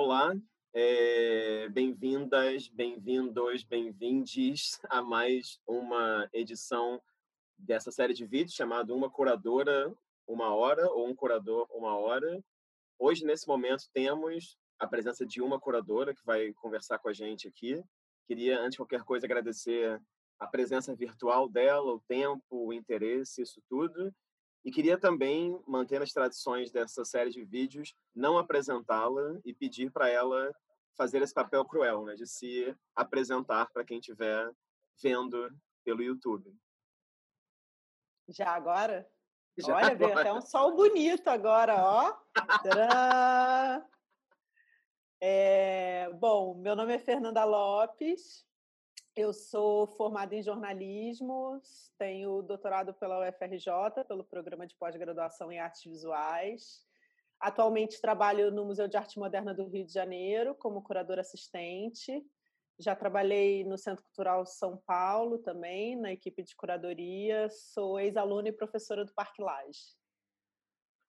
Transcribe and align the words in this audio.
Olá, 0.00 0.32
é, 0.72 1.68
bem-vindas, 1.70 2.68
bem-vindos, 2.68 3.64
bem-vindes 3.64 4.78
a 4.88 5.02
mais 5.02 5.60
uma 5.66 6.30
edição 6.32 7.02
dessa 7.58 7.90
série 7.90 8.14
de 8.14 8.24
vídeos 8.24 8.54
chamada 8.54 8.94
Uma 8.94 9.10
Curadora, 9.10 9.92
Uma 10.24 10.54
Hora, 10.54 10.88
ou 10.92 11.08
Um 11.08 11.16
Curador, 11.16 11.66
Uma 11.72 11.96
Hora. 11.96 12.40
Hoje, 12.96 13.24
nesse 13.24 13.48
momento, 13.48 13.90
temos 13.92 14.56
a 14.78 14.86
presença 14.86 15.26
de 15.26 15.42
uma 15.42 15.58
curadora 15.58 16.14
que 16.14 16.24
vai 16.24 16.52
conversar 16.52 17.00
com 17.00 17.08
a 17.08 17.12
gente 17.12 17.48
aqui. 17.48 17.82
Queria, 18.28 18.60
antes 18.60 18.74
de 18.74 18.76
qualquer 18.76 19.02
coisa, 19.02 19.26
agradecer 19.26 20.00
a 20.38 20.46
presença 20.46 20.94
virtual 20.94 21.48
dela, 21.48 21.92
o 21.92 22.00
tempo, 22.06 22.44
o 22.50 22.72
interesse, 22.72 23.42
isso 23.42 23.60
tudo. 23.68 24.14
E 24.64 24.70
queria 24.70 24.98
também, 24.98 25.58
manter 25.66 26.02
as 26.02 26.12
tradições 26.12 26.70
dessa 26.70 27.04
série 27.04 27.30
de 27.30 27.44
vídeos, 27.44 27.94
não 28.14 28.36
apresentá-la 28.36 29.40
e 29.44 29.54
pedir 29.54 29.90
para 29.90 30.08
ela 30.08 30.54
fazer 30.96 31.22
esse 31.22 31.32
papel 31.32 31.64
cruel, 31.64 32.04
né, 32.04 32.14
de 32.14 32.26
se 32.26 32.76
apresentar 32.94 33.70
para 33.72 33.84
quem 33.84 33.98
estiver 33.98 34.50
vendo 35.00 35.48
pelo 35.84 36.02
YouTube. 36.02 36.52
Já 38.28 38.50
agora? 38.50 39.08
Já 39.56 39.74
Olha, 39.74 39.94
veio 39.94 40.10
agora. 40.10 40.20
até 40.20 40.32
um 40.32 40.40
sol 40.40 40.74
bonito 40.74 41.28
agora, 41.28 41.76
ó. 41.76 42.16
É, 45.20 46.10
bom, 46.14 46.54
meu 46.54 46.76
nome 46.76 46.94
é 46.94 46.98
Fernanda 46.98 47.44
Lopes, 47.44 48.46
eu 49.18 49.32
sou 49.32 49.88
formada 49.96 50.32
em 50.32 50.42
jornalismo, 50.42 51.60
tenho 51.98 52.40
doutorado 52.40 52.94
pela 52.94 53.28
UFRJ, 53.28 54.04
pelo 54.06 54.22
programa 54.22 54.64
de 54.64 54.76
pós-graduação 54.76 55.50
em 55.50 55.58
artes 55.58 55.82
visuais. 55.84 56.86
Atualmente 57.40 58.00
trabalho 58.00 58.52
no 58.52 58.64
Museu 58.64 58.86
de 58.86 58.96
Arte 58.96 59.18
Moderna 59.18 59.52
do 59.52 59.66
Rio 59.66 59.84
de 59.84 59.92
Janeiro 59.92 60.54
como 60.54 60.82
curadora 60.82 61.22
assistente. 61.22 62.24
Já 62.78 62.94
trabalhei 62.94 63.64
no 63.64 63.76
Centro 63.76 64.04
Cultural 64.04 64.46
São 64.46 64.76
Paulo 64.86 65.38
também, 65.38 65.96
na 65.96 66.12
equipe 66.12 66.40
de 66.44 66.54
curadoria. 66.54 67.48
Sou 67.50 67.98
ex-aluna 67.98 68.50
e 68.50 68.52
professora 68.52 69.04
do 69.04 69.12
Parque 69.14 69.42
Lage. 69.42 69.96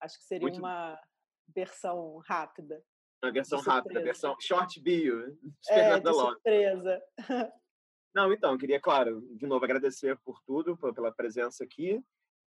Acho 0.01 0.17
que 0.17 0.25
seria 0.25 0.47
Muito- 0.47 0.57
uma 0.59 0.99
versão 1.47 2.17
rápida. 2.27 2.83
Uma 3.23 3.31
versão 3.31 3.59
rápida, 3.59 4.01
versão 4.01 4.35
short 4.39 4.79
bio, 4.81 5.37
É, 5.69 5.99
de 5.99 6.11
surpresa. 6.11 7.01
Não, 8.13 8.33
então, 8.33 8.53
eu 8.53 8.57
queria, 8.57 8.79
claro, 8.79 9.21
de 9.35 9.45
novo 9.45 9.63
agradecer 9.65 10.17
por 10.19 10.41
tudo, 10.41 10.77
pela 10.77 11.11
presença 11.11 11.63
aqui. 11.63 12.03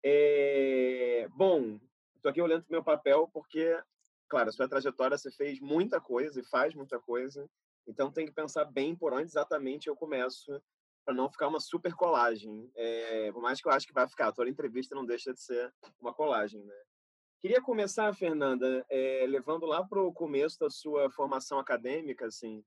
É, 0.04 1.28
Bom, 1.32 1.80
estou 2.16 2.30
aqui 2.30 2.42
olhando 2.42 2.64
para 2.64 2.70
o 2.70 2.74
meu 2.74 2.84
papel 2.84 3.30
porque, 3.34 3.78
claro, 4.28 4.50
a 4.50 4.52
sua 4.52 4.70
trajetória 4.70 5.18
você 5.18 5.32
fez 5.32 5.60
muita 5.60 6.00
coisa 6.00 6.40
e 6.40 6.46
faz 6.46 6.76
muita 6.76 7.00
coisa, 7.00 7.50
então 7.88 8.12
tem 8.12 8.26
que 8.26 8.32
pensar 8.32 8.66
bem 8.66 8.96
por 8.96 9.14
onde 9.14 9.24
exatamente 9.24 9.88
eu 9.88 9.96
começo 9.96 10.62
para 11.04 11.14
não 11.14 11.30
ficar 11.30 11.48
uma 11.48 11.60
super 11.60 11.94
colagem. 11.96 12.70
É, 12.76 13.32
por 13.32 13.42
mais 13.42 13.60
que 13.60 13.68
eu 13.68 13.72
acho 13.72 13.88
que 13.88 13.94
vai 13.94 14.08
ficar, 14.08 14.32
toda 14.32 14.50
entrevista 14.50 14.96
não 14.96 15.06
deixa 15.06 15.34
de 15.34 15.42
ser 15.42 15.74
uma 16.00 16.14
colagem, 16.14 16.64
né? 16.64 16.76
Queria 17.40 17.62
começar, 17.62 18.14
Fernanda, 18.14 18.86
é, 18.90 19.26
levando 19.28 19.66
lá 19.66 19.84
para 19.84 20.02
o 20.02 20.14
começo 20.14 20.60
da 20.60 20.70
sua 20.70 21.10
formação 21.10 21.58
acadêmica, 21.58 22.26
assim, 22.28 22.64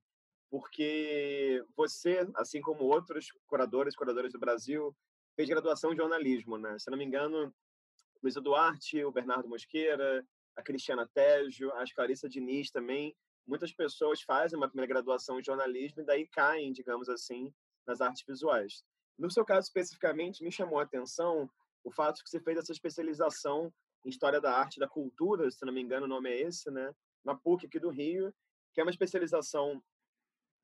porque 0.53 1.65
você, 1.75 2.29
assim 2.35 2.61
como 2.61 2.83
outros 2.83 3.31
curadores 3.47 3.95
curadoras 3.95 4.31
do 4.31 4.37
Brasil, 4.37 4.95
fez 5.35 5.49
graduação 5.49 5.91
em 5.91 5.95
jornalismo, 5.95 6.59
né? 6.59 6.77
Se 6.77 6.91
não 6.91 6.97
me 6.97 7.03
engano, 7.03 7.51
Luísa 8.21 8.39
Duarte, 8.39 9.03
o 9.03 9.11
Bernardo 9.11 9.49
Mosqueira, 9.49 10.23
a 10.55 10.61
Cristiana 10.61 11.09
Tejo, 11.11 11.71
a 11.71 11.83
Clarissa 11.95 12.29
Diniz 12.29 12.69
também. 12.69 13.15
Muitas 13.47 13.73
pessoas 13.73 14.21
fazem 14.21 14.55
uma 14.55 14.67
primeira 14.67 14.93
graduação 14.93 15.39
em 15.39 15.43
jornalismo 15.43 16.03
e 16.03 16.05
daí 16.05 16.27
caem, 16.27 16.71
digamos 16.71 17.09
assim, 17.09 17.51
nas 17.87 17.99
artes 17.99 18.23
visuais. 18.23 18.83
No 19.17 19.31
seu 19.31 19.43
caso 19.43 19.65
especificamente, 19.65 20.43
me 20.43 20.51
chamou 20.51 20.77
a 20.77 20.83
atenção 20.83 21.49
o 21.83 21.91
fato 21.91 22.23
que 22.23 22.29
você 22.29 22.39
fez 22.39 22.59
essa 22.59 22.71
especialização 22.71 23.73
em 24.05 24.09
História 24.09 24.39
da 24.39 24.55
Arte 24.55 24.75
e 24.75 24.79
da 24.79 24.87
Cultura, 24.87 25.49
se 25.49 25.65
não 25.65 25.73
me 25.73 25.81
engano 25.81 26.05
o 26.05 26.09
nome 26.09 26.29
é 26.29 26.41
esse, 26.41 26.69
né? 26.69 26.93
Na 27.25 27.33
PUC 27.33 27.65
aqui 27.65 27.79
do 27.79 27.89
Rio, 27.89 28.31
que 28.71 28.79
é 28.79 28.83
uma 28.83 28.91
especialização 28.91 29.81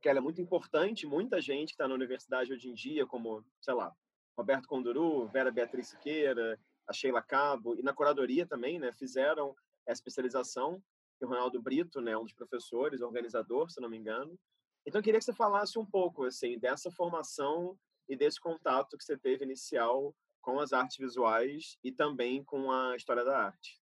que 0.02 0.08
ela 0.08 0.20
é 0.20 0.22
muito 0.22 0.42
importante, 0.42 1.06
muita 1.06 1.42
gente 1.42 1.70
que 1.70 1.74
está 1.74 1.88
na 1.88 1.94
universidade 1.94 2.54
hoje 2.54 2.70
em 2.70 2.74
dia, 2.74 3.06
como, 3.06 3.44
sei 3.62 3.74
lá, 3.74 3.94
Roberto 4.38 4.68
Conduru, 4.68 5.28
Vera 5.28 5.52
Beatriz 5.52 5.90
Siqueira, 5.90 6.60
a 6.88 6.94
Sheila 6.94 7.22
Cabo, 7.22 7.76
e 7.76 7.84
na 7.84 7.94
curadoria 7.94 8.48
também, 8.48 8.80
né, 8.80 8.92
fizeram 8.94 9.56
essa 9.86 10.00
especialização, 10.00 10.82
e 11.22 11.26
o 11.26 11.28
Ronaldo 11.28 11.62
Brito, 11.62 12.00
né, 12.00 12.18
um 12.18 12.24
dos 12.24 12.34
professores, 12.34 13.02
organizador, 13.02 13.70
se 13.70 13.82
não 13.82 13.90
me 13.90 13.98
engano. 13.98 14.40
Então, 14.86 15.00
eu 15.00 15.04
queria 15.04 15.20
que 15.20 15.26
você 15.26 15.34
falasse 15.34 15.78
um 15.78 15.86
pouco, 15.86 16.24
assim, 16.24 16.58
dessa 16.58 16.90
formação 16.90 17.78
e 18.08 18.16
desse 18.16 18.40
contato 18.40 18.98
que 18.98 19.04
você 19.04 19.18
teve 19.18 19.44
inicial 19.44 20.16
com 20.42 20.60
as 20.60 20.72
artes 20.72 20.98
visuais 20.98 21.78
e 21.84 21.92
também 21.92 22.44
com 22.44 22.72
a 22.72 22.96
história 22.96 23.26
da 23.26 23.38
arte. 23.38 23.78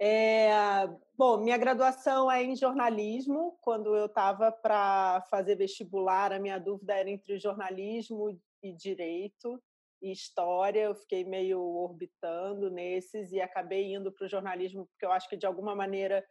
É, 0.00 0.86
bom, 1.16 1.38
minha 1.38 1.58
graduação 1.58 2.30
é 2.30 2.42
em 2.42 2.54
jornalismo. 2.54 3.58
Quando 3.60 3.96
eu 3.96 4.06
estava 4.06 4.52
para 4.52 5.22
fazer 5.30 5.56
vestibular, 5.56 6.32
a 6.32 6.38
minha 6.38 6.58
dúvida 6.58 6.94
era 6.94 7.10
entre 7.10 7.38
jornalismo 7.38 8.38
e 8.62 8.72
direito 8.72 9.60
e 10.00 10.12
história. 10.12 10.82
Eu 10.82 10.94
fiquei 10.94 11.24
meio 11.24 11.60
orbitando 11.60 12.70
nesses 12.70 13.32
e 13.32 13.40
acabei 13.40 13.92
indo 13.92 14.12
para 14.12 14.26
o 14.26 14.28
jornalismo 14.28 14.86
porque 14.86 15.04
eu 15.04 15.12
acho 15.12 15.28
que 15.28 15.36
de 15.36 15.46
alguma 15.46 15.74
maneira 15.74 16.24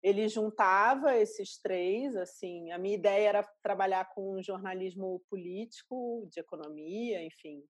ele 0.00 0.28
juntava 0.28 1.16
esses 1.16 1.60
três. 1.60 2.14
Assim, 2.14 2.70
a 2.70 2.78
minha 2.78 2.94
ideia 2.94 3.28
era 3.30 3.42
trabalhar 3.62 4.08
com 4.14 4.40
jornalismo 4.40 5.20
político, 5.28 6.28
de 6.30 6.38
economia, 6.38 7.20
enfim, 7.24 7.64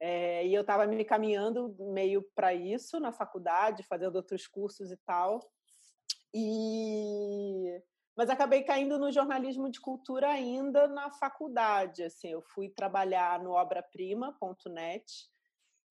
é, 0.00 0.46
e 0.46 0.54
eu 0.54 0.60
estava 0.60 0.86
me 0.86 1.04
caminhando 1.04 1.74
meio 1.92 2.22
para 2.34 2.54
isso 2.54 3.00
na 3.00 3.12
faculdade, 3.12 3.82
fazendo 3.82 4.16
outros 4.16 4.46
cursos 4.46 4.90
e 4.90 4.96
tal. 4.98 5.40
E 6.32 7.82
mas 8.18 8.30
acabei 8.30 8.64
caindo 8.64 8.98
no 8.98 9.12
jornalismo 9.12 9.70
de 9.70 9.80
cultura 9.80 10.28
ainda 10.28 10.88
na 10.88 11.08
faculdade. 11.08 12.02
Assim, 12.02 12.30
eu 12.30 12.42
fui 12.42 12.68
trabalhar 12.68 13.40
no 13.40 13.52
obraprima.net. 13.52 15.28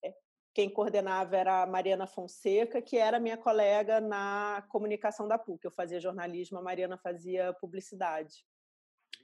É, 0.03 0.13
Quem 0.53 0.69
coordenava 0.69 1.37
era 1.37 1.63
a 1.63 1.65
Mariana 1.65 2.05
Fonseca, 2.05 2.81
que 2.81 2.97
era 2.97 3.17
minha 3.17 3.37
colega 3.37 4.01
na 4.01 4.61
comunicação 4.67 5.25
da 5.25 5.37
PUC. 5.37 5.63
Eu 5.63 5.71
fazia 5.71 6.01
jornalismo, 6.01 6.57
a 6.57 6.61
Mariana 6.61 6.97
fazia 6.97 7.53
publicidade. 7.61 8.45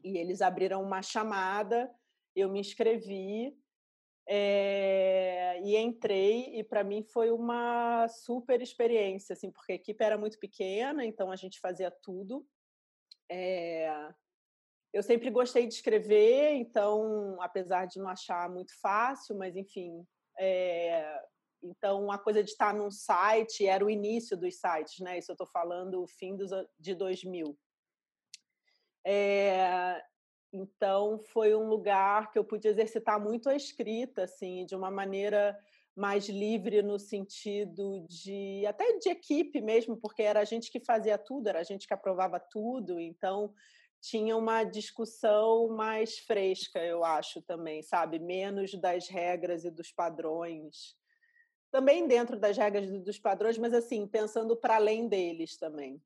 E 0.02 0.18
eles 0.18 0.42
abriram 0.42 0.82
uma 0.82 1.02
chamada, 1.02 1.94
eu 2.34 2.50
me 2.50 2.62
inscrevi 2.62 3.54
é, 4.28 5.60
e 5.64 5.76
entrei 5.76 6.58
e 6.58 6.64
para 6.64 6.84
mim 6.84 7.04
foi 7.04 7.30
uma 7.30 8.08
super 8.08 8.62
experiência 8.62 9.34
assim 9.34 9.52
porque 9.52 9.74
a 9.74 9.76
equipe 9.76 10.04
era 10.04 10.18
muito 10.18 10.40
pequena 10.40 11.06
então 11.06 11.32
a 11.32 11.36
gente 11.36 11.60
fazia 11.60 11.92
tudo. 11.92 12.46
É, 13.30 13.90
eu 14.94 15.02
sempre 15.02 15.30
gostei 15.30 15.66
de 15.68 15.74
escrever 15.74 16.54
então 16.54 17.38
apesar 17.42 17.86
de 17.86 18.00
não 18.00 18.08
achar 18.08 18.50
muito 18.50 18.74
fácil 18.80 19.38
mas 19.38 19.56
enfim 19.56 20.06
é, 20.40 21.22
então 21.62 22.12
a 22.12 22.18
coisa 22.18 22.44
de 22.44 22.50
estar 22.50 22.74
num 22.74 22.92
site 22.92 23.66
era 23.66 23.84
o 23.84 23.90
início 23.90 24.38
dos 24.38 24.56
sites 24.56 25.00
né 25.00 25.18
isso 25.18 25.32
eu 25.32 25.36
estou 25.36 25.48
falando 25.48 26.02
o 26.02 26.08
fim 26.08 26.36
dos, 26.36 26.52
de 26.80 26.94
2000 26.96 27.58
é, 29.06 30.02
então 30.54 31.20
foi 31.34 31.56
um 31.56 31.68
lugar 31.68 32.32
que 32.32 32.38
eu 32.38 32.44
pude 32.44 32.68
exercitar 32.68 33.20
muito 33.20 33.50
a 33.50 33.56
escrita, 33.56 34.24
assim, 34.24 34.66
de 34.66 34.76
uma 34.76 34.92
maneira 34.92 35.58
mais 35.96 36.28
livre 36.28 36.82
no 36.82 36.98
sentido 37.00 38.06
de 38.08 38.66
até 38.66 38.98
de 38.98 39.10
equipe 39.10 39.62
mesmo, 39.62 39.98
porque 39.98 40.22
era 40.24 40.40
a 40.40 40.46
gente 40.46 40.72
que 40.72 40.80
fazia 40.80 41.18
tudo, 41.18 41.48
era 41.48 41.60
a 41.60 41.64
gente 41.64 41.88
que 41.88 41.94
aprovava 41.94 42.40
tudo, 42.40 43.00
então 43.00 43.54
tinha 44.02 44.36
uma 44.36 44.64
discussão 44.64 45.70
mais 45.70 46.20
fresca, 46.20 46.80
eu 46.80 47.06
acho 47.06 47.42
também, 47.42 47.82
sabe, 47.82 48.20
menos 48.20 48.74
das 48.74 49.08
regras 49.08 49.64
e 49.64 49.72
dos 49.72 49.92
padrões. 49.92 50.96
Também 51.72 52.06
dentro 52.06 52.38
das 52.38 52.58
regras 52.58 52.90
e 52.90 53.00
dos 53.00 53.18
padrões, 53.18 53.58
mas 53.58 53.74
assim, 53.74 54.06
pensando 54.06 54.58
para 54.58 54.76
além 54.76 55.08
deles 55.08 55.58
também. 55.58 56.02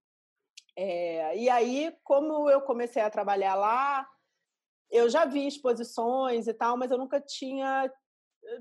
É, 0.76 1.36
e 1.36 1.50
aí, 1.50 1.92
como 2.04 2.48
eu 2.50 2.62
comecei 2.62 3.02
a 3.02 3.10
trabalhar 3.10 3.56
lá, 3.56 4.08
eu 4.90 5.10
já 5.10 5.26
vi 5.26 5.48
exposições 5.48 6.48
e 6.48 6.54
tal, 6.54 6.78
mas 6.78 6.92
eu 6.92 6.98
nunca 6.98 7.20
tinha, 7.20 7.92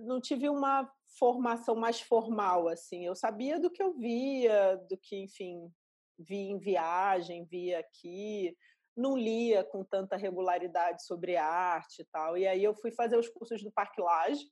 não 0.01 0.21
tive 0.21 0.49
uma 0.49 0.91
formação 1.19 1.75
mais 1.75 2.01
formal 2.01 2.69
assim. 2.69 3.05
Eu 3.05 3.15
sabia 3.15 3.59
do 3.59 3.71
que 3.71 3.83
eu 3.83 3.95
via, 3.95 4.77
do 4.89 4.97
que, 4.97 5.17
enfim, 5.17 5.71
vi 6.19 6.51
em 6.51 6.59
viagem, 6.59 7.45
via 7.45 7.79
aqui, 7.79 8.57
não 8.97 9.17
lia 9.17 9.63
com 9.63 9.85
tanta 9.85 10.17
regularidade 10.17 11.05
sobre 11.05 11.37
arte 11.37 12.03
e 12.03 12.05
tal. 12.07 12.37
E 12.37 12.47
aí 12.47 12.65
eu 12.65 12.75
fui 12.75 12.91
fazer 12.91 13.17
os 13.17 13.29
cursos 13.29 13.63
do 13.63 13.71
Parque 13.71 14.01
Lage. 14.01 14.47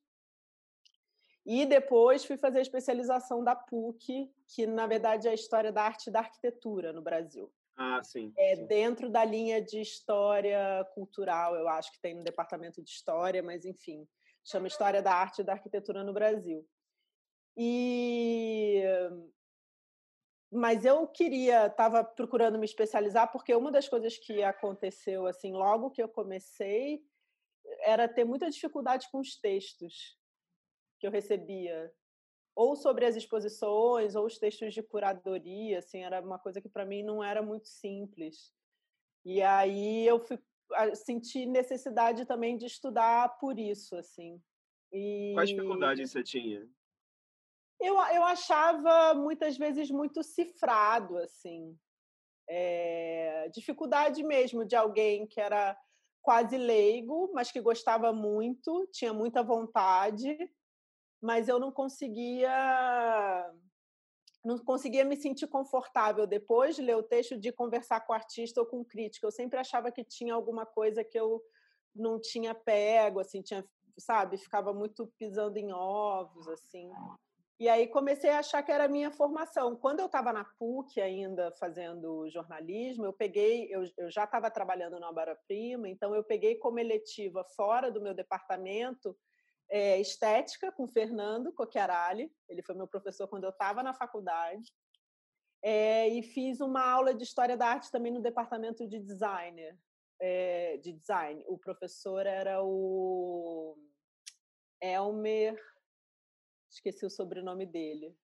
E 1.46 1.66
depois 1.66 2.24
fui 2.24 2.38
fazer 2.38 2.58
a 2.58 2.62
especialização 2.62 3.44
da 3.44 3.54
PUC, 3.54 4.32
que 4.48 4.66
na 4.66 4.86
verdade 4.86 5.28
é 5.28 5.30
a 5.30 5.34
história 5.34 5.70
da 5.70 5.82
arte 5.82 6.08
e 6.08 6.10
da 6.10 6.20
arquitetura 6.20 6.92
no 6.92 7.02
Brasil. 7.02 7.52
Ah, 7.76 8.02
sim, 8.02 8.32
é, 8.38 8.56
sim. 8.56 8.66
Dentro 8.66 9.10
da 9.10 9.24
linha 9.24 9.60
de 9.60 9.80
história 9.80 10.84
cultural, 10.94 11.56
eu 11.56 11.68
acho 11.68 11.92
que 11.92 12.00
tem 12.00 12.14
no 12.14 12.22
departamento 12.22 12.82
de 12.82 12.90
história, 12.90 13.42
mas 13.42 13.64
enfim, 13.64 14.06
chama 14.44 14.68
História 14.68 15.02
da 15.02 15.12
Arte 15.12 15.40
e 15.40 15.44
da 15.44 15.52
Arquitetura 15.54 16.04
no 16.04 16.12
Brasil. 16.12 16.66
E 17.56 18.82
mas 20.56 20.84
eu 20.84 21.08
queria, 21.08 21.66
estava 21.66 22.04
procurando 22.04 22.58
me 22.58 22.64
especializar 22.64 23.30
porque 23.32 23.52
uma 23.52 23.72
das 23.72 23.88
coisas 23.88 24.16
que 24.16 24.40
aconteceu 24.42 25.26
assim, 25.26 25.52
logo 25.52 25.90
que 25.90 26.00
eu 26.00 26.08
comecei, 26.08 27.02
era 27.80 28.08
ter 28.08 28.24
muita 28.24 28.48
dificuldade 28.48 29.08
com 29.10 29.18
os 29.18 29.36
textos 29.36 30.16
que 31.00 31.06
eu 31.06 31.10
recebia, 31.10 31.92
ou 32.54 32.76
sobre 32.76 33.04
as 33.04 33.16
exposições, 33.16 34.14
ou 34.14 34.26
os 34.26 34.38
textos 34.38 34.72
de 34.72 34.82
curadoria, 34.82 35.78
assim, 35.78 36.02
era 36.04 36.20
uma 36.20 36.38
coisa 36.38 36.60
que 36.60 36.68
para 36.68 36.84
mim 36.84 37.02
não 37.02 37.22
era 37.22 37.42
muito 37.42 37.66
simples. 37.68 38.52
E 39.24 39.42
aí 39.42 40.06
eu 40.06 40.20
fui 40.20 40.38
senti 40.94 41.46
necessidade 41.46 42.24
também 42.24 42.56
de 42.56 42.66
estudar 42.66 43.38
por 43.38 43.58
isso, 43.58 43.96
assim. 43.96 44.40
E... 44.92 45.32
Quais 45.34 45.50
dificuldades 45.50 46.10
você 46.10 46.22
tinha? 46.22 46.68
Eu, 47.80 47.94
eu 47.94 48.24
achava 48.24 49.14
muitas 49.14 49.56
vezes 49.56 49.90
muito 49.90 50.22
cifrado, 50.22 51.18
assim. 51.18 51.76
É, 52.48 53.48
dificuldade 53.52 54.22
mesmo 54.22 54.64
de 54.64 54.76
alguém 54.76 55.26
que 55.26 55.40
era 55.40 55.76
quase 56.22 56.56
leigo, 56.56 57.30
mas 57.34 57.50
que 57.50 57.60
gostava 57.60 58.12
muito, 58.12 58.88
tinha 58.92 59.12
muita 59.12 59.42
vontade, 59.42 60.36
mas 61.24 61.48
eu 61.48 61.58
não 61.58 61.72
conseguia 61.72 63.50
não 64.44 64.58
conseguia 64.58 65.06
me 65.06 65.16
sentir 65.16 65.46
confortável 65.46 66.26
depois 66.26 66.76
de 66.76 66.82
ler 66.82 66.96
o 66.96 67.02
texto 67.02 67.34
de 67.34 67.50
conversar 67.50 68.00
com 68.00 68.12
o 68.12 68.14
artista 68.14 68.60
ou 68.60 68.66
com 68.66 68.80
o 68.82 68.84
crítico. 68.84 69.24
Eu 69.24 69.32
sempre 69.32 69.58
achava 69.58 69.90
que 69.90 70.04
tinha 70.04 70.34
alguma 70.34 70.66
coisa 70.66 71.02
que 71.02 71.18
eu 71.18 71.42
não 71.94 72.20
tinha 72.20 72.54
pego, 72.54 73.20
assim, 73.20 73.40
tinha, 73.40 73.64
sabe, 73.98 74.36
ficava 74.36 74.74
muito 74.74 75.10
pisando 75.18 75.56
em 75.56 75.72
ovos, 75.72 76.46
assim. 76.46 76.92
E 77.58 77.70
aí 77.70 77.86
comecei 77.86 78.28
a 78.28 78.40
achar 78.40 78.62
que 78.62 78.70
era 78.70 78.84
a 78.84 78.88
minha 78.88 79.10
formação. 79.10 79.74
Quando 79.76 80.00
eu 80.00 80.06
estava 80.06 80.30
na 80.30 80.44
PUC 80.44 81.00
ainda 81.00 81.50
fazendo 81.52 82.28
jornalismo, 82.28 83.06
eu 83.06 83.14
peguei, 83.14 83.74
eu, 83.74 83.82
eu 83.96 84.10
já 84.10 84.24
estava 84.24 84.50
trabalhando 84.50 85.00
na 85.00 85.08
Obra 85.08 85.34
Prima, 85.48 85.88
então 85.88 86.14
eu 86.14 86.22
peguei 86.22 86.56
como 86.56 86.78
eletiva 86.78 87.42
fora 87.56 87.90
do 87.90 88.02
meu 88.02 88.12
departamento 88.12 89.16
é, 89.70 90.00
estética 90.00 90.70
com 90.72 90.86
Fernando 90.86 91.52
Coquiarali, 91.52 92.32
ele 92.48 92.62
foi 92.62 92.74
meu 92.74 92.86
professor 92.86 93.28
quando 93.28 93.44
eu 93.44 93.50
estava 93.50 93.82
na 93.82 93.94
faculdade, 93.94 94.72
é, 95.62 96.08
e 96.08 96.22
fiz 96.22 96.60
uma 96.60 96.82
aula 96.82 97.14
de 97.14 97.22
história 97.22 97.56
da 97.56 97.66
arte 97.66 97.90
também 97.90 98.12
no 98.12 98.20
departamento 98.20 98.86
de 98.86 99.00
designer, 99.00 99.78
é, 100.20 100.76
de 100.76 100.92
design. 100.92 101.42
O 101.48 101.58
professor 101.58 102.26
era 102.26 102.62
o 102.62 103.76
Elmer 104.80 105.58
esqueci 106.74 107.06
o 107.06 107.10
sobrenome 107.10 107.66
dele. 107.66 108.16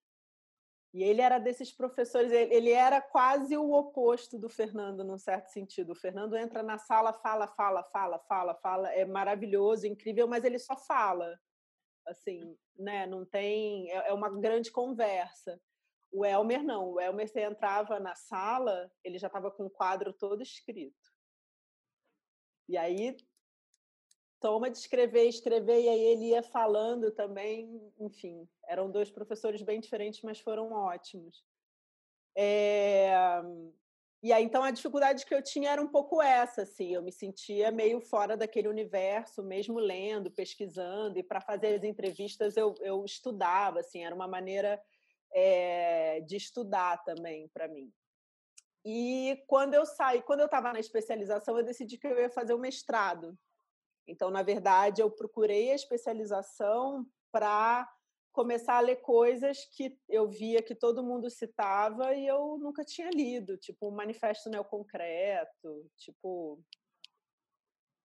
E 0.93 1.05
ele 1.05 1.21
era 1.21 1.39
desses 1.39 1.71
professores, 1.73 2.33
ele 2.33 2.71
era 2.71 3.01
quase 3.01 3.57
o 3.57 3.73
oposto 3.73 4.37
do 4.37 4.49
Fernando, 4.49 5.05
num 5.05 5.19
certo 5.19 5.49
sentido. 5.49 5.93
O 5.93 5.97
Fernando 5.97 6.37
entra 6.37 6.65
na 6.65 6.79
sala, 6.79 7.13
fala, 7.13 7.47
fala, 7.47 7.83
fala, 7.85 8.19
fala, 8.19 8.55
fala, 8.57 8.93
é 8.93 9.05
maravilhoso, 9.05 9.87
incrível, 9.87 10.27
mas 10.27 10.45
ele 10.45 10.59
só 10.59 10.77
fala. 10.77 11.39
Assim, 12.07 12.59
né? 12.77 13.07
Não 13.07 13.25
tem. 13.25 13.89
É, 13.91 14.09
é 14.09 14.13
uma 14.13 14.29
grande 14.29 14.73
conversa. 14.73 15.61
O 16.11 16.25
Elmer 16.25 16.65
não. 16.65 16.93
O 16.93 17.01
Elmer, 17.01 17.29
você 17.29 17.43
entrava 17.43 18.01
na 18.01 18.17
sala, 18.17 18.91
ele 19.05 19.17
já 19.19 19.29
estava 19.29 19.49
com 19.51 19.67
o 19.67 19.71
quadro 19.71 20.13
todo 20.13 20.43
escrito. 20.43 21.09
E 22.69 22.77
aí 22.77 23.17
toma 24.41 24.71
de 24.71 24.79
escrever, 24.79 25.29
escrever, 25.29 25.83
e 25.83 25.89
aí 25.89 26.01
ele 26.01 26.25
ia 26.31 26.43
falando 26.43 27.11
também, 27.11 27.93
enfim, 27.99 28.49
eram 28.67 28.91
dois 28.91 29.11
professores 29.11 29.63
bem 29.63 29.79
diferentes, 29.79 30.23
mas 30.23 30.41
foram 30.41 30.73
ótimos. 30.73 31.45
É... 32.37 33.13
E 34.23 34.33
aí, 34.33 34.45
então, 34.45 34.63
a 34.63 34.71
dificuldade 34.71 35.25
que 35.25 35.35
eu 35.35 35.43
tinha 35.43 35.71
era 35.71 35.81
um 35.81 35.89
pouco 35.89 36.21
essa, 36.21 36.63
assim, 36.63 36.93
eu 36.93 37.03
me 37.03 37.11
sentia 37.11 37.71
meio 37.71 38.01
fora 38.01 38.37
daquele 38.37 38.69
universo, 38.69 39.43
mesmo 39.43 39.79
lendo, 39.79 40.31
pesquisando, 40.31 41.19
e 41.19 41.23
para 41.23 41.41
fazer 41.41 41.75
as 41.75 41.85
entrevistas 41.85 42.57
eu, 42.57 42.75
eu 42.81 43.03
estudava, 43.05 43.81
assim, 43.81 44.05
era 44.05 44.15
uma 44.15 44.29
maneira 44.29 44.81
é, 45.33 46.21
de 46.21 46.37
estudar 46.37 47.03
também 47.05 47.49
para 47.49 47.67
mim. 47.69 47.91
E 48.85 49.43
quando 49.47 49.75
eu 49.75 49.87
saí, 49.87 50.23
quando 50.23 50.41
eu 50.41 50.47
estava 50.47 50.73
na 50.73 50.81
especialização, 50.81 51.57
eu 51.57 51.65
decidi 51.65 51.99
que 51.99 52.07
eu 52.07 52.19
ia 52.19 52.31
fazer 52.31 52.55
o 52.55 52.59
mestrado 52.59 53.39
então, 54.07 54.31
na 54.31 54.43
verdade, 54.43 55.01
eu 55.03 55.11
procurei 55.11 55.71
a 55.71 55.75
especialização 55.75 57.07
para 57.31 57.89
começar 58.33 58.77
a 58.77 58.81
ler 58.81 58.97
coisas 58.97 59.65
que 59.65 59.99
eu 60.09 60.29
via 60.29 60.63
que 60.63 60.75
todo 60.75 61.03
mundo 61.03 61.29
citava 61.29 62.15
e 62.15 62.27
eu 62.27 62.59
nunca 62.59 62.85
tinha 62.85 63.11
lido, 63.11 63.57
tipo 63.57 63.89
o 63.89 63.93
Manifesto 63.93 64.49
Neoconcreto, 64.49 65.91
tipo 65.97 66.63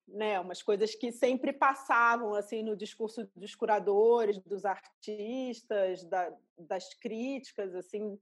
né, 0.07 0.39
umas 0.39 0.62
coisas 0.62 0.94
que 0.94 1.12
sempre 1.12 1.51
passavam 1.51 2.36
assim 2.36 2.62
no 2.62 2.75
discurso 2.75 3.30
dos 3.36 3.56
curadores, 3.56 4.39
dos 4.39 4.65
artistas, 4.65 6.03
da, 6.06 6.36
das 6.57 6.94
críticas, 6.94 7.74
assim, 7.74 8.19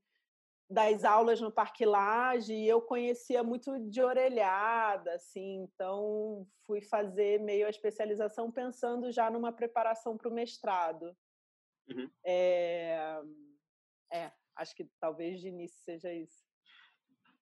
das 0.74 1.04
aulas 1.04 1.40
no 1.40 1.52
Parque 1.52 1.86
Lage 1.86 2.52
e 2.52 2.68
eu 2.68 2.82
conhecia 2.82 3.44
muito 3.44 3.80
de 3.80 4.02
orelhada, 4.02 5.14
assim, 5.14 5.62
então 5.62 6.48
fui 6.66 6.82
fazer 6.82 7.40
meio 7.40 7.68
a 7.68 7.70
especialização 7.70 8.52
pensando 8.52 9.12
já 9.12 9.30
numa 9.30 9.54
preparação 9.54 10.18
para 10.18 10.28
o 10.28 10.34
mestrado. 10.34 11.16
Uhum. 11.88 12.10
É... 12.26 13.22
é, 14.12 14.32
acho 14.56 14.76
que 14.76 14.90
talvez 15.00 15.40
de 15.40 15.50
início 15.50 15.80
seja 15.84 16.12
isso. 16.12 16.44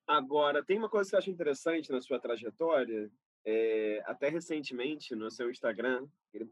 Agora, 0.06 0.64
tem 0.64 0.78
uma 0.78 0.90
coisa 0.90 1.10
que 1.10 1.16
eu 1.16 1.20
acho 1.20 1.30
interessante 1.30 1.90
na 1.90 2.02
sua 2.02 2.20
trajetória, 2.20 3.10
é, 3.46 4.04
até 4.06 4.28
recentemente 4.28 5.16
no 5.16 5.32
seu 5.32 5.50
Instagram, 5.50 6.06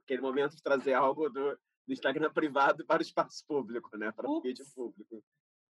aquele 0.06 0.22
momento 0.22 0.56
de 0.56 0.64
trazer 0.64 0.94
algo 0.94 1.30
do, 1.30 1.60
do 1.86 1.94
Instagram 1.94 2.32
privado 2.34 2.86
para 2.86 3.00
o 3.00 3.06
espaço 3.06 3.44
público, 3.46 3.98
né, 3.98 4.14
para 4.14 4.30
o 4.30 4.42
vídeo 4.42 4.66
público 4.74 5.22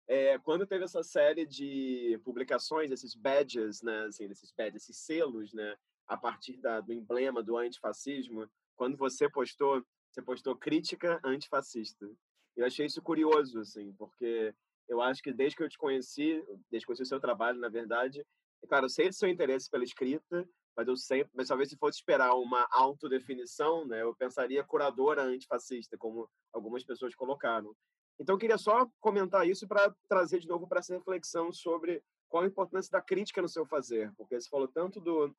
é, 0.08 0.38
quando 0.38 0.66
teve 0.66 0.84
essa 0.84 1.02
série 1.02 1.46
de 1.46 2.20
publicações, 2.25 2.90
esses 2.90 3.14
badges, 3.14 3.82
né, 3.82 4.04
assim, 4.06 4.25
esses 4.25 4.52
badges, 4.52 4.82
esses 4.82 4.99
selos, 4.99 5.52
né, 5.52 5.76
a 6.06 6.16
partir 6.16 6.56
da, 6.59 6.80
do 6.80 6.92
emblema 6.92 7.42
do 7.42 7.56
antifascismo, 7.56 8.49
quando 8.76 8.97
você 8.97 9.28
postou, 9.28 9.85
você 10.11 10.23
postou 10.23 10.56
crítica 10.56 11.21
antifascista. 11.25 12.11
Eu 12.56 12.66
achei 12.66 12.87
isso 12.87 13.00
curioso, 13.00 13.61
assim, 13.61 13.92
porque 13.94 14.54
eu 14.88 15.00
acho 15.00 15.23
que 15.23 15.32
desde 15.32 15.56
que 15.56 15.62
eu 15.62 15.68
te 15.68 15.78
conheci, 15.78 16.44
desde 16.71 16.85
que 16.85 16.92
eu 16.92 16.97
conheci 16.97 17.02
o 17.02 17.06
seu 17.06 17.21
trabalho, 17.21 17.59
na 17.59 17.68
verdade, 17.68 18.25
é 18.62 18.66
claro, 18.66 18.87
eu 18.87 18.90
sei 18.90 19.09
do 19.09 19.14
seu 19.14 19.28
interesse 19.28 19.71
pela 19.71 19.85
escrita, 19.85 20.47
mas 20.76 20.88
eu 20.88 20.97
sempre, 20.97 21.30
mas 21.35 21.49
talvez 21.49 21.68
se 21.68 21.76
fosse 21.76 21.99
esperar 21.99 22.35
uma 22.35 22.66
autodefinição, 22.71 23.87
né, 23.87 24.02
eu 24.02 24.14
pensaria 24.14 24.64
curadora 24.64 25.23
antifascista, 25.23 25.97
como 25.97 26.28
algumas 26.52 26.85
pessoas 26.85 27.14
colocaram. 27.14 27.75
Então, 28.19 28.35
eu 28.35 28.38
queria 28.38 28.59
só 28.59 28.88
comentar 29.00 29.47
isso 29.49 29.66
para 29.66 29.95
trazer 30.09 30.38
de 30.38 30.49
novo 30.49 30.66
para 30.66 30.78
essa 30.78 30.95
reflexão 30.95 31.52
sobre 31.52 32.02
qual 32.28 32.45
a 32.45 32.47
importância 32.47 32.90
da 32.90 33.00
crítica 33.00 33.42
no 33.42 33.49
seu 33.49 33.66
fazer, 33.66 34.12
porque 34.16 34.40
você 34.40 34.49
falou 34.49 34.69
tanto 34.69 35.00
do, 35.00 35.35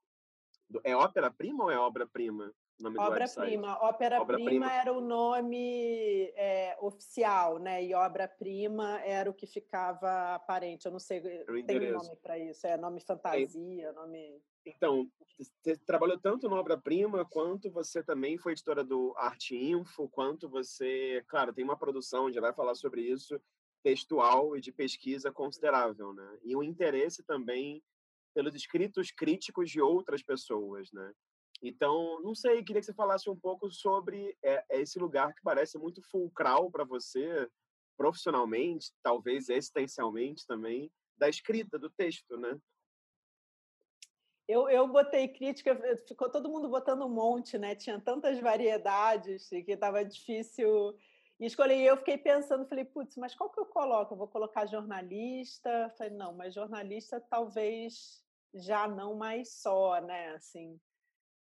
do 0.70 0.82
é 0.84 0.96
ópera-prima 0.96 1.64
ou 1.64 1.72
é 1.72 1.78
obra-prima? 1.78 2.54
Obra-prima. 2.90 3.78
Ópera-prima 3.82 4.72
era 4.72 4.92
o 4.92 5.02
nome 5.02 6.32
é, 6.36 6.78
oficial, 6.82 7.60
né? 7.60 7.84
E 7.84 7.94
obra-prima 7.94 9.00
era 9.02 9.30
o 9.30 9.34
que 9.34 9.48
ficava 9.48 10.36
aparente. 10.36 10.86
Eu 10.86 10.92
não 10.92 11.00
sei, 11.00 11.22
tem 11.66 11.94
um 11.94 11.94
nome 11.94 12.16
para 12.22 12.38
isso. 12.38 12.66
É 12.68 12.78
nome 12.78 13.00
fantasia, 13.02 13.88
é. 13.88 13.92
nome. 13.92 14.42
Então, 14.66 15.10
você 15.38 15.78
trabalhou 15.86 16.18
tanto 16.18 16.48
no 16.48 16.56
Obra-Prima, 16.56 17.26
quanto 17.26 17.70
você 17.70 18.02
também 18.02 18.38
foi 18.38 18.54
editora 18.54 18.84
do 18.84 19.14
Arte 19.18 19.56
Info, 19.56 20.08
quanto 20.08 20.48
você, 20.48 21.24
claro, 21.28 21.54
tem 21.54 21.66
uma 21.66 21.78
produção, 21.78 22.32
já 22.32 22.40
vai 22.40 22.54
falar 22.54 22.76
sobre 22.76 23.02
isso, 23.02 23.40
textual 23.84 24.56
e 24.56 24.62
de 24.62 24.72
pesquisa 24.72 25.32
considerável, 25.32 26.14
né? 26.14 26.40
E 26.44 26.56
um 26.56 26.64
interesse 26.64 27.24
também 27.24 27.84
pelos 28.34 28.56
escritos 28.56 29.12
críticos 29.12 29.70
de 29.70 29.82
outras 29.82 30.24
pessoas, 30.24 30.92
né? 30.92 31.14
Então, 31.64 32.22
não 32.22 32.36
sei, 32.36 32.62
queria 32.62 32.82
que 32.82 32.86
você 32.86 32.94
falasse 32.94 33.30
um 33.30 33.40
pouco 33.40 33.72
sobre 33.72 34.38
é, 34.44 34.66
esse 34.82 35.00
lugar 35.00 35.34
que 35.34 35.42
parece 35.42 35.78
muito 35.78 36.02
fulcral 36.02 36.70
para 36.70 36.84
você, 36.84 37.50
profissionalmente, 37.96 38.92
talvez 39.02 39.48
existencialmente 39.48 40.46
também, 40.46 40.92
da 41.18 41.30
escrita, 41.30 41.80
do 41.80 41.90
texto, 41.90 42.36
né? 42.38 42.60
Eu, 44.46 44.70
eu 44.70 44.86
botei 44.90 45.30
crítica, 45.30 45.80
ficou 46.06 46.30
todo 46.30 46.50
mundo 46.50 46.68
botando 46.68 47.06
um 47.06 47.10
monte, 47.10 47.58
né? 47.58 47.76
Tinha 47.76 47.98
tantas 47.98 48.38
variedades 48.42 49.48
que 49.48 49.72
estava 49.72 50.04
difícil. 50.04 50.94
E 51.40 51.46
escolhi, 51.46 51.82
eu 51.82 51.96
fiquei 51.96 52.18
pensando, 52.18 52.68
falei, 52.68 52.84
putz, 52.84 53.16
mas 53.16 53.34
qual 53.34 53.50
que 53.50 53.60
eu 53.60 53.66
coloco? 53.66 54.14
Eu 54.14 54.18
vou 54.18 54.28
colocar 54.28 54.66
jornalista? 54.66 55.90
Falei, 55.98 56.14
não, 56.14 56.34
mas 56.34 56.54
jornalista 56.54 57.22
talvez 57.22 58.22
já 58.54 58.86
não 58.86 59.16
mais 59.16 59.54
só, 59.62 60.02
né? 60.02 60.34
Assim, 60.34 60.78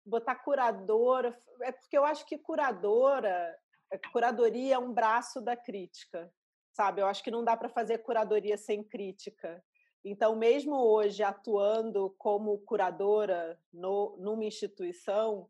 botar 0.05 0.37
curadora, 0.37 1.37
é 1.63 1.73
porque 1.73 1.97
eu 1.97 2.05
acho 2.05 2.25
que 2.27 2.39
curadora, 2.39 3.57
é, 3.91 3.99
curadoria 4.13 4.75
é 4.77 4.79
um 4.79 4.93
braço 4.93 5.41
da 5.41 5.57
crítica, 5.57 6.33
sabe? 6.73 7.03
Eu 7.03 7.07
acho 7.07 7.23
que 7.23 7.31
não 7.31 7.45
dá 7.45 7.57
para 7.57 7.69
fazer 7.69 7.99
curadoria 7.99 8.57
sem 8.57 8.83
crítica. 8.83 9.63
Então, 10.05 10.35
mesmo 10.35 10.77
hoje 10.77 11.23
atuando 11.23 12.15
como 12.17 12.59
curadora 12.61 13.61
no, 13.73 14.17
numa 14.19 14.45
instituição, 14.45 15.49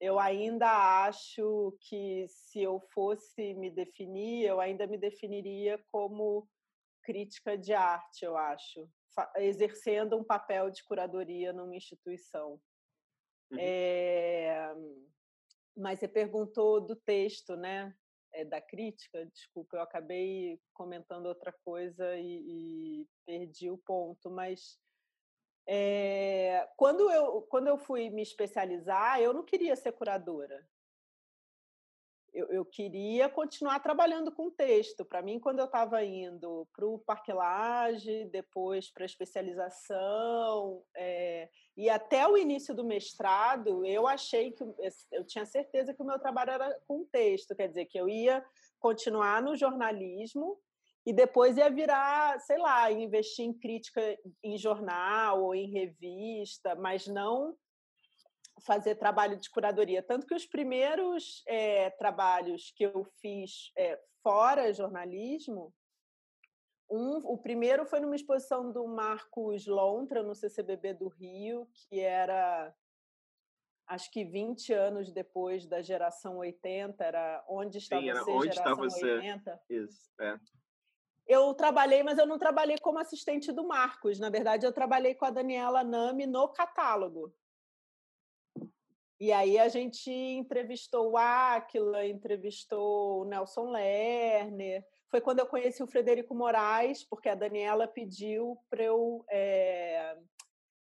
eu 0.00 0.18
ainda 0.18 1.04
acho 1.04 1.76
que 1.80 2.26
se 2.28 2.62
eu 2.62 2.80
fosse 2.94 3.52
me 3.54 3.70
definir, 3.70 4.46
eu 4.46 4.60
ainda 4.60 4.86
me 4.86 4.96
definiria 4.96 5.78
como 5.90 6.48
crítica 7.02 7.58
de 7.58 7.74
arte, 7.74 8.24
eu 8.24 8.36
acho, 8.36 8.88
exercendo 9.36 10.16
um 10.16 10.24
papel 10.24 10.70
de 10.70 10.84
curadoria 10.84 11.52
numa 11.52 11.74
instituição. 11.74 12.60
Uhum. 13.50 13.58
É... 13.58 14.74
Mas 15.76 15.98
você 15.98 16.08
perguntou 16.08 16.80
do 16.80 16.96
texto, 16.96 17.56
né? 17.56 17.94
É, 18.32 18.44
da 18.44 18.60
crítica, 18.60 19.26
desculpa, 19.26 19.76
eu 19.76 19.80
acabei 19.80 20.60
comentando 20.72 21.26
outra 21.26 21.52
coisa 21.64 22.16
e, 22.16 23.02
e 23.02 23.08
perdi 23.26 23.68
o 23.68 23.78
ponto, 23.78 24.30
mas 24.30 24.78
é, 25.66 26.68
quando, 26.76 27.10
eu, 27.10 27.42
quando 27.42 27.68
eu 27.68 27.78
fui 27.78 28.08
me 28.10 28.22
especializar, 28.22 29.20
eu 29.20 29.32
não 29.32 29.44
queria 29.44 29.76
ser 29.76 29.92
curadora. 29.92 30.64
Eu, 32.32 32.46
eu 32.48 32.64
queria 32.64 33.28
continuar 33.28 33.80
trabalhando 33.80 34.30
com 34.30 34.50
texto. 34.50 35.04
Para 35.04 35.22
mim, 35.22 35.40
quando 35.40 35.58
eu 35.58 35.64
estava 35.64 36.04
indo 36.04 36.66
para 36.74 36.86
o 36.86 36.98
parquelage, 36.98 38.26
depois 38.26 38.90
para 38.90 39.04
a 39.04 39.06
especialização, 39.06 40.82
é, 40.96 41.48
e 41.76 41.88
até 41.88 42.26
o 42.26 42.36
início 42.36 42.74
do 42.74 42.84
mestrado, 42.84 43.84
eu 43.84 44.06
achei 44.06 44.52
que 44.52 44.62
eu 45.12 45.24
tinha 45.24 45.44
certeza 45.44 45.94
que 45.94 46.02
o 46.02 46.06
meu 46.06 46.18
trabalho 46.18 46.50
era 46.50 46.80
com 46.86 47.04
texto, 47.04 47.56
quer 47.56 47.68
dizer, 47.68 47.86
que 47.86 47.98
eu 47.98 48.08
ia 48.08 48.44
continuar 48.78 49.42
no 49.42 49.56
jornalismo 49.56 50.58
e 51.04 51.12
depois 51.12 51.56
ia 51.56 51.70
virar, 51.70 52.38
sei 52.40 52.58
lá, 52.58 52.90
investir 52.92 53.44
em 53.44 53.52
crítica 53.52 54.00
em 54.42 54.58
jornal 54.58 55.42
ou 55.42 55.54
em 55.54 55.70
revista, 55.70 56.74
mas 56.74 57.06
não 57.06 57.56
fazer 58.60 58.96
trabalho 58.96 59.36
de 59.36 59.50
curadoria. 59.50 60.02
Tanto 60.02 60.26
que 60.26 60.34
os 60.34 60.46
primeiros 60.46 61.42
é, 61.46 61.90
trabalhos 61.90 62.72
que 62.76 62.84
eu 62.84 63.04
fiz 63.20 63.72
é, 63.76 64.00
fora 64.22 64.72
jornalismo, 64.72 65.74
um, 66.90 67.18
o 67.18 67.38
primeiro 67.38 67.86
foi 67.86 68.00
numa 68.00 68.16
exposição 68.16 68.72
do 68.72 68.86
Marcos 68.86 69.66
Lontra, 69.66 70.22
no 70.22 70.34
CCBB 70.34 70.94
do 70.94 71.08
Rio, 71.08 71.68
que 71.72 72.00
era 72.00 72.74
acho 73.86 74.10
que 74.10 74.24
20 74.24 74.72
anos 74.72 75.12
depois 75.12 75.66
da 75.66 75.82
geração 75.82 76.38
80, 76.38 77.02
era 77.04 77.44
Onde 77.48 77.78
Está 77.78 77.98
Sim, 77.98 78.12
Você, 78.12 78.30
onde 78.30 78.54
geração 78.54 78.72
está 78.72 78.74
você? 78.74 79.12
80. 79.12 79.62
Isso, 79.68 80.12
é 80.20 80.38
eu 81.30 81.54
trabalhei, 81.54 82.02
mas 82.02 82.18
eu 82.18 82.26
não 82.26 82.40
trabalhei 82.40 82.76
como 82.78 82.98
assistente 82.98 83.52
do 83.52 83.64
Marcos. 83.64 84.18
Na 84.18 84.28
verdade, 84.28 84.66
eu 84.66 84.72
trabalhei 84.72 85.14
com 85.14 85.24
a 85.24 85.30
Daniela 85.30 85.84
Nami 85.84 86.26
no 86.26 86.48
catálogo. 86.48 87.32
E 89.20 89.32
aí 89.32 89.58
a 89.58 89.68
gente 89.68 90.10
entrevistou 90.10 91.10
o 91.10 91.16
Aquila, 91.16 92.06
entrevistou 92.06 93.20
o 93.20 93.24
Nelson 93.26 93.70
Lerner. 93.70 94.82
Foi 95.10 95.20
quando 95.20 95.40
eu 95.40 95.46
conheci 95.46 95.82
o 95.82 95.86
Frederico 95.86 96.34
Moraes, 96.34 97.04
porque 97.04 97.28
a 97.28 97.34
Daniela 97.34 97.86
pediu 97.86 98.56
para 98.70 98.82
eu 98.82 99.22
é, 99.28 100.16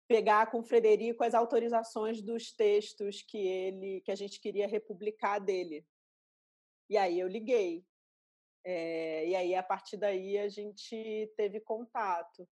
pegar 0.08 0.50
com 0.50 0.60
o 0.60 0.64
Frederico 0.64 1.24
as 1.24 1.34
autorizações 1.34 2.22
dos 2.22 2.54
textos 2.54 3.22
que 3.22 3.38
ele, 3.38 4.02
que 4.02 4.12
a 4.12 4.16
gente 4.16 4.40
queria 4.40 4.68
republicar 4.68 5.42
dele. 5.42 5.86
E 6.90 6.98
aí 6.98 7.20
eu 7.20 7.28
liguei 7.28 7.86
é, 8.64 9.28
e 9.28 9.36
aí, 9.36 9.56
a 9.56 9.64
partir 9.64 9.98
daí, 9.98 10.38
a 10.38 10.48
gente 10.48 11.32
teve 11.36 11.60
contato. 11.60 12.48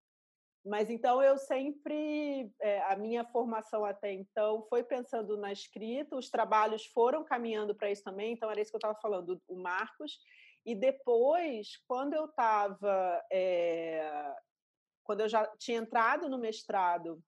Mas 0.68 0.90
então 0.90 1.24
eu 1.24 1.38
sempre, 1.38 2.52
é, 2.62 2.82
a 2.92 2.96
minha 2.98 3.24
formação 3.26 3.86
até 3.86 4.12
então 4.12 4.66
foi 4.70 4.84
pensando 4.84 5.38
na 5.38 5.52
escrita, 5.52 6.18
os 6.18 6.30
trabalhos 6.30 6.86
foram 6.88 7.24
caminhando 7.24 7.74
para 7.74 7.90
isso 7.90 8.04
também, 8.04 8.34
então 8.34 8.52
era 8.52 8.60
isso 8.60 8.72
que 8.72 8.76
eu 8.76 8.80
estava 8.80 9.00
falando, 9.00 9.42
o 9.48 9.56
Marcos. 9.56 10.20
E 10.66 10.76
depois, 10.76 11.78
quando 11.88 12.14
eu 12.14 12.26
estava, 12.26 13.24
é, 13.32 14.36
quando 15.04 15.22
eu 15.22 15.30
já 15.30 15.48
tinha 15.58 15.80
entrado 15.80 16.28
no 16.28 16.38
mestrado 16.38 17.24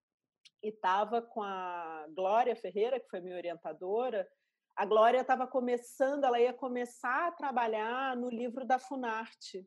e 0.62 0.68
estava 0.68 1.22
com 1.22 1.42
a 1.42 2.08
Glória 2.10 2.56
Ferreira, 2.58 3.00
que 3.00 3.08
foi 3.08 3.22
minha 3.22 3.38
orientadora, 3.38 4.28
a 4.76 4.86
Glória 4.86 5.22
estava 5.22 5.48
começando, 5.48 6.26
ela 6.26 6.42
ia 6.42 6.54
começar 6.54 7.28
a 7.28 7.32
trabalhar 7.32 8.18
no 8.18 8.30
livro 8.30 8.66
da 8.66 8.78
Funarte, 8.78 9.66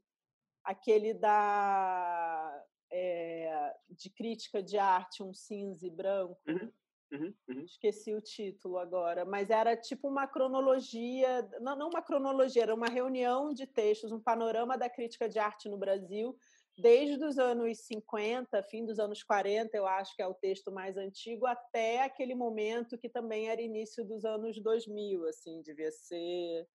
aquele 0.62 1.14
da 1.14 2.62
é, 2.92 3.74
de 3.90 4.10
crítica 4.10 4.62
de 4.62 4.78
arte, 4.78 5.22
um 5.22 5.32
cinza 5.32 5.86
e 5.86 5.90
branco. 5.90 6.38
Uhum, 6.46 6.72
uhum, 7.12 7.34
uhum. 7.48 7.64
Esqueci 7.64 8.14
o 8.14 8.20
título 8.20 8.78
agora, 8.78 9.24
mas 9.24 9.50
era 9.50 9.76
tipo 9.76 10.08
uma 10.08 10.26
cronologia, 10.26 11.48
não, 11.60 11.74
não 11.76 11.88
uma 11.88 12.02
cronologia, 12.02 12.62
era 12.62 12.74
uma 12.74 12.88
reunião 12.88 13.52
de 13.52 13.66
textos, 13.66 14.12
um 14.12 14.20
panorama 14.20 14.76
da 14.76 14.88
crítica 14.88 15.28
de 15.28 15.38
arte 15.38 15.68
no 15.68 15.78
Brasil 15.78 16.36
desde 16.76 17.22
os 17.24 17.38
anos 17.38 17.78
50, 17.80 18.62
fim 18.64 18.84
dos 18.84 18.98
anos 18.98 19.22
40, 19.22 19.76
eu 19.76 19.86
acho 19.86 20.14
que 20.16 20.22
é 20.22 20.26
o 20.26 20.34
texto 20.34 20.72
mais 20.72 20.96
antigo, 20.96 21.46
até 21.46 22.02
aquele 22.02 22.34
momento 22.34 22.98
que 22.98 23.08
também 23.08 23.48
era 23.48 23.60
início 23.60 24.04
dos 24.04 24.24
anos 24.24 24.60
2000, 24.60 25.26
assim, 25.26 25.60
devia 25.62 25.90
ser, 25.90 26.66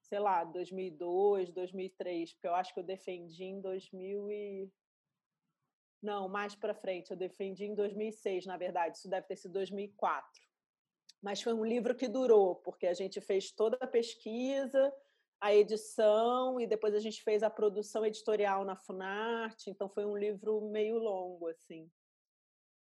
sei 0.00 0.18
lá, 0.18 0.44
2002, 0.44 1.52
2003, 1.52 2.32
porque 2.32 2.46
eu 2.46 2.54
acho 2.54 2.72
que 2.72 2.80
eu 2.80 2.84
defendi 2.84 3.44
em 3.44 3.60
2000 3.60 4.30
e 4.30 4.70
não, 6.02 6.28
mais 6.28 6.54
para 6.54 6.74
frente, 6.74 7.10
eu 7.10 7.16
defendi 7.16 7.64
em 7.64 7.74
2006, 7.74 8.46
na 8.46 8.56
verdade, 8.56 8.96
isso 8.96 9.08
deve 9.08 9.26
ter 9.26 9.36
sido 9.36 9.52
2004. 9.52 10.42
Mas 11.22 11.42
foi 11.42 11.52
um 11.52 11.64
livro 11.64 11.94
que 11.94 12.08
durou, 12.08 12.56
porque 12.56 12.86
a 12.86 12.94
gente 12.94 13.20
fez 13.20 13.50
toda 13.50 13.76
a 13.80 13.86
pesquisa, 13.86 14.92
a 15.40 15.54
edição 15.54 16.60
e 16.60 16.66
depois 16.66 16.94
a 16.94 17.00
gente 17.00 17.22
fez 17.22 17.42
a 17.42 17.50
produção 17.50 18.04
editorial 18.04 18.64
na 18.64 18.76
Funarte, 18.76 19.70
então 19.70 19.88
foi 19.88 20.04
um 20.04 20.16
livro 20.16 20.60
meio 20.70 20.98
longo 20.98 21.48
assim. 21.48 21.90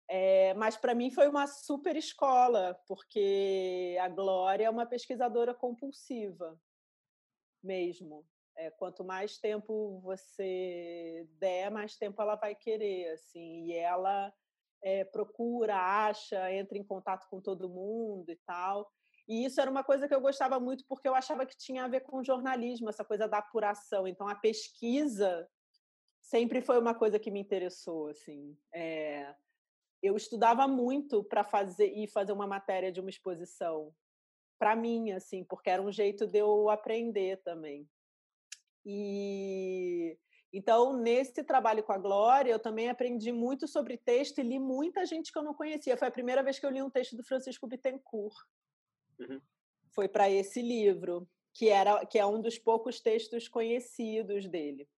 É, 0.08 0.54
mas 0.54 0.76
para 0.76 0.94
mim 0.94 1.10
foi 1.10 1.28
uma 1.28 1.46
super 1.46 1.94
escola, 1.96 2.74
porque 2.86 3.96
a 4.00 4.08
Glória 4.08 4.64
é 4.64 4.70
uma 4.70 4.86
pesquisadora 4.86 5.54
compulsiva 5.54 6.60
mesmo. 7.62 8.26
É, 8.56 8.70
quanto 8.70 9.04
mais 9.04 9.38
tempo 9.38 10.00
você 10.00 11.26
der, 11.38 11.70
mais 11.70 11.96
tempo 11.96 12.20
ela 12.20 12.34
vai 12.34 12.54
querer, 12.54 13.12
assim. 13.12 13.66
E 13.66 13.72
ela 13.72 14.32
é, 14.82 15.04
procura, 15.04 15.76
acha, 15.76 16.52
entra 16.52 16.76
em 16.76 16.84
contato 16.84 17.28
com 17.28 17.40
todo 17.40 17.68
mundo 17.68 18.30
e 18.30 18.36
tal. 18.36 18.90
E 19.28 19.44
isso 19.44 19.60
era 19.60 19.70
uma 19.70 19.84
coisa 19.84 20.08
que 20.08 20.14
eu 20.14 20.20
gostava 20.20 20.58
muito 20.58 20.84
porque 20.88 21.08
eu 21.08 21.14
achava 21.14 21.46
que 21.46 21.56
tinha 21.56 21.84
a 21.84 21.88
ver 21.88 22.00
com 22.00 22.24
jornalismo, 22.24 22.88
essa 22.88 23.04
coisa 23.04 23.28
da 23.28 23.38
apuração. 23.38 24.06
Então, 24.06 24.28
a 24.28 24.34
pesquisa 24.34 25.48
sempre 26.20 26.60
foi 26.60 26.78
uma 26.78 26.94
coisa 26.94 27.18
que 27.18 27.30
me 27.30 27.40
interessou. 27.40 28.08
Assim. 28.08 28.56
É... 28.74 29.34
Eu 30.02 30.16
estudava 30.16 30.66
muito 30.66 31.22
para 31.22 31.44
fazer 31.44 31.92
e 31.92 32.08
fazer 32.08 32.32
uma 32.32 32.46
matéria 32.46 32.90
de 32.90 33.00
uma 33.00 33.10
exposição 33.10 33.94
para 34.58 34.76
mim, 34.76 35.12
assim, 35.12 35.42
porque 35.44 35.70
era 35.70 35.80
um 35.80 35.90
jeito 35.90 36.26
de 36.26 36.38
eu 36.38 36.68
aprender 36.68 37.40
também. 37.42 37.88
E 38.84 40.16
então, 40.52 40.96
nesse 40.96 41.44
trabalho 41.44 41.82
com 41.82 41.92
a 41.92 41.98
Glória, 41.98 42.50
eu 42.50 42.58
também 42.58 42.88
aprendi 42.88 43.30
muito 43.30 43.68
sobre 43.68 43.96
texto 43.96 44.38
e 44.38 44.42
li 44.42 44.58
muita 44.58 45.06
gente 45.06 45.32
que 45.32 45.38
eu 45.38 45.44
não 45.44 45.54
conhecia. 45.54 45.96
Foi 45.96 46.08
a 46.08 46.12
primeira 46.12 46.42
vez 46.42 46.58
que 46.58 46.66
eu 46.66 46.70
li 46.70 46.82
um 46.82 46.90
texto 46.90 47.16
do 47.16 47.22
Francisco 47.22 47.68
Bittencourt. 47.68 48.34
Uhum. 49.18 49.40
Foi 49.92 50.08
para 50.08 50.28
esse 50.28 50.60
livro, 50.60 51.28
que, 51.54 51.68
era, 51.68 52.04
que 52.04 52.18
é 52.18 52.26
um 52.26 52.40
dos 52.40 52.58
poucos 52.58 53.00
textos 53.00 53.48
conhecidos 53.48 54.48
dele. 54.48 54.88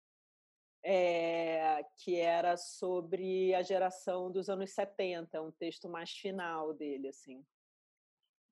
É, 0.85 1.85
que 1.99 2.17
era 2.17 2.57
sobre 2.57 3.55
a 3.55 3.63
geração 3.63 4.33
dos 4.33 4.49
anos 4.49 4.73
70, 4.73 5.41
um 5.41 5.53
texto 5.53 5.89
mais 5.89 6.11
final 6.11 6.73
dele, 6.73 7.09
assim. 7.09 7.45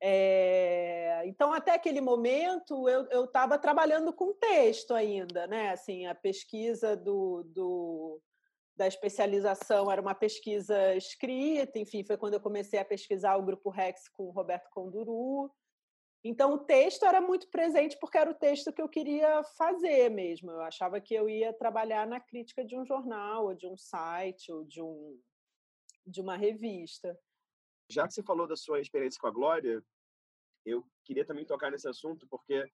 É, 0.02 1.22
então, 1.26 1.52
até 1.52 1.72
aquele 1.72 2.00
momento, 2.00 2.88
eu 2.88 3.24
estava 3.24 3.58
trabalhando 3.58 4.12
com 4.12 4.32
texto 4.32 4.94
ainda, 4.94 5.46
né? 5.46 5.70
Assim, 5.70 6.06
a 6.06 6.14
pesquisa 6.14 6.96
do, 6.96 7.42
do, 7.44 8.20
da 8.74 8.86
especialização 8.86 9.90
era 9.92 10.00
uma 10.00 10.14
pesquisa 10.14 10.94
escrita, 10.94 11.78
enfim, 11.78 12.02
foi 12.02 12.16
quando 12.16 12.34
eu 12.34 12.40
comecei 12.40 12.78
a 12.78 12.84
pesquisar 12.84 13.36
o 13.36 13.42
Grupo 13.42 13.68
Rex 13.68 14.08
com 14.08 14.24
o 14.24 14.30
Roberto 14.30 14.70
Conduru. 14.70 15.52
Então, 16.24 16.54
o 16.54 16.58
texto 16.58 17.04
era 17.04 17.20
muito 17.20 17.48
presente 17.50 17.98
porque 17.98 18.16
era 18.16 18.30
o 18.30 18.34
texto 18.34 18.72
que 18.72 18.80
eu 18.80 18.88
queria 18.88 19.42
fazer 19.56 20.10
mesmo. 20.10 20.50
Eu 20.50 20.62
achava 20.62 21.00
que 21.00 21.14
eu 21.14 21.28
ia 21.28 21.52
trabalhar 21.52 22.06
na 22.06 22.20
crítica 22.20 22.64
de 22.64 22.76
um 22.76 22.84
jornal, 22.84 23.46
ou 23.46 23.54
de 23.54 23.66
um 23.66 23.76
site, 23.76 24.50
ou 24.52 24.64
de, 24.64 24.82
um, 24.82 25.18
de 26.06 26.20
uma 26.20 26.36
revista. 26.36 27.18
Já 27.90 28.06
que 28.06 28.14
você 28.14 28.22
falou 28.22 28.46
da 28.46 28.56
sua 28.56 28.80
experiência 28.80 29.20
com 29.20 29.26
a 29.26 29.32
Glória, 29.32 29.82
eu 30.64 30.86
queria 31.04 31.24
também 31.24 31.44
tocar 31.44 31.72
nesse 31.72 31.88
assunto, 31.88 32.24
porque 32.28 32.64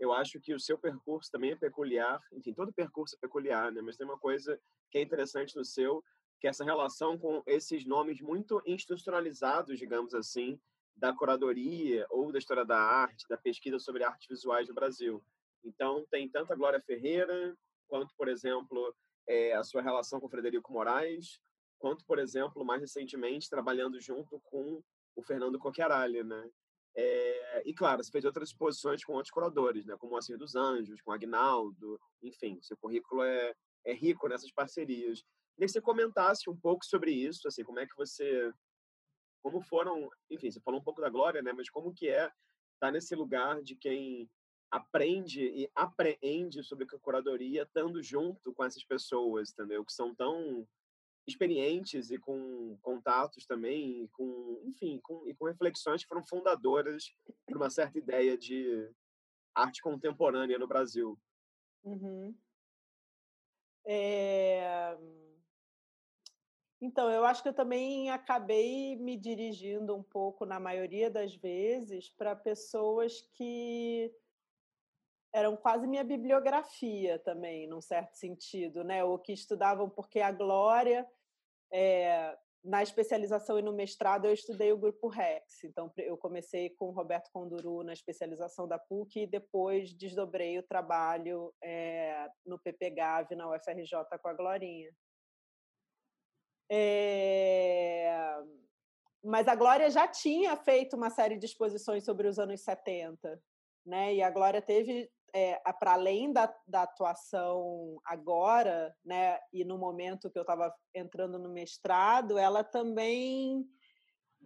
eu 0.00 0.12
acho 0.12 0.40
que 0.40 0.52
o 0.52 0.58
seu 0.58 0.76
percurso 0.76 1.30
também 1.30 1.52
é 1.52 1.56
peculiar. 1.56 2.20
Enfim, 2.32 2.52
todo 2.52 2.72
percurso 2.72 3.14
é 3.14 3.20
peculiar, 3.20 3.70
né? 3.70 3.80
Mas 3.80 3.96
tem 3.96 4.04
uma 4.04 4.18
coisa 4.18 4.60
que 4.90 4.98
é 4.98 5.02
interessante 5.02 5.54
no 5.54 5.64
seu, 5.64 6.02
que 6.40 6.48
é 6.48 6.50
essa 6.50 6.64
relação 6.64 7.16
com 7.16 7.40
esses 7.46 7.86
nomes 7.86 8.20
muito 8.20 8.60
institucionalizados, 8.66 9.78
digamos 9.78 10.12
assim, 10.12 10.60
da 10.96 11.14
curadoria 11.14 12.04
ou 12.10 12.32
da 12.32 12.38
história 12.38 12.64
da 12.64 12.78
arte, 12.78 13.28
da 13.28 13.36
pesquisa 13.36 13.78
sobre 13.78 14.02
artes 14.02 14.26
visuais 14.28 14.68
no 14.68 14.74
Brasil. 14.74 15.24
Então, 15.64 16.04
tem 16.10 16.28
tanto 16.28 16.52
a 16.52 16.56
Glória 16.56 16.82
Ferreira, 16.82 17.56
quanto, 17.86 18.12
por 18.16 18.26
exemplo, 18.26 18.92
é, 19.28 19.54
a 19.54 19.62
sua 19.62 19.82
relação 19.82 20.20
com 20.20 20.28
Frederico 20.28 20.72
Moraes, 20.72 21.40
quanto, 21.84 22.02
por 22.06 22.18
exemplo, 22.18 22.64
mais 22.64 22.80
recentemente, 22.80 23.50
trabalhando 23.50 24.00
junto 24.00 24.40
com 24.44 24.82
o 25.14 25.22
Fernando 25.22 25.58
Coquiaralli, 25.58 26.24
né? 26.24 26.50
É, 26.96 27.62
e, 27.68 27.74
claro, 27.74 28.02
você 28.02 28.10
fez 28.10 28.24
outras 28.24 28.48
exposições 28.48 29.04
com 29.04 29.12
outros 29.12 29.30
curadores, 29.30 29.84
né? 29.84 29.94
como 29.98 30.14
o 30.14 30.16
Assir 30.16 30.38
dos 30.38 30.54
Anjos, 30.56 31.02
com 31.02 31.10
o 31.10 31.14
Agnaldo, 31.14 32.00
enfim, 32.22 32.58
seu 32.62 32.74
currículo 32.78 33.22
é, 33.22 33.52
é 33.84 33.92
rico 33.92 34.26
nessas 34.28 34.50
parcerias. 34.50 35.22
Queria 35.54 35.66
que 35.66 35.68
você 35.68 35.80
comentasse 35.82 36.48
um 36.48 36.56
pouco 36.56 36.86
sobre 36.86 37.10
isso, 37.10 37.46
assim, 37.46 37.62
como 37.62 37.80
é 37.80 37.86
que 37.86 37.94
você 37.94 38.50
como 39.42 39.60
foram, 39.60 40.08
enfim, 40.30 40.50
você 40.50 40.60
falou 40.60 40.80
um 40.80 40.84
pouco 40.84 41.02
da 41.02 41.10
Glória, 41.10 41.42
né? 41.42 41.52
Mas 41.52 41.68
como 41.68 41.92
que 41.92 42.08
é 42.08 42.24
estar 42.24 42.32
tá 42.80 42.90
nesse 42.90 43.14
lugar 43.14 43.62
de 43.62 43.76
quem 43.76 44.26
aprende 44.70 45.44
e 45.44 45.70
apreende 45.74 46.64
sobre 46.64 46.86
curadoria 46.86 47.64
estando 47.64 48.02
junto 48.02 48.54
com 48.54 48.64
essas 48.64 48.82
pessoas, 48.82 49.50
entendeu? 49.50 49.84
Que 49.84 49.92
são 49.92 50.14
tão 50.14 50.66
experientes 51.26 52.10
e 52.10 52.18
com 52.18 52.76
contatos 52.82 53.46
também, 53.46 54.04
e 54.04 54.08
com, 54.08 54.60
enfim, 54.64 55.00
com, 55.02 55.26
e 55.26 55.34
com 55.34 55.46
reflexões 55.46 56.02
que 56.02 56.08
foram 56.08 56.24
fundadoras 56.24 57.14
para 57.46 57.56
uma 57.56 57.70
certa 57.70 57.98
ideia 57.98 58.36
de 58.36 58.90
arte 59.54 59.80
contemporânea 59.80 60.58
no 60.58 60.66
Brasil. 60.66 61.18
Uhum. 61.82 62.34
É... 63.86 64.96
Então, 66.80 67.10
eu 67.10 67.24
acho 67.24 67.42
que 67.42 67.48
eu 67.48 67.54
também 67.54 68.10
acabei 68.10 68.96
me 68.96 69.16
dirigindo 69.16 69.94
um 69.94 70.02
pouco, 70.02 70.44
na 70.44 70.60
maioria 70.60 71.10
das 71.10 71.34
vezes, 71.34 72.10
para 72.10 72.36
pessoas 72.36 73.22
que 73.32 74.12
eram 75.34 75.56
quase 75.56 75.86
minha 75.86 76.04
bibliografia 76.04 77.18
também, 77.18 77.66
num 77.66 77.80
certo 77.80 78.14
sentido, 78.14 78.84
né? 78.84 79.02
Ou 79.02 79.18
que 79.18 79.32
estudavam, 79.32 79.90
porque 79.90 80.20
a 80.20 80.30
Glória, 80.30 81.04
é, 81.72 82.38
na 82.62 82.82
especialização 82.82 83.58
e 83.58 83.62
no 83.62 83.72
mestrado, 83.72 84.26
eu 84.26 84.32
estudei 84.32 84.72
o 84.72 84.78
grupo 84.78 85.08
Rex. 85.08 85.64
Então, 85.64 85.92
eu 85.98 86.16
comecei 86.16 86.70
com 86.70 86.86
o 86.86 86.92
Roberto 86.92 87.30
Conduru 87.32 87.82
na 87.82 87.92
especialização 87.92 88.68
da 88.68 88.78
PUC 88.78 89.22
e 89.22 89.26
depois 89.26 89.92
desdobrei 89.92 90.56
o 90.56 90.62
trabalho 90.62 91.52
é, 91.60 92.28
no 92.46 92.58
PPGAV, 92.58 93.34
na 93.34 93.50
UFRJ, 93.50 94.18
com 94.22 94.28
a 94.28 94.32
Glorinha. 94.32 94.90
É... 96.70 98.36
Mas 99.22 99.48
a 99.48 99.54
Glória 99.54 99.90
já 99.90 100.06
tinha 100.06 100.56
feito 100.56 100.96
uma 100.96 101.10
série 101.10 101.36
de 101.36 101.46
exposições 101.46 102.04
sobre 102.04 102.28
os 102.28 102.38
anos 102.38 102.60
70, 102.60 103.42
né? 103.84 104.14
E 104.14 104.22
a 104.22 104.30
Glória 104.30 104.62
teve, 104.62 105.10
é, 105.34 105.60
para 105.72 105.94
além 105.94 106.32
da, 106.32 106.54
da 106.66 106.82
atuação 106.82 108.00
agora, 108.04 108.96
né? 109.04 109.40
E 109.52 109.64
no 109.64 109.76
momento 109.76 110.30
que 110.30 110.38
eu 110.38 110.42
estava 110.42 110.72
entrando 110.94 111.38
no 111.40 111.48
mestrado, 111.48 112.38
ela 112.38 112.62
também 112.62 113.66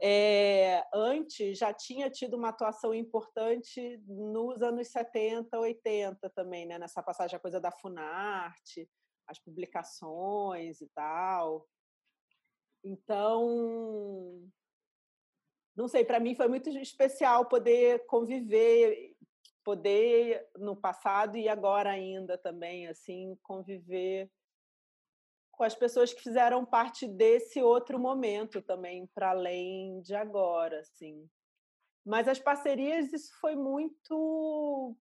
é, 0.00 0.82
antes 0.94 1.58
já 1.58 1.74
tinha 1.74 2.08
tido 2.08 2.38
uma 2.38 2.48
atuação 2.48 2.94
importante 2.94 4.00
nos 4.06 4.62
anos 4.62 4.88
70, 4.88 5.58
80 5.58 6.30
também, 6.30 6.64
né? 6.64 6.78
Nessa 6.78 7.02
passagem 7.02 7.36
a 7.36 7.40
coisa 7.40 7.60
da 7.60 7.70
Funarte, 7.70 8.88
as 9.26 9.38
publicações 9.38 10.80
e 10.80 10.88
tal. 10.94 11.66
Então, 12.82 14.48
não 15.76 15.86
sei, 15.86 16.04
para 16.04 16.18
mim 16.18 16.34
foi 16.34 16.48
muito 16.48 16.70
especial 16.70 17.46
poder 17.46 18.06
conviver, 18.06 19.07
poder 19.64 20.48
no 20.56 20.76
passado 20.76 21.36
e 21.36 21.48
agora 21.48 21.90
ainda 21.90 22.38
também, 22.38 22.86
assim, 22.86 23.36
conviver 23.42 24.30
com 25.52 25.64
as 25.64 25.74
pessoas 25.74 26.12
que 26.12 26.22
fizeram 26.22 26.64
parte 26.64 27.06
desse 27.06 27.60
outro 27.62 27.98
momento 27.98 28.62
também, 28.62 29.06
para 29.08 29.30
além 29.30 30.00
de 30.02 30.14
agora, 30.14 30.80
assim. 30.80 31.28
Mas 32.04 32.28
as 32.28 32.38
parcerias, 32.38 33.12
isso 33.12 33.32
foi 33.40 33.56
muito. 33.56 34.96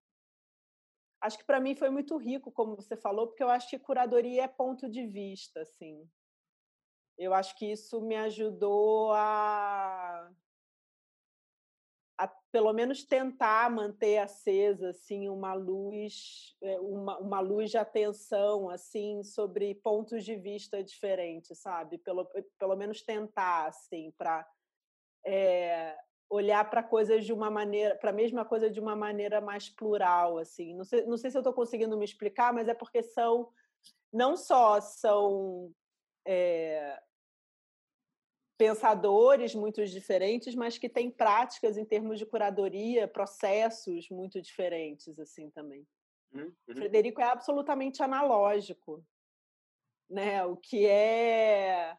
Acho 1.22 1.38
que 1.38 1.46
para 1.46 1.60
mim 1.60 1.76
foi 1.76 1.89
muito 1.89 2.17
rico, 2.17 2.52
como 2.52 2.76
você 2.76 2.98
falou, 2.98 3.28
porque 3.28 3.43
eu 3.43 3.50
acho 3.50 3.70
que 3.70 3.80
curadoria 3.80 4.43
é 4.43 4.48
ponto 4.48 4.89
de 4.89 5.06
vista, 5.08 5.62
assim 5.62 6.08
eu 7.17 7.34
acho 7.34 7.58
que 7.58 7.65
isso 7.65 8.00
me 8.02 8.15
ajudou 8.15 9.12
a, 9.13 10.30
pelo 12.58 12.74
menos 12.74 13.04
tentar 13.04 13.70
manter 13.70 14.17
acesa 14.17 14.89
assim 14.89 15.30
uma 15.30 15.54
luz 15.54 16.56
é, 16.60 16.80
uma, 16.80 17.20
uma 17.20 17.39
luz 17.39 17.70
de 17.70 17.78
atenção 17.78 18.67
assim 18.67 19.22
sobre 19.22 19.76
pontos 19.76 20.26
de 20.26 20.36
vista 20.36 20.84
diferentes 20.84 21.56
sabe? 21.60 22.00
Pelo, 22.00 22.28
pelo 22.58 22.76
menos 22.76 23.04
tentar 23.04 23.67
assim 23.67 24.12
para 24.17 24.43
é, 25.24 25.96
olhar 26.28 26.67
para 26.67 26.82
coisas 26.82 27.28
de 27.28 27.32
uma 27.32 27.52
maneira 27.52 27.96
para 27.96 28.10
a 28.10 28.13
mesma 28.13 28.43
coisa 28.43 28.72
de 28.72 28.80
uma 28.80 28.96
maneira 28.96 29.39
mais 29.39 29.70
plural 29.70 30.39
assim. 30.39 30.74
Não 30.74 30.84
sei, 30.84 31.06
não 31.06 31.15
sei 31.15 31.30
se 31.30 31.38
eu 31.38 31.41
estou 31.41 31.54
conseguindo 31.54 31.96
me 31.96 32.06
explicar 32.06 32.52
mas 32.52 32.67
é 32.67 32.74
porque 32.74 33.04
são 33.04 33.50
não 34.12 34.36
só 34.36 34.82
são 34.82 35.72
é, 36.26 37.00
pensadores 38.58 39.54
muito 39.54 39.86
diferentes, 39.86 40.56
mas 40.56 40.78
que 40.78 40.89
têm 40.89 41.12
práticas 41.12 41.78
em 41.78 41.86
termos 41.86 42.17
de 42.17 42.26
curadoria, 42.26 43.08
processos 43.08 44.10
muito 44.10 44.41
diferentes 44.41 45.20
assim 45.20 45.50
também. 45.52 45.88
Uhum. 46.34 46.54
Frederico 46.74 47.22
é 47.22 47.26
absolutamente 47.26 48.02
analógico, 48.02 49.06
né? 50.10 50.43
O 50.46 50.58
que 50.58 50.86
é 50.86 51.98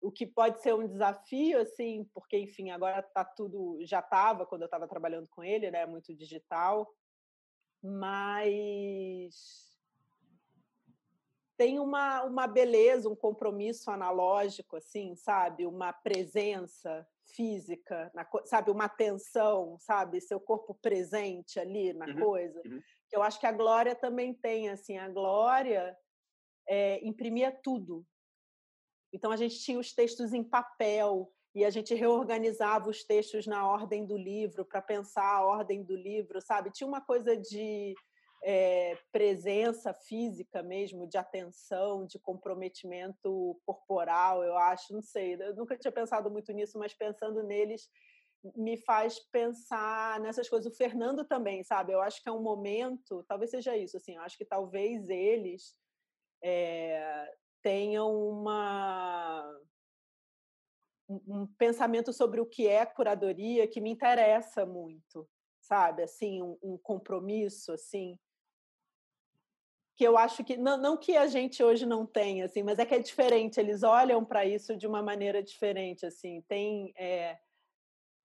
o 0.00 0.12
que 0.12 0.24
pode 0.24 0.62
ser 0.62 0.74
um 0.74 0.86
desafio 0.86 1.60
assim, 1.60 2.08
porque 2.14 2.38
enfim, 2.38 2.70
agora 2.70 3.02
tá 3.02 3.24
tudo 3.24 3.78
já 3.84 3.98
estava 3.98 4.46
quando 4.46 4.62
eu 4.62 4.66
estava 4.66 4.86
trabalhando 4.86 5.28
com 5.28 5.42
ele, 5.42 5.72
né, 5.72 5.84
muito 5.86 6.14
digital, 6.14 6.88
mas 7.82 9.67
tem 11.58 11.80
uma, 11.80 12.22
uma 12.22 12.46
beleza, 12.46 13.08
um 13.08 13.16
compromisso 13.16 13.90
analógico, 13.90 14.76
assim, 14.76 15.16
sabe? 15.16 15.66
Uma 15.66 15.92
presença 15.92 17.04
física, 17.34 18.10
na, 18.14 18.26
sabe? 18.44 18.70
Uma 18.70 18.84
atenção, 18.84 19.76
sabe? 19.80 20.20
Seu 20.20 20.38
corpo 20.38 20.72
presente 20.80 21.58
ali 21.58 21.92
na 21.92 22.06
uhum, 22.06 22.20
coisa. 22.20 22.62
Uhum. 22.64 22.80
Eu 23.12 23.22
acho 23.24 23.40
que 23.40 23.46
a 23.46 23.52
Glória 23.52 23.96
também 23.96 24.32
tem, 24.32 24.70
assim, 24.70 24.96
a 24.98 25.08
Glória 25.08 25.98
é, 26.68 27.04
imprimia 27.04 27.50
tudo. 27.50 28.06
Então 29.12 29.32
a 29.32 29.36
gente 29.36 29.58
tinha 29.58 29.80
os 29.80 29.92
textos 29.92 30.32
em 30.32 30.44
papel 30.44 31.28
e 31.56 31.64
a 31.64 31.70
gente 31.70 31.92
reorganizava 31.92 32.88
os 32.88 33.02
textos 33.02 33.48
na 33.48 33.66
ordem 33.66 34.06
do 34.06 34.16
livro 34.16 34.64
para 34.64 34.80
pensar 34.80 35.24
a 35.24 35.44
ordem 35.44 35.82
do 35.82 35.96
livro, 35.96 36.40
sabe? 36.40 36.70
Tinha 36.70 36.86
uma 36.86 37.00
coisa 37.00 37.36
de 37.36 37.96
é, 38.42 38.96
presença 39.12 39.92
física 39.92 40.62
mesmo, 40.62 41.08
de 41.08 41.18
atenção, 41.18 42.06
de 42.06 42.18
comprometimento 42.18 43.60
corporal, 43.66 44.44
eu 44.44 44.56
acho, 44.56 44.92
não 44.92 45.02
sei, 45.02 45.34
eu 45.34 45.54
nunca 45.54 45.76
tinha 45.76 45.92
pensado 45.92 46.30
muito 46.30 46.52
nisso, 46.52 46.78
mas 46.78 46.94
pensando 46.94 47.42
neles 47.42 47.88
me 48.56 48.76
faz 48.76 49.18
pensar 49.32 50.20
nessas 50.20 50.48
coisas. 50.48 50.72
O 50.72 50.76
Fernando 50.76 51.24
também, 51.24 51.64
sabe? 51.64 51.92
Eu 51.92 52.00
acho 52.00 52.22
que 52.22 52.28
é 52.28 52.32
um 52.32 52.42
momento, 52.42 53.24
talvez 53.26 53.50
seja 53.50 53.76
isso, 53.76 53.96
assim, 53.96 54.14
eu 54.14 54.22
acho 54.22 54.36
que 54.38 54.44
talvez 54.44 55.08
eles 55.08 55.74
é, 56.42 57.32
tenham 57.62 58.16
uma 58.16 59.44
um 61.10 61.46
pensamento 61.58 62.12
sobre 62.12 62.38
o 62.38 62.44
que 62.44 62.68
é 62.68 62.84
curadoria 62.84 63.66
que 63.66 63.80
me 63.80 63.90
interessa 63.90 64.66
muito, 64.66 65.26
sabe? 65.58 66.02
Assim, 66.02 66.42
um, 66.42 66.58
um 66.62 66.76
compromisso, 66.76 67.72
assim, 67.72 68.18
que 69.98 70.04
eu 70.04 70.16
acho 70.16 70.44
que 70.44 70.56
não, 70.56 70.76
não, 70.76 70.96
que 70.96 71.16
a 71.16 71.26
gente 71.26 71.60
hoje 71.60 71.84
não 71.84 72.06
tenha, 72.06 72.44
assim, 72.44 72.62
mas 72.62 72.78
é 72.78 72.86
que 72.86 72.94
é 72.94 73.00
diferente. 73.00 73.58
Eles 73.58 73.82
olham 73.82 74.24
para 74.24 74.46
isso 74.46 74.76
de 74.76 74.86
uma 74.86 75.02
maneira 75.02 75.42
diferente, 75.42 76.06
assim. 76.06 76.40
Tem 76.42 76.94
é, 76.96 77.36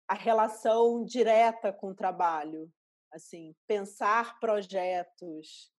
a 0.06 0.14
relação 0.14 1.06
direta 1.06 1.72
com 1.72 1.92
o 1.92 1.96
trabalho, 1.96 2.70
assim, 3.14 3.56
pensar 3.66 4.38
projetos, 4.38 5.72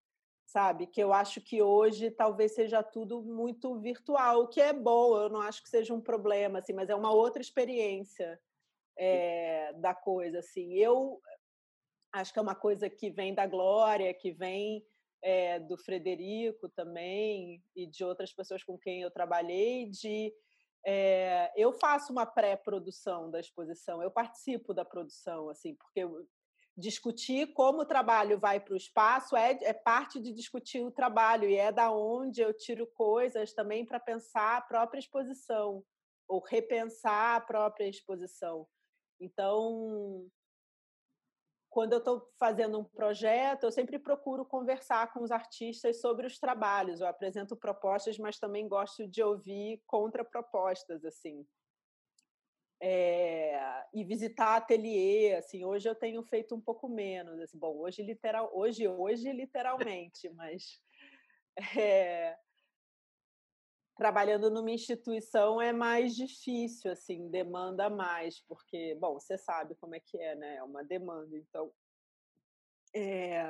sabe? 0.46 0.86
Que 0.86 1.02
eu 1.02 1.12
acho 1.12 1.42
que 1.42 1.60
hoje 1.60 2.10
talvez 2.10 2.54
seja 2.54 2.82
tudo 2.82 3.22
muito 3.22 3.78
virtual, 3.78 4.44
o 4.44 4.48
que 4.48 4.62
é 4.62 4.72
bom, 4.72 5.14
eu 5.18 5.28
não 5.28 5.42
acho 5.42 5.62
que 5.62 5.68
seja 5.68 5.92
um 5.92 6.00
problema, 6.00 6.60
assim, 6.60 6.72
mas 6.72 6.88
é 6.88 6.94
uma 6.94 7.12
outra 7.12 7.42
experiência 7.42 8.40
é, 8.96 9.74
da 9.74 9.94
coisa, 9.94 10.38
assim. 10.38 10.72
Eu 10.72 11.20
acho 12.14 12.32
que 12.32 12.38
é 12.38 12.42
uma 12.42 12.54
coisa 12.54 12.88
que 12.88 13.10
vem 13.10 13.34
da 13.34 13.46
Glória, 13.46 14.14
que 14.14 14.32
vem 14.32 14.82
é, 15.22 15.60
do 15.60 15.78
Frederico 15.78 16.68
também 16.70 17.62
e 17.76 17.86
de 17.86 18.04
outras 18.04 18.32
pessoas 18.32 18.64
com 18.64 18.76
quem 18.76 19.02
eu 19.02 19.10
trabalhei, 19.10 19.88
de 19.88 20.32
é, 20.84 21.52
eu 21.56 21.72
faço 21.72 22.12
uma 22.12 22.26
pré-produção 22.26 23.30
da 23.30 23.38
exposição, 23.38 24.02
eu 24.02 24.10
participo 24.10 24.74
da 24.74 24.84
produção, 24.84 25.48
assim, 25.48 25.76
porque 25.76 26.04
discutir 26.76 27.52
como 27.52 27.82
o 27.82 27.86
trabalho 27.86 28.38
vai 28.38 28.58
para 28.58 28.74
o 28.74 28.76
espaço 28.76 29.36
é, 29.36 29.52
é 29.62 29.72
parte 29.72 30.20
de 30.20 30.32
discutir 30.32 30.80
o 30.80 30.90
trabalho 30.90 31.48
e 31.48 31.56
é 31.56 31.70
da 31.70 31.92
onde 31.92 32.40
eu 32.40 32.52
tiro 32.52 32.86
coisas 32.86 33.52
também 33.52 33.84
para 33.84 34.00
pensar 34.00 34.56
a 34.56 34.62
própria 34.62 34.98
exposição 34.98 35.84
ou 36.26 36.42
repensar 36.42 37.36
a 37.36 37.40
própria 37.40 37.88
exposição. 37.88 38.66
Então, 39.20 40.26
quando 41.72 41.94
eu 41.94 42.00
estou 42.00 42.30
fazendo 42.38 42.78
um 42.78 42.84
projeto, 42.84 43.64
eu 43.64 43.72
sempre 43.72 43.98
procuro 43.98 44.44
conversar 44.44 45.10
com 45.10 45.22
os 45.22 45.30
artistas 45.30 46.02
sobre 46.02 46.26
os 46.26 46.38
trabalhos. 46.38 47.00
Eu 47.00 47.06
apresento 47.06 47.56
propostas, 47.56 48.18
mas 48.18 48.38
também 48.38 48.68
gosto 48.68 49.08
de 49.08 49.22
ouvir 49.22 49.82
contrapropostas, 49.86 51.02
assim. 51.02 51.46
É, 52.78 53.86
e 53.94 54.04
visitar 54.04 54.56
ateliê, 54.56 55.34
assim, 55.36 55.64
hoje 55.64 55.88
eu 55.88 55.94
tenho 55.94 56.22
feito 56.24 56.54
um 56.54 56.60
pouco 56.60 56.90
menos, 56.90 57.40
assim, 57.40 57.58
bom, 57.58 57.78
hoje 57.78 58.02
literal, 58.02 58.50
hoje 58.52 58.86
hoje 58.86 59.32
literalmente, 59.32 60.28
mas 60.30 60.78
é, 61.74 62.36
trabalhando 64.02 64.50
numa 64.50 64.72
instituição 64.72 65.62
é 65.62 65.72
mais 65.72 66.16
difícil, 66.16 66.90
assim, 66.90 67.30
demanda 67.30 67.88
mais, 67.88 68.40
porque, 68.48 68.96
bom, 68.96 69.14
você 69.20 69.38
sabe 69.38 69.76
como 69.76 69.94
é 69.94 70.00
que 70.00 70.18
é, 70.18 70.34
né? 70.34 70.56
É 70.56 70.62
uma 70.64 70.82
demanda, 70.82 71.38
então. 71.38 71.72
É... 72.92 73.44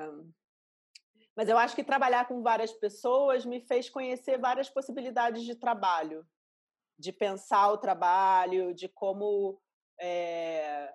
Mas 1.34 1.48
eu 1.48 1.56
acho 1.56 1.74
que 1.74 1.82
trabalhar 1.82 2.28
com 2.28 2.42
várias 2.42 2.70
pessoas 2.70 3.46
me 3.46 3.62
fez 3.62 3.88
conhecer 3.88 4.38
várias 4.38 4.68
possibilidades 4.68 5.42
de 5.44 5.54
trabalho, 5.54 6.22
de 6.98 7.14
pensar 7.14 7.72
o 7.72 7.78
trabalho, 7.78 8.74
de 8.74 8.90
como 8.90 9.58
é... 9.98 10.94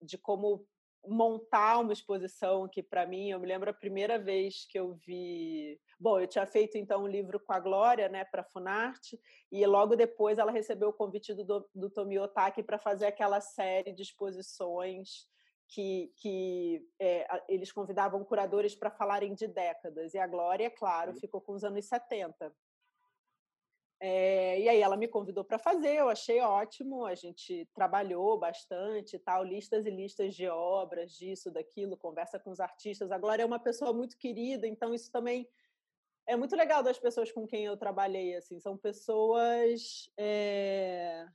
de 0.00 0.16
como 0.16 0.64
montar 1.06 1.78
uma 1.78 1.92
exposição 1.92 2.68
que 2.68 2.82
para 2.82 3.06
mim 3.06 3.30
eu 3.30 3.38
me 3.38 3.46
lembro 3.46 3.70
a 3.70 3.74
primeira 3.74 4.18
vez 4.18 4.66
que 4.68 4.78
eu 4.78 4.94
vi 5.06 5.78
bom 5.98 6.20
eu 6.20 6.26
tinha 6.26 6.46
feito 6.46 6.76
então 6.76 7.04
um 7.04 7.06
livro 7.06 7.38
com 7.40 7.52
a 7.52 7.60
Glória 7.60 8.08
né 8.08 8.24
para 8.24 8.44
Funarte 8.44 9.18
e 9.50 9.64
logo 9.66 9.96
depois 9.96 10.38
ela 10.38 10.52
recebeu 10.52 10.88
o 10.88 10.92
convite 10.92 11.34
do, 11.34 11.68
do 11.74 11.90
Tomi 11.90 12.18
Otaki 12.18 12.62
para 12.62 12.78
fazer 12.78 13.06
aquela 13.06 13.40
série 13.40 13.92
de 13.92 14.02
exposições 14.02 15.26
que, 15.68 16.12
que 16.16 16.86
é, 17.00 17.26
eles 17.48 17.72
convidavam 17.72 18.24
curadores 18.24 18.74
para 18.74 18.90
falarem 18.90 19.34
de 19.34 19.46
décadas 19.46 20.14
e 20.14 20.18
a 20.18 20.26
Glória 20.26 20.70
claro 20.70 21.14
ficou 21.14 21.40
com 21.40 21.52
os 21.52 21.64
anos 21.64 21.86
70 21.86 22.54
é, 24.06 24.60
e 24.60 24.68
aí 24.68 24.82
ela 24.82 24.98
me 24.98 25.08
convidou 25.08 25.42
para 25.42 25.58
fazer, 25.58 25.94
eu 25.96 26.10
achei 26.10 26.38
ótimo, 26.38 27.06
a 27.06 27.14
gente 27.14 27.66
trabalhou 27.72 28.38
bastante, 28.38 29.18
tal, 29.18 29.42
listas 29.42 29.86
e 29.86 29.90
listas 29.90 30.34
de 30.34 30.46
obras, 30.46 31.12
disso, 31.12 31.50
daquilo, 31.50 31.96
conversa 31.96 32.38
com 32.38 32.50
os 32.50 32.60
artistas. 32.60 33.10
A 33.10 33.16
Glória 33.16 33.44
é 33.44 33.46
uma 33.46 33.58
pessoa 33.58 33.94
muito 33.94 34.18
querida, 34.18 34.66
então 34.66 34.92
isso 34.92 35.10
também 35.10 35.48
é 36.26 36.36
muito 36.36 36.54
legal 36.54 36.82
das 36.82 36.98
pessoas 36.98 37.32
com 37.32 37.46
quem 37.46 37.64
eu 37.64 37.78
trabalhei, 37.78 38.36
assim, 38.36 38.60
são 38.60 38.76
pessoas 38.76 40.10
é, 40.18 41.26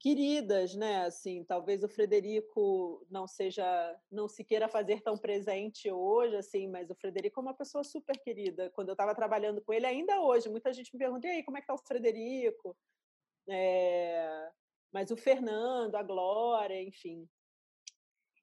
queridas, 0.00 0.74
né? 0.74 1.04
Assim, 1.04 1.44
talvez 1.44 1.84
o 1.84 1.88
Frederico 1.88 3.06
não 3.10 3.28
seja, 3.28 3.96
não 4.10 4.26
se 4.26 4.42
queira 4.42 4.66
fazer 4.66 5.02
tão 5.02 5.16
presente 5.16 5.90
hoje, 5.90 6.36
assim, 6.36 6.66
mas 6.66 6.90
o 6.90 6.94
Frederico 6.94 7.38
é 7.38 7.42
uma 7.42 7.54
pessoa 7.54 7.84
super 7.84 8.18
querida. 8.18 8.70
Quando 8.70 8.88
eu 8.88 8.94
estava 8.94 9.14
trabalhando 9.14 9.60
com 9.60 9.72
ele, 9.74 9.86
ainda 9.86 10.20
hoje, 10.22 10.48
muita 10.48 10.72
gente 10.72 10.92
me 10.92 10.98
pergunta: 10.98 11.26
e 11.26 11.30
aí, 11.30 11.42
como 11.44 11.58
é 11.58 11.60
que 11.60 11.66
tá 11.66 11.74
o 11.74 11.78
Frederico? 11.78 12.76
É... 13.48 14.50
Mas 14.90 15.10
o 15.10 15.16
Fernando, 15.16 15.94
a 15.94 16.02
Glória, 16.02 16.82
enfim. 16.82 17.28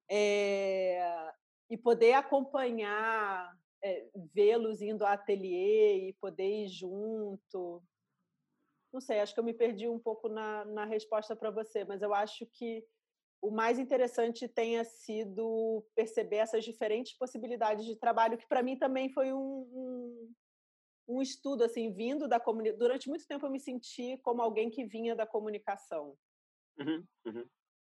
É... 0.09 1.33
E 1.69 1.75
poder 1.75 2.13
acompanhar, 2.13 3.51
é, 3.83 4.07
vê-los 4.33 4.81
indo 4.81 5.03
ao 5.03 5.11
ateliê 5.11 6.09
e 6.09 6.13
poder 6.13 6.65
ir 6.65 6.67
junto, 6.69 7.83
não 8.97 9.01
sei, 9.01 9.19
acho 9.19 9.31
que 9.31 9.39
eu 9.39 9.43
me 9.43 9.53
perdi 9.53 9.87
um 9.87 9.99
pouco 9.99 10.27
na, 10.27 10.65
na 10.65 10.83
resposta 10.83 11.35
para 11.35 11.51
você, 11.51 11.85
mas 11.85 12.01
eu 12.01 12.15
acho 12.15 12.47
que 12.47 12.83
o 13.39 13.51
mais 13.51 13.77
interessante 13.77 14.47
tenha 14.47 14.83
sido 14.83 15.85
perceber 15.93 16.37
essas 16.37 16.65
diferentes 16.65 17.15
possibilidades 17.15 17.85
de 17.85 17.95
trabalho, 17.95 18.39
que 18.39 18.47
para 18.47 18.63
mim 18.63 18.75
também 18.75 19.13
foi 19.13 19.31
um, 19.31 19.37
um, 19.37 20.33
um, 21.09 21.21
estudo, 21.21 21.63
assim, 21.63 21.93
vindo 21.93 22.27
da 22.27 22.39
comunidade. 22.39 22.79
Durante 22.79 23.07
muito 23.07 23.27
tempo 23.27 23.45
eu 23.45 23.51
me 23.51 23.59
senti 23.59 24.17
como 24.23 24.41
alguém 24.41 24.67
que 24.67 24.83
vinha 24.83 25.15
da 25.15 25.27
comunicação. 25.27 26.17
Uhum, 26.79 27.05
uhum, 27.27 27.45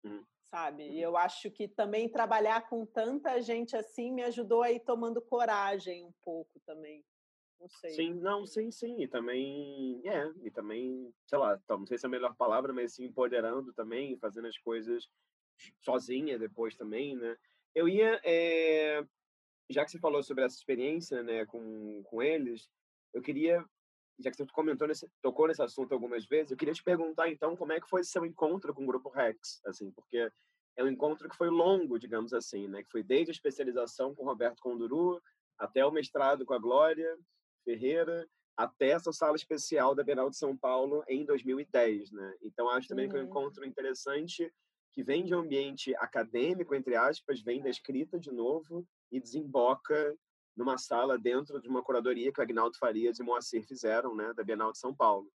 uhum. 0.05 0.25
Sabe? 0.47 0.88
E 0.88 1.03
eu 1.03 1.19
acho 1.19 1.51
que 1.51 1.69
também 1.69 2.09
trabalhar 2.09 2.67
com 2.71 2.87
tanta 2.87 3.43
gente 3.43 3.77
assim 3.77 4.11
me 4.11 4.23
ajudou 4.23 4.62
a 4.62 4.73
ir 4.73 4.81
tomando 4.81 5.21
coragem 5.21 6.03
um 6.07 6.12
pouco 6.23 6.59
também. 6.64 7.05
Não 7.64 7.70
sei. 7.70 7.90
Sim, 7.92 8.14
não, 8.14 8.46
sim, 8.46 8.70
sim. 8.70 9.00
E 9.00 9.09
também, 9.09 10.03
é, 10.05 10.31
e 10.42 10.50
também, 10.50 11.11
sei 11.27 11.38
lá, 11.38 11.59
não 11.70 11.87
sei 11.87 11.96
se 11.96 12.05
é 12.05 12.09
a 12.09 12.11
melhor 12.11 12.37
palavra, 12.37 12.74
mas 12.74 12.94
se 12.94 13.03
empoderando 13.03 13.72
também, 13.72 14.18
fazendo 14.18 14.48
as 14.48 14.59
coisas 14.59 15.09
sozinha 15.81 16.38
depois 16.38 16.77
também, 16.77 17.16
né? 17.16 17.35
Eu 17.74 17.88
ia, 17.88 18.20
é, 18.22 19.03
já 19.70 19.83
que 19.83 19.90
você 19.90 19.98
falou 19.98 20.22
sobre 20.22 20.44
essa 20.44 20.57
experiência, 20.57 21.22
né, 21.22 21.46
com, 21.46 22.03
com 22.05 22.22
eles, 22.22 22.68
eu 23.14 23.22
queria, 23.22 23.64
já 24.18 24.31
que 24.31 24.37
você 24.37 24.46
comentou 24.53 24.87
nesse, 24.87 25.11
tocou 25.22 25.48
nesse 25.48 25.62
assunto 25.62 25.94
algumas 25.94 26.27
vezes, 26.27 26.50
eu 26.50 26.59
queria 26.59 26.74
te 26.74 26.85
perguntar, 26.85 27.31
então, 27.31 27.57
como 27.57 27.72
é 27.72 27.81
que 27.81 27.88
foi 27.88 28.05
seu 28.05 28.27
encontro 28.27 28.74
com 28.74 28.83
o 28.83 28.87
Grupo 28.87 29.09
Rex, 29.09 29.62
assim, 29.64 29.90
porque 29.92 30.31
é 30.77 30.85
um 30.85 30.88
encontro 30.88 31.31
que 31.31 31.37
foi 31.37 31.48
longo, 31.48 31.98
digamos 31.98 32.35
assim, 32.35 32.68
né, 32.68 32.83
que 32.83 32.90
foi 32.90 33.03
desde 33.03 33.31
a 33.31 33.33
especialização 33.33 34.14
com 34.14 34.22
o 34.22 34.27
Roberto 34.27 34.61
Conduru 34.61 35.18
até 35.59 35.85
o 35.87 35.90
mestrado 35.90 36.44
com 36.44 36.53
a 36.53 36.59
Glória, 36.59 37.16
Ferreira 37.64 38.29
até 38.57 38.90
essa 38.90 39.12
sala 39.12 39.37
especial 39.37 39.94
da 39.94 40.05
Bienal 40.05 40.31
de 40.31 40.37
São 40.37 40.57
Paulo 40.57 41.03
em 41.09 41.24
2010, 41.24 42.12
né? 42.12 42.37
Então 42.42 42.68
acho 42.68 42.88
também 42.88 43.07
uhum. 43.07 43.11
que 43.11 43.16
é 43.18 43.20
um 43.20 43.24
encontro 43.24 43.64
interessante 43.64 44.53
que 44.92 45.03
vem 45.03 45.24
de 45.24 45.35
um 45.35 45.40
ambiente 45.40 45.94
acadêmico, 45.96 46.74
entre 46.74 46.94
aspas, 46.94 47.40
vem 47.40 47.61
da 47.61 47.68
escrita 47.68 48.18
de 48.18 48.31
novo 48.31 48.87
e 49.11 49.18
desemboca 49.18 50.16
numa 50.57 50.79
sala 50.79 51.18
dentro 51.18 51.61
de 51.61 51.68
uma 51.68 51.83
curadoria 51.83 52.33
que 52.33 52.40
o 52.40 52.42
Agnaldo 52.42 52.79
Farias 52.79 53.18
e 53.18 53.24
Moacir 53.24 53.66
fizeram, 53.66 54.14
né, 54.14 54.33
da 54.35 54.44
Bienal 54.44 54.70
de 54.70 54.79
São 54.79 54.94
Paulo. 54.94 55.29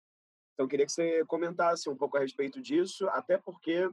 Então 0.54 0.68
queria 0.68 0.86
que 0.86 0.92
você 0.92 1.24
comentasse 1.26 1.90
um 1.90 1.96
pouco 1.96 2.16
a 2.16 2.20
respeito 2.20 2.60
disso, 2.60 3.08
até 3.08 3.36
porque 3.36 3.90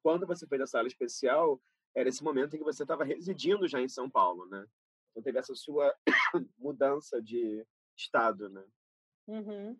quando 0.00 0.26
você 0.26 0.46
fez 0.46 0.60
a 0.60 0.66
sala 0.66 0.86
especial, 0.86 1.60
era 1.94 2.08
esse 2.08 2.22
momento 2.22 2.54
em 2.54 2.58
que 2.58 2.64
você 2.64 2.82
estava 2.82 3.04
residindo 3.04 3.66
já 3.66 3.80
em 3.80 3.88
São 3.88 4.08
Paulo, 4.08 4.46
né? 4.46 4.64
Então 5.14 5.22
teve 5.22 5.38
essa 5.38 5.54
sua 5.54 5.94
mudança 6.58 7.22
de 7.22 7.64
estado, 7.96 8.48
né? 8.48 8.64
Uhum. 9.28 9.78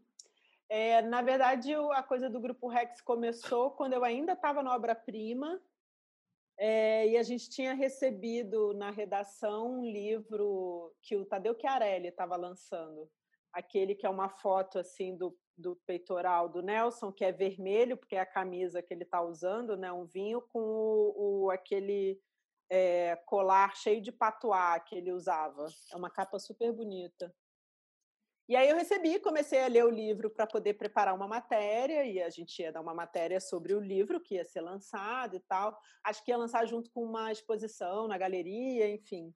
É, 0.69 1.03
na 1.03 1.21
verdade, 1.23 1.75
a 1.75 2.03
coisa 2.03 2.31
do 2.31 2.41
Grupo 2.41 2.69
Rex 2.69 3.01
começou 3.01 3.73
quando 3.73 3.95
eu 3.95 4.05
ainda 4.05 4.33
estava 4.33 4.63
na 4.63 4.73
obra-prima 4.73 5.61
é, 6.57 7.09
e 7.09 7.17
a 7.17 7.23
gente 7.25 7.51
tinha 7.51 7.75
recebido 7.75 8.73
na 8.75 8.91
redação 8.91 9.81
um 9.81 9.85
livro 9.85 10.95
que 11.03 11.17
o 11.17 11.25
Tadeu 11.25 11.57
Chiarelli 11.59 12.09
estava 12.09 12.37
lançando, 12.37 13.11
aquele 13.53 13.95
que 13.95 14.07
é 14.07 14.09
uma 14.09 14.29
foto 14.29 14.79
assim 14.79 15.17
do, 15.17 15.37
do 15.57 15.77
peitoral 15.85 16.49
do 16.49 16.63
Nelson, 16.63 17.13
que 17.13 17.25
é 17.25 17.33
vermelho, 17.33 17.97
porque 17.97 18.15
é 18.15 18.21
a 18.21 18.27
camisa 18.27 18.81
que 18.81 18.95
ele 18.95 19.03
está 19.03 19.21
usando, 19.21 19.77
né? 19.77 19.93
um 19.93 20.05
vinho 20.05 20.41
com 20.41 20.61
o, 20.61 21.45
o 21.45 21.51
aquele 21.51 22.21
é, 22.75 23.17
colar 23.27 23.77
cheio 23.77 24.01
de 24.01 24.11
patuá 24.11 24.81
que 24.81 24.97
ele 24.97 25.13
usava. 25.13 25.67
É 25.93 25.97
uma 25.97 26.11
capa 26.11 26.39
super 26.39 26.73
bonita. 26.73 27.33
E 28.49 28.57
aí 28.57 28.69
eu 28.69 28.77
recebi, 28.77 29.19
comecei 29.21 29.61
a 29.63 29.69
ler 29.69 29.85
o 29.85 29.91
livro 29.91 30.29
para 30.29 30.47
poder 30.47 30.75
preparar 30.75 31.15
uma 31.15 31.29
matéria, 31.29 32.05
e 32.05 32.21
a 32.21 32.29
gente 32.29 32.61
ia 32.61 32.73
dar 32.73 32.83
uma 32.83 32.93
matéria 32.93 33.41
sobre 33.41 33.75
o 33.75 33.81
livro 33.81 34.21
que 34.21 34.35
ia 34.35 34.45
ser 34.45 34.61
lançado 34.61 35.37
e 35.37 35.41
tal. 35.41 35.79
Acho 36.03 36.23
que 36.25 36.31
ia 36.31 36.37
lançar 36.37 36.67
junto 36.67 36.91
com 36.91 37.03
uma 37.05 37.31
exposição 37.33 38.09
na 38.09 38.19
galeria, 38.19 38.87
enfim. 38.91 39.33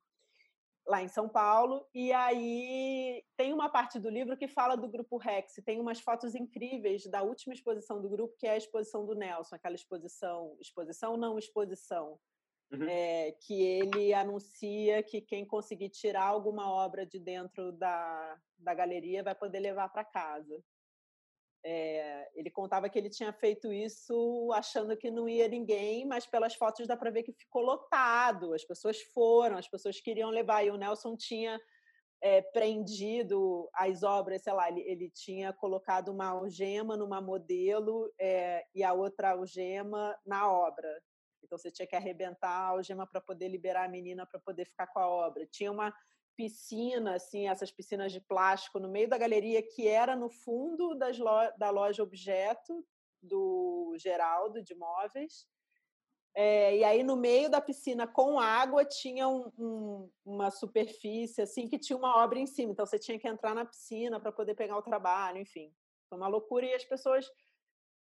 lá 0.89 1.03
em 1.03 1.09
São 1.09 1.29
Paulo, 1.29 1.87
e 1.95 2.13
aí 2.15 3.23
tem 3.37 3.53
uma 3.53 3.69
parte 3.69 3.99
do 3.99 4.09
livro 4.09 4.37
que 4.37 4.49
fala 4.49 4.75
do 4.75 4.89
grupo 4.89 5.19
Rex, 5.19 5.61
tem 5.65 5.79
umas 5.79 6.01
fotos 6.01 6.35
incríveis 6.35 7.07
da 7.07 7.23
última 7.23 7.53
exposição 7.53 8.01
do 8.01 8.09
grupo, 8.09 8.35
que 8.39 8.47
é 8.47 8.53
a 8.53 8.57
exposição 8.57 9.05
do 9.05 9.15
Nelson, 9.15 9.55
aquela 9.55 9.75
exposição, 9.75 10.57
exposição 10.59 11.17
não 11.19 11.39
exposição, 11.39 12.19
uhum. 12.73 12.89
é, 12.89 13.33
que 13.33 13.63
ele 13.63 14.13
anuncia 14.13 15.03
que 15.03 15.21
quem 15.21 15.45
conseguir 15.45 15.89
tirar 15.91 16.25
alguma 16.25 16.71
obra 16.71 17.07
de 17.07 17.19
dentro 17.19 17.73
da, 17.73 18.39
da 18.59 18.75
galeria 18.75 19.23
vai 19.23 19.35
poder 19.35 19.61
levar 19.61 19.89
para 19.89 20.05
casa. 20.05 20.63
É, 21.65 22.31
ele 22.35 22.51
contava 22.51 22.89
que 22.89 22.99
ele 22.99 23.11
tinha 23.11 23.33
feito 23.33 23.73
isso 23.73 24.51
achando 24.55 24.97
que 24.97 25.11
não 25.11 25.29
ia 25.29 25.49
ninguém, 25.49 26.07
mas 26.07 26.25
pelas 26.25 26.55
fotos 26.55 26.87
dá 26.87 26.97
para 26.97 27.11
ver 27.11 27.25
que 27.25 27.33
ficou 27.33 27.63
lotado. 27.63 28.55
As 28.55 28.65
pessoas 28.65 29.01
foram, 29.13 29.57
as 29.59 29.69
pessoas 29.69 30.01
queriam 30.01 30.31
levar. 30.31 30.65
E 30.65 30.71
o 30.71 30.77
Nelson 30.77 31.17
tinha 31.17 31.61
é, 32.23 32.43
prendido 32.43 33.69
as 33.75 34.03
obras, 34.03 34.43
sei 34.43 34.53
lá, 34.53 34.69
ele, 34.69 34.81
ele, 34.83 35.11
tinha 35.11 35.53
colocado 35.53 36.11
uma 36.11 36.27
algema 36.27 36.97
numa 36.97 37.21
modelo 37.21 38.13
é, 38.19 38.65
e 38.75 38.83
a 38.83 38.93
outra 38.93 39.33
algema 39.33 40.17
na 40.25 40.51
obra. 40.51 41.03
Então 41.43 41.59
você 41.59 41.71
tinha 41.71 41.87
que 41.87 41.97
arrebentar 41.97 42.51
a 42.51 42.69
algema 42.69 43.07
para 43.07 43.21
poder 43.21 43.49
liberar 43.49 43.85
a 43.85 43.89
menina 43.89 44.27
para 44.27 44.41
poder 44.41 44.65
ficar 44.65 44.87
com 44.89 44.99
a 44.99 45.09
obra. 45.09 45.47
Tinha 45.47 45.71
uma 45.73 45.95
piscina, 46.37 47.17
assim, 47.17 47.49
essas 47.49 47.73
piscinas 47.73 48.13
de 48.13 48.21
plástico 48.21 48.79
no 48.79 48.89
meio 48.89 49.09
da 49.09 49.19
galeria, 49.19 49.61
que 49.61 49.89
era 49.89 50.15
no 50.15 50.31
fundo 50.31 50.95
das 50.95 51.19
lo 51.19 51.51
da 51.59 51.69
loja 51.71 52.03
Objeto, 52.03 52.85
do 53.21 53.97
Geraldo, 53.99 54.63
de 54.63 54.75
móveis. 54.75 55.47
É, 56.35 56.77
e 56.77 56.85
aí, 56.85 57.03
no 57.03 57.17
meio 57.17 57.51
da 57.51 57.61
piscina, 57.61 58.07
com 58.07 58.39
água, 58.39 58.85
tinha 58.85 59.27
um, 59.27 59.51
um, 59.59 60.11
uma 60.25 60.51
superfície, 60.53 61.43
assim, 61.43 61.67
que 61.67 61.79
tinha 61.79 61.97
uma 61.97 62.23
obra 62.23 62.39
em 62.39 62.47
cima. 62.47 62.71
Então, 62.71 62.87
você 62.87 62.97
tinha 62.97 63.19
que 63.19 63.27
entrar 63.27 63.55
na 63.57 63.65
piscina 63.65 64.21
para 64.21 64.31
poder 64.31 64.55
pegar 64.55 64.77
o 64.77 64.83
trabalho, 64.83 65.39
enfim. 65.39 65.75
Foi 66.09 66.17
uma 66.17 66.29
loucura. 66.29 66.65
E 66.65 66.75
as 66.75 66.85
pessoas 66.85 67.29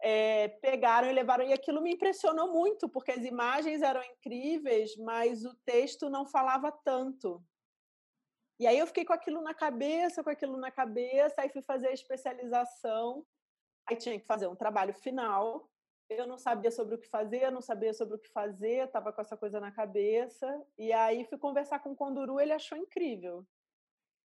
é, 0.05 0.49
pegaram 0.49 1.09
e 1.09 1.13
levaram. 1.13 1.45
E 1.45 1.53
aquilo 1.53 1.81
me 1.81 1.93
impressionou 1.93 2.51
muito, 2.51 2.89
porque 2.89 3.11
as 3.11 3.23
imagens 3.23 3.81
eram 3.81 4.03
incríveis, 4.03 4.97
mas 4.97 5.45
o 5.45 5.55
texto 5.65 6.09
não 6.09 6.25
falava 6.25 6.69
tanto. 6.83 7.41
E 8.59 8.67
aí 8.67 8.77
eu 8.77 8.85
fiquei 8.85 9.05
com 9.05 9.13
aquilo 9.13 9.41
na 9.41 9.53
cabeça, 9.53 10.21
com 10.21 10.29
aquilo 10.29 10.57
na 10.57 10.69
cabeça, 10.69 11.41
aí 11.41 11.49
fui 11.49 11.61
fazer 11.61 11.87
a 11.87 11.93
especialização, 11.93 13.25
aí 13.87 13.95
tinha 13.95 14.19
que 14.19 14.25
fazer 14.25 14.47
um 14.47 14.55
trabalho 14.55 14.93
final. 14.93 15.69
Eu 16.09 16.27
não 16.27 16.37
sabia 16.37 16.69
sobre 16.69 16.95
o 16.95 16.97
que 16.97 17.07
fazer, 17.07 17.49
não 17.49 17.61
sabia 17.61 17.93
sobre 17.93 18.15
o 18.15 18.19
que 18.19 18.29
fazer, 18.29 18.85
estava 18.85 19.11
com 19.13 19.21
essa 19.21 19.37
coisa 19.37 19.59
na 19.59 19.71
cabeça. 19.71 20.61
E 20.77 20.91
aí 20.91 21.23
fui 21.25 21.37
conversar 21.37 21.79
com 21.79 21.91
o 21.91 21.95
Conduru, 21.95 22.41
ele 22.41 22.51
achou 22.51 22.77
incrível. 22.77 23.47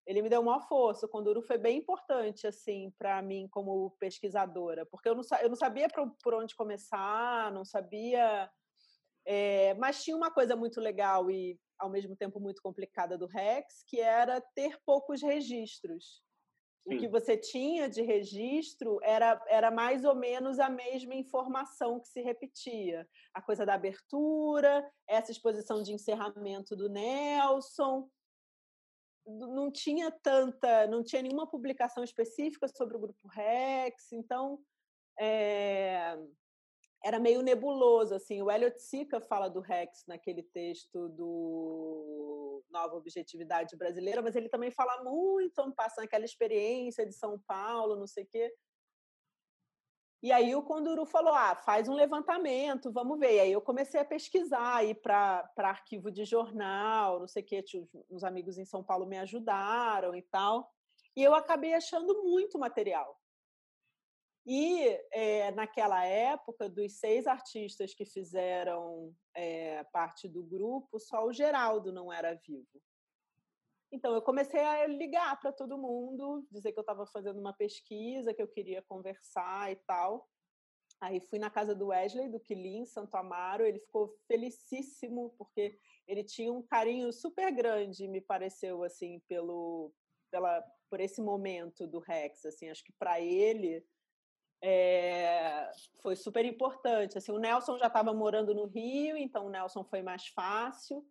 Ele 0.07 0.21
me 0.23 0.29
deu 0.29 0.41
uma 0.41 0.59
força. 0.61 1.05
O 1.05 1.09
Conduru 1.09 1.43
foi 1.43 1.59
bem 1.59 1.77
importante 1.77 2.47
assim 2.47 2.91
para 2.97 3.21
mim 3.21 3.47
como 3.51 3.91
pesquisadora, 3.99 4.85
porque 4.87 5.09
eu 5.09 5.13
não, 5.13 5.23
eu 5.41 5.49
não 5.49 5.55
sabia 5.55 5.87
por 6.23 6.33
onde 6.33 6.55
começar, 6.55 7.51
não 7.51 7.63
sabia 7.63 8.49
é, 9.29 9.73
mas 9.73 10.01
tinha 10.01 10.15
uma 10.15 10.31
coisa 10.31 10.55
muito 10.55 10.79
legal 10.79 11.29
e 11.29 11.59
ao 11.77 11.89
mesmo 11.89 12.15
tempo 12.15 12.39
muito 12.39 12.61
complicada 12.61 13.17
do 13.17 13.27
Rex, 13.27 13.83
que 13.85 13.99
era 13.99 14.39
ter 14.39 14.79
poucos 14.85 15.21
registros. 15.21 16.23
Sim. 16.87 16.95
O 16.95 16.99
que 16.99 17.07
você 17.09 17.35
tinha 17.35 17.89
de 17.89 18.01
registro 18.01 18.99
era, 19.03 19.43
era 19.47 19.69
mais 19.69 20.05
ou 20.05 20.15
menos 20.15 20.59
a 20.59 20.69
mesma 20.69 21.13
informação 21.13 21.99
que 21.99 22.07
se 22.07 22.21
repetia. 22.21 23.05
A 23.33 23.41
coisa 23.41 23.65
da 23.65 23.73
abertura, 23.73 24.89
essa 25.05 25.29
exposição 25.29 25.83
de 25.83 25.91
encerramento 25.91 26.73
do 26.73 26.87
Nelson. 26.87 28.09
Não 29.27 29.69
tinha 29.71 30.09
tanta, 30.09 30.87
não 30.87 31.03
tinha 31.03 31.21
nenhuma 31.21 31.49
publicação 31.49 32.03
específica 32.03 32.67
sobre 32.67 32.95
o 32.95 32.99
grupo 32.99 33.27
Rex, 33.27 34.11
então 34.13 34.59
é, 35.19 36.17
era 37.03 37.19
meio 37.19 37.41
nebuloso, 37.41 38.15
assim. 38.15 38.41
O 38.41 38.49
Elliot 38.49 38.79
Sica 38.79 39.19
fala 39.21 39.49
do 39.49 39.59
Rex 39.59 40.03
naquele 40.07 40.43
texto 40.43 41.09
do 41.09 42.63
Nova 42.69 42.95
Objetividade 42.95 43.75
Brasileira, 43.75 44.21
mas 44.21 44.35
ele 44.35 44.49
também 44.49 44.71
fala 44.71 45.03
muito, 45.03 45.73
passa 45.73 46.01
naquela 46.01 46.25
experiência 46.25 47.05
de 47.05 47.13
São 47.13 47.39
Paulo, 47.47 47.95
não 47.95 48.07
sei 48.07 48.23
o 48.23 48.27
quê. 48.27 48.53
E 50.21 50.31
aí 50.31 50.55
o 50.55 50.63
Conduru 50.63 51.05
falou, 51.05 51.33
ah, 51.33 51.55
faz 51.55 51.87
um 51.87 51.93
levantamento, 51.93 52.91
vamos 52.91 53.19
ver. 53.19 53.35
E 53.35 53.39
aí 53.39 53.51
eu 53.51 53.61
comecei 53.61 53.99
a 53.99 54.05
pesquisar, 54.05 54.83
ir 54.83 54.95
para 54.95 55.47
arquivo 55.57 56.11
de 56.11 56.25
jornal, 56.25 57.19
não 57.19 57.27
sei 57.27 57.43
o 57.43 57.45
quê. 57.45 57.63
Uns 58.09 58.23
amigos 58.23 58.57
em 58.57 58.65
São 58.65 58.83
Paulo 58.83 59.05
me 59.05 59.17
ajudaram 59.17 60.15
e 60.15 60.21
tal. 60.23 60.71
E 61.15 61.23
eu 61.23 61.35
acabei 61.35 61.73
achando 61.73 62.23
muito 62.23 62.57
material. 62.57 63.19
E 64.45 64.87
é, 65.11 65.51
naquela 65.51 66.05
época, 66.05 66.69
dos 66.69 66.93
seis 66.99 67.27
artistas 67.27 67.93
que 67.93 68.05
fizeram 68.05 69.13
é, 69.35 69.83
parte 69.91 70.27
do 70.27 70.41
grupo, 70.41 70.99
só 70.99 71.25
o 71.25 71.33
Geraldo 71.33 71.91
não 71.91 72.11
era 72.11 72.33
vivo. 72.33 72.81
Então 73.91 74.13
eu 74.13 74.21
comecei 74.21 74.59
a 74.59 74.85
ligar 74.85 75.39
para 75.39 75.51
todo 75.51 75.77
mundo, 75.77 76.45
dizer 76.51 76.71
que 76.73 76.79
eu 76.79 76.81
estava 76.81 77.05
fazendo 77.05 77.39
uma 77.39 77.53
pesquisa, 77.53 78.33
que 78.33 78.41
eu 78.41 78.47
queria 78.47 78.81
conversar 78.81 79.71
e 79.71 79.75
tal. 79.77 80.27
Aí 80.99 81.19
fui 81.21 81.37
na 81.37 81.49
casa 81.49 81.75
do 81.75 81.87
Wesley, 81.87 82.27
do 82.27 82.39
Quilim, 82.39 82.85
Santo 82.85 83.15
Amaro. 83.15 83.63
Ele 83.63 83.79
ficou 83.79 84.17
felicíssimo 84.27 85.33
porque 85.37 85.79
ele 86.07 86.23
tinha 86.23 86.51
um 86.51 86.63
carinho 86.63 87.13
super 87.13 87.51
grande, 87.51 88.07
me 88.07 88.19
pareceu 88.19 88.83
assim, 88.83 89.19
pelo, 89.27 89.93
pela, 90.31 90.61
por 90.89 90.99
esse 90.99 91.21
momento 91.21 91.87
do 91.87 91.99
Rex. 91.99 92.45
Assim, 92.45 92.69
acho 92.69 92.83
que 92.83 92.93
para 92.93 93.21
ele 93.21 93.85
é, 94.61 95.71
foi 96.01 96.15
super 96.15 96.43
importante. 96.45 97.17
Assim, 97.17 97.31
o 97.31 97.39
Nelson 97.39 97.77
já 97.77 97.87
estava 97.87 98.11
morando 98.13 98.53
no 98.55 98.65
Rio, 98.65 99.15
então 99.17 99.45
o 99.45 99.49
Nelson 99.49 99.83
foi 99.83 100.01
mais 100.01 100.27
fácil. 100.27 101.05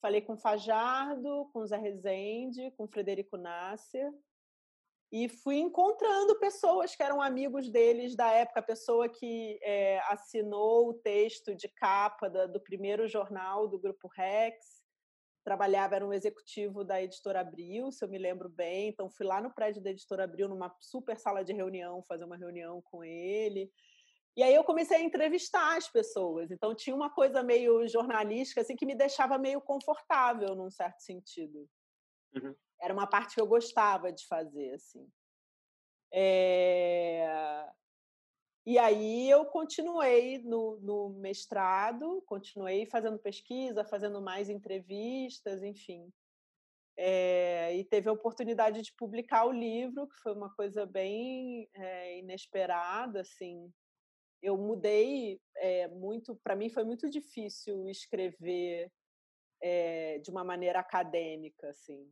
Falei 0.00 0.20
com 0.20 0.36
Fajardo, 0.36 1.48
com 1.52 1.66
Zé 1.66 1.76
Rezende, 1.76 2.70
com 2.76 2.86
Frederico 2.86 3.36
Nasser. 3.36 4.12
E 5.10 5.28
fui 5.28 5.56
encontrando 5.56 6.38
pessoas 6.38 6.94
que 6.94 7.02
eram 7.02 7.22
amigos 7.22 7.70
deles 7.70 8.14
da 8.14 8.30
época, 8.30 8.60
a 8.60 8.62
pessoa 8.62 9.08
que 9.08 9.58
é, 9.62 9.98
assinou 10.10 10.90
o 10.90 10.94
texto 10.94 11.54
de 11.54 11.66
capa 11.68 12.28
da, 12.28 12.46
do 12.46 12.60
primeiro 12.60 13.08
jornal 13.08 13.66
do 13.66 13.78
Grupo 13.78 14.06
Rex, 14.14 14.82
trabalhava, 15.42 15.96
era 15.96 16.06
um 16.06 16.12
executivo 16.12 16.84
da 16.84 17.02
Editora 17.02 17.40
Abril, 17.40 17.90
se 17.90 18.04
eu 18.04 18.08
me 18.08 18.18
lembro 18.18 18.50
bem. 18.50 18.90
Então, 18.90 19.08
fui 19.08 19.24
lá 19.24 19.40
no 19.40 19.50
prédio 19.50 19.82
da 19.82 19.90
Editora 19.90 20.24
Abril, 20.24 20.46
numa 20.46 20.70
super 20.78 21.18
sala 21.18 21.42
de 21.42 21.54
reunião, 21.54 22.02
fazer 22.02 22.24
uma 22.24 22.36
reunião 22.36 22.82
com 22.82 23.02
ele. 23.02 23.72
E 24.38 24.42
aí 24.44 24.54
eu 24.54 24.62
comecei 24.62 24.98
a 24.98 25.02
entrevistar 25.02 25.76
as 25.76 25.88
pessoas. 25.88 26.52
Então, 26.52 26.72
tinha 26.72 26.94
uma 26.94 27.10
coisa 27.10 27.42
meio 27.42 27.88
jornalística, 27.88 28.60
assim, 28.60 28.76
que 28.76 28.86
me 28.86 28.94
deixava 28.94 29.36
meio 29.36 29.60
confortável, 29.60 30.54
num 30.54 30.70
certo 30.70 31.00
sentido. 31.00 31.68
Uhum. 32.36 32.54
Era 32.80 32.94
uma 32.94 33.08
parte 33.08 33.34
que 33.34 33.40
eu 33.40 33.48
gostava 33.48 34.12
de 34.12 34.24
fazer, 34.28 34.74
assim. 34.74 35.10
É... 36.14 37.68
E 38.64 38.78
aí 38.78 39.28
eu 39.28 39.44
continuei 39.46 40.38
no, 40.44 40.78
no, 40.82 41.08
mestrado, 41.18 42.22
continuei 42.24 42.86
fazendo 42.86 43.18
pesquisa, 43.18 43.84
fazendo 43.84 44.22
mais 44.22 44.48
entrevistas, 44.48 45.64
enfim. 45.64 46.12
É, 46.96 47.74
e 47.74 47.82
teve 47.82 48.08
a 48.08 48.12
oportunidade 48.12 48.82
de 48.82 48.92
publicar 48.92 49.46
o 49.46 49.52
livro, 49.52 50.06
que 50.06 50.16
foi 50.18 50.32
uma 50.32 50.54
coisa 50.54 50.86
bem 50.86 51.68
é, 51.74 52.18
inesperada, 52.20 53.22
assim. 53.22 53.72
Eu 54.42 54.56
mudei 54.56 55.40
é, 55.56 55.88
muito, 55.88 56.36
para 56.36 56.56
mim 56.56 56.68
foi 56.68 56.84
muito 56.84 57.08
difícil 57.08 57.88
escrever 57.88 58.90
de 60.22 60.30
uma 60.30 60.44
maneira 60.44 60.78
acadêmica, 60.78 61.70
assim. 61.70 62.08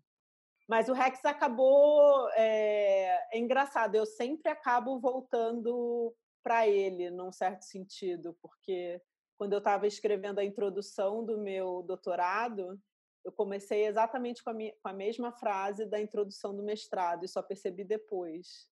Mas 0.68 0.88
o 0.88 0.92
Rex 0.92 1.24
acabou. 1.24 2.28
É, 2.30 3.28
é, 3.32 3.38
engraçado, 3.38 3.94
eu 3.94 4.04
sempre 4.04 4.50
acabo 4.50 4.98
voltando 4.98 6.14
para 6.42 6.66
ele, 6.66 7.10
num 7.10 7.32
certo 7.32 7.62
sentido, 7.62 8.36
porque 8.40 9.00
quando 9.38 9.52
eu 9.52 9.58
estava 9.58 9.86
escrevendo 9.86 10.38
a 10.38 10.44
introdução 10.44 11.24
do 11.24 11.38
meu 11.38 11.82
doutorado, 11.82 12.80
eu 13.24 13.32
comecei 13.32 13.86
exatamente 13.86 14.42
com 14.42 14.50
a, 14.50 14.54
minha, 14.54 14.72
com 14.80 14.88
a 14.88 14.92
mesma 14.92 15.32
frase 15.32 15.84
da 15.84 16.00
introdução 16.00 16.54
do 16.54 16.62
mestrado 16.62 17.24
e 17.24 17.28
só 17.28 17.42
percebi 17.42 17.84
depois. 17.84 18.68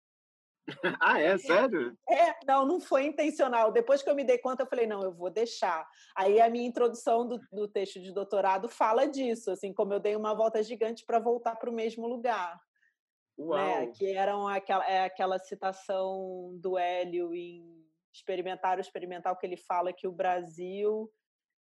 ah, 1.01 1.21
é? 1.21 1.37
Sério? 1.37 1.97
É, 2.09 2.35
não, 2.47 2.67
não 2.67 2.81
foi 2.81 3.05
intencional. 3.05 3.71
Depois 3.71 4.03
que 4.03 4.09
eu 4.09 4.15
me 4.15 4.25
dei 4.25 4.39
conta, 4.39 4.63
eu 4.63 4.67
falei, 4.67 4.87
não, 4.87 5.03
eu 5.03 5.13
vou 5.13 5.31
deixar. 5.31 5.87
Aí 6.17 6.41
a 6.41 6.49
minha 6.49 6.67
introdução 6.67 7.27
do, 7.27 7.39
do 7.53 7.69
texto 7.69 8.01
de 8.01 8.13
doutorado 8.13 8.69
fala 8.69 9.07
disso, 9.07 9.51
assim, 9.51 9.73
como 9.73 9.93
eu 9.93 10.01
dei 10.01 10.17
uma 10.17 10.35
volta 10.35 10.63
gigante 10.63 11.05
para 11.05 11.19
voltar 11.19 11.57
para 11.57 11.71
o 11.71 11.75
mesmo 11.75 12.07
lugar. 12.07 12.59
Né? 13.37 13.89
Que 13.89 14.13
eram 14.13 14.47
aquela, 14.47 14.87
é 14.87 15.05
aquela 15.05 15.39
citação 15.39 16.57
do 16.61 16.79
Hélio 16.79 17.35
em 17.35 17.85
Experimentar 18.13 18.79
o 18.79 18.81
Experimental, 18.81 19.37
que 19.37 19.45
ele 19.45 19.57
fala 19.57 19.93
que 19.93 20.07
o 20.07 20.13
Brasil 20.13 21.13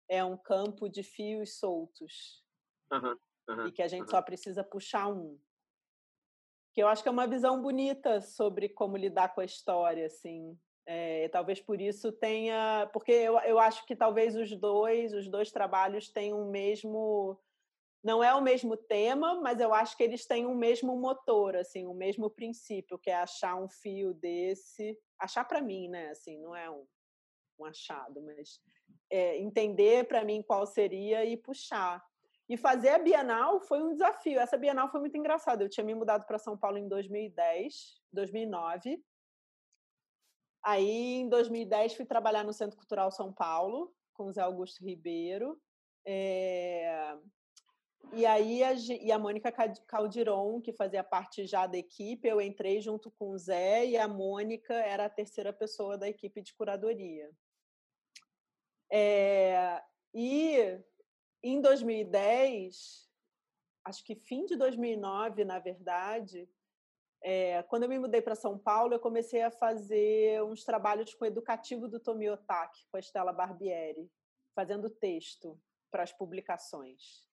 é 0.08 0.24
um 0.24 0.38
campo 0.38 0.88
de 0.88 1.02
fios 1.02 1.58
soltos. 1.58 2.44
Uhum. 2.92 3.18
uhum, 3.50 3.68
e 3.68 3.72
que 3.72 3.82
a 3.82 3.88
gente 3.88 4.04
uhum. 4.04 4.10
só 4.10 4.22
precisa 4.22 4.64
puxar 4.64 5.08
um. 5.08 5.40
Que 6.74 6.82
eu 6.82 6.88
acho 6.88 7.04
que 7.04 7.10
é 7.10 7.12
uma 7.12 7.28
visão 7.28 7.62
bonita 7.62 8.20
sobre 8.20 8.68
como 8.70 8.98
lidar 8.98 9.34
com 9.34 9.42
a 9.42 9.46
história, 9.46 10.08
assim. 10.08 10.58
É, 10.86 11.30
talvez 11.30 11.62
por 11.62 11.80
isso 11.80 12.12
tenha, 12.12 12.90
porque 12.92 13.12
eu, 13.12 13.40
eu 13.40 13.58
acho 13.58 13.86
que 13.86 13.96
talvez 13.96 14.36
os 14.36 14.54
dois, 14.54 15.14
os 15.14 15.30
dois 15.30 15.50
trabalhos 15.50 16.10
tenham 16.10 16.42
o 16.42 16.52
mesmo, 16.52 17.40
não 18.04 18.22
é 18.22 18.34
o 18.36 18.42
mesmo 18.42 18.76
tema, 18.76 19.40
mas 19.40 19.62
eu 19.62 19.74
acho 19.74 19.96
que 19.96 20.04
eles 20.04 20.26
têm 20.26 20.46
o 20.46 20.54
mesmo 20.54 20.98
motor, 20.98 21.56
assim, 21.56 21.88
o 21.88 21.94
mesmo 21.94 22.30
princípio, 22.30 23.00
que 23.00 23.10
é 23.10 23.16
achar 23.16 23.56
um 23.56 23.70
fio 23.70 24.14
desse, 24.14 25.00
achar 25.18 25.46
para 25.46 25.62
mim, 25.62 25.88
né? 25.88 26.10
Assim, 26.10 26.38
não 26.40 26.54
é 26.54 26.70
um, 26.70 26.86
um 27.60 27.66
achado, 27.66 28.22
mas 28.22 28.60
é, 29.10 29.38
entender 29.38 30.06
para 30.06 30.26
mim 30.26 30.42
qual 30.42 30.66
seria 30.66 31.24
e 31.24 31.38
puxar. 31.38 32.04
E 32.54 32.58
fazer 32.58 32.90
a 32.90 33.00
Bienal 33.00 33.60
foi 33.62 33.82
um 33.82 33.94
desafio. 33.94 34.40
Essa 34.40 34.56
Bienal 34.56 34.88
foi 34.88 35.00
muito 35.00 35.18
engraçada. 35.18 35.64
Eu 35.64 35.70
tinha 35.70 35.84
me 35.84 35.96
mudado 35.96 36.24
para 36.28 36.38
São 36.38 36.56
Paulo 36.56 36.78
em 36.78 36.88
2010, 36.88 38.00
2009. 38.14 39.04
Aí, 40.62 41.16
em 41.16 41.30
2010, 41.30 41.96
fui 41.96 42.06
trabalhar 42.06 42.44
no 42.44 42.54
Centro 42.54 42.78
Cultural 42.78 43.10
São 43.10 43.34
Paulo, 43.34 43.92
com 44.14 44.26
o 44.26 44.32
Zé 44.32 44.42
Augusto 44.42 44.86
Ribeiro. 44.86 45.60
É... 46.06 47.18
E 48.12 48.24
aí, 48.24 48.64
a, 48.64 48.74
e 48.74 49.12
a 49.12 49.18
Mônica 49.18 49.52
Caldiron, 49.88 50.62
que 50.62 50.74
fazia 50.74 51.04
parte 51.04 51.48
já 51.48 51.66
da 51.66 51.80
equipe, 51.80 52.28
eu 52.28 52.40
entrei 52.40 52.80
junto 52.82 53.10
com 53.10 53.32
o 53.32 53.38
Zé, 53.40 53.84
e 53.84 53.98
a 53.98 54.08
Mônica 54.08 54.76
era 54.76 55.06
a 55.06 55.10
terceira 55.10 55.52
pessoa 55.52 55.98
da 55.98 56.08
equipe 56.08 56.40
de 56.40 56.54
curadoria. 56.54 57.32
É, 58.92 59.82
e 60.14 60.80
em 61.44 61.60
2010, 61.60 63.10
acho 63.84 64.04
que 64.06 64.16
fim 64.16 64.46
de 64.46 64.56
2009, 64.56 65.44
na 65.44 65.60
verdade, 65.60 66.50
é, 67.22 67.62
quando 67.64 67.84
eu 67.84 67.90
me 67.90 68.00
mudei 68.00 68.22
para 68.22 68.36
São 68.36 68.58
Paulo, 68.58 68.94
eu 68.94 69.00
comecei 69.00 69.42
a 69.42 69.52
fazer 69.52 70.42
uns 70.44 70.64
trabalhos 70.64 71.14
com 71.14 71.26
o 71.26 71.28
educativo 71.28 71.88
do 71.88 72.00
Tomiotaki, 72.00 72.88
com 72.90 72.98
a 72.98 73.00
Estela 73.00 73.34
Barbieri, 73.34 74.10
fazendo 74.56 74.90
texto 74.90 75.60
para 75.92 76.04
as 76.04 76.14
publicações. 76.14 77.28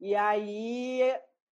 E 0.00 0.14
aí, 0.14 1.00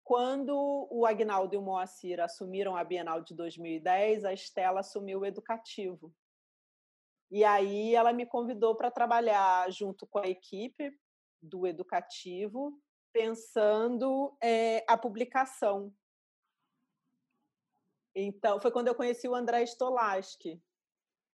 quando 0.03 0.89
o 0.91 1.07
Agnaldo 1.07 1.55
e 1.55 1.59
o 1.59 1.63
Moacir 1.63 2.21
assumiram 2.21 2.77
a 2.77 2.83
Bienal 2.83 3.21
de 3.21 3.35
2010, 3.35 4.25
a 4.25 4.33
Estela 4.33 4.81
assumiu 4.81 5.21
o 5.21 5.27
educativo. 5.27 6.13
E 7.31 7.45
aí 7.45 7.95
ela 7.95 8.13
me 8.13 8.27
convidou 8.27 8.75
para 8.75 8.91
trabalhar 8.91 9.71
junto 9.71 10.07
com 10.07 10.19
a 10.19 10.27
equipe 10.27 10.93
do 11.43 11.67
educativo, 11.67 12.79
pensando 13.13 14.37
é, 14.43 14.85
a 14.89 14.97
publicação. 14.97 15.93
Então, 18.15 18.61
foi 18.61 18.71
quando 18.71 18.89
eu 18.89 18.95
conheci 18.95 19.29
o 19.29 19.35
André 19.35 19.63
Stolaski, 19.63 20.61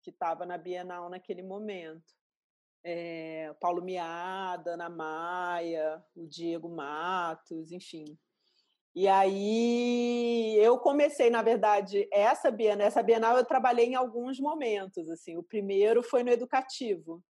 que 0.03 0.11
estava 0.11 0.45
na 0.45 0.57
Bienal 0.57 1.09
naquele 1.09 1.41
momento. 1.41 2.13
É, 2.83 3.51
Paulo 3.59 3.83
Miada, 3.83 4.73
Ana 4.73 4.89
Maia, 4.89 6.05
o 6.15 6.27
Diego 6.27 6.69
Matos, 6.69 7.71
enfim. 7.71 8.17
E 8.93 9.07
aí 9.07 10.55
eu 10.57 10.79
comecei, 10.79 11.29
na 11.29 11.41
verdade, 11.41 12.07
essa 12.13 12.51
Bienal, 12.51 12.87
essa 12.87 13.03
Bienal 13.03 13.35
eu 13.37 13.43
trabalhei 13.43 13.87
em 13.87 13.95
alguns 13.95 14.39
momentos, 14.39 15.09
assim. 15.09 15.35
O 15.35 15.43
primeiro 15.43 16.03
foi 16.03 16.23
no 16.23 16.29
educativo. 16.29 17.23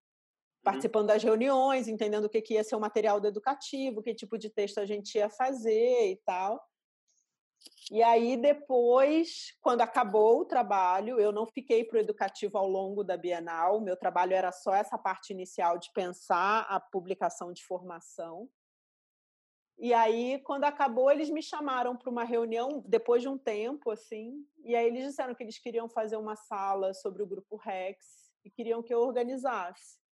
Participando 0.66 1.08
das 1.08 1.24
reuniões, 1.24 1.88
entendendo 1.88 2.26
o 2.26 2.30
que, 2.30 2.44
ia 2.56 2.64
ser 2.64 2.76
o 2.76 2.80
material 2.80 3.22
do 3.22 3.28
educativo, 3.28 4.02
que 4.02 4.16
tipo 4.16 4.36
de 4.36 4.50
texto 4.50 4.80
a 4.80 4.86
gente 4.86 5.16
ia 5.16 5.30
fazer 5.30 6.12
e 6.12 6.20
tal. 6.26 6.60
E 7.92 8.02
aí 8.02 8.36
depois, 8.36 9.56
quando 9.62 9.82
acabou 9.82 10.40
o 10.40 10.46
trabalho, 10.46 11.20
eu 11.20 11.32
não 11.32 11.46
fiquei 11.46 11.84
para 11.84 11.98
o 11.98 12.00
educativo 12.00 12.58
ao 12.58 12.68
longo 12.68 13.04
da 13.04 13.16
Bienal. 13.16 13.80
Meu 13.80 13.96
trabalho 13.96 14.34
era 14.34 14.52
só 14.52 14.74
essa 14.74 14.98
parte 14.98 15.32
inicial 15.32 15.78
de 15.78 15.92
pensar 15.94 16.62
a 16.62 16.80
publicação 16.80 17.54
de 17.54 17.64
formação. 17.64 18.50
E 19.78 19.94
aí, 19.94 20.40
quando 20.40 20.64
acabou, 20.64 21.12
eles 21.12 21.30
me 21.30 21.44
chamaram 21.44 21.96
para 21.96 22.10
uma 22.10 22.24
reunião 22.24 22.84
depois 22.88 23.22
de 23.22 23.28
um 23.28 23.38
tempo, 23.38 23.92
assim. 23.92 24.44
E 24.64 24.76
aí 24.76 24.88
eles 24.88 25.06
disseram 25.06 25.36
que 25.36 25.44
eles 25.44 25.60
queriam 25.60 25.88
fazer 25.88 26.18
uma 26.18 26.36
sala 26.36 26.92
sobre 26.96 27.22
o 27.22 27.28
grupo 27.28 27.56
Rex 27.56 28.32
e 28.44 28.50
queriam 28.50 28.82
que 28.82 28.94
eu 28.94 29.02
organizasse. 29.02 30.05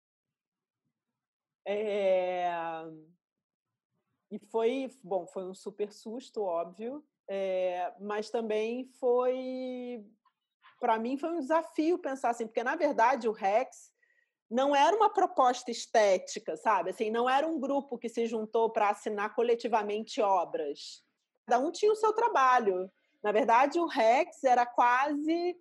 É... 1.66 2.50
E 4.30 4.38
foi, 4.50 4.90
bom, 5.02 5.26
foi 5.26 5.44
um 5.44 5.54
super 5.54 5.92
susto, 5.92 6.42
óbvio, 6.42 7.04
é... 7.28 7.92
mas 8.00 8.30
também 8.30 8.86
foi, 8.98 10.04
para 10.80 10.98
mim, 10.98 11.18
foi 11.18 11.30
um 11.30 11.40
desafio 11.40 11.98
pensar 11.98 12.30
assim, 12.30 12.46
porque 12.46 12.64
na 12.64 12.76
verdade 12.76 13.28
o 13.28 13.32
Rex 13.32 13.92
não 14.52 14.76
era 14.76 14.94
uma 14.94 15.08
proposta 15.08 15.70
estética, 15.70 16.58
sabe? 16.58 16.90
Assim, 16.90 17.10
não 17.10 17.28
era 17.28 17.46
um 17.46 17.58
grupo 17.58 17.96
que 17.96 18.08
se 18.08 18.26
juntou 18.26 18.70
para 18.70 18.90
assinar 18.90 19.34
coletivamente 19.34 20.20
obras. 20.20 21.02
Cada 21.46 21.58
um 21.58 21.72
tinha 21.72 21.90
o 21.90 21.96
seu 21.96 22.12
trabalho. 22.12 22.90
Na 23.22 23.32
verdade, 23.32 23.80
o 23.80 23.86
Rex 23.86 24.44
era 24.44 24.66
quase 24.66 25.56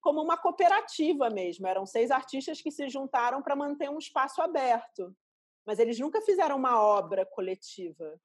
como 0.00 0.22
uma 0.22 0.38
cooperativa 0.38 1.28
mesmo. 1.28 1.66
Eram 1.66 1.84
seis 1.84 2.10
artistas 2.10 2.62
que 2.62 2.70
se 2.70 2.88
juntaram 2.88 3.42
para 3.42 3.54
manter 3.54 3.90
um 3.90 3.98
espaço 3.98 4.40
aberto. 4.40 5.14
Mas 5.70 5.78
eles 5.78 6.00
nunca 6.00 6.20
fizeram 6.20 6.56
uma 6.56 6.82
obra 6.82 7.24
coletiva. 7.24 8.20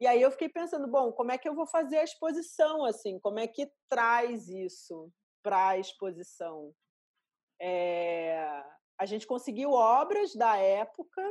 E 0.00 0.06
aí 0.06 0.22
eu 0.22 0.30
fiquei 0.30 0.48
pensando, 0.48 0.88
bom, 0.88 1.12
como 1.12 1.30
é 1.30 1.36
que 1.36 1.46
eu 1.46 1.54
vou 1.54 1.66
fazer 1.66 1.98
a 1.98 2.04
exposição 2.04 2.86
assim? 2.86 3.20
Como 3.20 3.38
é 3.38 3.46
que 3.46 3.70
traz 3.86 4.48
isso 4.48 5.12
para 5.42 5.68
a 5.68 5.78
exposição? 5.78 6.74
É 7.60 8.64
a 8.96 9.04
gente 9.04 9.26
conseguiu 9.26 9.72
obras 9.72 10.34
da 10.34 10.56
época, 10.56 11.22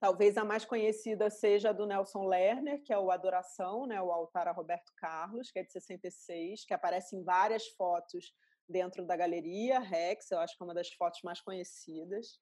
talvez 0.00 0.38
a 0.38 0.44
mais 0.44 0.64
conhecida 0.64 1.28
seja 1.28 1.68
a 1.68 1.72
do 1.74 1.86
Nelson 1.86 2.26
Lerner, 2.26 2.82
que 2.82 2.94
é 2.94 2.98
o 2.98 3.10
Adoração, 3.10 3.86
né, 3.86 4.00
o 4.00 4.10
altar 4.10 4.48
a 4.48 4.52
Roberto 4.52 4.90
Carlos, 4.96 5.50
que 5.50 5.58
é 5.58 5.62
de 5.62 5.72
66, 5.72 6.64
que 6.64 6.72
aparece 6.72 7.14
em 7.14 7.22
várias 7.22 7.68
fotos 7.68 8.34
dentro 8.66 9.06
da 9.06 9.16
galeria 9.16 9.80
Rex, 9.80 10.30
eu 10.30 10.38
acho 10.38 10.56
que 10.56 10.62
é 10.62 10.66
uma 10.66 10.74
das 10.74 10.90
fotos 10.94 11.20
mais 11.22 11.42
conhecidas. 11.42 12.38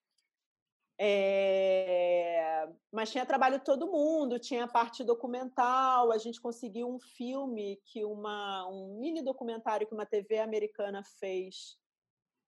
É... 0.98 2.68
Mas 2.92 3.11
tinha 3.11 3.26
trabalho 3.26 3.61
todo 3.61 3.90
mundo, 3.90 4.38
tinha 4.38 4.68
parte 4.68 5.02
documental, 5.02 6.12
a 6.12 6.18
gente 6.18 6.40
conseguiu 6.40 6.88
um 6.88 7.00
filme 7.00 7.80
que 7.85 8.04
uma 8.04 8.68
um 8.68 8.98
mini 8.98 9.22
documentário 9.22 9.87
que 9.87 9.94
uma 9.94 10.07
TV 10.07 10.38
americana 10.38 11.02
fez 11.18 11.76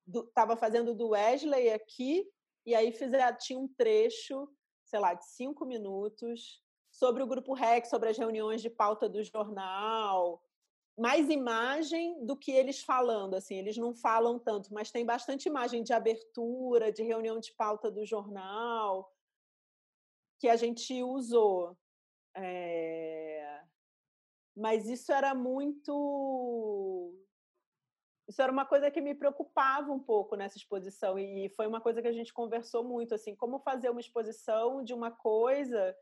estava 0.09 0.57
fazendo 0.57 0.95
do 0.95 1.09
Wesley 1.09 1.71
aqui, 1.71 2.25
e 2.65 2.75
aí 2.75 2.93
fizeram, 2.93 3.37
tinha 3.37 3.59
um 3.59 3.67
trecho, 3.67 4.49
sei 4.85 5.01
lá, 5.01 5.15
de 5.15 5.25
cinco 5.27 5.65
minutos, 5.65 6.63
sobre 6.91 7.23
o 7.23 7.27
Grupo 7.27 7.53
REC, 7.53 7.87
sobre 7.87 8.09
as 8.09 8.17
reuniões 8.17 8.63
de 8.63 8.71
pauta 8.71 9.09
do 9.09 9.23
jornal, 9.23 10.41
mais 10.97 11.29
imagem 11.29 12.25
do 12.25 12.37
que 12.37 12.51
eles 12.51 12.83
falando, 12.83 13.35
assim, 13.35 13.57
eles 13.57 13.77
não 13.77 13.95
falam 13.95 14.39
tanto, 14.39 14.73
mas 14.73 14.91
tem 14.91 15.05
bastante 15.05 15.47
imagem 15.47 15.83
de 15.83 15.93
abertura, 15.93 16.91
de 16.91 17.03
reunião 17.03 17.39
de 17.39 17.53
pauta 17.53 17.91
do 17.91 18.05
jornal, 18.05 19.13
que 20.41 20.49
a 20.49 20.57
gente 20.57 21.03
usou. 21.03 21.77
É... 22.35 23.63
Mas 24.57 24.89
isso 24.89 25.13
era 25.13 25.35
muito 25.35 27.15
isso 28.29 28.43
era 28.43 28.51
uma 28.51 28.67
coisa 28.67 28.91
que 28.91 29.01
me 29.01 29.15
preocupava 29.15 29.93
um 29.93 30.01
pouco 30.01 30.35
nessa 30.35 30.59
exposição 30.59 31.17
e 31.17 31.49
foi 31.51 31.67
uma 31.67 31.81
coisa 31.81 32.03
que 32.03 32.09
a 32.09 32.13
gente 32.13 32.35
conversou 32.35 32.83
muito 32.83 33.15
assim 33.15 33.37
como 33.37 33.61
fazer 33.61 33.89
uma 33.89 34.01
exposição 34.01 34.83
de 34.83 34.93
uma 34.93 35.13
coisa 35.13 35.97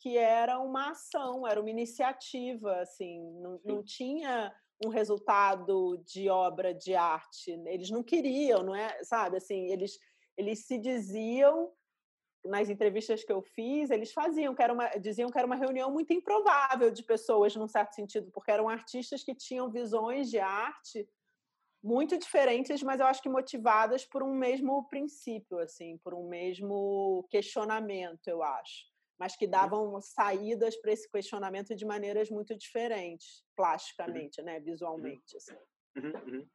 que 0.00 0.16
era 0.16 0.58
uma 0.58 0.90
ação 0.90 1.46
era 1.46 1.60
uma 1.60 1.70
iniciativa 1.70 2.80
assim 2.80 3.20
não, 3.40 3.60
não 3.64 3.82
tinha 3.82 4.54
um 4.84 4.88
resultado 4.88 5.98
de 6.06 6.28
obra 6.28 6.72
de 6.72 6.94
arte 6.94 7.50
eles 7.66 7.90
não 7.90 8.02
queriam 8.02 8.62
não 8.62 8.74
é 8.74 9.02
sabe 9.02 9.36
assim 9.36 9.66
eles 9.70 9.98
eles 10.36 10.66
se 10.66 10.78
diziam 10.78 11.72
nas 12.44 12.68
entrevistas 12.68 13.24
que 13.24 13.32
eu 13.32 13.42
fiz, 13.42 13.90
eles 13.90 14.12
faziam 14.12 14.54
que 14.54 14.62
era 14.62 14.72
uma, 14.72 14.88
diziam 14.90 15.30
que 15.30 15.38
era 15.38 15.46
uma 15.46 15.56
reunião 15.56 15.90
muito 15.90 16.12
improvável 16.12 16.90
de 16.90 17.02
pessoas, 17.02 17.54
num 17.54 17.68
certo 17.68 17.94
sentido, 17.94 18.30
porque 18.32 18.50
eram 18.50 18.68
artistas 18.68 19.22
que 19.22 19.34
tinham 19.34 19.70
visões 19.70 20.30
de 20.30 20.38
arte 20.38 21.08
muito 21.82 22.18
diferentes, 22.18 22.82
mas 22.82 23.00
eu 23.00 23.06
acho 23.06 23.22
que 23.22 23.28
motivadas 23.28 24.04
por 24.04 24.22
um 24.22 24.34
mesmo 24.34 24.88
princípio, 24.88 25.58
assim, 25.58 25.98
por 25.98 26.14
um 26.14 26.28
mesmo 26.28 27.26
questionamento, 27.30 28.26
eu 28.26 28.42
acho, 28.42 28.86
mas 29.18 29.36
que 29.36 29.46
uhum. 29.46 29.50
davam 29.50 30.00
saídas 30.00 30.76
para 30.76 30.92
esse 30.92 31.10
questionamento 31.10 31.74
de 31.74 31.84
maneiras 31.84 32.30
muito 32.30 32.56
diferentes, 32.56 33.40
uhum. 33.40 33.46
plasticamente, 33.56 34.42
né, 34.42 34.60
visualmente. 34.60 35.36
Assim. 35.36 35.56
Uhum, 35.96 36.46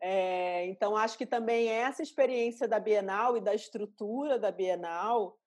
é, 0.00 0.66
então, 0.66 0.96
acho 0.96 1.16
que 1.16 1.26
também 1.26 1.68
essa 1.68 2.02
experiência 2.02 2.66
da 2.66 2.80
Bienal 2.80 3.36
e 3.36 3.40
da 3.40 3.54
estrutura 3.54 4.38
da 4.38 4.50
Bienal 4.50 5.38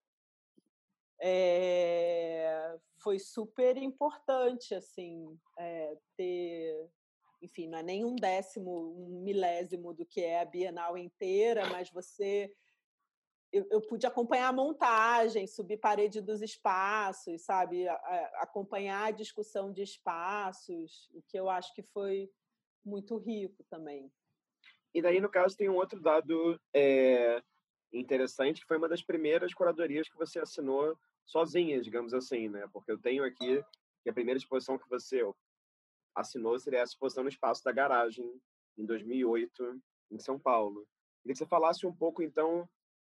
é, 1.20 2.78
foi 3.02 3.18
super 3.18 3.76
importante 3.76 4.74
assim 4.74 5.36
é, 5.58 5.96
ter 6.16 6.88
enfim 7.42 7.68
não 7.68 7.78
é 7.78 7.82
nem 7.82 8.04
um 8.04 8.14
décimo 8.14 8.94
um 8.96 9.22
milésimo 9.22 9.92
do 9.92 10.06
que 10.06 10.20
é 10.20 10.40
a 10.40 10.44
Bienal 10.44 10.96
inteira 10.96 11.66
mas 11.70 11.90
você 11.90 12.52
eu, 13.52 13.66
eu 13.70 13.80
pude 13.80 14.06
acompanhar 14.06 14.48
a 14.48 14.52
montagem 14.52 15.46
subir 15.46 15.78
parede 15.78 16.20
dos 16.20 16.42
espaços 16.42 17.42
sabe 17.42 17.86
a, 17.88 17.94
a, 17.94 18.42
acompanhar 18.42 19.06
a 19.06 19.10
discussão 19.10 19.72
de 19.72 19.82
espaços 19.82 21.08
o 21.14 21.22
que 21.22 21.38
eu 21.38 21.48
acho 21.48 21.74
que 21.74 21.82
foi 21.82 22.30
muito 22.84 23.16
rico 23.16 23.64
também 23.70 24.10
e 24.94 25.02
daí 25.02 25.20
no 25.20 25.28
caso 25.28 25.56
tem 25.56 25.68
um 25.68 25.76
outro 25.76 26.00
dado 26.00 26.60
é, 26.74 27.42
interessante 27.92 28.60
que 28.60 28.66
foi 28.66 28.78
uma 28.78 28.88
das 28.88 29.02
primeiras 29.02 29.54
curadorias 29.54 30.08
que 30.08 30.16
você 30.16 30.38
assinou 30.38 30.98
sozinha, 31.28 31.80
digamos 31.80 32.14
assim, 32.14 32.48
né? 32.48 32.66
Porque 32.72 32.90
eu 32.90 32.98
tenho 32.98 33.24
aqui 33.24 33.62
que 34.02 34.10
a 34.10 34.12
primeira 34.12 34.38
exposição 34.38 34.78
que 34.78 34.88
você 34.88 35.22
assinou 36.14 36.58
seria 36.58 36.80
a 36.80 36.84
exposição 36.84 37.22
no 37.22 37.28
Espaço 37.28 37.62
da 37.62 37.70
Garagem, 37.70 38.24
em 38.76 38.86
2008, 38.86 39.80
em 40.10 40.18
São 40.18 40.38
Paulo. 40.38 40.86
Queria 41.22 41.34
que 41.34 41.38
você 41.38 41.46
falasse 41.46 41.86
um 41.86 41.94
pouco, 41.94 42.22
então, 42.22 42.68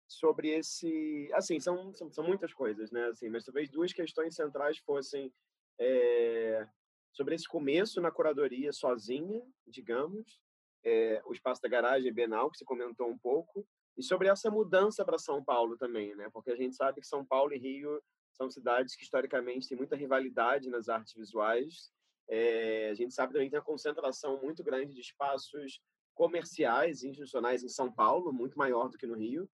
sobre 0.07 0.49
esse... 0.49 1.29
Assim, 1.33 1.59
são, 1.59 1.93
são, 1.93 2.11
são 2.11 2.23
muitas 2.23 2.53
coisas, 2.53 2.91
né? 2.91 3.05
Assim, 3.07 3.29
mas 3.29 3.43
talvez 3.43 3.69
duas 3.69 3.93
questões 3.93 4.35
centrais 4.35 4.77
fossem 4.79 5.33
é, 5.79 6.67
sobre 7.11 7.35
esse 7.35 7.47
começo 7.47 8.01
na 8.01 8.11
curadoria 8.11 8.71
sozinha, 8.71 9.41
digamos, 9.67 10.39
é, 10.83 11.21
o 11.25 11.33
Espaço 11.33 11.61
da 11.61 11.69
Garagem 11.69 12.13
Bienal, 12.13 12.49
que 12.49 12.57
você 12.57 12.65
comentou 12.65 13.07
um 13.07 13.17
pouco, 13.17 13.65
e 13.97 14.03
sobre 14.03 14.27
essa 14.27 14.49
mudança 14.49 15.05
para 15.05 15.19
São 15.19 15.43
Paulo 15.43 15.77
também, 15.77 16.15
né? 16.15 16.29
Porque 16.33 16.51
a 16.51 16.55
gente 16.55 16.75
sabe 16.75 16.99
que 16.99 17.07
São 17.07 17.23
Paulo 17.25 17.53
e 17.53 17.59
Rio 17.59 18.01
são 18.33 18.49
cidades 18.49 18.95
que 18.95 19.03
historicamente 19.03 19.67
têm 19.67 19.77
muita 19.77 19.95
rivalidade 19.95 20.69
nas 20.69 20.89
artes 20.89 21.13
visuais. 21.13 21.91
É, 22.27 22.89
a 22.89 22.93
gente 22.95 23.13
sabe 23.13 23.33
também 23.33 23.47
que 23.47 23.51
tem 23.51 23.59
uma 23.59 23.65
concentração 23.65 24.41
muito 24.41 24.63
grande 24.63 24.93
de 24.93 25.01
espaços 25.01 25.79
comerciais 26.15 27.03
e 27.03 27.09
institucionais 27.09 27.63
em 27.63 27.69
São 27.69 27.91
Paulo, 27.91 28.33
muito 28.33 28.57
maior 28.57 28.89
do 28.89 28.97
que 28.97 29.05
no 29.05 29.15
Rio, 29.15 29.47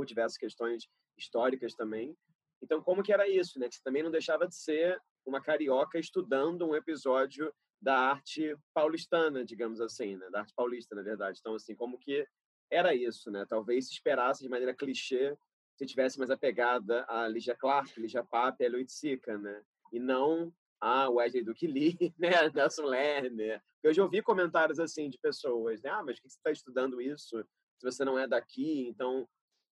por 0.00 0.06
diversas 0.06 0.38
questões 0.38 0.88
históricas 1.18 1.74
também. 1.74 2.16
Então, 2.62 2.82
como 2.82 3.02
que 3.02 3.12
era 3.12 3.28
isso, 3.28 3.58
né? 3.58 3.68
Que 3.68 3.74
você 3.74 3.82
também 3.82 4.02
não 4.02 4.10
deixava 4.10 4.48
de 4.48 4.56
ser 4.56 4.98
uma 5.26 5.42
carioca 5.42 5.98
estudando 5.98 6.66
um 6.66 6.74
episódio 6.74 7.52
da 7.80 7.98
arte 7.98 8.56
paulistana, 8.72 9.44
digamos 9.44 9.78
assim, 9.78 10.16
né? 10.16 10.30
Da 10.30 10.40
arte 10.40 10.54
paulista, 10.56 10.94
na 10.94 11.02
verdade. 11.02 11.38
Então, 11.38 11.54
assim, 11.54 11.74
como 11.74 11.98
que 11.98 12.26
era 12.70 12.94
isso, 12.94 13.30
né? 13.30 13.44
Talvez 13.46 13.88
se 13.88 13.92
esperasse 13.92 14.42
de 14.42 14.48
maneira 14.48 14.74
clichê 14.74 15.36
se 15.76 15.86
tivesse 15.86 16.18
mais 16.18 16.30
apegada 16.30 17.04
a 17.06 17.28
Ligia 17.28 17.54
Clark, 17.54 18.00
Ligia 18.00 18.24
Pape, 18.24 18.64
Eloy 18.64 18.86
Sica, 18.88 19.36
né? 19.36 19.62
E 19.92 19.98
não 19.98 20.50
a 20.80 21.10
Wesley 21.10 21.44
Duque 21.44 21.66
Lee, 21.66 21.96
né? 22.18 22.30
Nelson 22.54 22.84
Lerner. 22.84 23.62
Eu 23.82 23.92
já 23.92 24.02
ouvi 24.02 24.22
comentários 24.22 24.80
assim 24.80 25.10
de 25.10 25.18
pessoas, 25.18 25.82
né? 25.82 25.90
Ah, 25.90 26.02
mas 26.02 26.16
por 26.16 26.22
que 26.22 26.30
você 26.30 26.38
está 26.38 26.50
estudando 26.50 27.02
isso 27.02 27.44
se 27.78 27.90
você 27.90 28.02
não 28.02 28.18
é 28.18 28.26
daqui? 28.26 28.88
Então, 28.88 29.28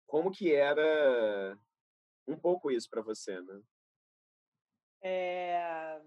como 0.07 0.31
que 0.31 0.55
era 0.55 1.59
um 2.27 2.37
pouco 2.37 2.71
isso 2.71 2.89
para 2.89 3.03
você, 3.03 3.41
né? 3.41 3.61
É, 5.03 6.01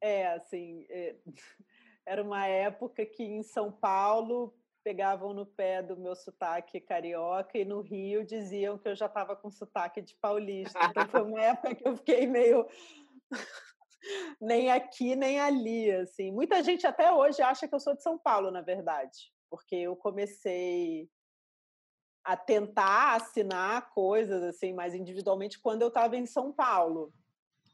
é 0.00 0.26
assim, 0.28 0.86
é... 0.88 1.16
era 2.06 2.22
uma 2.22 2.46
época 2.46 3.04
que 3.04 3.22
em 3.22 3.42
São 3.42 3.70
Paulo 3.70 4.54
pegavam 4.82 5.34
no 5.34 5.44
pé 5.44 5.82
do 5.82 5.98
meu 5.98 6.16
sotaque 6.16 6.80
carioca 6.80 7.58
e 7.58 7.64
no 7.64 7.82
Rio 7.82 8.24
diziam 8.24 8.78
que 8.78 8.88
eu 8.88 8.96
já 8.96 9.04
estava 9.04 9.36
com 9.36 9.50
sotaque 9.50 10.00
de 10.00 10.14
paulista. 10.16 10.78
Então 10.84 11.06
foi 11.08 11.22
uma 11.22 11.42
época 11.42 11.74
que 11.74 11.86
eu 11.86 11.94
fiquei 11.96 12.26
meio 12.26 12.66
nem 14.40 14.70
aqui 14.70 15.14
nem 15.14 15.38
ali, 15.38 15.90
assim. 15.90 16.32
Muita 16.32 16.62
gente 16.62 16.86
até 16.86 17.12
hoje 17.12 17.42
acha 17.42 17.68
que 17.68 17.74
eu 17.74 17.80
sou 17.80 17.94
de 17.94 18.02
São 18.02 18.18
Paulo, 18.18 18.50
na 18.50 18.62
verdade, 18.62 19.30
porque 19.50 19.76
eu 19.76 19.94
comecei 19.94 21.10
a 22.28 22.36
tentar 22.36 23.14
assinar 23.14 23.88
coisas 23.88 24.42
assim 24.42 24.74
mais 24.74 24.94
individualmente 24.94 25.58
quando 25.58 25.80
eu 25.80 25.88
estava 25.88 26.14
em 26.14 26.26
São 26.26 26.52
Paulo. 26.52 27.10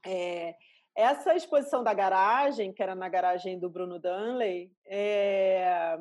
É, 0.07 0.55
essa 0.94 1.34
exposição 1.34 1.82
da 1.82 1.92
garagem, 1.92 2.72
que 2.72 2.80
era 2.80 2.94
na 2.94 3.09
garagem 3.09 3.59
do 3.59 3.68
Bruno 3.68 3.98
Danley, 3.98 4.70
é, 4.86 5.98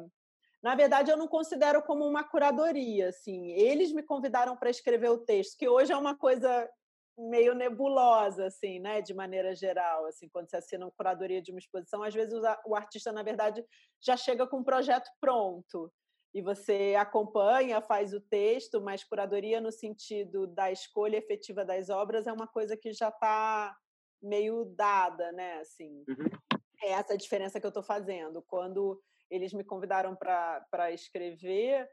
na 0.61 0.75
verdade, 0.75 1.09
eu 1.09 1.17
não 1.17 1.27
considero 1.27 1.81
como 1.81 2.05
uma 2.05 2.23
curadoria. 2.23 3.09
Assim. 3.09 3.53
Eles 3.53 3.91
me 3.91 4.03
convidaram 4.03 4.55
para 4.55 4.69
escrever 4.69 5.09
o 5.09 5.25
texto, 5.25 5.57
que 5.57 5.67
hoje 5.67 5.91
é 5.91 5.97
uma 5.97 6.15
coisa 6.15 6.69
meio 7.17 7.55
nebulosa, 7.55 8.45
assim, 8.45 8.77
né, 8.77 9.01
de 9.01 9.15
maneira 9.15 9.55
geral, 9.55 10.05
assim, 10.05 10.29
quando 10.29 10.49
você 10.49 10.57
assina 10.57 10.85
uma 10.85 10.91
curadoria 10.91 11.41
de 11.41 11.51
uma 11.51 11.59
exposição, 11.59 12.01
às 12.03 12.13
vezes 12.13 12.33
o 12.65 12.75
artista, 12.75 13.11
na 13.11 13.21
verdade, 13.21 13.63
já 14.01 14.17
chega 14.17 14.47
com 14.47 14.57
um 14.57 14.63
projeto 14.63 15.09
pronto 15.19 15.91
e 16.33 16.41
você 16.41 16.95
acompanha, 16.97 17.81
faz 17.81 18.13
o 18.13 18.19
texto, 18.19 18.81
mas 18.81 19.03
curadoria 19.03 19.61
no 19.61 19.71
sentido 19.71 20.47
da 20.47 20.71
escolha 20.71 21.17
efetiva 21.17 21.63
das 21.63 21.89
obras 21.89 22.25
é 22.25 22.33
uma 22.33 22.47
coisa 22.47 22.75
que 22.75 22.91
já 22.91 23.09
está 23.09 23.75
meio 24.21 24.65
dada, 24.65 25.31
né, 25.31 25.59
assim. 25.59 26.03
Uhum. 26.07 26.59
É 26.81 26.91
essa 26.91 27.13
a 27.13 27.17
diferença 27.17 27.59
que 27.59 27.65
eu 27.65 27.69
estou 27.69 27.83
fazendo. 27.83 28.41
Quando 28.41 29.01
eles 29.29 29.53
me 29.53 29.63
convidaram 29.63 30.15
para 30.15 30.91
escrever. 30.91 31.89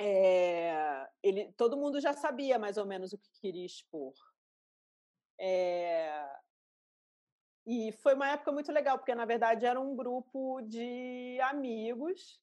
É, 0.00 1.08
ele, 1.22 1.52
todo 1.56 1.76
mundo 1.76 2.00
já 2.00 2.12
sabia 2.12 2.58
mais 2.58 2.76
ou 2.76 2.84
menos 2.84 3.12
o 3.12 3.18
que 3.18 3.30
queria 3.40 3.64
expor. 3.64 4.12
É, 5.38 6.26
e 7.66 7.92
foi 7.92 8.14
uma 8.14 8.28
época 8.30 8.52
muito 8.52 8.70
legal, 8.70 8.98
porque 8.98 9.14
na 9.14 9.24
verdade 9.24 9.64
era 9.64 9.80
um 9.80 9.96
grupo 9.96 10.60
de 10.62 11.38
amigos. 11.42 12.40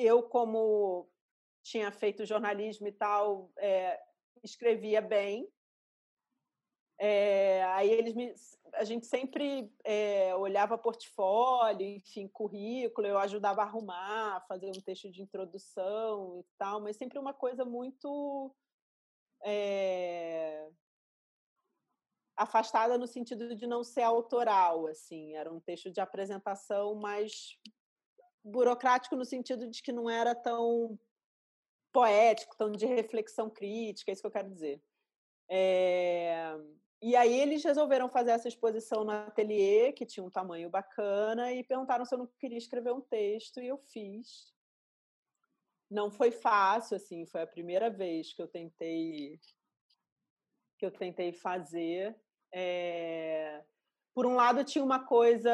Eu, 0.00 0.22
como 0.22 1.10
tinha 1.64 1.90
feito 1.90 2.24
jornalismo 2.24 2.86
e 2.86 2.92
tal, 2.92 3.50
é, 3.58 4.00
escrevia 4.44 5.02
bem. 5.02 5.52
É, 7.00 7.64
aí 7.64 7.90
eles 7.90 8.14
me, 8.14 8.32
a 8.74 8.84
gente 8.84 9.06
sempre 9.06 9.72
é, 9.82 10.34
olhava 10.36 10.78
portfólio, 10.78 11.84
enfim, 11.84 12.28
currículo, 12.28 13.08
eu 13.08 13.18
ajudava 13.18 13.62
a 13.62 13.64
arrumar, 13.64 14.44
fazer 14.46 14.70
um 14.70 14.80
texto 14.80 15.10
de 15.10 15.22
introdução 15.22 16.38
e 16.38 16.44
tal, 16.56 16.80
mas 16.80 16.96
sempre 16.96 17.18
uma 17.18 17.34
coisa 17.34 17.64
muito 17.64 18.54
é, 19.44 20.68
afastada 22.36 22.96
no 22.96 23.06
sentido 23.06 23.54
de 23.56 23.66
não 23.66 23.82
ser 23.82 24.02
autoral, 24.02 24.86
assim, 24.86 25.34
era 25.34 25.52
um 25.52 25.60
texto 25.60 25.90
de 25.90 26.00
apresentação 26.00 26.94
mais 26.94 27.58
burocrático 28.48 29.16
no 29.16 29.24
sentido 29.24 29.68
de 29.68 29.82
que 29.82 29.92
não 29.92 30.08
era 30.08 30.34
tão 30.34 30.98
poético, 31.92 32.56
tão 32.56 32.70
de 32.70 32.86
reflexão 32.86 33.50
crítica, 33.50 34.10
é 34.10 34.12
isso 34.12 34.22
que 34.22 34.26
eu 34.26 34.32
quero 34.32 34.50
dizer. 34.50 34.82
É... 35.48 36.54
E 37.00 37.14
aí 37.14 37.38
eles 37.40 37.62
resolveram 37.62 38.08
fazer 38.08 38.32
essa 38.32 38.48
exposição 38.48 39.04
no 39.04 39.12
ateliê, 39.12 39.92
que 39.92 40.04
tinha 40.04 40.24
um 40.24 40.30
tamanho 40.30 40.68
bacana, 40.68 41.52
e 41.52 41.62
perguntaram 41.62 42.04
se 42.04 42.14
eu 42.14 42.18
não 42.18 42.26
queria 42.38 42.58
escrever 42.58 42.92
um 42.92 43.00
texto, 43.00 43.60
e 43.60 43.68
eu 43.68 43.78
fiz. 43.78 44.52
Não 45.90 46.10
foi 46.10 46.30
fácil, 46.30 46.96
assim, 46.96 47.24
foi 47.24 47.42
a 47.42 47.46
primeira 47.46 47.88
vez 47.88 48.32
que 48.32 48.42
eu 48.42 48.48
tentei 48.48 49.38
que 50.76 50.86
eu 50.86 50.90
tentei 50.92 51.32
fazer. 51.32 52.16
É... 52.52 53.64
Por 54.14 54.26
um 54.26 54.34
lado, 54.34 54.64
tinha 54.64 54.84
uma 54.84 55.04
coisa 55.04 55.52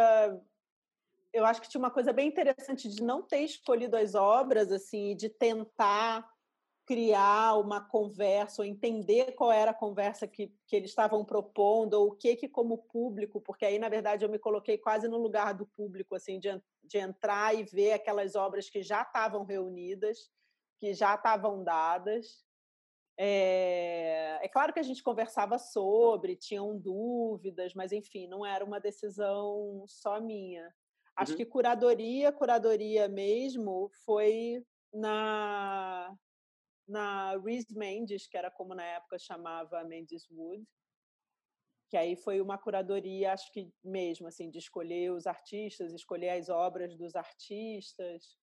eu 1.34 1.44
acho 1.44 1.60
que 1.60 1.68
tinha 1.68 1.80
uma 1.80 1.90
coisa 1.90 2.12
bem 2.12 2.28
interessante 2.28 2.88
de 2.88 3.02
não 3.02 3.20
ter 3.20 3.40
escolhido 3.40 3.96
as 3.96 4.14
obras 4.14 4.70
assim 4.70 5.16
de 5.16 5.28
tentar 5.28 6.32
criar 6.86 7.58
uma 7.58 7.80
conversa 7.80 8.62
ou 8.62 8.66
entender 8.66 9.32
qual 9.32 9.50
era 9.50 9.72
a 9.72 9.74
conversa 9.74 10.28
que, 10.28 10.54
que 10.66 10.76
eles 10.76 10.90
estavam 10.90 11.24
propondo 11.24 11.94
ou 11.94 12.08
o 12.08 12.12
que 12.14 12.36
que 12.36 12.48
como 12.48 12.78
público 12.78 13.40
porque 13.40 13.64
aí 13.64 13.80
na 13.80 13.88
verdade 13.88 14.24
eu 14.24 14.28
me 14.28 14.38
coloquei 14.38 14.78
quase 14.78 15.08
no 15.08 15.18
lugar 15.18 15.54
do 15.54 15.66
público 15.66 16.14
assim 16.14 16.38
de, 16.38 16.48
de 16.84 16.98
entrar 16.98 17.52
e 17.54 17.64
ver 17.64 17.94
aquelas 17.94 18.36
obras 18.36 18.70
que 18.70 18.82
já 18.82 19.02
estavam 19.02 19.44
reunidas 19.44 20.30
que 20.78 20.92
já 20.92 21.14
estavam 21.14 21.64
dadas. 21.64 22.44
É, 23.16 24.40
é 24.42 24.48
claro 24.48 24.72
que 24.72 24.80
a 24.80 24.82
gente 24.82 25.02
conversava 25.02 25.58
sobre 25.58 26.36
tinham 26.36 26.76
dúvidas 26.76 27.72
mas 27.74 27.92
enfim 27.92 28.26
não 28.28 28.44
era 28.44 28.64
uma 28.64 28.80
decisão 28.80 29.84
só 29.86 30.20
minha 30.20 30.68
acho 31.16 31.32
uhum. 31.32 31.38
que 31.38 31.46
curadoria 31.46 32.32
curadoria 32.32 33.08
mesmo 33.08 33.90
foi 34.04 34.64
na 34.92 36.14
na 36.86 37.36
Reese 37.38 37.74
Mendes, 37.74 38.26
que 38.26 38.36
era 38.36 38.50
como 38.50 38.74
na 38.74 38.84
época 38.84 39.18
chamava 39.18 39.82
Mendes 39.84 40.28
Wood, 40.30 40.64
que 41.88 41.96
aí 41.96 42.16
foi 42.16 42.40
uma 42.40 42.58
curadoria, 42.58 43.32
acho 43.32 43.50
que 43.52 43.72
mesmo, 43.82 44.26
assim, 44.26 44.50
de 44.50 44.58
escolher 44.58 45.12
os 45.12 45.26
artistas, 45.26 45.92
escolher 45.92 46.30
as 46.30 46.48
obras 46.48 46.96
dos 46.96 47.14
artistas, 47.14 48.36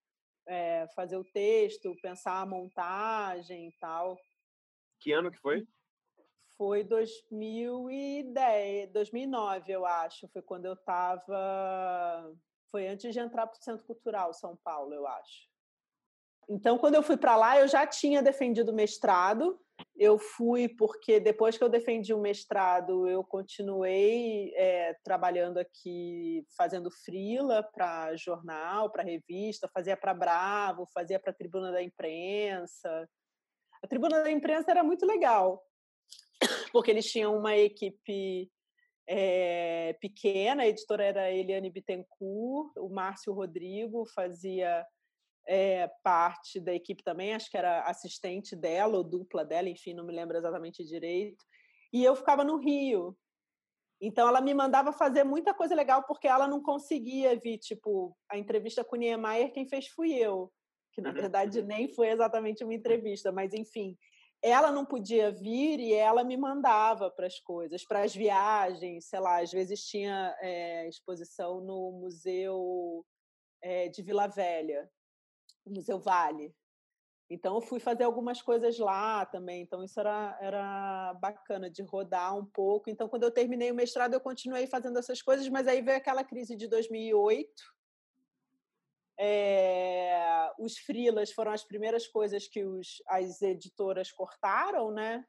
é, 0.48 0.88
fazer 0.96 1.18
o 1.18 1.24
texto, 1.24 1.96
pensar 2.02 2.42
a 2.42 2.46
montagem 2.46 3.68
e 3.68 3.72
tal. 3.74 4.18
Que 5.00 5.12
ano 5.12 5.32
que 5.32 5.38
foi? 5.38 5.68
Foi 6.58 6.84
2010, 6.84 8.92
2009, 8.92 9.72
eu 9.72 9.86
acho. 9.86 10.28
Foi 10.30 10.42
quando 10.42 10.66
eu 10.66 10.74
estava. 10.74 12.36
Foi 12.72 12.88
antes 12.88 13.14
de 13.14 13.20
entrar 13.20 13.48
para 13.48 13.60
o 13.60 13.64
Centro 13.64 13.86
Cultural 13.86 14.34
São 14.34 14.58
Paulo, 14.64 14.94
eu 14.94 15.06
acho. 15.06 15.52
Então, 16.50 16.78
quando 16.78 16.96
eu 16.96 17.04
fui 17.04 17.18
para 17.18 17.36
lá, 17.36 17.60
eu 17.60 17.68
já 17.68 17.86
tinha 17.86 18.22
defendido 18.22 18.74
mestrado. 18.74 19.60
Eu 19.96 20.18
fui 20.18 20.68
porque 20.68 21.20
depois 21.20 21.58
que 21.58 21.64
eu 21.64 21.70
defendi 21.70 22.14
o 22.14 22.20
mestrado, 22.20 23.08
eu 23.08 23.24
continuei 23.24 24.54
é, 24.56 24.96
trabalhando 25.04 25.58
aqui, 25.58 26.46
fazendo 26.58 26.92
frila 26.92 27.64
para 27.64 28.16
jornal, 28.16 28.92
para 28.92 29.04
revista, 29.04 29.70
fazia 29.74 29.96
para 29.96 30.14
Bravo, 30.14 30.88
fazia 30.94 31.20
para 31.20 31.32
a 31.32 31.36
Tribuna 31.36 31.72
da 31.72 31.82
Imprensa. 31.82 33.10
A 33.82 33.88
Tribuna 33.88 34.22
da 34.22 34.32
Imprensa 34.32 34.72
era 34.72 34.84
muito 34.84 35.06
legal, 35.06 35.64
porque 36.72 36.92
eles 36.92 37.10
tinham 37.10 37.38
uma 37.38 37.56
equipe 37.56 38.52
é, 39.14 39.93
pequena, 39.99 40.64
a 40.64 40.68
editora 40.68 41.03
era 41.03 41.30
Eliane 41.30 41.70
Bittencourt, 41.70 42.72
o 42.78 42.88
Márcio 42.88 43.34
Rodrigo 43.34 44.05
fazia 44.16 44.88
é, 45.45 45.89
parte 46.01 46.62
da 46.62 46.74
equipe 46.74 47.03
também, 47.03 47.34
acho 47.34 47.51
que 47.51 47.57
era 47.57 47.84
assistente 47.84 48.55
dela 48.55 48.97
ou 48.97 49.03
dupla 49.03 49.43
dela, 49.43 49.68
enfim, 49.68 49.93
não 49.93 50.05
me 50.05 50.14
lembro 50.14 50.38
exatamente 50.38 50.86
direito. 50.86 51.43
E 51.91 52.05
eu 52.05 52.16
ficava 52.16 52.45
no 52.45 52.55
Rio. 52.55 53.14
Então 53.99 54.26
ela 54.30 54.39
me 54.39 54.53
mandava 54.53 54.93
fazer 54.93 55.26
muita 55.26 55.53
coisa 55.53 55.76
legal 55.76 56.05
porque 56.07 56.28
ela 56.28 56.47
não 56.47 56.64
conseguia 56.64 57.38
vir, 57.38 57.57
tipo, 57.57 58.16
a 58.30 58.38
entrevista 58.38 58.82
com 58.82 58.95
o 58.95 58.99
Niemeyer 58.99 59.51
quem 59.51 59.68
fez 59.68 59.89
fui 59.89 60.14
eu, 60.14 60.49
que 60.93 61.01
na 61.01 61.09
uhum, 61.09 61.16
verdade 61.16 61.62
nem 61.62 61.89
foi 61.89 62.07
exatamente 62.07 62.64
uma 62.64 62.74
entrevista, 62.74 63.30
mas 63.30 63.53
enfim, 63.53 63.97
ela 64.42 64.72
não 64.72 64.86
podia 64.86 65.32
vir 65.32 65.80
e 65.80 65.94
ela 65.94 66.24
me 66.24 66.36
mandava 66.36 67.12
para 67.12 67.28
as 67.28 67.39
coisas, 67.39 67.86
para 67.86 68.04
as 68.04 68.16
viagens, 68.16 69.06
sei 69.06 69.20
lá, 69.20 69.42
às 69.42 69.52
vezes 69.52 69.86
tinha 69.86 70.36
é, 70.39 70.88
exposição 70.88 71.62
no 71.62 71.92
Museu 71.92 73.06
é, 73.62 73.88
de 73.88 74.02
Vila 74.02 74.28
Velha, 74.28 74.89
no 75.66 75.76
Museu 75.76 76.00
Vale. 76.00 76.56
Então, 77.30 77.56
eu 77.56 77.62
fui 77.62 77.80
fazer 77.80 78.04
algumas 78.04 78.42
coisas 78.42 78.78
lá 78.78 79.26
também. 79.26 79.62
Então, 79.62 79.82
isso 79.82 79.98
era, 79.98 80.38
era 80.42 81.14
bacana 81.14 81.70
de 81.70 81.82
rodar 81.82 82.38
um 82.38 82.46
pouco. 82.46 82.89
Então, 82.89 83.08
quando 83.08 83.24
eu 83.24 83.32
terminei 83.32 83.72
o 83.72 83.76
mestrado, 83.76 84.14
eu 84.14 84.20
continuei 84.20 84.68
fazendo 84.68 85.00
essas 85.00 85.22
coisas, 85.22 85.48
mas 85.48 85.66
aí 85.66 85.82
veio 85.82 85.98
aquela 85.98 86.26
crise 86.26 86.58
de 86.58 86.68
2008. 86.68 87.50
É, 89.24 90.52
os 90.58 90.80
frilas 90.80 91.32
foram 91.32 91.52
as 91.52 91.64
primeiras 91.64 92.08
coisas 92.08 92.48
que 92.48 92.64
os, 92.64 93.04
as 93.08 93.40
editoras 93.40 94.12
cortaram, 94.12 94.90
né? 94.90 95.24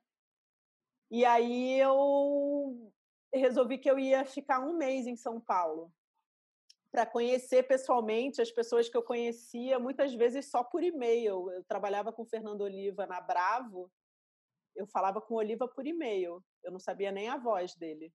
E 1.10 1.26
aí 1.26 1.78
eu 1.78 2.90
resolvi 3.34 3.76
que 3.76 3.90
eu 3.90 3.98
ia 3.98 4.24
ficar 4.24 4.60
um 4.60 4.78
mês 4.78 5.06
em 5.06 5.14
São 5.14 5.38
Paulo 5.38 5.92
para 6.90 7.04
conhecer 7.04 7.68
pessoalmente 7.68 8.40
as 8.40 8.50
pessoas 8.50 8.88
que 8.88 8.96
eu 8.96 9.02
conhecia, 9.02 9.78
muitas 9.78 10.14
vezes 10.14 10.50
só 10.50 10.64
por 10.64 10.82
e-mail. 10.82 11.50
Eu 11.50 11.62
trabalhava 11.64 12.10
com 12.10 12.22
o 12.22 12.26
Fernando 12.26 12.62
Oliva 12.62 13.06
na 13.06 13.20
Bravo, 13.20 13.92
eu 14.74 14.86
falava 14.86 15.20
com 15.20 15.34
o 15.34 15.36
Oliva 15.36 15.68
por 15.68 15.86
e-mail, 15.86 16.42
eu 16.64 16.72
não 16.72 16.80
sabia 16.80 17.12
nem 17.12 17.28
a 17.28 17.36
voz 17.36 17.74
dele. 17.74 18.10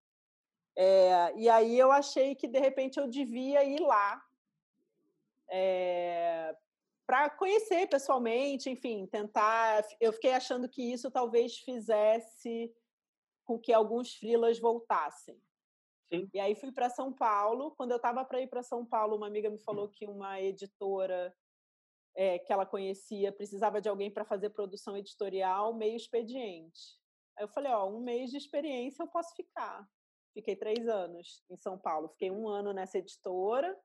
É, 0.76 1.36
e 1.36 1.48
aí 1.48 1.78
eu 1.78 1.92
achei 1.92 2.34
que, 2.34 2.48
de 2.48 2.60
repente, 2.60 3.00
eu 3.00 3.08
devia 3.08 3.64
ir 3.64 3.80
lá 3.80 4.27
é, 5.50 6.56
para 7.06 7.30
conhecer 7.30 7.88
pessoalmente, 7.88 8.70
enfim, 8.70 9.08
tentar. 9.08 9.86
Eu 10.00 10.12
fiquei 10.12 10.34
achando 10.34 10.68
que 10.68 10.82
isso 10.82 11.10
talvez 11.10 11.58
fizesse 11.60 12.74
com 13.46 13.58
que 13.58 13.72
alguns 13.72 14.14
frilas 14.16 14.60
voltassem. 14.60 15.42
Sim. 16.14 16.30
E 16.34 16.40
aí 16.40 16.56
fui 16.56 16.72
para 16.72 16.90
São 16.90 17.14
Paulo. 17.14 17.72
Quando 17.72 17.92
eu 17.92 17.98
estava 17.98 18.24
para 18.26 18.42
ir 18.42 18.48
para 18.48 18.64
São 18.64 18.86
Paulo, 18.86 19.16
uma 19.16 19.28
amiga 19.28 19.50
me 19.50 19.58
falou 19.60 19.90
que 19.90 20.06
uma 20.06 20.42
editora 20.42 21.34
é, 22.16 22.40
que 22.40 22.52
ela 22.52 22.66
conhecia 22.66 23.32
precisava 23.32 23.80
de 23.80 23.88
alguém 23.88 24.12
para 24.12 24.26
fazer 24.26 24.50
produção 24.50 24.98
editorial 24.98 25.74
meio 25.74 25.96
expediente. 25.96 26.98
Aí 27.38 27.44
eu 27.44 27.48
falei, 27.48 27.72
ó, 27.72 27.88
um 27.88 28.00
mês 28.00 28.32
de 28.32 28.38
experiência 28.38 29.04
eu 29.04 29.08
posso 29.08 29.36
ficar. 29.36 29.88
Fiquei 30.34 30.56
três 30.56 30.88
anos 30.88 31.44
em 31.50 31.58
São 31.58 31.78
Paulo. 31.78 32.10
Fiquei 32.10 32.32
um 32.32 32.48
ano 32.48 32.74
nessa 32.74 32.98
editora. 32.98 33.78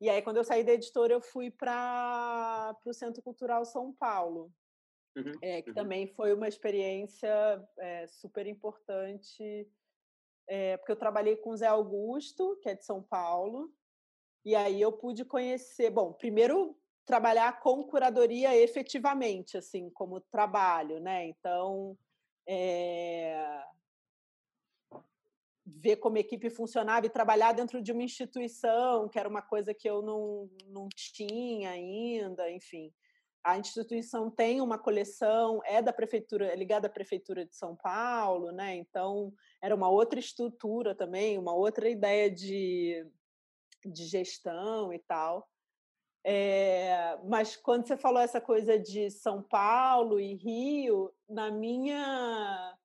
E 0.00 0.10
aí, 0.10 0.20
quando 0.22 0.36
eu 0.36 0.44
saí 0.44 0.62
da 0.62 0.72
editora, 0.72 1.12
eu 1.12 1.20
fui 1.20 1.50
para 1.50 2.76
o 2.84 2.92
Centro 2.92 3.22
Cultural 3.22 3.64
São 3.64 3.92
Paulo, 3.92 4.52
uhum, 5.16 5.32
é, 5.42 5.62
que 5.62 5.70
uhum. 5.70 5.74
também 5.74 6.06
foi 6.06 6.34
uma 6.34 6.48
experiência 6.48 7.66
é, 7.78 8.06
super 8.06 8.46
importante 8.46 9.66
é, 10.48 10.76
porque 10.76 10.92
eu 10.92 10.96
trabalhei 10.96 11.36
com 11.36 11.50
o 11.50 11.56
Zé 11.56 11.66
Augusto, 11.66 12.56
que 12.62 12.68
é 12.68 12.74
de 12.74 12.84
São 12.84 13.02
Paulo, 13.02 13.72
e 14.44 14.54
aí 14.54 14.80
eu 14.80 14.92
pude 14.92 15.24
conhecer, 15.24 15.90
bom, 15.90 16.12
primeiro 16.12 16.78
trabalhar 17.04 17.60
com 17.60 17.84
curadoria 17.84 18.56
efetivamente, 18.56 19.56
assim, 19.56 19.90
como 19.90 20.20
trabalho, 20.20 21.00
né? 21.00 21.26
Então, 21.26 21.96
é... 22.48 23.62
ver 25.66 25.96
como 25.96 26.18
equipe 26.18 26.48
funcionava 26.48 27.06
e 27.06 27.10
trabalhar 27.10 27.52
dentro 27.52 27.82
de 27.82 27.92
uma 27.92 28.02
instituição, 28.02 29.08
que 29.08 29.18
era 29.18 29.28
uma 29.28 29.42
coisa 29.42 29.74
que 29.74 29.88
eu 29.88 30.00
não, 30.00 30.48
não 30.68 30.88
tinha 30.94 31.70
ainda, 31.70 32.50
enfim 32.50 32.92
a 33.46 33.56
instituição 33.56 34.28
tem 34.28 34.60
uma 34.60 34.76
coleção, 34.76 35.60
é 35.64 35.80
da 35.80 35.92
prefeitura, 35.92 36.48
é 36.48 36.56
ligada 36.56 36.88
à 36.88 36.90
prefeitura 36.90 37.46
de 37.46 37.54
São 37.54 37.76
Paulo, 37.76 38.50
né? 38.50 38.74
Então 38.74 39.32
era 39.62 39.72
uma 39.72 39.88
outra 39.88 40.18
estrutura 40.18 40.96
também, 40.96 41.38
uma 41.38 41.54
outra 41.54 41.88
ideia 41.88 42.28
de, 42.28 43.06
de 43.84 44.04
gestão 44.04 44.92
e 44.92 44.98
tal. 44.98 45.48
É, 46.24 47.16
mas 47.22 47.54
quando 47.54 47.86
você 47.86 47.96
falou 47.96 48.20
essa 48.20 48.40
coisa 48.40 48.76
de 48.80 49.12
São 49.12 49.40
Paulo 49.40 50.18
e 50.18 50.34
Rio, 50.34 51.14
na 51.28 51.48
minha 51.48 52.75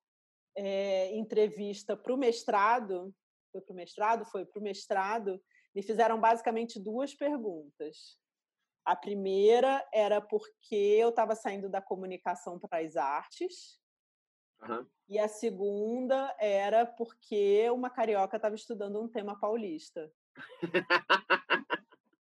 é, 0.56 1.14
entrevista 1.14 1.96
para 1.96 2.12
o 2.12 2.16
mestrado, 2.16 3.14
foi 3.50 3.60
para 3.60 3.72
o 3.72 3.76
mestrado, 3.76 4.24
foi 4.26 4.44
para 4.44 4.58
o 4.58 4.62
mestrado, 4.62 5.42
me 5.74 5.82
fizeram 5.82 6.20
basicamente 6.20 6.80
duas 6.80 7.14
perguntas. 7.14 8.18
A 8.84 8.96
primeira 8.96 9.86
era 9.92 10.20
porque 10.20 10.74
eu 10.74 11.10
estava 11.10 11.34
saindo 11.34 11.68
da 11.68 11.80
comunicação 11.80 12.58
para 12.58 12.80
as 12.84 12.96
artes. 12.96 13.80
Uhum. 14.62 14.86
E 15.08 15.18
a 15.18 15.28
segunda 15.28 16.34
era 16.38 16.86
porque 16.86 17.68
uma 17.70 17.90
carioca 17.90 18.36
estava 18.36 18.54
estudando 18.54 19.00
um 19.00 19.08
tema 19.08 19.38
paulista. 19.38 20.12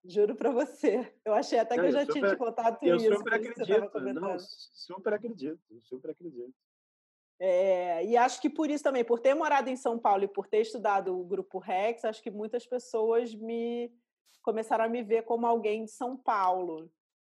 Juro 0.04 0.36
para 0.36 0.52
você. 0.52 1.14
Eu 1.24 1.34
achei 1.34 1.60
até 1.60 1.76
que 1.76 1.82
eu, 1.82 1.86
eu 1.86 1.92
já 1.92 2.02
super, 2.02 2.14
tinha 2.14 2.30
te 2.30 2.38
contado 2.38 2.78
eu 2.82 2.96
isso. 2.96 3.06
Eu 3.06 3.18
super 3.18 3.34
acredito. 3.34 4.14
Não, 4.14 4.40
super 4.40 5.14
acredito. 5.14 5.82
Super 5.82 6.12
acredito. 6.12 6.54
É, 7.44 8.06
e 8.06 8.16
acho 8.16 8.40
que 8.40 8.52
por 8.52 8.70
isso 8.70 8.84
também, 8.84 9.04
por 9.04 9.20
ter 9.20 9.34
morado 9.34 9.68
em 9.68 9.76
São 9.76 9.98
Paulo 9.98 10.24
e 10.24 10.28
por 10.28 10.46
ter 10.48 10.62
estudado 10.62 11.20
o 11.20 11.26
Grupo 11.26 11.58
Rex, 11.58 12.06
acho 12.06 12.22
que 12.22 12.30
muitas 12.30 12.68
pessoas 12.68 13.34
me 13.34 13.92
começaram 14.44 14.86
a 14.86 14.88
me 14.88 15.02
ver 15.02 15.24
como 15.24 15.48
alguém 15.48 15.86
de 15.86 15.90
São 15.90 16.16
Paulo 16.16 16.94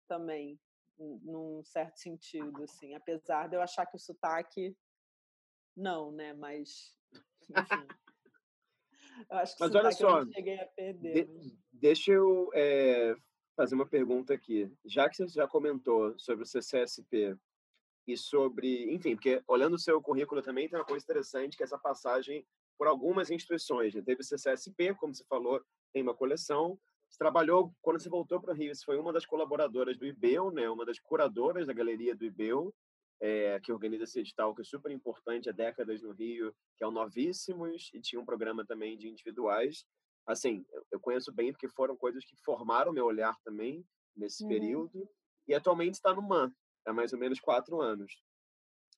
também, 0.07 0.59
num 0.99 1.63
certo 1.63 1.97
sentido, 1.97 2.63
assim, 2.63 2.93
apesar 2.93 3.49
de 3.49 3.55
eu 3.55 3.61
achar 3.63 3.87
que 3.87 3.95
o 3.95 3.99
sotaque 3.99 4.77
não, 5.75 6.11
né? 6.11 6.33
Mas, 6.33 6.95
enfim. 7.49 7.87
Eu 9.29 9.37
acho 9.37 9.55
que 9.55 9.63
mas 9.63 9.73
olha 9.73 9.91
só, 9.91 10.19
eu 10.19 10.31
cheguei 10.31 10.59
a 10.59 10.67
perder. 10.67 11.25
De. 11.25 11.57
Deixa 11.71 12.11
eu 12.11 12.51
é, 12.53 13.15
fazer 13.55 13.73
uma 13.73 13.87
pergunta 13.87 14.33
aqui. 14.35 14.71
Já 14.85 15.09
que 15.09 15.15
você 15.15 15.27
já 15.29 15.47
comentou 15.47 16.13
sobre 16.19 16.43
o 16.43 16.45
CCSP 16.45 17.35
e 18.07 18.15
sobre, 18.15 18.93
enfim, 18.93 19.15
porque 19.15 19.41
olhando 19.47 19.75
o 19.75 19.79
seu 19.79 20.01
currículo 20.01 20.41
também 20.41 20.69
tem 20.69 20.77
uma 20.77 20.85
coisa 20.85 21.03
interessante 21.03 21.57
que 21.57 21.63
é 21.63 21.65
essa 21.65 21.77
passagem 21.77 22.45
por 22.77 22.87
algumas 22.87 23.31
instituições. 23.31 23.95
Né? 23.95 24.01
Teve 24.01 24.21
o 24.21 24.23
CCSP, 24.23 24.93
como 24.95 25.13
você 25.13 25.23
falou, 25.25 25.61
tem 25.93 26.03
uma 26.03 26.13
coleção, 26.13 26.77
você 27.09 27.17
trabalhou, 27.17 27.73
quando 27.81 27.99
você 27.99 28.09
voltou 28.09 28.39
para 28.41 28.53
o 28.53 28.55
Rio, 28.55 28.75
você 28.75 28.83
foi 28.83 28.99
uma 28.99 29.13
das 29.13 29.25
colaboradoras 29.25 29.97
do 29.97 30.05
IBEU, 30.05 30.51
né? 30.51 30.69
uma 30.69 30.85
das 30.85 30.99
curadoras 30.99 31.65
da 31.65 31.73
galeria 31.73 32.15
do 32.15 32.25
IBEU, 32.25 32.73
é, 33.21 33.59
que 33.61 33.71
organiza 33.71 34.03
esse 34.03 34.19
edital 34.19 34.53
que 34.53 34.61
é 34.61 34.65
super 34.65 34.91
importante 34.91 35.49
há 35.49 35.51
décadas 35.51 36.01
no 36.01 36.11
Rio, 36.11 36.53
que 36.77 36.83
é 36.83 36.87
o 36.87 36.91
Novíssimos, 36.91 37.89
e 37.93 38.01
tinha 38.01 38.19
um 38.21 38.25
programa 38.25 38.65
também 38.65 38.97
de 38.97 39.07
individuais. 39.07 39.85
Assim, 40.27 40.65
eu 40.91 40.99
conheço 40.99 41.31
bem 41.31 41.51
porque 41.51 41.69
foram 41.69 41.95
coisas 41.95 42.25
que 42.25 42.35
formaram 42.43 42.91
meu 42.91 43.05
olhar 43.05 43.35
também 43.43 43.85
nesse 44.15 44.43
uhum. 44.43 44.49
período. 44.49 45.09
E 45.47 45.53
atualmente 45.53 45.93
está 45.93 46.13
no 46.13 46.23
MAN, 46.23 46.51
há 46.86 46.93
mais 46.93 47.13
ou 47.13 47.19
menos 47.19 47.39
quatro 47.39 47.81
anos. 47.81 48.21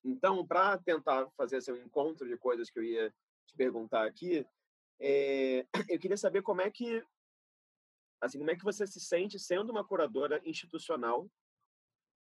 Então, 0.04 0.46
para 0.46 0.78
tentar 0.78 1.28
fazer 1.36 1.60
um 1.72 1.76
encontro 1.76 2.28
de 2.28 2.36
coisas 2.36 2.70
que 2.70 2.78
eu 2.78 2.84
ia 2.84 3.10
te 3.46 3.56
perguntar 3.56 4.06
aqui, 4.06 4.46
é, 5.00 5.66
eu 5.88 5.98
queria 5.98 6.16
saber 6.16 6.42
como 6.42 6.60
é 6.60 6.70
que 6.70 7.04
assim, 8.20 8.38
como 8.38 8.50
é 8.50 8.56
que 8.56 8.64
você 8.64 8.86
se 8.86 9.00
sente 9.00 9.38
sendo 9.38 9.70
uma 9.70 9.84
curadora 9.84 10.40
institucional 10.44 11.30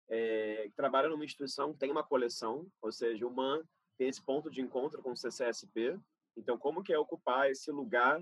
é, 0.09 0.67
que 0.69 0.75
trabalha 0.75 1.09
numa 1.09 1.25
instituição 1.25 1.73
que 1.73 1.79
tem 1.79 1.91
uma 1.91 2.03
coleção, 2.03 2.67
ou 2.81 2.91
seja, 2.91 3.25
uma 3.25 3.63
ter 3.97 4.05
esse 4.05 4.23
ponto 4.23 4.49
de 4.49 4.61
encontro 4.61 5.01
com 5.01 5.11
o 5.11 5.17
CCSP. 5.17 5.99
Então, 6.35 6.57
como 6.57 6.83
que 6.83 6.93
é 6.93 6.97
ocupar 6.97 7.49
esse 7.49 7.71
lugar 7.71 8.21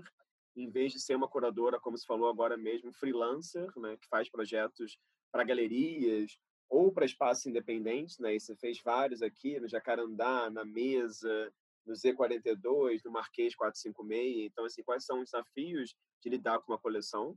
em 0.54 0.70
vez 0.70 0.92
de 0.92 1.00
ser 1.00 1.14
uma 1.14 1.28
curadora, 1.28 1.80
como 1.80 1.96
se 1.96 2.06
falou 2.06 2.28
agora 2.28 2.56
mesmo, 2.56 2.92
freelancer, 2.92 3.66
né, 3.78 3.96
que 3.96 4.06
faz 4.08 4.28
projetos 4.28 4.98
para 5.30 5.44
galerias 5.44 6.38
ou 6.72 6.90
para 6.90 7.04
espaços 7.04 7.44
independentes, 7.44 8.18
né? 8.18 8.34
E 8.34 8.40
você 8.40 8.56
fez 8.56 8.80
vários 8.82 9.20
aqui 9.20 9.60
no 9.60 9.68
Jacarandá, 9.68 10.48
na 10.48 10.64
Mesa, 10.64 11.52
no 11.84 11.92
Z42, 11.92 13.02
no 13.04 13.10
Marquês 13.10 13.54
456. 13.54 14.46
Então, 14.46 14.64
assim, 14.64 14.82
quais 14.82 15.04
são 15.04 15.20
os 15.20 15.26
desafios 15.26 15.94
de 16.22 16.30
lidar 16.30 16.60
com 16.60 16.72
uma 16.72 16.78
coleção? 16.78 17.36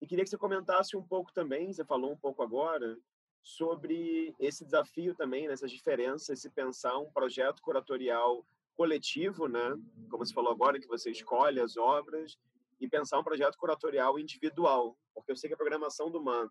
E 0.00 0.06
queria 0.06 0.22
que 0.22 0.30
você 0.30 0.38
comentasse 0.38 0.96
um 0.96 1.02
pouco 1.02 1.32
também, 1.32 1.72
você 1.72 1.84
falou 1.84 2.12
um 2.12 2.16
pouco 2.16 2.40
agora, 2.40 2.96
sobre 3.42 4.32
esse 4.38 4.64
desafio 4.64 5.12
também, 5.16 5.48
nessas 5.48 5.72
diferenças, 5.72 6.40
se 6.40 6.50
pensar 6.50 6.96
um 6.98 7.10
projeto 7.10 7.60
curatorial 7.60 8.46
coletivo, 8.76 9.48
né? 9.48 9.76
Como 10.08 10.24
você 10.24 10.32
falou 10.32 10.52
agora, 10.52 10.78
que 10.78 10.86
você 10.86 11.10
escolhe 11.10 11.58
as 11.58 11.76
obras, 11.76 12.38
e 12.80 12.88
pensar 12.88 13.18
um 13.18 13.24
projeto 13.24 13.58
curatorial 13.58 14.20
individual, 14.20 14.96
porque 15.12 15.32
eu 15.32 15.36
sei 15.36 15.48
que 15.48 15.54
a 15.54 15.56
programação 15.56 16.12
do 16.12 16.22
MAN, 16.22 16.48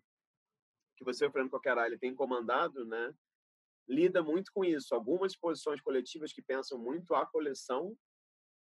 que 0.98 1.04
você, 1.04 1.30
Fernando 1.30 1.50
Coquerá, 1.50 1.86
tem 1.98 2.14
comandado, 2.14 2.84
né? 2.84 3.14
Lida 3.88 4.22
muito 4.22 4.52
com 4.52 4.64
isso. 4.64 4.94
Algumas 4.94 5.32
exposições 5.32 5.80
coletivas 5.80 6.32
que 6.32 6.42
pensam 6.42 6.78
muito 6.78 7.14
a 7.14 7.24
coleção 7.24 7.96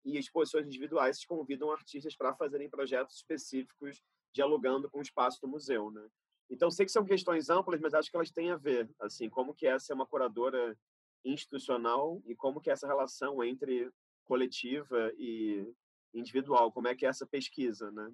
e 0.04 0.18
exposições 0.18 0.66
individuais 0.66 1.24
convidam 1.24 1.70
artistas 1.70 2.16
para 2.16 2.34
fazerem 2.34 2.68
projetos 2.68 3.16
específicos 3.16 4.02
dialogando 4.34 4.90
com 4.90 4.98
o 4.98 5.02
espaço 5.02 5.40
do 5.40 5.46
museu, 5.46 5.90
né? 5.90 6.08
Então, 6.50 6.70
sei 6.70 6.84
que 6.84 6.92
são 6.92 7.04
questões 7.04 7.48
amplas, 7.48 7.80
mas 7.80 7.94
acho 7.94 8.10
que 8.10 8.16
elas 8.16 8.30
têm 8.30 8.50
a 8.50 8.56
ver, 8.56 8.90
assim, 9.00 9.28
como 9.28 9.54
que 9.54 9.66
essa 9.66 9.92
é 9.92 9.94
uma 9.94 10.06
curadora 10.06 10.76
institucional 11.24 12.20
e 12.26 12.34
como 12.34 12.60
que 12.60 12.68
é 12.68 12.72
essa 12.72 12.86
relação 12.86 13.44
entre 13.44 13.90
coletiva 14.24 15.12
e 15.16 15.66
individual, 16.12 16.72
como 16.72 16.88
é 16.88 16.94
que 16.94 17.06
é 17.06 17.08
essa 17.08 17.26
pesquisa, 17.26 17.90
né? 17.90 18.12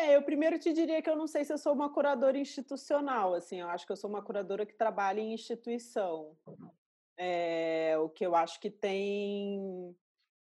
É, 0.00 0.16
eu 0.16 0.22
primeiro 0.22 0.58
te 0.58 0.72
diria 0.72 1.02
que 1.02 1.10
eu 1.10 1.16
não 1.16 1.26
sei 1.26 1.44
se 1.44 1.52
eu 1.52 1.58
sou 1.58 1.74
uma 1.74 1.92
curadora 1.92 2.38
institucional, 2.38 3.34
assim, 3.34 3.60
eu 3.60 3.68
acho 3.68 3.84
que 3.84 3.92
eu 3.92 3.96
sou 3.96 4.08
uma 4.08 4.22
curadora 4.22 4.64
que 4.64 4.74
trabalha 4.74 5.20
em 5.20 5.34
instituição. 5.34 6.34
É, 7.18 7.98
o 7.98 8.08
que 8.08 8.24
eu 8.24 8.34
acho 8.34 8.58
que 8.58 8.70
tem 8.70 9.94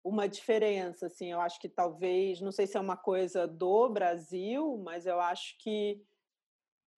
uma 0.04 0.28
diferença, 0.28 1.06
assim, 1.06 1.32
eu 1.32 1.40
acho 1.40 1.58
que 1.58 1.68
talvez, 1.68 2.42
não 2.42 2.52
sei 2.52 2.66
se 2.66 2.76
é 2.76 2.80
uma 2.80 2.96
coisa 2.96 3.48
do 3.48 3.88
Brasil, 3.88 4.76
mas 4.84 5.06
eu 5.06 5.18
acho 5.18 5.56
que 5.58 6.04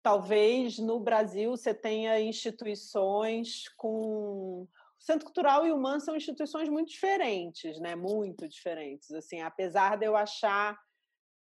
talvez 0.03 0.79
no 0.79 0.99
Brasil 0.99 1.51
você 1.51 1.75
tenha 1.75 2.19
instituições 2.19 3.69
com 3.77 4.63
o 4.63 4.69
Centro 4.99 5.27
Cultural 5.27 5.67
e 5.67 5.73
o 5.73 5.79
MAN 5.79 6.01
são 6.01 6.17
instituições 6.17 6.71
muito 6.71 6.89
diferentes, 6.89 7.79
né? 7.79 7.95
Muito 7.95 8.49
diferentes, 8.49 9.11
assim, 9.11 9.43
apesar 9.43 9.99
de 9.99 10.07
eu 10.07 10.17
achar 10.17 10.79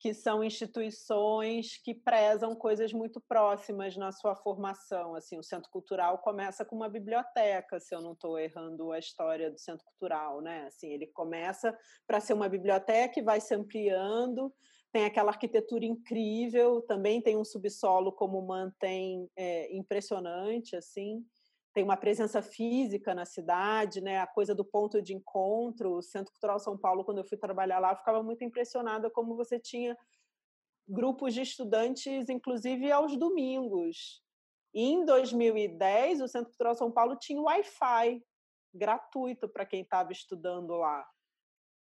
que 0.03 0.13
são 0.13 0.43
instituições 0.43 1.77
que 1.77 1.95
prezam 1.95 2.57
coisas 2.57 2.93
muito 2.93 3.21
próximas 3.21 3.97
na 3.97 4.11
sua 4.11 4.35
formação. 4.35 5.15
Assim, 5.15 5.39
o 5.39 5.45
Centro 5.45 5.71
Cultural 5.71 6.19
começa 6.19 6.65
com 6.65 6.75
uma 6.75 6.89
biblioteca, 6.89 7.79
se 7.79 7.95
eu 7.95 8.01
não 8.01 8.13
estou 8.13 8.37
errando 8.37 8.91
a 8.91 8.99
história 8.99 9.49
do 9.49 9.61
Centro 9.61 9.87
Cultural, 9.87 10.41
né? 10.41 10.65
Assim, 10.67 10.93
ele 10.93 11.07
começa 11.07 11.73
para 12.05 12.19
ser 12.19 12.33
uma 12.33 12.49
biblioteca 12.49 13.21
e 13.21 13.23
vai 13.23 13.41
se 13.41 13.55
ampliando. 13.55 14.53
Tem 14.91 15.05
aquela 15.05 15.31
arquitetura 15.31 15.85
incrível, 15.85 16.83
também 16.83 17.23
tem 17.23 17.37
um 17.37 17.45
subsolo 17.45 18.11
como 18.11 18.43
mantém 18.43 19.31
é, 19.37 19.73
impressionante, 19.73 20.75
assim 20.75 21.25
tem 21.75 21.83
uma 21.83 21.97
presença 21.97 22.43
física 22.43 23.15
na 23.15 23.25
cidade, 23.25 24.01
né? 24.01 24.19
A 24.19 24.27
coisa 24.27 24.55
do 24.55 24.65
ponto 24.65 25.01
de 25.01 25.15
encontro, 25.15 25.97
o 25.97 26.03
Centro 26.03 26.33
Cultural 26.33 26.59
São 26.59 26.77
Paulo, 26.77 27.05
quando 27.05 27.19
eu 27.19 27.25
fui 27.25 27.39
trabalhar 27.39 27.79
lá, 27.79 27.93
eu 27.93 27.97
ficava 27.97 28.23
muito 28.23 28.45
impressionada 28.45 29.11
como 29.11 29.37
você 29.37 29.59
tinha 29.59 29.97
grupos 30.87 31.33
de 31.33 31.41
estudantes, 31.41 32.29
inclusive 32.29 32.91
aos 32.93 33.17
domingos. 33.17 34.23
E 34.75 34.83
em 34.83 35.05
2010, 35.05 36.21
o 36.21 36.29
Centro 36.29 36.51
Cultural 36.51 36.75
São 36.75 36.91
Paulo 36.91 37.17
tinha 37.17 37.41
Wi-Fi 37.41 38.23
gratuito 38.75 39.49
para 39.49 39.67
quem 39.67 39.83
estava 39.83 40.13
estudando 40.13 40.75
lá. 40.77 41.07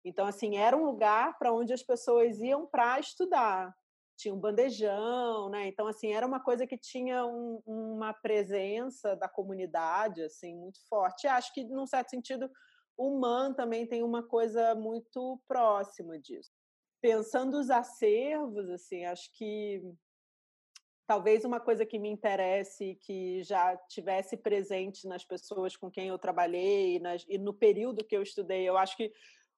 Então, 0.05 0.25
assim, 0.25 0.57
era 0.57 0.75
um 0.75 0.85
lugar 0.85 1.37
para 1.37 1.53
onde 1.53 1.73
as 1.73 1.81
pessoas 1.81 2.39
iam 2.41 2.67
para 2.67 2.99
estudar 2.99 3.73
tinha 4.17 4.33
um 4.33 4.39
bandejão, 4.39 5.49
né? 5.49 5.67
Então, 5.67 5.87
assim, 5.87 6.13
era 6.13 6.25
uma 6.25 6.39
coisa 6.39 6.67
que 6.67 6.77
tinha 6.77 7.25
um, 7.25 7.61
uma 7.65 8.13
presença 8.13 9.15
da 9.15 9.27
comunidade, 9.27 10.23
assim, 10.23 10.55
muito 10.55 10.79
forte. 10.87 11.25
E 11.25 11.27
acho 11.27 11.53
que, 11.53 11.63
num 11.63 11.87
certo 11.87 12.09
sentido, 12.09 12.49
o 12.97 13.19
MAN 13.19 13.53
também 13.53 13.87
tem 13.87 14.03
uma 14.03 14.23
coisa 14.23 14.75
muito 14.75 15.41
próxima 15.47 16.19
disso. 16.19 16.51
Pensando 17.01 17.59
os 17.59 17.69
acervos, 17.69 18.69
assim, 18.69 19.05
acho 19.05 19.29
que 19.33 19.81
talvez 21.05 21.43
uma 21.43 21.59
coisa 21.59 21.85
que 21.85 21.99
me 21.99 22.09
interesse, 22.09 22.97
que 23.01 23.43
já 23.43 23.75
tivesse 23.89 24.37
presente 24.37 25.07
nas 25.07 25.25
pessoas 25.25 25.75
com 25.75 25.91
quem 25.91 26.07
eu 26.07 26.17
trabalhei 26.17 26.99
nas, 26.99 27.25
e 27.27 27.37
no 27.37 27.53
período 27.53 28.05
que 28.05 28.15
eu 28.15 28.23
estudei, 28.23 28.67
eu 28.67 28.77
acho 28.77 28.95
que 28.95 29.11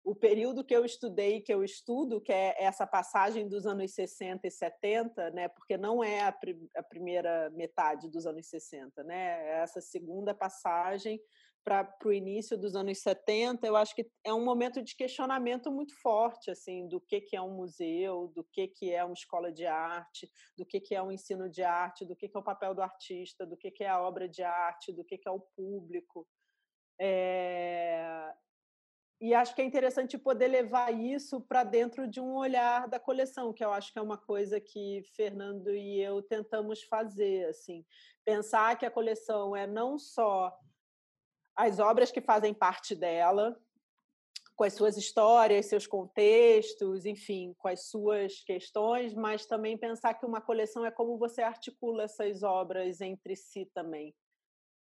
o 0.05 0.13
período 0.13 0.63
que 0.63 0.75
eu 0.75 0.85
estudei, 0.85 1.41
que 1.41 1.51
eu 1.51 1.63
estudo, 1.63 2.21
que 2.21 2.31
é 2.31 2.63
essa 2.63 2.85
passagem 2.85 3.49
dos 3.49 3.65
anos 3.65 3.91
60 3.91 4.45
e 4.45 4.51
70, 4.51 5.31
né, 5.31 5.47
porque 5.47 5.77
não 5.77 6.03
é 6.03 6.21
a, 6.21 6.37
a 6.77 6.83
primeira 6.83 7.49
metade 7.49 8.07
dos 8.07 8.27
anos 8.27 8.47
60, 8.47 9.03
né, 9.03 9.41
é 9.49 9.63
essa 9.63 9.81
segunda 9.81 10.31
passagem 10.31 11.19
para 11.63 11.91
o 12.05 12.13
início 12.13 12.55
dos 12.55 12.75
anos 12.75 12.99
70, 12.99 13.65
eu 13.65 13.75
acho 13.75 13.95
que 13.95 14.07
é 14.23 14.31
um 14.31 14.45
momento 14.45 14.83
de 14.83 14.95
questionamento 14.95 15.71
muito 15.71 15.99
forte, 15.99 16.51
assim, 16.51 16.87
do 16.87 17.01
que, 17.01 17.19
que 17.19 17.35
é 17.35 17.41
um 17.41 17.55
museu, 17.55 18.31
do 18.35 18.43
que, 18.43 18.67
que 18.67 18.93
é 18.93 19.03
uma 19.03 19.15
escola 19.15 19.51
de 19.51 19.65
arte, 19.65 20.29
do 20.55 20.63
que, 20.63 20.79
que 20.79 20.93
é 20.93 21.01
um 21.01 21.11
ensino 21.11 21.49
de 21.49 21.63
arte, 21.63 22.05
do 22.05 22.15
que, 22.15 22.29
que 22.29 22.37
é 22.37 22.39
o 22.39 22.43
papel 22.43 22.75
do 22.75 22.83
artista, 22.83 23.47
do 23.47 23.57
que, 23.57 23.71
que 23.71 23.83
é 23.83 23.89
a 23.89 23.99
obra 23.99 24.29
de 24.29 24.43
arte, 24.43 24.93
do 24.93 25.03
que, 25.03 25.17
que 25.17 25.27
é 25.27 25.31
o 25.31 25.39
público. 25.39 26.27
É, 27.01 28.31
e 29.19 29.33
acho 29.33 29.55
que 29.55 29.61
é 29.61 29.65
interessante 29.65 30.17
poder 30.17 30.47
levar 30.47 30.93
isso 30.93 31.39
para 31.41 31.63
dentro 31.63 32.07
de 32.07 32.19
um 32.19 32.35
olhar 32.35 32.87
da 32.87 32.99
coleção, 32.99 33.53
que 33.53 33.63
eu 33.63 33.71
acho 33.71 33.93
que 33.93 33.99
é 33.99 34.01
uma 34.01 34.17
coisa 34.17 34.59
que 34.59 35.03
Fernando 35.15 35.73
e 35.73 36.01
eu 36.01 36.21
tentamos 36.21 36.83
fazer, 36.83 37.47
assim, 37.47 37.85
pensar 38.25 38.77
que 38.77 38.85
a 38.85 38.91
coleção 38.91 39.55
é 39.55 39.65
não 39.65 39.97
só 39.97 40.53
as 41.55 41.79
obras 41.79 42.11
que 42.11 42.19
fazem 42.19 42.53
parte 42.53 42.93
dela, 42.93 43.57
com 44.55 44.63
as 44.63 44.73
suas 44.73 44.97
histórias, 44.97 45.65
seus 45.65 45.87
contextos, 45.87 47.05
enfim, 47.05 47.53
com 47.57 47.67
as 47.67 47.87
suas 47.87 48.41
questões, 48.41 49.13
mas 49.13 49.45
também 49.45 49.77
pensar 49.77 50.13
que 50.13 50.25
uma 50.25 50.41
coleção 50.41 50.85
é 50.85 50.91
como 50.91 51.17
você 51.17 51.41
articula 51.41 52.03
essas 52.03 52.43
obras 52.43 53.01
entre 53.01 53.35
si 53.35 53.65
também 53.73 54.13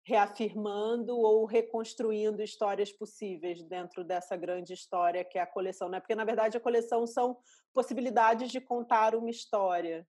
reafirmando 0.09 1.19
ou 1.19 1.45
reconstruindo 1.45 2.43
histórias 2.43 2.91
possíveis 2.91 3.63
dentro 3.63 4.03
dessa 4.03 4.35
grande 4.37 4.73
história 4.73 5.23
que 5.23 5.39
é 5.39 5.43
a 5.43 5.47
coleção, 5.47 5.87
né? 5.91 6.01
Porque 6.01 6.15
na 6.15 6.25
verdade 6.25 6.57
a 6.57 6.61
coleção 6.61 7.07
são 7.07 7.37
possibilidades 7.75 8.51
de 8.51 8.59
contar 8.59 9.15
uma 9.15 9.29
história, 9.29 10.09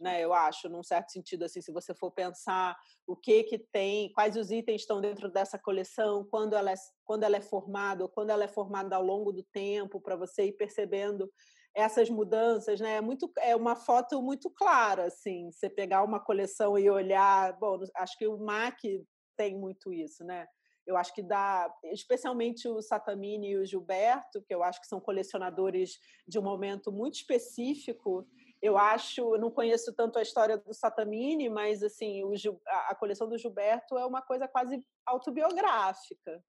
né? 0.00 0.20
Eu 0.20 0.34
acho, 0.34 0.68
num 0.68 0.82
certo 0.82 1.12
sentido 1.12 1.44
assim, 1.44 1.60
se 1.60 1.70
você 1.70 1.94
for 1.94 2.10
pensar 2.10 2.76
o 3.06 3.14
que 3.14 3.44
que 3.44 3.56
tem, 3.56 4.12
quais 4.12 4.36
os 4.36 4.50
itens 4.50 4.80
estão 4.80 5.00
dentro 5.00 5.30
dessa 5.30 5.56
coleção, 5.56 6.26
quando 6.28 6.56
ela 6.56 6.72
é, 6.72 6.74
quando 7.04 7.22
ela 7.22 7.36
é 7.36 7.40
formada, 7.40 8.02
ou 8.02 8.08
quando 8.08 8.30
ela 8.30 8.42
é 8.42 8.48
formada 8.48 8.96
ao 8.96 9.02
longo 9.04 9.30
do 9.30 9.44
tempo, 9.44 10.00
para 10.00 10.16
você 10.16 10.46
ir 10.46 10.54
percebendo 10.54 11.30
essas 11.72 12.10
mudanças, 12.10 12.80
né? 12.80 12.96
É 12.96 13.00
muito 13.00 13.30
é 13.38 13.54
uma 13.54 13.76
foto 13.76 14.20
muito 14.20 14.50
clara, 14.50 15.04
assim. 15.04 15.52
Você 15.52 15.70
pegar 15.70 16.02
uma 16.02 16.18
coleção 16.18 16.76
e 16.76 16.90
olhar, 16.90 17.56
bom, 17.60 17.78
acho 17.94 18.18
que 18.18 18.26
o 18.26 18.36
MAC 18.36 19.06
tem 19.40 19.56
muito 19.56 19.90
isso, 19.90 20.22
né? 20.22 20.46
Eu 20.86 20.98
acho 20.98 21.14
que 21.14 21.22
dá, 21.22 21.74
especialmente 21.84 22.68
o 22.68 22.82
Satamini 22.82 23.52
e 23.52 23.56
o 23.56 23.64
Gilberto, 23.64 24.42
que 24.42 24.54
eu 24.54 24.62
acho 24.62 24.78
que 24.78 24.86
são 24.86 25.00
colecionadores 25.00 25.98
de 26.28 26.38
um 26.38 26.42
momento 26.42 26.92
muito 26.92 27.14
específico. 27.14 28.28
Eu 28.60 28.76
acho, 28.76 29.34
eu 29.34 29.40
não 29.40 29.50
conheço 29.50 29.94
tanto 29.94 30.18
a 30.18 30.22
história 30.22 30.58
do 30.58 30.74
Satamini, 30.74 31.48
mas 31.48 31.82
assim, 31.82 32.22
o, 32.22 32.34
a 32.66 32.94
coleção 32.94 33.26
do 33.26 33.38
Gilberto 33.38 33.96
é 33.96 34.04
uma 34.04 34.20
coisa 34.20 34.46
quase 34.46 34.84
autobiográfica, 35.06 36.44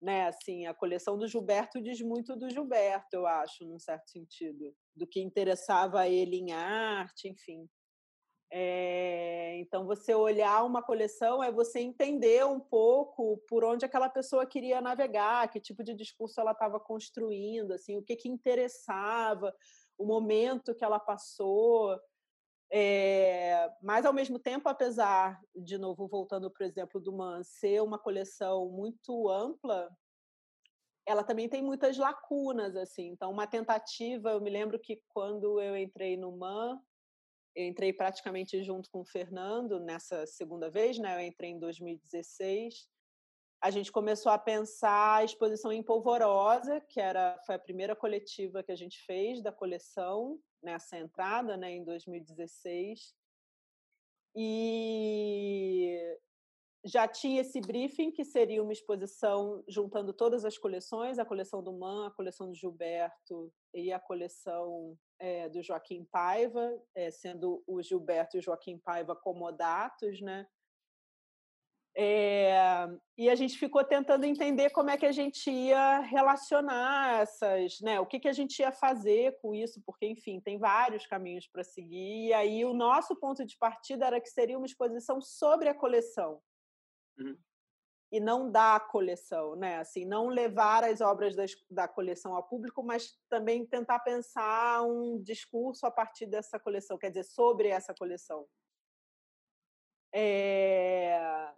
né? 0.00 0.28
Assim, 0.28 0.66
a 0.66 0.74
coleção 0.74 1.18
do 1.18 1.26
Gilberto 1.26 1.82
diz 1.82 2.00
muito 2.00 2.36
do 2.36 2.48
Gilberto, 2.48 3.16
eu 3.16 3.26
acho, 3.26 3.64
num 3.64 3.80
certo 3.80 4.08
sentido, 4.10 4.72
do 4.94 5.08
que 5.08 5.20
interessava 5.20 6.06
ele 6.06 6.36
em 6.36 6.52
arte, 6.52 7.28
enfim. 7.28 7.68
É, 8.50 9.58
então, 9.58 9.84
você 9.84 10.14
olhar 10.14 10.64
uma 10.64 10.82
coleção 10.82 11.42
é 11.42 11.52
você 11.52 11.80
entender 11.80 12.46
um 12.46 12.58
pouco 12.58 13.38
por 13.46 13.62
onde 13.62 13.84
aquela 13.84 14.08
pessoa 14.08 14.46
queria 14.46 14.80
navegar, 14.80 15.48
que 15.50 15.60
tipo 15.60 15.84
de 15.84 15.94
discurso 15.94 16.40
ela 16.40 16.52
estava 16.52 16.80
construindo, 16.80 17.72
assim, 17.72 17.96
o 17.96 18.02
que, 18.02 18.16
que 18.16 18.28
interessava, 18.28 19.54
o 19.98 20.06
momento 20.06 20.74
que 20.74 20.84
ela 20.84 20.98
passou. 20.98 21.98
É, 22.70 23.70
mas, 23.82 24.06
ao 24.06 24.12
mesmo 24.14 24.38
tempo, 24.38 24.68
apesar, 24.68 25.40
de 25.54 25.76
novo, 25.76 26.08
voltando, 26.08 26.50
por 26.50 26.64
exemplo, 26.64 27.00
do 27.00 27.12
MAN 27.12 27.42
ser 27.42 27.82
uma 27.82 27.98
coleção 27.98 28.70
muito 28.70 29.28
ampla, 29.28 29.90
ela 31.06 31.24
também 31.24 31.48
tem 31.48 31.62
muitas 31.62 31.98
lacunas, 31.98 32.76
assim. 32.76 33.08
Então, 33.08 33.30
uma 33.30 33.46
tentativa, 33.46 34.30
eu 34.30 34.40
me 34.40 34.50
lembro 34.50 34.78
que 34.78 35.02
quando 35.08 35.60
eu 35.60 35.76
entrei 35.76 36.16
no 36.16 36.36
MAN, 36.36 36.78
eu 37.58 37.66
entrei 37.66 37.92
praticamente 37.92 38.62
junto 38.62 38.88
com 38.88 39.00
o 39.00 39.04
Fernando 39.04 39.80
nessa 39.80 40.24
segunda 40.26 40.70
vez, 40.70 40.96
né? 40.96 41.16
Eu 41.16 41.26
entrei 41.26 41.50
em 41.50 41.58
2016. 41.58 42.88
A 43.60 43.68
gente 43.68 43.90
começou 43.90 44.30
a 44.30 44.38
pensar 44.38 45.16
a 45.16 45.24
exposição 45.24 45.72
em 45.72 45.82
Polvorosa, 45.82 46.80
que 46.82 47.00
era 47.00 47.36
foi 47.44 47.56
a 47.56 47.58
primeira 47.58 47.96
coletiva 47.96 48.62
que 48.62 48.70
a 48.70 48.76
gente 48.76 49.04
fez 49.04 49.42
da 49.42 49.50
coleção 49.50 50.38
nessa 50.62 50.96
entrada, 50.96 51.56
né, 51.56 51.72
em 51.72 51.82
2016. 51.82 53.12
E 54.36 55.98
já 56.84 57.08
tinha 57.08 57.40
esse 57.40 57.60
briefing, 57.60 58.12
que 58.12 58.24
seria 58.24 58.62
uma 58.62 58.72
exposição 58.72 59.64
juntando 59.66 60.12
todas 60.12 60.44
as 60.44 60.56
coleções, 60.56 61.18
a 61.18 61.24
coleção 61.24 61.60
do 61.60 61.72
Man, 61.72 62.06
a 62.06 62.12
coleção 62.12 62.46
do 62.46 62.54
Gilberto 62.54 63.52
e 63.74 63.92
a 63.92 63.98
coleção 63.98 64.96
é, 65.18 65.48
do 65.48 65.62
Joaquim 65.62 66.04
Paiva, 66.04 66.80
é, 66.94 67.10
sendo 67.10 67.62
o 67.66 67.82
Gilberto 67.82 68.36
e 68.36 68.40
o 68.40 68.42
Joaquim 68.42 68.78
Paiva 68.78 69.16
comodatos, 69.16 70.20
né? 70.20 70.46
É, 72.00 72.86
e 73.16 73.28
a 73.28 73.34
gente 73.34 73.58
ficou 73.58 73.82
tentando 73.82 74.24
entender 74.24 74.70
como 74.70 74.88
é 74.88 74.96
que 74.96 75.04
a 75.04 75.10
gente 75.10 75.50
ia 75.50 75.98
relacionar 75.98 77.22
essas, 77.22 77.80
né? 77.80 77.98
O 77.98 78.06
que, 78.06 78.20
que 78.20 78.28
a 78.28 78.32
gente 78.32 78.60
ia 78.60 78.70
fazer 78.70 79.36
com 79.42 79.52
isso, 79.52 79.82
porque, 79.84 80.06
enfim, 80.06 80.40
tem 80.40 80.58
vários 80.58 81.06
caminhos 81.06 81.48
para 81.48 81.64
seguir. 81.64 82.28
E 82.28 82.32
aí 82.32 82.64
o 82.64 82.72
nosso 82.72 83.16
ponto 83.16 83.44
de 83.44 83.56
partida 83.58 84.06
era 84.06 84.20
que 84.20 84.28
seria 84.28 84.56
uma 84.56 84.66
exposição 84.66 85.20
sobre 85.20 85.68
a 85.68 85.74
coleção. 85.74 86.40
Uhum. 87.18 87.36
E 88.10 88.20
não 88.20 88.50
da 88.50 88.80
coleção, 88.80 89.54
né? 89.54 89.76
Assim, 89.78 90.04
não 90.06 90.28
levar 90.28 90.82
as 90.82 91.00
obras 91.00 91.36
das, 91.36 91.52
da 91.70 91.86
coleção 91.86 92.34
ao 92.34 92.42
público, 92.42 92.82
mas 92.82 93.18
também 93.28 93.66
tentar 93.66 93.98
pensar 94.00 94.82
um 94.82 95.22
discurso 95.22 95.84
a 95.86 95.90
partir 95.90 96.26
dessa 96.26 96.58
coleção, 96.58 96.96
quer 96.96 97.10
dizer, 97.10 97.24
sobre 97.24 97.68
essa 97.68 97.94
coleção. 97.94 98.46
É... 100.12 101.52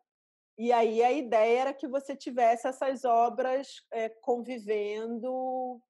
E 0.58 0.72
aí 0.72 1.02
a 1.02 1.10
ideia 1.10 1.60
era 1.60 1.72
que 1.74 1.88
você 1.88 2.14
tivesse 2.14 2.66
essas 2.68 3.04
obras 3.04 3.82
é, 3.90 4.10
convivendo, 4.10 5.80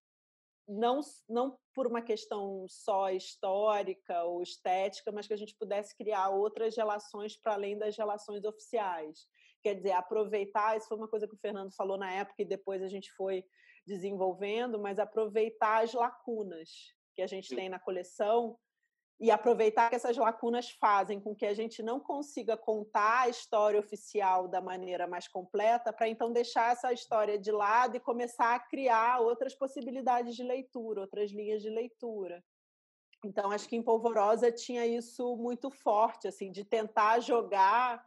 não, 0.69 1.01
não 1.29 1.59
por 1.75 1.89
uma 1.89 2.01
questão 2.01 2.67
só 2.69 3.11
histórica 3.11 4.23
ou 4.23 4.43
estética, 4.43 5.11
mas 5.11 5.27
que 5.27 5.33
a 5.33 5.37
gente 5.37 5.57
pudesse 5.57 5.97
criar 5.97 6.29
outras 6.29 6.77
relações 6.77 7.37
para 7.37 7.55
além 7.55 7.77
das 7.77 7.97
relações 7.97 8.45
oficiais. 8.45 9.27
Quer 9.63 9.75
dizer, 9.75 9.93
aproveitar, 9.93 10.77
isso 10.77 10.89
foi 10.89 10.97
uma 10.97 11.09
coisa 11.09 11.29
que 11.29 11.35
o 11.35 11.39
Fernando 11.39 11.73
falou 11.75 11.99
na 11.99 12.11
época 12.13 12.43
e 12.43 12.47
depois 12.47 12.83
a 12.83 12.89
gente 12.89 13.13
foi 13.13 13.45
desenvolvendo, 13.87 14.79
mas 14.79 14.99
aproveitar 14.99 15.83
as 15.83 15.93
lacunas 15.93 16.71
que 17.15 17.23
a 17.23 17.27
gente 17.27 17.49
Sim. 17.49 17.57
tem 17.57 17.69
na 17.69 17.79
coleção 17.79 18.59
e 19.21 19.31
aproveitar 19.31 19.91
que 19.91 19.97
essas 19.97 20.17
lacunas 20.17 20.71
fazem 20.71 21.21
com 21.21 21.35
que 21.35 21.45
a 21.45 21.53
gente 21.53 21.83
não 21.83 22.01
consiga 22.01 22.57
contar 22.57 23.23
a 23.23 23.29
história 23.29 23.79
oficial 23.79 24.49
da 24.49 24.63
maneira 24.63 25.07
mais 25.07 25.29
completa, 25.29 25.93
para 25.93 26.09
então 26.09 26.33
deixar 26.33 26.73
essa 26.73 26.91
história 26.91 27.39
de 27.39 27.53
lado 27.53 27.97
e 27.97 28.01
começar 28.01 28.55
a 28.55 28.59
criar 28.59 29.21
outras 29.21 29.55
possibilidades 29.55 30.35
de 30.35 30.43
leitura, 30.43 31.03
outras 31.03 31.31
linhas 31.31 31.61
de 31.61 31.69
leitura. 31.69 32.43
Então, 33.23 33.51
acho 33.51 33.69
que 33.69 33.77
em 33.77 33.83
Polvorosa 33.83 34.51
tinha 34.51 34.87
isso 34.87 35.37
muito 35.37 35.71
forte, 35.71 36.27
assim, 36.27 36.51
de 36.51 36.65
tentar 36.65 37.21
jogar 37.21 38.03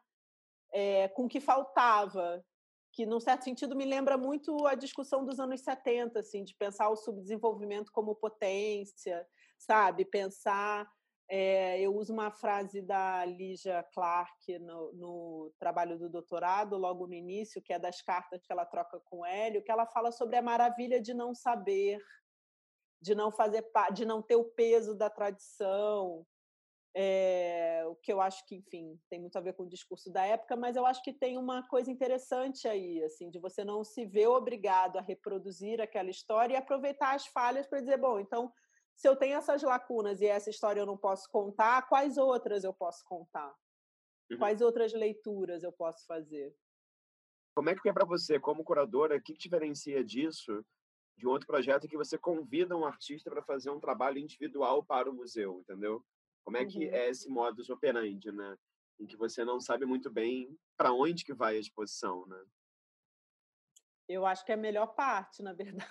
é, 0.74 1.08
com 1.10 1.26
o 1.26 1.30
que 1.30 1.40
faltava, 1.40 2.44
que, 2.92 3.06
num 3.06 3.20
certo 3.20 3.44
sentido, 3.44 3.76
me 3.76 3.86
lembra 3.86 4.18
muito 4.18 4.66
a 4.68 4.76
discussão 4.76 5.24
dos 5.24 5.40
anos 5.40 5.62
70, 5.62 6.20
assim, 6.20 6.44
de 6.44 6.56
pensar 6.56 6.90
o 6.90 6.96
subdesenvolvimento 6.96 7.92
como 7.92 8.16
potência, 8.16 9.26
sabe? 9.58 10.06
Pensar 10.06 10.88
é, 11.30 11.80
eu 11.80 11.96
uso 11.96 12.14
uma 12.14 12.30
frase 12.32 12.82
da 12.82 13.26
Lígia 13.26 13.84
Clark 13.94 14.60
no, 14.60 14.94
no, 14.94 15.54
trabalho 15.58 15.98
do 15.98 16.10
doutorado, 16.10 16.78
logo 16.78 17.08
no 17.08 17.14
início, 17.14 17.62
que 17.62 17.74
é 17.74 17.80
das 17.80 18.02
cartas 18.02 18.46
que 18.46 18.52
ela 18.52 18.66
troca 18.66 19.00
com 19.06 19.26
Hélio, 19.26 19.64
que 19.64 19.72
ela 19.72 19.88
fala 19.88 20.12
sobre 20.12 20.36
a 20.36 20.42
maravilha 20.42 21.02
de 21.02 21.14
não 21.14 21.34
saber, 21.34 22.00
de 23.02 23.16
não 23.16 23.32
fazer 23.32 23.66
de 23.94 24.06
não 24.06 24.22
ter 24.22 24.36
o 24.36 24.44
peso 24.44 24.94
da 24.94 25.10
tradição. 25.10 26.26
É, 26.96 27.84
o 27.88 27.96
que 27.96 28.14
eu 28.14 28.22
acho 28.22 28.46
que, 28.46 28.56
enfim, 28.56 29.00
tem 29.10 29.20
muito 29.20 29.36
a 29.36 29.42
ver 29.42 29.54
com 29.54 29.64
o 29.64 29.70
discurso 29.70 30.12
da 30.12 30.24
época, 30.26 30.56
mas 30.56 30.76
eu 30.76 30.86
acho 30.86 31.02
que 31.02 31.12
tem 31.12 31.38
uma 31.38 31.68
coisa 31.68 31.90
interessante 31.90 32.68
aí, 32.68 33.04
assim, 33.04 33.32
de 33.32 33.40
você 33.40 33.66
não 33.66 33.84
se 33.84 34.06
ver 34.06 34.28
obrigado 34.28 34.98
a 34.98 35.02
reproduzir 35.02 35.82
aquela 35.82 36.12
história 36.12 36.54
e 36.54 36.58
aproveitar 36.58 37.16
as 37.16 37.26
falhas 37.26 37.66
para 37.66 37.80
dizer, 37.80 37.98
bom, 37.98 38.20
então 38.20 38.54
se 38.96 39.08
eu 39.08 39.16
tenho 39.16 39.38
essas 39.38 39.64
lacunas 39.64 40.22
e 40.22 40.28
essa 40.28 40.50
história 40.50 40.80
eu 40.80 40.86
não 40.86 40.98
posso 40.98 41.28
contar, 41.30 41.88
quais 41.88 42.18
outras 42.18 42.64
eu 42.64 42.74
posso 42.74 43.04
contar? 43.06 43.54
Uhum. 44.32 44.38
Quais 44.38 44.62
outras 44.62 44.94
leituras 44.94 45.64
eu 45.64 45.72
posso 45.72 46.06
fazer? 46.06 46.56
Como 47.56 47.70
é 47.70 47.76
que 47.76 47.90
é 47.90 47.94
para 47.94 48.06
você, 48.06 48.40
como 48.40 48.64
curadora, 48.64 49.18
o 49.18 49.22
que 49.22 49.34
diferencia 49.34 50.04
disso 50.04 50.64
de 51.18 51.28
um 51.28 51.32
outro 51.32 51.48
projeto 51.48 51.88
que 51.88 51.98
você 51.98 52.18
convida 52.18 52.76
um 52.76 52.86
artista 52.86 53.30
para 53.30 53.44
fazer 53.44 53.70
um 53.70 53.80
trabalho 53.80 54.18
individual 54.18 54.84
para 54.84 55.10
o 55.10 55.14
museu, 55.14 55.60
entendeu? 55.60 56.04
Como 56.44 56.58
é 56.58 56.66
que 56.66 56.88
uhum. 56.88 56.94
é 56.94 57.10
esse 57.10 57.30
modus 57.30 57.70
operandi, 57.70 58.32
né? 58.32 58.58
Em 59.00 59.06
que 59.06 59.16
você 59.16 59.44
não 59.44 59.60
sabe 59.60 59.86
muito 59.86 60.12
bem 60.12 60.58
para 60.78 60.92
onde 60.92 61.24
que 61.24 61.34
vai 61.34 61.56
a 61.56 61.60
exposição, 61.60 62.26
né? 62.28 62.44
Eu 64.08 64.26
acho 64.26 64.46
que 64.46 64.52
é 64.52 64.56
a 64.56 64.58
melhor 64.58 64.88
parte, 64.88 65.42
na 65.42 65.54
verdade. 65.54 65.90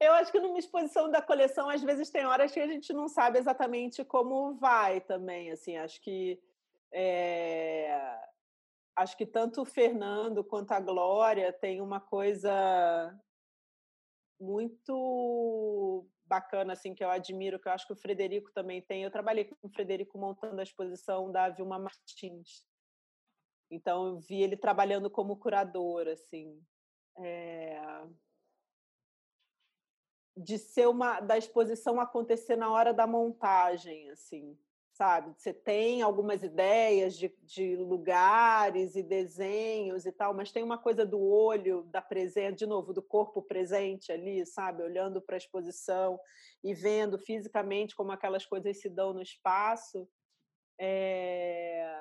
Eu 0.00 0.12
acho 0.14 0.30
que 0.30 0.40
numa 0.40 0.58
exposição 0.58 1.10
da 1.10 1.22
coleção, 1.22 1.70
às 1.70 1.82
vezes 1.82 2.10
tem 2.10 2.26
horas 2.26 2.52
que 2.52 2.60
a 2.60 2.66
gente 2.66 2.92
não 2.92 3.08
sabe 3.08 3.38
exatamente 3.38 4.04
como 4.04 4.54
vai 4.56 5.00
também. 5.00 5.50
Assim, 5.50 5.76
acho 5.76 6.00
que 6.02 6.42
é... 6.92 8.18
acho 8.96 9.16
que 9.16 9.24
tanto 9.24 9.62
o 9.62 9.64
Fernando 9.64 10.44
quanto 10.44 10.72
a 10.72 10.80
Glória 10.80 11.52
tem 11.52 11.80
uma 11.80 12.00
coisa 12.00 13.18
muito 14.40 16.06
bacana 16.26 16.72
assim 16.72 16.94
que 16.94 17.04
eu 17.04 17.10
admiro, 17.10 17.58
que 17.58 17.68
eu 17.68 17.72
acho 17.72 17.86
que 17.86 17.92
o 17.92 17.96
Frederico 17.96 18.52
também 18.52 18.82
tem. 18.82 19.02
Eu 19.02 19.10
trabalhei 19.10 19.44
com 19.44 19.56
o 19.62 19.70
Frederico 19.70 20.18
montando 20.18 20.60
a 20.60 20.62
exposição 20.62 21.30
da 21.30 21.48
Vilma 21.48 21.78
Martins. 21.78 22.64
Então 23.70 24.06
eu 24.06 24.20
vi 24.20 24.42
ele 24.42 24.56
trabalhando 24.56 25.10
como 25.10 25.36
curador, 25.36 26.08
assim. 26.08 26.60
É 27.18 27.80
de 30.36 30.58
ser 30.58 30.88
uma 30.88 31.20
da 31.20 31.38
exposição 31.38 32.00
acontecer 32.00 32.56
na 32.56 32.70
hora 32.70 32.92
da 32.92 33.06
montagem, 33.06 34.10
assim, 34.10 34.58
sabe? 34.94 35.34
Você 35.36 35.52
tem 35.52 36.02
algumas 36.02 36.44
ideias 36.44 37.16
de, 37.16 37.36
de 37.42 37.76
lugares 37.76 38.94
e 38.94 39.02
desenhos 39.02 40.06
e 40.06 40.12
tal, 40.12 40.32
mas 40.32 40.52
tem 40.52 40.62
uma 40.62 40.78
coisa 40.78 41.04
do 41.04 41.20
olho, 41.20 41.82
da 41.90 42.00
presença, 42.00 42.52
de 42.54 42.66
novo, 42.66 42.92
do 42.92 43.02
corpo 43.02 43.42
presente 43.42 44.12
ali, 44.12 44.46
sabe? 44.46 44.84
Olhando 44.84 45.20
para 45.20 45.34
a 45.34 45.38
exposição 45.38 46.18
e 46.62 46.72
vendo 46.72 47.18
fisicamente 47.18 47.94
como 47.96 48.12
aquelas 48.12 48.46
coisas 48.46 48.80
se 48.80 48.88
dão 48.88 49.12
no 49.12 49.20
espaço. 49.20 50.08
É 50.78 52.00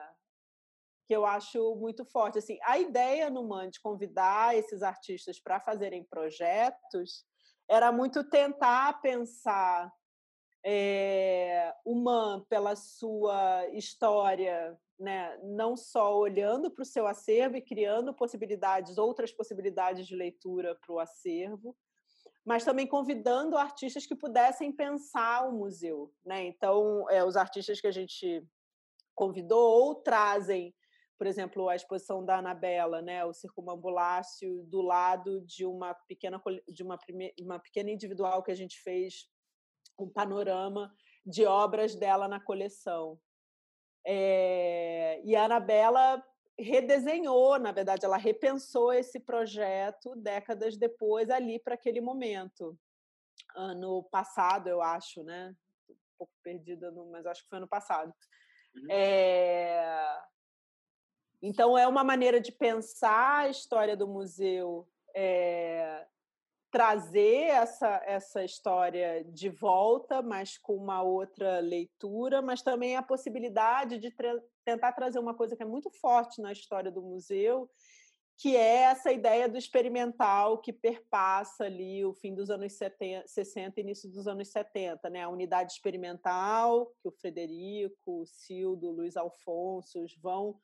que 1.06 1.14
eu 1.14 1.26
acho 1.26 1.76
muito 1.76 2.06
forte 2.06 2.38
assim 2.38 2.58
a 2.64 2.80
ideia 2.80 3.30
no 3.30 3.46
MAN 3.46 3.70
de 3.70 3.82
convidar 3.82 4.56
esses 4.56 4.82
artistas 4.82 5.38
para 5.38 5.60
fazerem 5.60 6.02
projetos 6.06 7.26
era 7.70 7.92
muito 7.92 8.24
tentar 8.30 9.02
pensar 9.02 9.92
é, 10.64 11.74
pela 12.48 12.76
sua 12.76 13.68
história, 13.74 14.78
né? 14.98 15.38
não 15.44 15.76
só 15.76 16.18
olhando 16.18 16.72
para 16.72 16.84
o 16.84 16.86
seu 16.86 17.06
acervo 17.06 17.58
e 17.58 17.62
criando 17.62 18.14
possibilidades, 18.14 18.98
outras 18.98 19.32
possibilidades 19.32 20.08
de 20.08 20.16
leitura 20.16 20.76
para 20.76 20.94
o 20.94 21.00
acervo, 21.00 21.76
mas 22.46 22.64
também 22.64 22.88
convidando 22.88 23.58
artistas 23.58 24.06
que 24.06 24.16
pudessem 24.16 24.72
pensar 24.72 25.48
o 25.48 25.54
museu. 25.54 26.14
Né? 26.26 26.46
Então, 26.46 27.10
é, 27.10 27.24
os 27.24 27.36
artistas 27.36 27.80
que 27.80 27.88
a 27.88 27.92
gente 27.92 28.46
convidou 29.16 29.86
ou 29.86 29.96
trazem 29.96 30.74
por 31.24 31.28
exemplo, 31.28 31.70
a 31.70 31.76
exposição 31.76 32.26
da 32.26 32.40
Anabela, 32.40 33.02
né, 33.02 33.24
o 33.24 33.32
circumambulácio 33.32 34.64
do 34.64 34.82
lado 34.82 35.40
de 35.46 35.66
uma 35.66 35.94
pequena 35.94 36.42
de 36.68 36.84
uma, 36.84 36.98
prime, 36.98 37.34
uma 37.40 37.60
pequena 37.60 37.90
individual 37.90 38.44
que 38.44 38.52
a 38.52 38.56
gente 38.56 38.78
fez 38.82 39.30
um 39.98 40.10
panorama 40.10 40.94
de 41.26 41.46
obras 41.46 41.96
dela 41.96 42.28
na 42.28 42.40
coleção. 42.40 43.20
É, 44.06 45.22
e 45.24 45.36
a 45.36 45.46
Anabela 45.46 46.24
redesenhou, 46.60 47.58
na 47.58 47.72
verdade, 47.72 48.06
ela 48.06 48.18
repensou 48.18 48.94
esse 48.94 49.20
projeto 49.20 50.16
décadas 50.16 50.78
depois 50.78 51.30
ali 51.30 51.60
para 51.60 51.76
aquele 51.76 52.02
momento. 52.02 52.78
Ano 53.56 54.04
passado, 54.04 54.68
eu 54.68 54.82
acho, 54.82 55.24
né? 55.24 55.56
perdida, 56.42 56.92
no, 56.92 57.10
mas 57.12 57.26
acho 57.26 57.44
que 57.44 57.50
foi 57.50 57.58
ano 57.58 57.68
passado. 57.68 58.14
Uhum. 58.76 58.88
É... 58.90 60.22
Então, 61.42 61.78
é 61.78 61.88
uma 61.88 62.04
maneira 62.04 62.40
de 62.40 62.52
pensar 62.52 63.40
a 63.40 63.50
história 63.50 63.98
do 63.98 64.08
museu, 64.08 64.88
é... 65.14 66.08
trazer 66.74 67.50
essa, 67.50 68.02
essa 68.04 68.44
história 68.44 69.24
de 69.26 69.48
volta, 69.48 70.24
mas 70.24 70.58
com 70.58 70.76
uma 70.76 71.04
outra 71.04 71.60
leitura, 71.60 72.42
mas 72.42 72.64
também 72.64 72.98
a 72.98 73.04
possibilidade 73.04 74.00
de 74.00 74.10
tra 74.10 74.42
tentar 74.66 74.92
trazer 74.94 75.20
uma 75.20 75.36
coisa 75.36 75.56
que 75.56 75.62
é 75.62 75.68
muito 75.68 75.92
forte 75.92 76.42
na 76.42 76.52
história 76.52 76.90
do 76.90 77.00
museu, 77.00 77.70
que 78.40 78.58
é 78.58 78.86
essa 78.86 79.12
ideia 79.12 79.48
do 79.48 79.56
experimental 79.56 80.58
que 80.58 80.74
perpassa 80.74 81.66
ali 81.66 82.04
o 82.04 82.14
fim 82.16 82.34
dos 82.34 82.50
anos 82.50 82.74
70, 82.74 83.28
60 83.28 83.80
e 83.80 83.84
início 83.84 84.10
dos 84.10 84.28
anos 84.28 84.48
70, 84.48 85.12
né? 85.12 85.22
A 85.22 85.30
unidade 85.30 85.74
experimental 85.74 86.92
que 87.00 87.08
o 87.08 87.12
Frederico, 87.12 88.22
o 88.22 88.26
Cildo, 88.26 88.88
o 88.88 88.94
Luiz 88.94 89.16
Alfonso 89.16 90.04
vão 90.20 90.58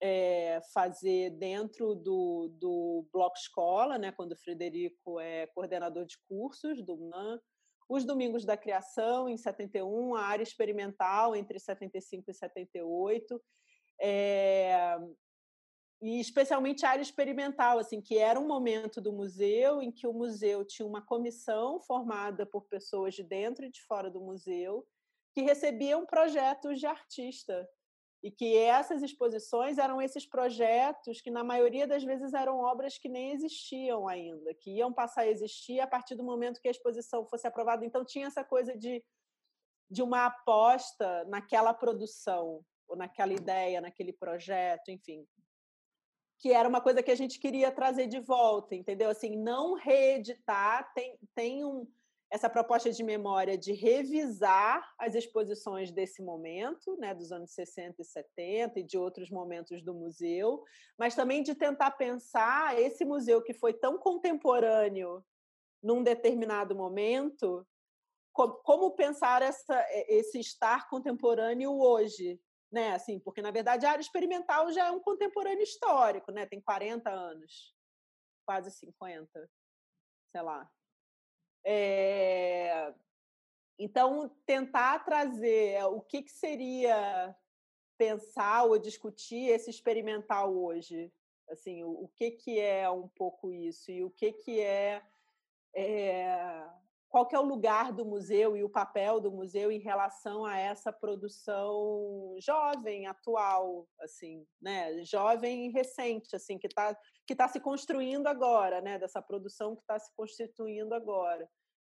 é, 0.00 0.60
fazer 0.72 1.30
dentro 1.30 1.94
do, 1.94 2.48
do 2.58 3.06
bloco 3.12 3.36
escola, 3.36 3.98
né? 3.98 4.12
Quando 4.12 4.32
o 4.32 4.36
Frederico 4.36 5.18
é 5.18 5.46
coordenador 5.48 6.04
de 6.04 6.16
cursos 6.28 6.82
do 6.84 6.96
MAN, 6.96 7.40
os 7.88 8.04
Domingos 8.04 8.44
da 8.44 8.56
Criação, 8.56 9.28
em 9.28 9.36
71, 9.36 10.14
a 10.14 10.22
área 10.22 10.42
experimental, 10.42 11.34
entre 11.34 11.58
75 11.58 12.30
e 12.30 12.34
78, 12.34 13.42
é, 14.00 14.98
e 16.00 16.20
especialmente 16.20 16.84
a 16.84 16.90
área 16.90 17.02
experimental, 17.02 17.78
assim, 17.78 18.00
que 18.00 18.18
era 18.18 18.38
um 18.38 18.46
momento 18.46 19.00
do 19.00 19.12
museu 19.12 19.82
em 19.82 19.90
que 19.90 20.06
o 20.06 20.12
museu 20.12 20.64
tinha 20.64 20.86
uma 20.86 21.04
comissão 21.04 21.80
formada 21.80 22.46
por 22.46 22.66
pessoas 22.66 23.14
de 23.14 23.24
dentro 23.24 23.64
e 23.64 23.70
de 23.70 23.82
fora 23.82 24.10
do 24.10 24.20
museu 24.20 24.86
que 25.34 25.42
recebiam 25.42 26.06
projetos 26.06 26.78
de 26.78 26.86
artista 26.86 27.68
e 28.22 28.30
que 28.30 28.56
essas 28.56 29.02
exposições 29.02 29.78
eram 29.78 30.02
esses 30.02 30.26
projetos 30.26 31.20
que 31.20 31.30
na 31.30 31.44
maioria 31.44 31.86
das 31.86 32.02
vezes 32.02 32.34
eram 32.34 32.58
obras 32.58 32.98
que 32.98 33.08
nem 33.08 33.30
existiam 33.32 34.08
ainda, 34.08 34.52
que 34.54 34.72
iam 34.72 34.92
passar 34.92 35.22
a 35.22 35.28
existir 35.28 35.78
a 35.80 35.86
partir 35.86 36.16
do 36.16 36.24
momento 36.24 36.60
que 36.60 36.68
a 36.68 36.70
exposição 36.70 37.24
fosse 37.26 37.46
aprovada. 37.46 37.84
Então 37.84 38.04
tinha 38.04 38.26
essa 38.26 38.44
coisa 38.44 38.76
de 38.76 39.02
de 39.90 40.02
uma 40.02 40.26
aposta 40.26 41.24
naquela 41.24 41.72
produção 41.72 42.62
ou 42.86 42.96
naquela 42.96 43.32
ideia, 43.32 43.80
naquele 43.80 44.12
projeto, 44.12 44.90
enfim, 44.90 45.26
que 46.38 46.52
era 46.52 46.68
uma 46.68 46.80
coisa 46.80 47.02
que 47.02 47.10
a 47.10 47.16
gente 47.16 47.38
queria 47.38 47.72
trazer 47.72 48.06
de 48.06 48.20
volta, 48.20 48.74
entendeu? 48.74 49.10
Assim, 49.10 49.36
não 49.36 49.74
reeditar, 49.74 50.92
tem, 50.94 51.18
tem 51.34 51.64
um, 51.64 51.86
essa 52.30 52.48
proposta 52.48 52.92
de 52.92 53.02
memória 53.02 53.56
de 53.56 53.72
revisar 53.72 54.86
as 54.98 55.14
exposições 55.14 55.90
desse 55.90 56.22
momento, 56.22 56.96
né, 56.98 57.14
dos 57.14 57.32
anos 57.32 57.52
60 57.52 58.02
e 58.02 58.04
70 58.04 58.80
e 58.80 58.82
de 58.82 58.98
outros 58.98 59.30
momentos 59.30 59.82
do 59.82 59.94
museu, 59.94 60.62
mas 60.98 61.14
também 61.14 61.42
de 61.42 61.54
tentar 61.54 61.92
pensar 61.92 62.78
esse 62.78 63.04
museu 63.04 63.42
que 63.42 63.54
foi 63.54 63.72
tão 63.72 63.98
contemporâneo 63.98 65.24
num 65.82 66.02
determinado 66.02 66.74
momento, 66.76 67.66
como 68.32 68.94
pensar 68.94 69.42
essa, 69.42 69.86
esse 70.08 70.38
estar 70.38 70.88
contemporâneo 70.88 71.72
hoje, 71.72 72.40
né? 72.70 72.92
Assim, 72.92 73.18
porque 73.18 73.40
na 73.40 73.50
verdade 73.50 73.86
a 73.86 73.90
área 73.92 74.02
experimental 74.02 74.70
já 74.72 74.86
é 74.86 74.90
um 74.90 75.00
contemporâneo 75.00 75.62
histórico, 75.62 76.30
né? 76.30 76.46
Tem 76.46 76.60
40 76.60 77.10
anos, 77.10 77.74
quase 78.46 78.70
50, 78.70 79.50
sei 80.30 80.42
lá. 80.42 80.70
É... 81.64 82.92
Então, 83.78 84.28
tentar 84.44 85.04
trazer 85.04 85.74
é, 85.74 85.86
o 85.86 86.00
que, 86.00 86.22
que 86.22 86.32
seria 86.32 87.36
pensar 87.96 88.64
ou 88.64 88.78
discutir 88.78 89.50
esse 89.50 89.70
experimental 89.70 90.54
hoje, 90.56 91.12
assim, 91.48 91.84
o, 91.84 92.04
o 92.04 92.08
que 92.08 92.32
que 92.32 92.58
é 92.58 92.90
um 92.90 93.08
pouco 93.08 93.52
isso 93.52 93.90
e 93.90 94.02
o 94.02 94.10
que 94.10 94.32
que 94.32 94.60
é, 94.60 95.02
é 95.74 96.64
qual 97.08 97.26
que 97.26 97.34
é 97.34 97.38
o 97.38 97.44
lugar 97.44 97.92
do 97.92 98.04
museu 98.04 98.56
e 98.56 98.62
o 98.62 98.68
papel 98.68 99.20
do 99.20 99.30
museu 99.30 99.72
em 99.72 99.78
relação 99.78 100.44
a 100.44 100.58
essa 100.58 100.92
produção 100.92 102.36
jovem, 102.38 103.06
atual, 103.06 103.88
assim, 104.00 104.46
né, 104.60 105.02
jovem 105.04 105.66
e 105.66 105.70
recente, 105.70 106.36
assim, 106.36 106.58
que 106.58 106.66
está 106.66 106.96
que 107.26 107.34
tá 107.34 107.46
se 107.48 107.60
construindo 107.60 108.26
agora, 108.26 108.80
né, 108.80 108.98
dessa 108.98 109.20
produção 109.20 109.74
que 109.74 109.82
está 109.82 109.98
se 109.98 110.14
constituindo 110.14 110.94
agora. 110.94 111.48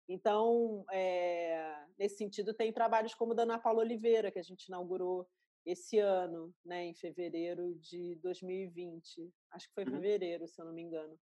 Então, 0.08 0.84
é, 0.90 1.84
nesse 1.98 2.16
sentido, 2.16 2.54
tem 2.54 2.72
trabalhos 2.72 3.14
como 3.14 3.32
o 3.32 3.34
da 3.34 3.42
Ana 3.42 3.58
Paula 3.58 3.80
Oliveira, 3.80 4.30
que 4.32 4.38
a 4.38 4.42
gente 4.42 4.66
inaugurou 4.66 5.28
esse 5.66 5.98
ano, 5.98 6.52
né, 6.64 6.86
em 6.86 6.94
fevereiro 6.94 7.74
de 7.74 8.16
2020. 8.22 9.30
Acho 9.52 9.68
que 9.68 9.74
foi 9.74 9.84
uhum. 9.84 9.90
fevereiro, 9.90 10.48
se 10.48 10.60
eu 10.60 10.64
não 10.64 10.72
me 10.72 10.82
engano. 10.82 11.18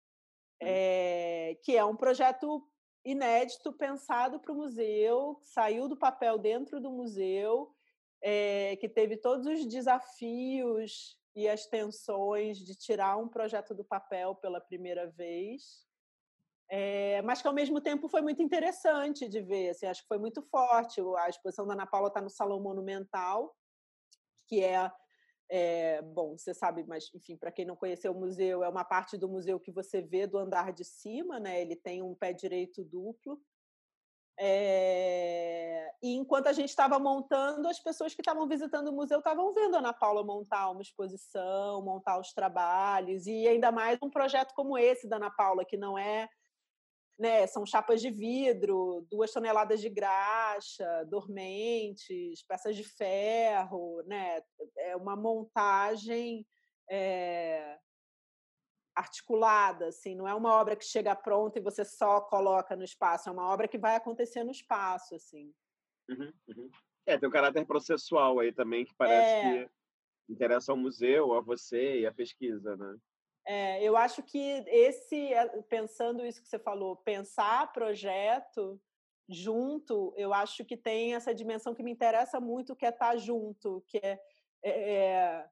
É, 0.63 1.59
que 1.63 1.77
é 1.77 1.85
um 1.85 1.97
projeto 1.97 2.67
inédito, 3.07 3.73
pensado 3.73 4.41
para 4.41 4.53
o 4.53 4.57
museu, 4.57 5.39
saiu 5.41 5.89
do 5.89 5.97
papel 5.97 6.37
dentro 6.39 6.81
do 6.81 6.91
museu, 6.91 7.73
é, 8.21 8.75
que 8.77 8.89
teve 8.89 9.17
todos 9.17 9.47
os 9.47 9.65
desafios 9.65 11.17
e 11.35 11.49
as 11.49 11.67
tensões 11.67 12.59
de 12.59 12.75
tirar 12.75 13.17
um 13.17 13.29
projeto 13.29 13.73
do 13.75 13.85
papel 13.85 14.35
pela 14.35 14.61
primeira 14.61 15.07
vez, 15.07 15.87
é, 16.69 17.23
mas 17.23 17.41
que 17.41 17.47
ao 17.47 17.55
mesmo 17.55 17.81
tempo 17.81 18.09
foi 18.09 18.21
muito 18.23 18.43
interessante 18.43 19.29
de 19.29 19.41
ver, 19.41 19.69
assim, 19.69 19.87
acho 19.87 20.03
que 20.03 20.09
foi 20.09 20.19
muito 20.19 20.43
forte. 20.43 21.01
A 21.19 21.29
exposição 21.29 21.65
da 21.65 21.75
Ana 21.75 21.87
Paula 21.87 22.09
está 22.09 22.21
no 22.21 22.29
Salão 22.29 22.61
Monumental, 22.61 23.55
que 24.49 24.65
é 24.65 24.91
é, 25.49 26.03
bom, 26.03 26.37
você 26.37 26.53
sabe, 26.53 26.85
mas 26.85 27.09
enfim, 27.15 27.37
para 27.37 27.53
quem 27.53 27.65
não 27.65 27.77
conheceu 27.77 28.13
o 28.13 28.19
museu, 28.19 28.65
é 28.65 28.69
uma 28.69 28.85
parte 28.85 29.17
do 29.17 29.29
museu 29.29 29.61
que 29.61 29.71
você 29.71 30.01
vê 30.03 30.27
do 30.27 30.39
andar 30.39 30.73
de 30.73 30.85
cima, 30.85 31.39
né? 31.39 31.61
Ele 31.61 31.77
tem 31.77 32.03
um 32.03 32.15
pé 32.15 32.33
direito 32.33 32.85
duplo. 32.85 33.41
É... 34.39 35.91
E 36.03 36.15
enquanto 36.15 36.49
a 36.49 36.53
gente 36.53 36.69
estava 36.69 36.99
montando, 36.99 37.69
as 37.69 37.79
pessoas 37.79 38.15
que 38.15 38.21
estavam 38.21 38.47
visitando 38.47 38.89
o 38.89 38.93
museu 38.93 39.19
estavam 39.19 39.55
vendo 39.55 39.77
a 39.77 39.79
Ana 39.79 39.93
Paula 39.93 40.23
montar 40.23 40.71
uma 40.71 40.83
exposição, 40.83 41.83
montar 41.83 42.19
os 42.19 42.33
trabalhos, 42.33 43.27
e 43.27 43.49
ainda 43.49 43.73
mais 43.73 43.99
um 44.03 44.11
projeto 44.11 44.53
como 44.55 44.77
esse 44.77 45.09
da 45.09 45.17
Ana 45.17 45.31
Paula, 45.31 45.65
que 45.65 45.77
não 45.77 45.97
é 45.97 46.29
né, 47.19 47.47
são 47.47 47.65
chapas 47.65 48.01
de 48.01 48.11
vidro, 48.11 49.07
duas 49.11 49.33
toneladas 49.33 49.81
de 49.81 49.89
graxa, 49.89 51.05
dormentes, 51.09 52.43
peças 52.47 52.77
de 52.77 52.85
ferro, 52.85 54.03
né? 54.07 54.43
É 54.79 54.95
uma 54.97 55.17
montagem 55.17 56.47
é, 56.91 57.79
articulada, 58.95 59.89
assim, 59.89 60.15
não 60.15 60.29
é 60.29 60.35
uma 60.35 60.55
obra 60.55 60.77
que 60.77 60.85
chega 60.85 61.15
pronta 61.15 61.59
e 61.59 61.63
você 61.63 61.85
só 61.85 62.21
coloca 62.21 62.77
no 62.77 62.85
espaço, 62.85 63.29
é 63.29 63.33
uma 63.33 63.51
obra 63.53 63.67
que 63.69 63.79
vai 63.79 63.97
acontecer 63.97 64.45
no 64.45 64.51
espaço, 64.51 65.15
assim. 65.15 65.53
Uhum, 66.09 66.33
uhum. 66.49 66.71
É, 67.07 67.19
tem 67.19 67.29
um 67.29 67.33
caráter 67.33 67.65
processual 67.67 68.41
aí 68.41 68.53
também 68.53 68.85
que 68.85 68.95
parece 68.95 69.47
é... 69.47 69.65
que 69.65 69.71
interessa 70.29 70.73
ao 70.73 70.79
museu, 70.79 71.35
a 71.35 71.41
você 71.41 72.01
e 72.01 72.07
a 72.07 72.13
pesquisa, 72.13 72.77
né? 72.77 72.97
É, 73.49 73.81
eu 73.81 73.97
acho 73.97 74.25
que 74.25 74.65
esse, 74.67 75.33
eh, 75.33 75.63
pensando 75.69 76.27
isso 76.27 76.43
que 76.43 76.49
você 76.49 76.59
falou, 76.59 76.97
pensar 76.97 77.73
projeto 77.73 78.81
junto, 79.29 80.13
eu 80.17 80.35
acho 80.35 80.65
que 80.65 80.77
tem 80.77 81.15
essa 81.15 81.33
dimensão 81.33 81.73
que 81.73 81.83
me 81.83 81.93
interessa 81.93 82.41
muito, 82.41 82.75
que 82.75 82.85
é 82.85 82.89
estar 82.89 83.17
junto, 83.17 83.85
que 83.87 83.99
é, 83.99 84.21
é 84.65 85.49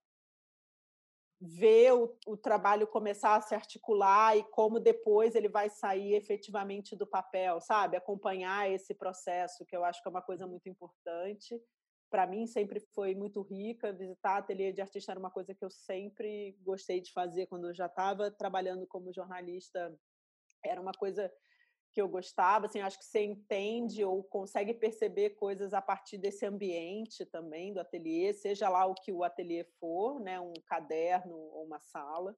ver 1.40 1.92
o, 1.92 2.16
o, 2.26 2.36
trabalho 2.36 2.86
começar 2.86 3.36
a 3.36 3.40
se 3.40 3.54
articular 3.54 4.36
e 4.36 4.42
como 4.44 4.80
depois 4.80 5.34
ele 5.36 5.48
vai 5.48 5.68
sair 5.68 6.14
efetivamente 6.14 6.96
do 6.96 7.06
papel, 7.06 7.60
sabe? 7.60 7.96
Acompanhar 7.96 8.70
esse 8.70 8.94
processo, 8.94 9.64
que 9.64 9.76
eu 9.76 9.84
acho 9.84 10.02
que 10.02 10.08
é 10.08 10.10
uma 10.10 10.22
coisa 10.22 10.46
muito 10.46 10.68
importante 10.68 11.60
para 12.14 12.28
mim 12.28 12.46
sempre 12.46 12.78
foi 12.78 13.12
muito 13.12 13.42
rica. 13.42 13.92
Visitar 13.92 14.36
ateliê 14.36 14.70
de 14.70 14.80
artista 14.80 15.10
era 15.10 15.18
uma 15.18 15.32
coisa 15.32 15.52
que 15.52 15.64
eu 15.64 15.68
sempre 15.68 16.56
gostei 16.62 17.00
de 17.00 17.10
fazer 17.10 17.46
quando 17.46 17.66
eu 17.66 17.74
já 17.74 17.86
estava 17.86 18.30
trabalhando 18.30 18.86
como 18.86 19.12
jornalista. 19.12 19.92
Era 20.64 20.80
uma 20.80 20.92
coisa 20.92 21.28
que 21.92 22.00
eu 22.00 22.08
gostava, 22.08 22.66
assim, 22.66 22.78
acho 22.80 23.00
que 23.00 23.04
você 23.04 23.24
entende 23.24 24.04
ou 24.04 24.22
consegue 24.22 24.74
perceber 24.74 25.30
coisas 25.30 25.74
a 25.74 25.82
partir 25.82 26.16
desse 26.16 26.46
ambiente 26.46 27.26
também 27.26 27.74
do 27.74 27.80
ateliê, 27.80 28.32
seja 28.32 28.68
lá 28.68 28.86
o 28.86 28.94
que 28.94 29.10
o 29.10 29.24
ateliê 29.24 29.64
for, 29.80 30.20
né, 30.20 30.38
um 30.38 30.54
caderno 30.66 31.34
ou 31.36 31.64
uma 31.64 31.80
sala. 31.80 32.36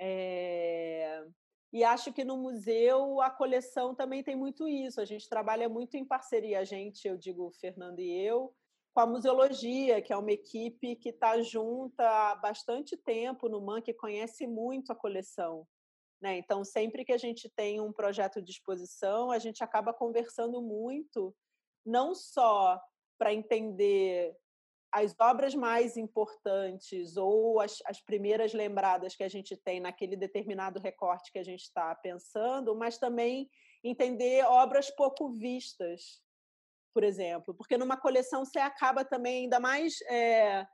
É... 0.00 1.26
E 1.72 1.82
acho 1.82 2.12
que 2.12 2.22
no 2.22 2.36
museu 2.36 3.20
a 3.20 3.28
coleção 3.28 3.92
também 3.92 4.22
tem 4.22 4.36
muito 4.36 4.68
isso. 4.68 5.00
A 5.00 5.04
gente 5.04 5.28
trabalha 5.28 5.68
muito 5.68 5.96
em 5.96 6.04
parceria, 6.04 6.60
a 6.60 6.64
gente, 6.64 7.08
eu 7.08 7.16
digo 7.16 7.50
Fernando 7.60 7.98
e 7.98 8.24
eu, 8.24 8.54
com 8.98 9.02
a 9.02 9.06
museologia, 9.06 10.02
que 10.02 10.12
é 10.12 10.16
uma 10.16 10.32
equipe 10.32 10.96
que 10.96 11.10
está 11.10 11.40
junta 11.40 12.02
há 12.02 12.34
bastante 12.34 12.96
tempo 12.96 13.48
no 13.48 13.60
MAN, 13.60 13.80
que 13.80 13.94
conhece 13.94 14.44
muito 14.44 14.90
a 14.90 14.96
coleção. 14.96 15.64
Né? 16.20 16.38
Então, 16.38 16.64
sempre 16.64 17.04
que 17.04 17.12
a 17.12 17.16
gente 17.16 17.48
tem 17.48 17.80
um 17.80 17.92
projeto 17.92 18.42
de 18.42 18.50
exposição, 18.50 19.30
a 19.30 19.38
gente 19.38 19.62
acaba 19.62 19.94
conversando 19.94 20.60
muito, 20.60 21.32
não 21.86 22.12
só 22.12 22.76
para 23.16 23.32
entender 23.32 24.36
as 24.90 25.14
obras 25.20 25.54
mais 25.54 25.96
importantes 25.96 27.16
ou 27.16 27.60
as, 27.60 27.80
as 27.86 28.00
primeiras 28.00 28.52
lembradas 28.52 29.14
que 29.14 29.22
a 29.22 29.28
gente 29.28 29.56
tem 29.56 29.78
naquele 29.78 30.16
determinado 30.16 30.80
recorte 30.80 31.30
que 31.30 31.38
a 31.38 31.44
gente 31.44 31.62
está 31.62 31.94
pensando, 31.94 32.74
mas 32.74 32.98
também 32.98 33.48
entender 33.84 34.44
obras 34.44 34.90
pouco 34.90 35.30
vistas, 35.30 36.20
por 36.98 37.04
exemplo, 37.04 37.54
porque 37.54 37.78
numa 37.78 37.96
coleção 37.96 38.44
você 38.44 38.58
acaba 38.58 39.04
também 39.04 39.44
ainda 39.44 39.60
mais 39.60 40.02
é, 40.10 40.66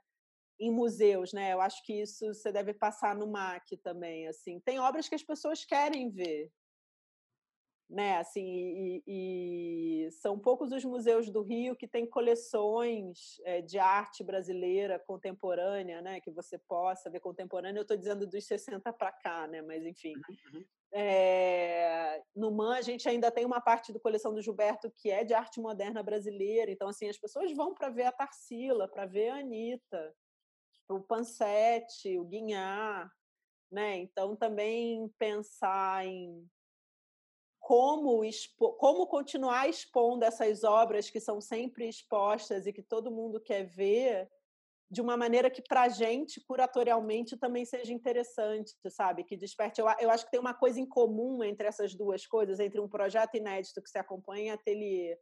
em 0.59 0.71
museus, 0.71 1.31
né? 1.31 1.53
Eu 1.53 1.61
acho 1.61 1.85
que 1.85 2.01
isso 2.01 2.25
você 2.33 2.51
deve 2.51 2.73
passar 2.73 3.15
no 3.15 3.27
MAC 3.27 3.77
também, 3.83 4.27
assim. 4.27 4.59
Tem 4.61 4.79
obras 4.79 5.07
que 5.07 5.13
as 5.13 5.21
pessoas 5.21 5.63
querem 5.63 6.09
ver, 6.09 6.51
né? 7.89 8.17
Assim, 8.17 8.43
e, 8.45 9.03
e, 9.07 10.11
são 10.11 10.39
poucos 10.39 10.71
os 10.71 10.83
museus 10.83 11.29
do 11.29 11.41
Rio 11.41 11.75
que 11.75 11.87
têm 11.87 12.09
coleções 12.09 13.39
é, 13.43 13.61
de 13.61 13.77
arte 13.77 14.23
brasileira 14.23 14.99
contemporânea, 14.99 16.01
né? 16.01 16.19
Que 16.19 16.31
você 16.31 16.57
possa 16.57 17.09
ver 17.09 17.19
contemporânea. 17.19 17.79
Eu 17.79 17.83
estou 17.83 17.97
dizendo 17.97 18.25
dos 18.25 18.45
60 18.45 18.91
para 18.93 19.11
cá, 19.11 19.47
né? 19.47 19.61
Mas 19.61 19.85
enfim. 19.85 20.13
Uhum. 20.15 20.65
É, 20.97 22.23
no 22.35 22.51
MAN 22.51 22.75
a 22.77 22.81
gente 22.81 23.07
ainda 23.09 23.29
tem 23.29 23.45
uma 23.45 23.59
parte 23.59 23.91
do 23.91 23.99
coleção 23.99 24.33
do 24.33 24.41
Gilberto 24.41 24.89
que 24.95 25.11
é 25.11 25.23
de 25.23 25.33
arte 25.33 25.59
moderna 25.59 26.01
brasileira. 26.01 26.71
Então, 26.71 26.87
assim, 26.87 27.07
as 27.09 27.17
pessoas 27.17 27.51
vão 27.51 27.73
para 27.73 27.89
ver 27.89 28.03
a 28.03 28.11
Tarsila, 28.11 28.87
para 28.87 29.05
ver 29.05 29.29
a 29.29 29.39
Anitta, 29.39 30.15
o 30.89 31.01
Pansete, 31.01 32.17
o 32.17 32.23
Guinhar, 32.23 33.11
né? 33.71 33.97
Então, 33.97 34.35
também 34.35 35.09
pensar 35.19 36.05
em 36.05 36.47
como, 37.65 38.23
expo, 38.23 38.73
como 38.73 39.07
continuar 39.07 39.67
expondo 39.67 40.23
essas 40.23 40.63
obras 40.63 41.09
que 41.09 41.19
são 41.19 41.41
sempre 41.41 41.89
expostas 41.89 42.67
e 42.67 42.71
que 42.71 42.83
todo 42.83 43.09
mundo 43.09 43.41
quer 43.41 43.63
ver 43.63 44.29
de 44.87 45.01
uma 45.01 45.17
maneira 45.17 45.49
que 45.49 45.63
para 45.63 45.81
a 45.81 45.89
gente 45.89 46.39
curatorialmente 46.41 47.35
também 47.35 47.65
seja 47.65 47.91
interessante, 47.91 48.75
sabe? 48.87 49.23
Que 49.23 49.35
desperte. 49.35 49.81
Eu, 49.81 49.87
eu 49.99 50.11
acho 50.11 50.25
que 50.25 50.29
tem 50.29 50.39
uma 50.39 50.53
coisa 50.53 50.79
em 50.79 50.85
comum 50.85 51.43
entre 51.43 51.67
essas 51.67 51.95
duas 51.95 52.27
coisas, 52.27 52.59
entre 52.59 52.79
um 52.79 52.87
projeto 52.87 53.33
inédito 53.33 53.81
que 53.81 53.89
se 53.89 53.97
acompanha 53.97 54.43
em 54.43 54.51
ateliê 54.51 55.17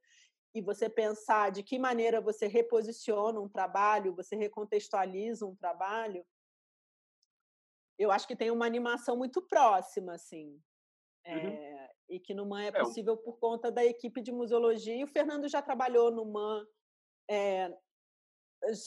e 0.54 0.62
você 0.62 0.90
pensar 0.90 1.50
de 1.50 1.64
que 1.64 1.80
maneira 1.80 2.20
você 2.20 2.48
reposiciona 2.48 3.40
um 3.40 3.48
trabalho, 3.48 4.14
você 4.14 4.36
recontextualiza 4.36 5.46
um 5.46 5.56
trabalho. 5.56 6.26
Eu 7.98 8.12
acho 8.12 8.28
que 8.28 8.36
tem 8.36 8.52
uma 8.52 8.66
animação 8.66 9.16
muito 9.16 9.42
próxima, 9.42 10.16
assim. 10.16 10.62
Uhum. 11.26 11.48
É, 11.48 11.73
e 12.14 12.20
que 12.20 12.34
no 12.34 12.46
MAN 12.46 12.64
é, 12.64 12.68
é 12.68 12.72
possível 12.72 13.18
por 13.18 13.40
conta 13.40 13.72
da 13.72 13.84
equipe 13.84 14.22
de 14.22 14.32
museologia. 14.32 14.96
E 14.96 15.04
o 15.04 15.08
Fernando 15.08 15.48
já 15.50 15.62
trabalhou 15.62 16.12
no 16.12 16.26
MAN, 16.26 16.66
é, 17.30 17.76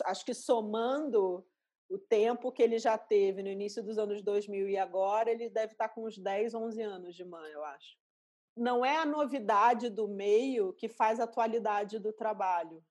acho 0.05 0.25
que 0.25 0.33
somando 0.33 1.47
o 1.89 1.99
tempo 1.99 2.53
que 2.53 2.63
ele 2.63 2.79
já 2.79 2.97
teve 2.97 3.43
no 3.43 3.49
início 3.49 3.83
dos 3.83 3.99
anos 3.99 4.23
2000 4.23 4.69
e 4.69 4.77
agora, 4.77 5.31
ele 5.31 5.49
deve 5.49 5.73
estar 5.73 5.89
com 5.89 6.05
uns 6.05 6.19
10, 6.19 6.55
11 6.55 6.83
anos 6.83 7.15
de 7.15 7.25
MAN, 7.25 7.47
eu 7.49 7.65
acho. 7.65 7.97
Não 8.57 8.85
é 8.85 8.97
a 8.97 9.07
novidade 9.07 9.91
do 9.91 10.09
meio 10.09 10.73
que 10.73 10.89
faz 10.89 11.21
a 11.21 11.25
atualidade 11.25 11.99
do 11.99 12.13
trabalho. 12.13 12.83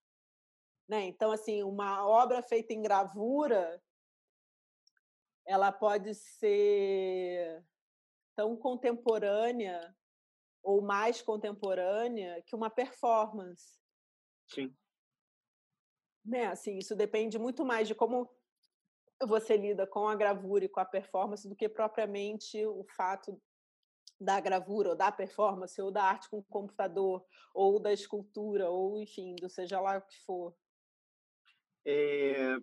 Né? 0.87 1.05
Então, 1.05 1.31
assim, 1.31 1.63
uma 1.63 2.07
obra 2.07 2.41
feita 2.41 2.73
em 2.73 2.81
gravura, 2.81 3.81
ela 5.45 5.71
pode 5.71 6.13
ser 6.13 7.65
tão 8.35 8.55
contemporânea 8.55 9.95
ou 10.65 10.81
mais 10.81 11.21
contemporânea 11.21 12.41
que 12.41 12.55
uma 12.55 12.71
performance. 12.71 13.79
Sim. 14.47 14.75
Né? 16.25 16.47
Assim, 16.47 16.79
isso 16.79 16.95
depende 16.95 17.37
muito 17.37 17.63
mais 17.63 17.87
de 17.87 17.93
como 17.93 18.27
você 19.23 19.55
lida 19.55 19.85
com 19.85 20.07
a 20.07 20.15
gravura 20.15 20.65
e 20.65 20.69
com 20.69 20.79
a 20.79 20.85
performance 20.85 21.47
do 21.47 21.55
que 21.55 21.69
propriamente 21.69 22.65
o 22.65 22.83
fato 22.95 23.39
da 24.19 24.39
gravura 24.39 24.89
ou 24.89 24.95
da 24.95 25.11
performance 25.11 25.79
ou 25.79 25.91
da 25.91 26.03
arte 26.03 26.29
com 26.29 26.41
computador 26.43 27.23
ou 27.53 27.79
da 27.79 27.93
escultura 27.93 28.69
ou 28.69 28.99
enfim, 28.99 29.35
do 29.35 29.49
seja 29.49 29.79
lá 29.79 29.97
o 29.97 30.01
que 30.01 30.17
for. 30.25 30.55
É, 31.85 32.57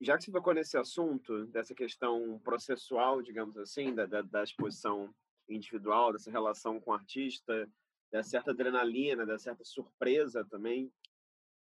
já 0.00 0.16
que 0.16 0.24
você 0.24 0.30
tocou 0.30 0.54
nesse 0.54 0.78
assunto 0.78 1.44
dessa 1.46 1.74
questão 1.74 2.38
processual, 2.44 3.20
digamos 3.20 3.56
assim, 3.56 3.92
da, 3.94 4.06
da, 4.06 4.22
da 4.22 4.44
exposição 4.44 5.12
individual, 5.48 6.12
dessa 6.12 6.30
relação 6.30 6.80
com 6.80 6.90
o 6.90 6.94
artista, 6.94 7.68
dessa 8.10 8.30
certa 8.30 8.50
adrenalina, 8.50 9.26
dessa 9.26 9.44
certa 9.44 9.64
surpresa 9.64 10.44
também. 10.44 10.92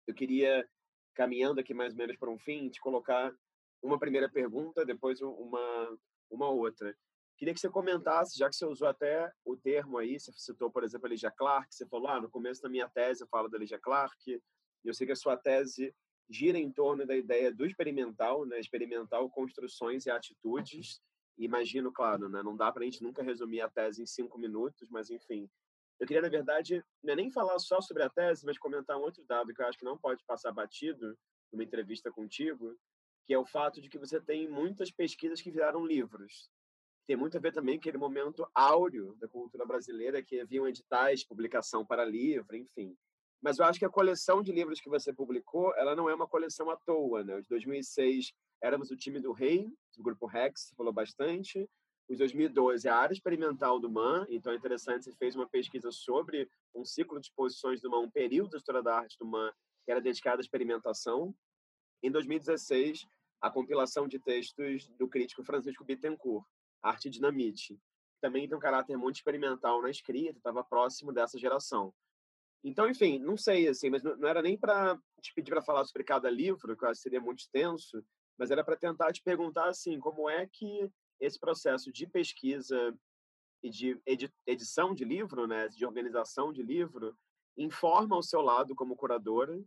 Eu 0.06 0.14
queria, 0.14 0.68
caminhando 1.14 1.60
aqui 1.60 1.74
mais 1.74 1.92
ou 1.92 1.98
menos 1.98 2.16
para 2.16 2.30
um 2.30 2.38
fim, 2.38 2.68
te 2.68 2.80
colocar 2.80 3.34
uma 3.82 3.98
primeira 3.98 4.28
pergunta, 4.28 4.84
depois 4.84 5.20
uma, 5.20 5.98
uma 6.30 6.48
outra. 6.50 6.96
Queria 7.36 7.52
que 7.52 7.60
você 7.60 7.68
comentasse, 7.68 8.38
já 8.38 8.48
que 8.48 8.56
você 8.56 8.64
usou 8.64 8.88
até 8.88 9.30
o 9.44 9.56
termo 9.56 9.98
aí, 9.98 10.18
você 10.18 10.32
citou, 10.32 10.70
por 10.70 10.82
exemplo, 10.82 11.06
a 11.06 11.10
Ligia 11.10 11.30
Clark, 11.30 11.74
você 11.74 11.86
falou, 11.86 12.08
ah, 12.08 12.20
no 12.20 12.30
começo 12.30 12.62
da 12.62 12.68
minha 12.68 12.88
tese 12.88 13.22
eu 13.22 13.28
falo 13.28 13.48
da 13.48 13.58
Ligia 13.58 13.78
Clark, 13.78 14.16
e 14.30 14.40
eu 14.88 14.94
sei 14.94 15.06
que 15.06 15.12
a 15.12 15.16
sua 15.16 15.36
tese 15.36 15.94
gira 16.30 16.58
em 16.58 16.72
torno 16.72 17.06
da 17.06 17.14
ideia 17.14 17.52
do 17.52 17.66
experimental, 17.66 18.46
né? 18.46 18.58
experimental, 18.58 19.30
construções 19.30 20.06
e 20.06 20.10
atitudes, 20.10 21.00
imagino, 21.44 21.92
claro, 21.92 22.28
né? 22.28 22.42
não 22.42 22.56
dá 22.56 22.72
para 22.72 22.82
a 22.82 22.84
gente 22.84 23.02
nunca 23.02 23.22
resumir 23.22 23.60
a 23.60 23.68
tese 23.68 24.02
em 24.02 24.06
cinco 24.06 24.38
minutos, 24.38 24.88
mas 24.90 25.10
enfim. 25.10 25.48
Eu 25.98 26.06
queria, 26.06 26.22
na 26.22 26.28
verdade, 26.28 26.84
não 27.02 27.12
é 27.12 27.16
nem 27.16 27.30
falar 27.30 27.58
só 27.58 27.80
sobre 27.80 28.02
a 28.02 28.10
tese, 28.10 28.44
mas 28.44 28.58
comentar 28.58 28.98
um 28.98 29.02
outro 29.02 29.24
dado 29.26 29.52
que 29.54 29.62
eu 29.62 29.66
acho 29.66 29.78
que 29.78 29.84
não 29.84 29.96
pode 29.96 30.22
passar 30.26 30.52
batido 30.52 31.16
numa 31.52 31.64
entrevista 31.64 32.10
contigo, 32.10 32.76
que 33.24 33.32
é 33.32 33.38
o 33.38 33.46
fato 33.46 33.80
de 33.80 33.88
que 33.88 33.98
você 33.98 34.20
tem 34.20 34.48
muitas 34.48 34.90
pesquisas 34.90 35.40
que 35.40 35.50
viraram 35.50 35.86
livros. 35.86 36.50
Tem 37.06 37.16
muito 37.16 37.36
a 37.36 37.40
ver 37.40 37.52
também 37.52 37.76
com 37.76 37.80
aquele 37.80 37.98
momento 37.98 38.46
áureo 38.54 39.14
da 39.16 39.28
cultura 39.28 39.64
brasileira, 39.64 40.22
que 40.22 40.40
haviam 40.40 40.66
editais, 40.66 41.24
publicação 41.24 41.84
para 41.84 42.04
livro, 42.04 42.56
enfim. 42.56 42.96
Mas 43.40 43.58
eu 43.58 43.64
acho 43.64 43.78
que 43.78 43.84
a 43.84 43.90
coleção 43.90 44.42
de 44.42 44.52
livros 44.52 44.80
que 44.80 44.88
você 44.88 45.12
publicou, 45.12 45.74
ela 45.76 45.94
não 45.94 46.10
é 46.10 46.14
uma 46.14 46.26
coleção 46.26 46.68
à 46.68 46.76
toa, 46.76 47.22
né? 47.22 47.36
Os 47.36 47.46
2006 47.46 48.32
éramos 48.62 48.90
o 48.90 48.96
time 48.96 49.20
do 49.20 49.32
Rei, 49.32 49.72
do 49.96 50.02
grupo 50.02 50.26
Rex, 50.26 50.72
falou 50.76 50.92
bastante. 50.92 51.68
Os 52.08 52.18
2012 52.18 52.88
a 52.88 52.96
área 52.96 53.12
experimental 53.14 53.80
do 53.80 53.90
MAN, 53.90 54.26
então 54.28 54.52
é 54.52 54.56
interessante, 54.56 55.04
você 55.04 55.12
fez 55.16 55.34
uma 55.34 55.48
pesquisa 55.48 55.90
sobre 55.90 56.48
um 56.74 56.84
ciclo 56.84 57.18
de 57.18 57.26
exposições 57.26 57.80
do 57.80 57.90
MAN, 57.90 58.00
um 58.00 58.10
período 58.10 58.50
da 58.50 58.58
história 58.58 58.82
da 58.82 58.96
arte 58.96 59.16
do 59.18 59.26
MAN 59.26 59.52
que 59.86 59.92
era 59.92 60.00
dedicado 60.00 60.38
à 60.38 60.40
experimentação. 60.40 61.34
Em 62.02 62.10
2016, 62.10 63.06
a 63.40 63.50
compilação 63.50 64.08
de 64.08 64.18
textos 64.18 64.88
do 64.98 65.08
crítico 65.08 65.44
Francisco 65.44 65.84
Bittencourt, 65.84 66.44
Arte 66.82 67.08
Dinamite. 67.08 67.78
Também 68.20 68.48
tem 68.48 68.56
um 68.56 68.60
caráter 68.60 68.96
muito 68.96 69.16
experimental 69.16 69.80
na 69.80 69.88
escrita, 69.88 70.38
estava 70.38 70.64
próximo 70.64 71.12
dessa 71.12 71.38
geração. 71.38 71.94
Então, 72.64 72.88
enfim, 72.88 73.20
não 73.20 73.36
sei, 73.36 73.68
assim, 73.68 73.88
mas 73.88 74.02
não 74.02 74.26
era 74.26 74.42
nem 74.42 74.58
para 74.58 74.98
te 75.20 75.32
pedir 75.32 75.52
para 75.52 75.62
falar 75.62 75.84
sobre 75.84 76.02
cada 76.02 76.28
livro, 76.28 76.76
que 76.76 76.84
eu 76.84 76.88
acho 76.88 76.98
que 76.98 77.02
seria 77.02 77.20
muito 77.20 77.40
extenso, 77.40 78.04
mas 78.38 78.50
era 78.50 78.64
para 78.64 78.76
tentar 78.76 79.12
te 79.12 79.22
perguntar 79.22 79.68
assim, 79.68 79.98
como 79.98 80.28
é 80.28 80.46
que 80.46 80.90
esse 81.20 81.38
processo 81.38 81.90
de 81.90 82.06
pesquisa 82.06 82.94
e 83.62 83.70
de 83.70 84.00
edição 84.46 84.94
de 84.94 85.04
livro, 85.04 85.46
né, 85.46 85.68
de 85.68 85.84
organização 85.84 86.52
de 86.52 86.62
livro, 86.62 87.16
informa 87.56 88.16
o 88.16 88.22
seu 88.22 88.40
lado 88.40 88.74
como 88.74 88.96
curadora 88.96 89.58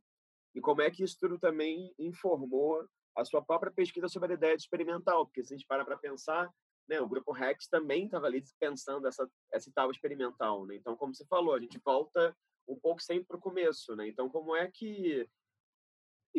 e 0.56 0.62
como 0.62 0.82
é 0.82 0.92
que 0.92 1.04
isso 1.04 1.18
tudo 1.20 1.40
também 1.40 1.94
informou 1.98 2.88
a 3.18 3.26
sua 3.26 3.42
própria 3.42 3.72
pesquisa 3.72 4.08
sobre 4.08 4.34
a 4.34 4.36
ideia 4.36 4.56
de 4.56 4.62
experimental, 4.62 5.26
porque 5.26 5.44
se 5.44 5.54
a 5.54 5.58
gente 5.58 5.68
para 5.68 5.84
para 5.84 5.98
pensar, 5.98 6.50
né, 6.88 7.02
o 7.02 7.08
grupo 7.08 7.32
Rex 7.32 7.68
também 7.68 8.06
estava 8.06 8.28
ali 8.28 8.44
pensando 8.60 9.08
essa 9.08 9.30
essa 9.52 9.72
tal 9.74 9.92
experimental, 9.92 10.66
né? 10.66 10.76
Então, 10.76 10.96
como 10.96 11.14
você 11.14 11.26
falou, 11.26 11.54
a 11.54 11.60
gente 11.60 11.80
volta 11.84 12.36
um 12.68 12.80
pouco 12.80 13.02
sempre 13.02 13.26
para 13.26 13.38
o 13.38 13.42
começo, 13.42 13.96
né? 13.96 14.08
Então, 14.08 14.30
como 14.30 14.56
é 14.56 14.70
que 14.72 15.28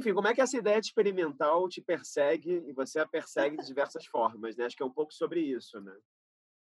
enfim, 0.00 0.14
como 0.14 0.26
é 0.26 0.34
que 0.34 0.40
essa 0.40 0.56
ideia 0.56 0.80
de 0.80 0.86
experimental 0.86 1.68
te 1.68 1.80
persegue 1.80 2.64
e 2.66 2.72
você 2.72 2.98
a 2.98 3.06
persegue 3.06 3.58
de 3.58 3.66
diversas 3.66 4.06
formas, 4.06 4.56
né? 4.56 4.64
Acho 4.64 4.76
que 4.76 4.82
é 4.82 4.86
um 4.86 4.92
pouco 4.92 5.12
sobre 5.12 5.40
isso, 5.40 5.78
né? 5.80 5.96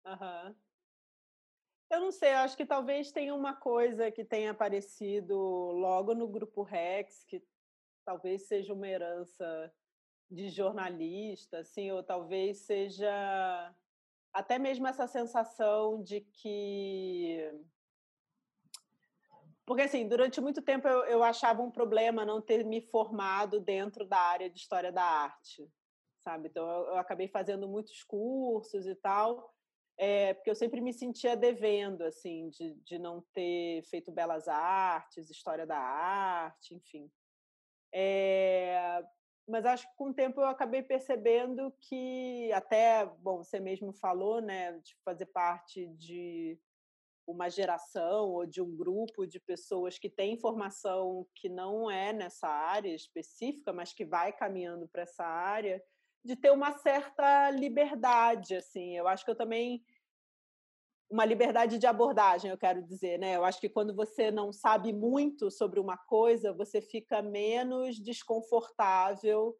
Uhum. 0.06 0.56
Eu 1.92 2.02
não 2.02 2.12
sei, 2.12 2.34
eu 2.34 2.40
acho 2.40 2.58
que 2.58 2.66
talvez 2.66 3.12
tenha 3.12 3.34
uma 3.34 3.56
coisa 3.56 4.12
que 4.12 4.26
tenha 4.26 4.52
aparecido 4.52 5.38
logo 5.38 6.14
no 6.14 6.28
grupo 6.28 6.64
Rex, 6.64 7.24
que 7.24 7.42
talvez 8.04 8.48
seja 8.48 8.74
uma 8.74 8.88
herança 8.88 9.74
de 10.30 10.50
jornalista, 10.50 11.60
assim, 11.60 11.92
ou 11.92 12.04
talvez 12.04 12.66
seja 12.66 13.74
até 14.34 14.60
mesmo 14.60 14.88
essa 14.88 15.08
sensação 15.08 16.04
de 16.04 16.22
que 16.22 17.50
porque, 19.68 19.82
assim, 19.82 20.08
durante 20.08 20.40
muito 20.40 20.62
tempo 20.62 20.88
eu, 20.88 21.04
eu 21.04 21.22
achava 21.22 21.62
um 21.62 21.70
problema 21.70 22.26
não 22.26 22.42
ter 22.42 22.64
me 22.64 22.82
formado 22.82 23.60
dentro 23.60 24.06
da 24.06 24.18
área 24.18 24.50
de 24.50 24.58
história 24.58 24.94
da 24.94 25.04
arte, 25.04 25.70
sabe? 26.24 26.48
Então, 26.48 26.66
eu, 26.66 26.88
eu 26.88 26.98
acabei 26.98 27.28
fazendo 27.28 27.68
muitos 27.68 28.02
cursos 28.02 28.88
e 28.88 28.96
tal, 28.96 29.54
é, 29.98 30.34
porque 30.34 30.50
eu 30.50 30.56
sempre 30.56 30.80
me 30.80 30.94
sentia 30.94 31.36
devendo, 31.36 32.04
assim, 32.04 32.50
de, 32.50 32.76
de 32.76 32.98
não 32.98 33.22
ter 33.34 33.84
feito 33.90 34.10
belas 34.10 34.48
artes, 34.48 35.30
história 35.30 35.68
da 35.68 35.78
arte, 35.78 36.74
enfim. 36.74 37.12
É, 37.94 39.04
mas 39.46 39.66
acho 39.66 39.86
que 39.90 39.96
com 39.98 40.12
o 40.12 40.14
tempo 40.14 40.40
eu 40.40 40.46
acabei 40.46 40.82
percebendo 40.82 41.74
que 41.82 42.50
até, 42.54 43.06
bom, 43.06 43.44
você 43.44 43.60
mesmo 43.60 43.92
falou, 43.92 44.40
né, 44.40 44.80
de 44.80 44.96
fazer 45.04 45.26
parte 45.26 45.88
de 45.88 46.58
uma 47.28 47.50
geração 47.50 48.30
ou 48.30 48.46
de 48.46 48.62
um 48.62 48.76
grupo 48.76 49.28
de 49.28 49.40
pessoas 49.40 50.00
que 50.00 50.10
tem 50.10 50.34
informação 50.34 51.28
que 51.36 51.50
não 51.50 51.92
é 51.92 52.14
nessa 52.14 52.48
área 52.48 52.96
específica, 52.96 53.74
mas 53.74 53.92
que 53.92 54.06
vai 54.06 54.32
caminhando 54.32 54.88
para 54.88 55.04
essa 55.04 55.26
área, 55.26 55.84
de 56.24 56.36
ter 56.36 56.52
uma 56.52 56.78
certa 56.78 57.52
liberdade, 57.52 58.56
assim. 58.56 58.98
Eu 58.98 59.08
acho 59.08 59.26
que 59.26 59.32
eu 59.32 59.36
também 59.36 59.84
uma 61.10 61.24
liberdade 61.24 61.78
de 61.78 61.88
abordagem, 61.88 62.52
eu 62.52 62.58
quero 62.58 62.84
dizer, 62.84 63.18
né? 63.18 63.38
Eu 63.38 63.46
acho 63.46 63.62
que 63.62 63.70
quando 63.70 63.96
você 63.96 64.30
não 64.30 64.52
sabe 64.52 64.92
muito 64.92 65.50
sobre 65.50 65.80
uma 65.80 65.98
coisa, 65.98 66.52
você 66.52 66.82
fica 66.82 67.22
menos 67.22 67.98
desconfortável 67.98 69.56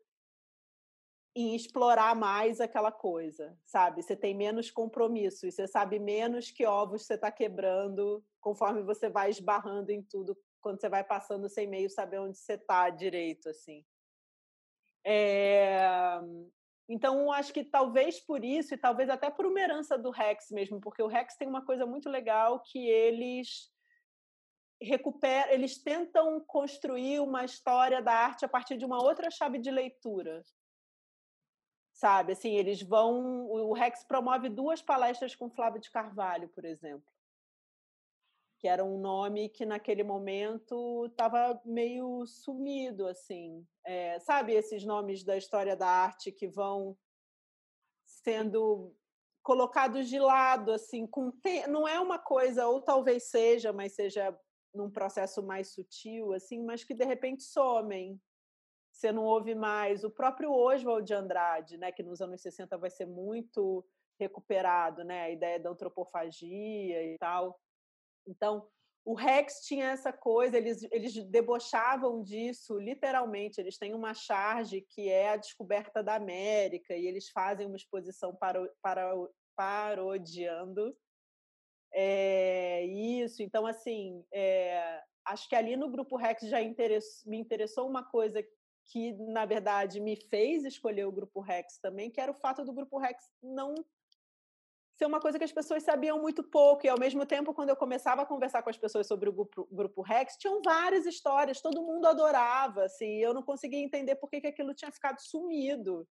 em 1.40 1.56
explorar 1.56 2.16
mais 2.16 2.60
aquela 2.60 2.92
coisa, 2.92 3.56
sabe? 3.64 4.02
Você 4.02 4.16
tem 4.16 4.34
menos 4.34 4.72
compromisso 4.72 5.46
e 5.46 5.52
você 5.52 5.68
sabe 5.68 6.00
menos 6.00 6.50
que 6.50 6.66
ovos 6.66 7.06
você 7.06 7.14
está 7.14 7.32
quebrando 7.32 8.26
conforme 8.42 8.82
você 8.82 9.08
vai 9.08 9.30
esbarrando 9.30 9.92
em 9.92 10.02
tudo 10.02 10.36
quando 10.60 10.82
você 10.82 10.90
vai 10.90 11.04
passando 11.04 11.48
sem 11.48 11.68
meio 11.68 11.92
saber 11.92 12.18
onde 12.18 12.40
você 12.40 12.54
está 12.54 12.90
direito, 12.90 13.50
assim. 13.50 13.86
É... 15.06 16.20
Então, 16.90 17.32
acho 17.32 17.54
que 17.54 17.64
talvez 17.64 18.20
por 18.20 18.44
isso, 18.44 18.74
e 18.74 18.78
talvez 18.78 19.08
até 19.08 19.30
por 19.30 19.46
uma 19.46 19.60
herança 19.60 19.96
do 19.96 20.10
Rex 20.10 20.50
mesmo, 20.50 20.82
porque 20.82 21.04
o 21.04 21.08
Rex 21.08 21.36
tem 21.36 21.48
uma 21.48 21.64
coisa 21.64 21.86
muito 21.86 22.10
legal 22.10 22.62
que 22.62 22.90
eles 22.90 23.72
recuperam, 24.82 25.52
eles 25.52 25.78
tentam 25.78 26.40
construir 26.48 27.20
uma 27.20 27.46
história 27.46 28.02
da 28.02 28.14
arte 28.14 28.44
a 28.44 28.50
partir 28.50 28.76
de 28.76 28.86
uma 28.86 29.04
outra 29.04 29.30
chave 29.30 29.60
de 29.60 29.70
leitura. 29.70 30.42
Sabe, 31.98 32.34
assim, 32.34 32.56
eles 32.56 32.80
vão. 32.80 33.50
O 33.50 33.74
Rex 33.74 34.04
promove 34.04 34.50
duas 34.50 34.84
palestras 34.84 35.36
com 35.36 35.50
Flávio 35.50 35.82
de 35.82 35.90
Carvalho, 35.90 36.48
por 36.50 36.64
exemplo 36.64 37.12
que 38.60 38.68
era 38.68 38.84
um 38.84 39.00
nome 39.00 39.50
que 39.50 39.66
naquele 39.66 40.04
momento 40.04 41.06
estava 41.06 41.62
meio 41.64 42.26
sumido, 42.26 43.08
assim. 43.08 43.64
É, 43.86 44.20
sabe 44.20 44.54
esses 44.54 44.84
nomes 44.84 45.24
da 45.24 45.38
história 45.38 45.76
da 45.76 45.88
arte 45.88 46.32
que 46.32 46.48
vão 46.48 46.98
sendo 48.04 48.96
colocados 49.44 50.10
de 50.10 50.20
lado, 50.20 50.72
assim, 50.72 51.06
com 51.06 51.32
te... 51.32 51.68
não 51.68 51.88
é 51.88 52.00
uma 52.00 52.18
coisa, 52.18 52.68
ou 52.68 52.82
talvez 52.82 53.30
seja, 53.30 53.72
mas 53.72 53.94
seja 53.94 54.36
num 54.74 54.90
processo 54.90 55.44
mais 55.44 55.74
sutil, 55.74 56.34
assim, 56.34 56.64
mas 56.64 56.84
que 56.84 56.96
de 56.96 57.06
repente 57.06 57.44
somem. 57.44 58.20
Você 58.98 59.12
não 59.12 59.24
ouve 59.24 59.54
mais. 59.54 60.04
O 60.04 60.10
próprio 60.10 60.52
Oswald 60.52 61.06
de 61.06 61.14
Andrade, 61.14 61.78
né, 61.78 61.92
que 61.92 62.04
nos 62.04 62.22
anos 62.22 62.42
60 62.42 62.78
vai 62.78 62.90
ser 62.90 63.06
muito 63.06 63.86
recuperado, 64.20 65.04
né, 65.04 65.24
a 65.24 65.30
ideia 65.30 65.60
da 65.60 65.70
antropofagia 65.70 67.14
e 67.14 67.18
tal 67.20 67.60
então, 68.28 68.68
o 69.06 69.14
Rex 69.14 69.62
tinha 69.62 69.92
essa 69.92 70.12
coisa, 70.12 70.58
eles, 70.58 70.84
eles 70.92 71.14
debochavam 71.30 72.22
disso, 72.22 72.78
literalmente. 72.78 73.60
Eles 73.60 73.78
têm 73.78 73.94
uma 73.94 74.14
charge 74.14 74.82
que 74.82 75.10
é 75.10 75.30
a 75.30 75.38
descoberta 75.38 76.04
da 76.04 76.16
América, 76.16 76.94
e 76.94 77.08
eles 77.08 77.30
fazem 77.30 77.66
uma 77.66 77.78
exposição 77.78 78.36
para, 78.36 78.70
para, 78.82 79.14
parodiando 79.56 80.96
é, 81.94 82.86
isso. 82.86 83.42
Então, 83.42 83.66
assim, 83.66 84.26
é, 84.34 85.02
acho 85.26 85.48
que 85.48 85.56
ali 85.56 85.78
no 85.78 85.90
Grupo 85.90 86.18
Rex 86.18 86.42
já 86.42 86.58
me 87.26 87.38
interessou 87.40 87.88
uma 87.88 88.04
coisa 88.04 88.44
que, 88.88 89.14
na 89.14 89.46
verdade, 89.46 90.00
me 90.00 90.16
fez 90.16 90.64
escolher 90.64 91.06
o 91.06 91.12
Grupo 91.12 91.40
Rex 91.42 91.78
também, 91.80 92.10
que 92.10 92.22
era 92.22 92.32
o 92.32 92.36
fato 92.36 92.64
do 92.64 92.74
Grupo 92.74 92.98
Rex 92.98 93.30
não 93.42 93.76
ser 94.98 95.06
uma 95.06 95.20
coisa 95.20 95.38
que 95.38 95.44
as 95.44 95.52
pessoas 95.52 95.84
sabiam 95.84 96.20
muito 96.20 96.44
pouco. 96.44 96.86
E, 96.86 96.90
ao 96.90 97.00
mesmo 97.00 97.26
tempo, 97.26 97.54
quando 97.54 97.70
eu 97.70 97.76
começava 97.76 98.24
a 98.24 98.26
conversar 98.26 98.64
com 98.64 98.70
as 98.70 98.78
pessoas 98.78 99.06
sobre 99.06 99.30
o 99.30 99.34
grupo, 99.34 99.68
grupo 99.72 100.02
Rex, 100.02 100.36
tinham 100.38 100.62
várias 100.62 101.06
histórias, 101.06 101.62
todo 101.62 101.84
mundo 101.84 102.08
adorava, 102.08 102.86
assim, 102.86 103.18
eu 103.18 103.34
não 103.34 103.44
conseguia 103.44 103.80
entender 103.80 104.16
por 104.16 104.30
que, 104.30 104.42
que 104.42 104.48
aquilo 104.48 104.74
tinha 104.74 104.92
ficado 104.92 105.20
sumido. 105.20 106.08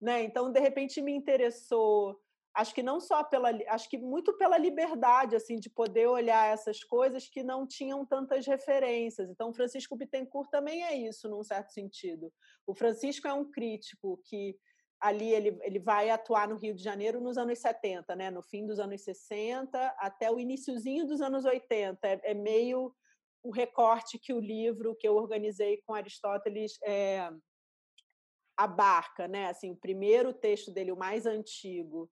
Né? 0.00 0.22
Então, 0.22 0.50
de 0.50 0.60
repente, 0.60 1.00
me 1.00 1.12
interessou, 1.12 2.20
acho 2.54 2.74
que 2.74 2.82
não 2.82 3.00
só 3.00 3.22
pela, 3.22 3.50
acho 3.68 3.88
que 3.88 3.98
muito 3.98 4.36
pela 4.36 4.58
liberdade, 4.58 5.36
assim, 5.36 5.56
de 5.56 5.70
poder 5.70 6.06
olhar 6.06 6.52
essas 6.52 6.82
coisas 6.82 7.28
que 7.28 7.42
não 7.42 7.66
tinham 7.66 8.04
tantas 8.04 8.46
referências. 8.46 9.30
Então, 9.30 9.52
Francisco 9.52 9.96
Bittencourt 9.96 10.50
também 10.50 10.82
é 10.84 10.96
isso, 10.96 11.28
num 11.28 11.44
certo 11.44 11.72
sentido. 11.72 12.32
O 12.66 12.74
Francisco 12.74 13.28
é 13.28 13.32
um 13.32 13.50
crítico 13.50 14.20
que 14.24 14.58
ali 15.00 15.32
ele, 15.32 15.58
ele 15.62 15.78
vai 15.78 16.10
atuar 16.10 16.48
no 16.48 16.56
Rio 16.56 16.74
de 16.74 16.82
Janeiro 16.82 17.20
nos 17.20 17.38
anos 17.38 17.58
70, 17.58 18.16
né? 18.16 18.30
no 18.30 18.42
fim 18.42 18.66
dos 18.66 18.78
anos 18.78 19.02
60 19.02 19.78
até 19.98 20.30
o 20.30 20.40
iníciozinho 20.40 21.06
dos 21.06 21.20
anos 21.20 21.44
80. 21.44 22.06
É, 22.06 22.20
é, 22.24 22.34
meio 22.34 22.94
o 23.42 23.50
recorte 23.50 24.18
que 24.18 24.32
o 24.32 24.40
livro 24.40 24.96
que 24.96 25.06
eu 25.06 25.14
organizei 25.14 25.80
com 25.86 25.94
Aristóteles 25.94 26.78
é, 26.82 27.30
abarca. 28.56 29.28
Né? 29.28 29.46
Assim, 29.46 29.70
o 29.70 29.76
primeiro 29.76 30.32
texto 30.32 30.72
dele, 30.72 30.90
o 30.90 30.96
mais 30.96 31.26
antigo, 31.26 32.10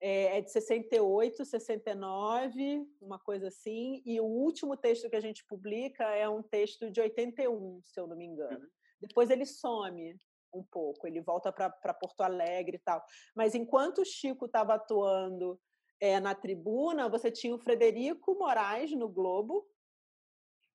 é, 0.00 0.38
é 0.38 0.40
de 0.40 0.50
68, 0.50 1.44
69, 1.44 2.86
uma 3.00 3.18
coisa 3.18 3.48
assim, 3.48 4.02
e 4.04 4.18
o 4.20 4.24
último 4.24 4.76
texto 4.76 5.10
que 5.10 5.16
a 5.16 5.20
gente 5.20 5.44
publica 5.44 6.04
é 6.04 6.28
um 6.28 6.42
texto 6.42 6.90
de 6.90 7.00
81, 7.00 7.80
se 7.84 8.00
eu 8.00 8.06
não 8.06 8.16
me 8.16 8.24
engano. 8.24 8.60
Uhum. 8.60 8.70
Depois 9.00 9.30
ele 9.30 9.44
some, 9.44 10.16
um 10.54 10.64
pouco, 10.64 11.06
ele 11.06 11.20
volta 11.20 11.52
para 11.52 11.94
Porto 11.94 12.22
Alegre 12.22 12.76
e 12.76 12.80
tal. 12.80 13.04
Mas 13.34 13.54
enquanto 13.54 13.98
o 14.00 14.04
Chico 14.04 14.46
estava 14.46 14.74
atuando 14.74 15.60
é, 16.00 16.18
na 16.18 16.34
tribuna, 16.34 17.08
você 17.08 17.30
tinha 17.30 17.54
o 17.54 17.58
Frederico 17.58 18.34
Moraes 18.34 18.90
no 18.92 19.08
Globo, 19.08 19.66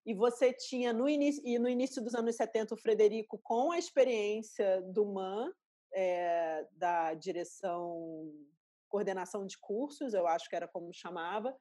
e 0.05 0.13
você 0.13 0.53
tinha 0.53 0.93
no 0.93 1.09
início, 1.09 1.41
e 1.43 1.57
no 1.57 1.67
início 1.67 2.01
dos 2.01 2.13
anos 2.13 2.35
70 2.35 2.75
o 2.75 2.77
Frederico 2.77 3.39
com 3.39 3.71
a 3.71 3.79
experiência 3.79 4.81
do 4.83 5.03
MAN, 5.03 5.51
é, 5.91 6.67
da 6.73 7.13
direção, 7.15 8.31
coordenação 8.95 9.45
de 9.45 9.57
cursos, 9.59 10.13
eu 10.13 10.25
acho 10.25 10.49
que 10.49 10.55
era 10.55 10.69
como 10.69 10.93
chamava, 10.93 11.53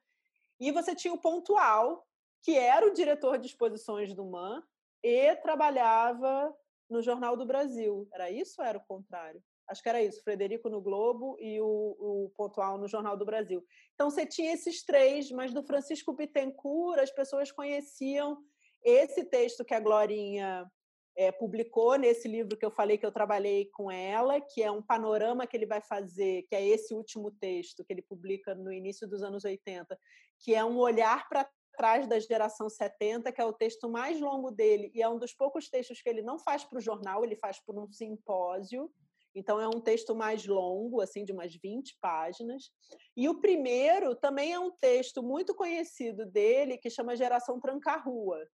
e 0.57 0.71
você 0.71 0.95
tinha 0.95 1.13
o 1.13 1.19
Pontual, 1.19 2.07
que 2.41 2.57
era 2.57 2.87
o 2.87 2.93
diretor 2.93 3.37
de 3.37 3.47
exposições 3.47 4.13
do 4.13 4.23
MAN, 4.25 4.63
e 5.03 5.35
trabalhava 5.37 6.55
no 6.89 7.01
Jornal 7.01 7.35
do 7.35 7.45
Brasil. 7.45 8.07
Era 8.13 8.31
isso 8.31 8.61
ou 8.61 8.65
era 8.65 8.77
o 8.77 8.85
contrário? 8.85 9.43
Acho 9.67 9.83
que 9.83 9.89
era 9.89 10.01
isso, 10.01 10.23
Frederico 10.23 10.69
no 10.69 10.79
Globo 10.79 11.35
e 11.39 11.59
o, 11.59 11.65
o 11.65 12.31
Pontual 12.37 12.77
no 12.77 12.87
Jornal 12.87 13.17
do 13.17 13.25
Brasil. 13.25 13.65
Então 13.95 14.09
você 14.09 14.25
tinha 14.25 14.53
esses 14.53 14.85
três, 14.85 15.29
mas 15.31 15.53
do 15.53 15.63
Francisco 15.63 16.13
Bittencourt 16.13 16.99
as 16.99 17.11
pessoas 17.11 17.51
conheciam 17.51 18.37
esse 18.83 19.25
texto 19.25 19.65
que 19.65 19.73
a 19.73 19.79
Glorinha 19.79 20.71
é, 21.17 21.31
publicou 21.31 21.97
nesse 21.97 22.27
livro 22.27 22.57
que 22.57 22.65
eu 22.65 22.71
falei 22.71 22.97
que 22.97 23.05
eu 23.05 23.11
trabalhei 23.11 23.69
com 23.73 23.89
ela, 23.89 24.41
que 24.41 24.61
é 24.61 24.69
um 24.69 24.81
panorama 24.81 25.47
que 25.47 25.55
ele 25.55 25.65
vai 25.65 25.81
fazer, 25.81 26.43
que 26.43 26.55
é 26.55 26.65
esse 26.65 26.93
último 26.93 27.31
texto 27.31 27.83
que 27.85 27.93
ele 27.93 28.01
publica 28.01 28.53
no 28.53 28.71
início 28.71 29.07
dos 29.07 29.23
anos 29.23 29.45
80, 29.45 29.97
que 30.39 30.53
é 30.53 30.63
um 30.63 30.77
olhar 30.77 31.27
para 31.29 31.49
atrás 31.75 32.07
da 32.07 32.17
geração 32.19 32.69
70, 32.69 33.31
que 33.31 33.41
é 33.41 33.45
o 33.45 33.53
texto 33.53 33.89
mais 33.89 34.19
longo 34.19 34.49
dele, 34.49 34.91
e 34.93 35.01
é 35.01 35.09
um 35.09 35.19
dos 35.19 35.33
poucos 35.33 35.69
textos 35.69 36.01
que 36.01 36.09
ele 36.09 36.21
não 36.21 36.39
faz 36.39 36.63
para 36.63 36.77
o 36.77 36.81
jornal, 36.81 37.23
ele 37.23 37.35
faz 37.35 37.59
por 37.59 37.77
um 37.77 37.91
simpósio. 37.91 38.89
Então, 39.35 39.59
é 39.59 39.67
um 39.67 39.81
texto 39.81 40.15
mais 40.15 40.45
longo, 40.45 41.01
assim, 41.01 41.25
de 41.25 41.33
umas 41.33 41.53
20 41.53 41.97
páginas. 41.99 42.71
E 43.17 43.27
o 43.27 43.41
primeiro 43.41 44.15
também 44.15 44.53
é 44.53 44.59
um 44.59 44.71
texto 44.71 45.21
muito 45.21 45.53
conhecido 45.53 46.25
dele, 46.25 46.77
que 46.77 46.89
chama 46.89 47.17
Geração 47.17 47.59
Tranca-Rua, 47.59 48.47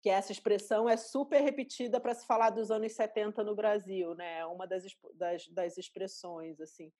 que 0.00 0.08
essa 0.08 0.32
expressão 0.32 0.88
é 0.88 0.96
super 0.96 1.40
repetida 1.40 2.00
para 2.00 2.14
se 2.14 2.26
falar 2.26 2.50
dos 2.50 2.70
anos 2.70 2.92
70 2.92 3.44
no 3.44 3.54
Brasil, 3.54 4.14
né? 4.14 4.38
É 4.38 4.46
uma 4.46 4.66
das, 4.66 4.84
das, 5.14 5.46
das 5.48 5.78
expressões, 5.78 6.60
assim. 6.60 6.90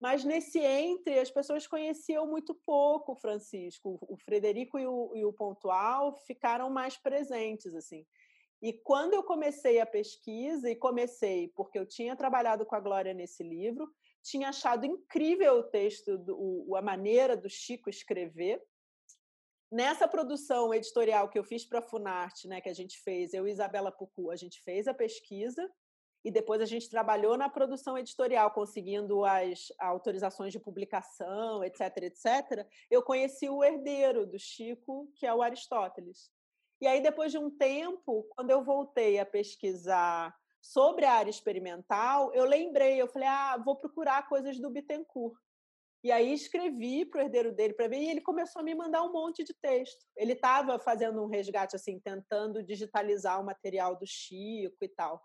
Mas 0.00 0.24
nesse 0.24 0.58
entre, 0.58 1.18
as 1.18 1.30
pessoas 1.30 1.66
conheciam 1.66 2.26
muito 2.26 2.54
pouco 2.54 3.12
o 3.12 3.16
Francisco. 3.16 3.98
O 4.02 4.16
Frederico 4.16 4.78
e 4.78 4.86
o, 4.86 5.12
e 5.14 5.24
o 5.24 5.32
Pontual 5.32 6.14
ficaram 6.26 6.68
mais 6.70 6.96
presentes, 6.96 7.74
assim. 7.74 8.06
E 8.62 8.72
quando 8.72 9.14
eu 9.14 9.22
comecei 9.22 9.80
a 9.80 9.86
pesquisa, 9.86 10.70
e 10.70 10.76
comecei 10.76 11.48
porque 11.48 11.78
eu 11.78 11.86
tinha 11.86 12.16
trabalhado 12.16 12.64
com 12.64 12.74
a 12.74 12.80
Glória 12.80 13.12
nesse 13.12 13.42
livro, 13.42 13.90
tinha 14.22 14.48
achado 14.48 14.84
incrível 14.84 15.58
o 15.58 15.62
texto, 15.62 16.18
do, 16.18 16.74
a 16.74 16.82
maneira 16.82 17.36
do 17.36 17.48
Chico 17.48 17.88
escrever. 17.88 18.62
Nessa 19.70 20.06
produção 20.06 20.72
editorial 20.72 21.28
que 21.28 21.38
eu 21.38 21.42
fiz 21.42 21.64
para 21.64 21.80
a 21.80 21.82
Funarte, 21.82 22.46
né, 22.46 22.60
que 22.60 22.68
a 22.68 22.74
gente 22.74 23.00
fez, 23.00 23.34
eu 23.34 23.48
e 23.48 23.50
Isabela 23.50 23.90
Pucu, 23.90 24.30
a 24.30 24.36
gente 24.36 24.62
fez 24.62 24.86
a 24.86 24.94
pesquisa 24.94 25.68
e 26.24 26.30
depois 26.30 26.60
a 26.60 26.64
gente 26.64 26.88
trabalhou 26.88 27.36
na 27.36 27.48
produção 27.48 27.98
editorial, 27.98 28.50
conseguindo 28.52 29.24
as 29.24 29.72
autorizações 29.78 30.52
de 30.52 30.60
publicação, 30.60 31.64
etc, 31.64 31.80
etc. 32.02 32.66
Eu 32.90 33.02
conheci 33.02 33.48
o 33.48 33.62
herdeiro 33.62 34.26
do 34.26 34.38
Chico, 34.38 35.10
que 35.16 35.26
é 35.26 35.34
o 35.34 35.42
Aristóteles. 35.42 36.30
E 36.80 36.86
aí, 36.86 37.00
depois 37.00 37.32
de 37.32 37.38
um 37.38 37.50
tempo, 37.50 38.26
quando 38.30 38.50
eu 38.50 38.62
voltei 38.62 39.18
a 39.18 39.26
pesquisar 39.26 40.34
sobre 40.60 41.04
a 41.04 41.12
área 41.12 41.30
experimental, 41.30 42.34
eu 42.34 42.44
lembrei, 42.44 43.00
eu 43.00 43.08
falei, 43.08 43.28
ah, 43.28 43.56
vou 43.64 43.76
procurar 43.76 44.28
coisas 44.28 44.58
do 44.58 44.70
Bittencourt. 44.70 45.36
E 46.06 46.12
aí 46.12 46.32
escrevi 46.32 47.04
para 47.04 47.18
o 47.18 47.22
herdeiro 47.24 47.52
dele 47.52 47.74
para 47.74 47.88
ver, 47.88 47.98
e 47.98 48.08
ele 48.08 48.20
começou 48.20 48.60
a 48.60 48.62
me 48.62 48.76
mandar 48.76 49.02
um 49.02 49.10
monte 49.10 49.42
de 49.42 49.52
texto. 49.52 50.06
Ele 50.16 50.34
estava 50.34 50.78
fazendo 50.78 51.20
um 51.20 51.26
resgate, 51.26 51.74
assim, 51.74 51.98
tentando 51.98 52.62
digitalizar 52.62 53.40
o 53.40 53.44
material 53.44 53.96
do 53.96 54.06
Chico 54.06 54.76
e 54.82 54.88
tal. 54.88 55.20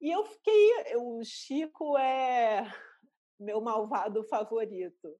E 0.00 0.10
eu 0.10 0.24
fiquei. 0.24 0.96
O 0.96 1.22
Chico 1.22 1.98
é 1.98 2.62
meu 3.38 3.60
malvado 3.60 4.24
favorito. 4.24 5.14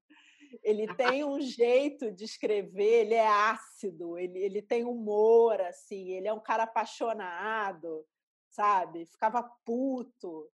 Ele 0.63 0.87
tem 0.95 1.23
um 1.23 1.37
jeito 1.61 2.11
de 2.11 2.23
escrever, 2.23 3.05
ele 3.05 3.13
é 3.13 3.27
ácido, 3.27 4.17
ele, 4.17 4.39
ele 4.39 4.63
tem 4.63 4.83
humor, 4.83 5.61
assim, 5.61 6.09
ele 6.13 6.27
é 6.27 6.33
um 6.33 6.41
cara 6.41 6.63
apaixonado, 6.63 8.03
sabe? 8.49 9.05
Ficava 9.05 9.43
puto 9.63 10.49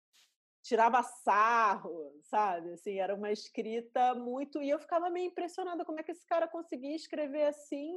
tirava 0.64 1.04
sarro, 1.04 2.18
sabe? 2.22 2.72
Assim, 2.72 3.00
era 3.00 3.14
uma 3.14 3.32
escrita 3.32 4.16
muito. 4.16 4.62
E 4.62 4.70
eu 4.70 4.80
ficava 4.80 5.10
meio 5.10 5.28
impressionada 5.28 5.86
como 5.86 6.00
é 6.00 6.04
que 6.04 6.12
esse 6.12 6.26
cara 6.26 6.48
conseguia 6.48 6.96
escrever 6.96 7.44
assim 7.44 7.92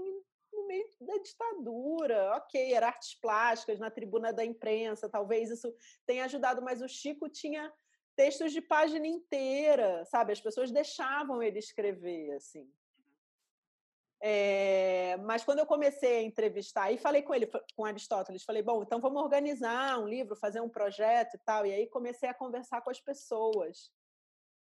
no 0.52 0.66
meio 0.66 0.84
da 1.01 1.16
ditadura. 1.18 2.36
Ok, 2.36 2.72
era 2.72 2.88
artes 2.88 3.14
plásticas 3.14 3.78
na 3.78 3.90
tribuna 3.90 4.32
da 4.32 4.44
imprensa, 4.44 5.09
talvez 5.09 5.51
isso 5.51 5.72
tenha 6.05 6.24
ajudado, 6.24 6.60
mas 6.60 6.82
o 6.82 6.88
Chico 6.88 7.28
tinha 7.28 7.72
textos 8.16 8.52
de 8.52 8.60
página 8.60 9.06
inteira, 9.06 10.05
sabe? 10.06 10.32
As 10.32 10.40
pessoas 10.40 10.72
deixavam 10.72 11.43
ele 11.43 11.59
escrever, 11.59 12.32
assim. 12.32 12.68
É, 14.28 15.16
mas 15.18 15.44
quando 15.44 15.60
eu 15.60 15.66
comecei 15.66 16.18
a 16.18 16.22
entrevistar, 16.22 16.90
e 16.90 16.98
falei 16.98 17.22
com 17.22 17.32
ele, 17.32 17.48
com 17.76 17.84
Aristóteles, 17.84 18.42
falei, 18.42 18.60
bom, 18.60 18.82
então 18.82 19.00
vamos 19.00 19.22
organizar 19.22 20.00
um 20.00 20.08
livro, 20.08 20.34
fazer 20.34 20.60
um 20.60 20.68
projeto 20.68 21.34
e 21.34 21.38
tal. 21.38 21.64
E 21.64 21.72
aí 21.72 21.86
comecei 21.86 22.28
a 22.28 22.34
conversar 22.34 22.80
com 22.80 22.90
as 22.90 23.00
pessoas 23.00 23.92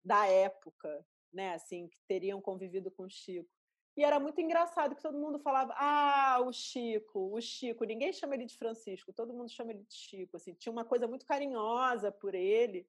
da 0.01 0.25
época, 0.27 1.05
né, 1.33 1.55
assim, 1.55 1.89
que 1.89 1.97
teriam 2.07 2.39
convivido 2.39 2.89
com 2.89 3.03
o 3.03 3.09
Chico. 3.09 3.49
E 3.97 4.03
era 4.05 4.17
muito 4.17 4.39
engraçado 4.39 4.95
que 4.95 5.01
todo 5.01 5.19
mundo 5.19 5.39
falava, 5.39 5.73
ah, 5.75 6.39
o 6.41 6.53
Chico, 6.53 7.35
o 7.35 7.41
Chico. 7.41 7.83
Ninguém 7.83 8.13
chama 8.13 8.35
ele 8.35 8.45
de 8.45 8.55
Francisco, 8.55 9.11
todo 9.11 9.33
mundo 9.33 9.51
chama 9.51 9.71
ele 9.71 9.83
de 9.83 9.93
Chico. 9.93 10.37
Assim, 10.37 10.53
tinha 10.53 10.71
uma 10.71 10.85
coisa 10.85 11.05
muito 11.05 11.25
carinhosa 11.25 12.13
por 12.13 12.33
ele. 12.33 12.87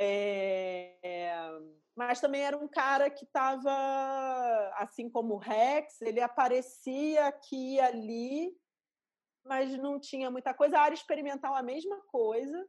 É, 0.00 1.50
mas 1.96 2.20
também 2.20 2.42
era 2.42 2.56
um 2.56 2.68
cara 2.68 3.10
que 3.10 3.24
estava, 3.24 3.72
assim 4.76 5.10
como 5.10 5.34
o 5.34 5.38
Rex, 5.38 6.00
ele 6.00 6.20
aparecia 6.20 7.26
aqui 7.26 7.74
e 7.74 7.80
ali, 7.80 8.56
mas 9.44 9.76
não 9.76 9.98
tinha 9.98 10.30
muita 10.30 10.54
coisa. 10.54 10.78
A 10.78 10.82
área 10.82 10.94
experimental, 10.94 11.56
a 11.56 11.62
mesma 11.62 12.00
coisa. 12.02 12.68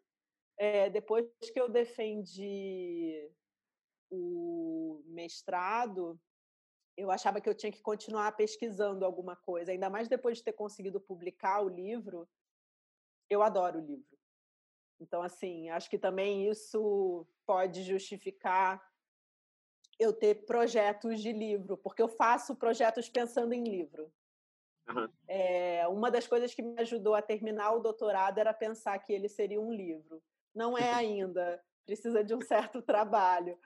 É, 0.58 0.90
depois 0.90 1.28
que 1.54 1.62
eu 1.62 1.70
defendi 1.70 3.32
o 4.10 5.04
mestrado, 5.06 6.20
eu 6.98 7.12
achava 7.12 7.40
que 7.40 7.48
eu 7.48 7.56
tinha 7.56 7.72
que 7.72 7.82
continuar 7.82 8.36
pesquisando 8.36 9.06
alguma 9.06 9.36
coisa, 9.36 9.72
ainda 9.72 9.90
mais 9.90 10.10
depois 10.10 10.40
de 10.40 10.44
ter 10.44 10.54
conseguido 10.54 11.00
publicar 11.00 11.62
o 11.62 11.70
livro. 11.70 12.28
Eu 13.30 13.44
adoro 13.44 13.78
o 13.78 13.86
livro. 13.86 14.19
Então, 15.00 15.22
assim, 15.22 15.70
acho 15.70 15.90
que 15.90 15.98
também 15.98 16.50
isso 16.50 17.26
pode 17.46 17.84
justificar 17.84 18.84
eu 19.98 20.14
ter 20.14 20.46
projetos 20.46 21.22
de 21.22 21.32
livro, 21.32 21.78
porque 21.78 22.02
eu 22.02 22.08
faço 22.08 22.56
projetos 22.56 23.10
pensando 23.10 23.54
em 23.54 23.64
livro. 23.64 24.12
Uhum. 24.88 25.10
É, 25.28 25.88
uma 25.88 26.10
das 26.10 26.26
coisas 26.26 26.54
que 26.54 26.62
me 26.62 26.80
ajudou 26.82 27.16
a 27.16 27.22
terminar 27.22 27.74
o 27.74 27.82
doutorado 27.82 28.40
era 28.40 28.54
pensar 28.54 28.98
que 29.00 29.14
ele 29.14 29.28
seria 29.28 29.60
um 29.60 29.74
livro. 29.74 30.22
Não 30.56 30.78
é 30.78 30.92
ainda, 30.94 31.62
precisa 31.86 32.24
de 32.24 32.34
um 32.34 32.42
certo 32.42 32.82
trabalho. 32.82 33.58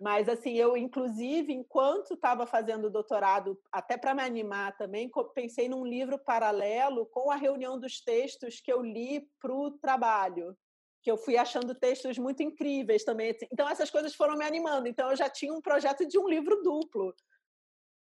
Mas, 0.00 0.28
assim, 0.28 0.54
eu, 0.54 0.76
inclusive, 0.76 1.52
enquanto 1.52 2.14
estava 2.14 2.46
fazendo 2.46 2.84
o 2.84 2.90
doutorado, 2.90 3.60
até 3.72 3.96
para 3.96 4.14
me 4.14 4.22
animar 4.22 4.76
também, 4.76 5.10
pensei 5.34 5.68
num 5.68 5.84
livro 5.84 6.16
paralelo 6.18 7.06
com 7.06 7.32
a 7.32 7.36
reunião 7.36 7.78
dos 7.78 8.00
textos 8.00 8.60
que 8.60 8.72
eu 8.72 8.80
li 8.80 9.28
para 9.40 9.52
o 9.52 9.72
trabalho 9.72 10.56
que 11.02 11.10
eu 11.10 11.16
fui 11.16 11.36
achando 11.36 11.74
textos 11.74 12.16
muito 12.16 12.42
incríveis 12.42 13.04
também. 13.04 13.30
Assim. 13.30 13.46
Então, 13.52 13.68
essas 13.68 13.90
coisas 13.90 14.14
foram 14.14 14.36
me 14.36 14.44
animando. 14.44 14.86
Então, 14.86 15.10
eu 15.10 15.16
já 15.16 15.28
tinha 15.28 15.52
um 15.52 15.60
projeto 15.60 16.06
de 16.06 16.18
um 16.18 16.28
livro 16.28 16.62
duplo. 16.62 17.14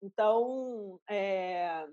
Então, 0.03 1.01
é... 1.09 1.87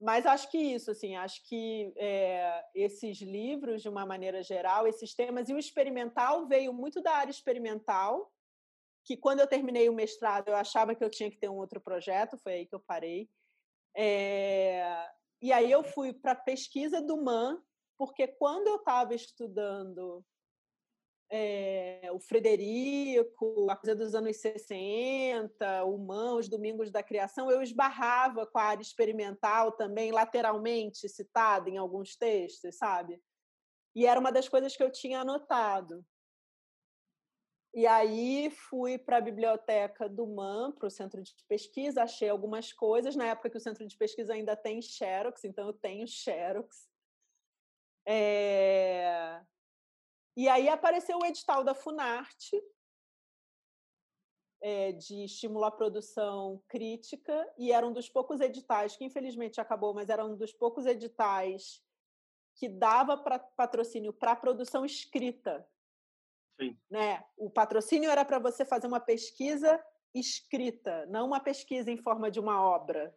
mas 0.00 0.24
acho 0.24 0.50
que 0.50 0.58
isso, 0.58 0.90
assim, 0.90 1.16
acho 1.16 1.42
que 1.48 1.92
é, 1.96 2.64
esses 2.74 3.20
livros, 3.20 3.82
de 3.82 3.88
uma 3.88 4.06
maneira 4.06 4.42
geral, 4.42 4.86
esses 4.86 5.14
temas, 5.14 5.48
e 5.48 5.54
o 5.54 5.58
experimental 5.58 6.46
veio 6.46 6.72
muito 6.72 7.02
da 7.02 7.12
área 7.12 7.30
experimental, 7.30 8.30
que 9.04 9.16
quando 9.16 9.40
eu 9.40 9.46
terminei 9.46 9.88
o 9.88 9.94
mestrado, 9.94 10.48
eu 10.48 10.56
achava 10.56 10.94
que 10.94 11.02
eu 11.02 11.10
tinha 11.10 11.30
que 11.30 11.38
ter 11.38 11.48
um 11.48 11.56
outro 11.56 11.80
projeto, 11.80 12.38
foi 12.38 12.52
aí 12.52 12.66
que 12.66 12.74
eu 12.74 12.80
parei. 12.80 13.28
É... 13.96 15.10
E 15.40 15.52
aí 15.52 15.70
eu 15.72 15.82
fui 15.82 16.12
para 16.12 16.32
a 16.32 16.36
pesquisa 16.36 17.00
do 17.00 17.16
MAN, 17.16 17.62
porque 17.98 18.26
quando 18.28 18.68
eu 18.68 18.76
estava 18.76 19.14
estudando 19.14 20.24
é, 21.30 22.08
o 22.12 22.20
Frederico, 22.20 23.68
a 23.70 23.76
coisa 23.76 23.96
dos 23.96 24.14
anos 24.14 24.36
60, 24.36 25.84
o 25.84 25.98
Man, 25.98 26.36
os 26.36 26.48
Domingos 26.48 26.90
da 26.90 27.02
Criação, 27.02 27.50
eu 27.50 27.62
esbarrava 27.62 28.46
com 28.46 28.58
a 28.58 28.64
área 28.64 28.82
experimental 28.82 29.72
também, 29.72 30.12
lateralmente 30.12 31.08
citada 31.08 31.68
em 31.68 31.76
alguns 31.76 32.16
textos, 32.16 32.76
sabe? 32.76 33.20
E 33.94 34.06
era 34.06 34.20
uma 34.20 34.30
das 34.30 34.48
coisas 34.48 34.76
que 34.76 34.82
eu 34.82 34.92
tinha 34.92 35.20
anotado. 35.20 36.04
E 37.74 37.86
aí 37.86 38.50
fui 38.50 38.96
para 38.96 39.18
a 39.18 39.20
biblioteca 39.20 40.08
do 40.08 40.26
MAN, 40.26 40.72
para 40.72 40.86
o 40.86 40.90
centro 40.90 41.22
de 41.22 41.34
pesquisa, 41.46 42.02
achei 42.02 42.28
algumas 42.28 42.72
coisas. 42.72 43.14
Na 43.14 43.26
época 43.26 43.50
que 43.50 43.58
o 43.58 43.60
centro 43.60 43.86
de 43.86 43.96
pesquisa 43.98 44.32
ainda 44.32 44.56
tem 44.56 44.80
Xerox, 44.80 45.44
então 45.44 45.66
eu 45.66 45.74
tenho 45.74 46.06
Xerox. 46.06 46.88
É... 48.06 49.42
E 50.36 50.48
aí 50.48 50.68
apareceu 50.68 51.18
o 51.18 51.24
edital 51.24 51.64
da 51.64 51.74
Funarte, 51.74 52.62
é, 54.60 54.92
de 54.92 55.24
estímulo 55.24 55.64
à 55.64 55.70
produção 55.70 56.62
crítica, 56.68 57.52
e 57.58 57.72
era 57.72 57.86
um 57.86 57.92
dos 57.92 58.08
poucos 58.08 58.40
editais, 58.40 58.96
que 58.96 59.04
infelizmente 59.04 59.60
acabou, 59.60 59.94
mas 59.94 60.08
era 60.08 60.24
um 60.24 60.36
dos 60.36 60.52
poucos 60.52 60.86
editais 60.86 61.82
que 62.54 62.68
dava 62.68 63.16
pra, 63.16 63.38
patrocínio 63.38 64.12
para 64.12 64.36
produção 64.36 64.84
escrita. 64.84 65.66
Sim. 66.60 66.78
Né? 66.90 67.24
O 67.36 67.50
patrocínio 67.50 68.10
era 68.10 68.24
para 68.24 68.38
você 68.38 68.64
fazer 68.64 68.86
uma 68.86 69.00
pesquisa 69.00 69.82
escrita, 70.14 71.04
não 71.06 71.26
uma 71.26 71.40
pesquisa 71.40 71.90
em 71.90 71.98
forma 71.98 72.30
de 72.30 72.40
uma 72.40 72.62
obra. 72.62 73.14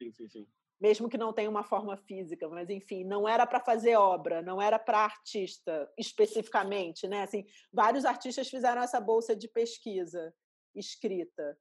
Sim, 0.00 0.12
sim, 0.12 0.28
sim 0.28 0.48
mesmo 0.80 1.08
que 1.08 1.18
não 1.18 1.32
tenha 1.32 1.50
uma 1.50 1.62
forma 1.62 1.96
física, 1.96 2.48
mas 2.48 2.70
enfim, 2.70 3.04
não 3.04 3.28
era 3.28 3.46
para 3.46 3.60
fazer 3.60 3.96
obra, 3.96 4.40
não 4.40 4.60
era 4.60 4.78
para 4.78 5.04
artista 5.04 5.92
especificamente, 5.98 7.06
né? 7.06 7.22
Assim, 7.22 7.44
vários 7.72 8.04
artistas 8.04 8.48
fizeram 8.48 8.80
essa 8.80 8.98
bolsa 8.98 9.36
de 9.36 9.46
pesquisa 9.46 10.34
escrita, 10.74 11.58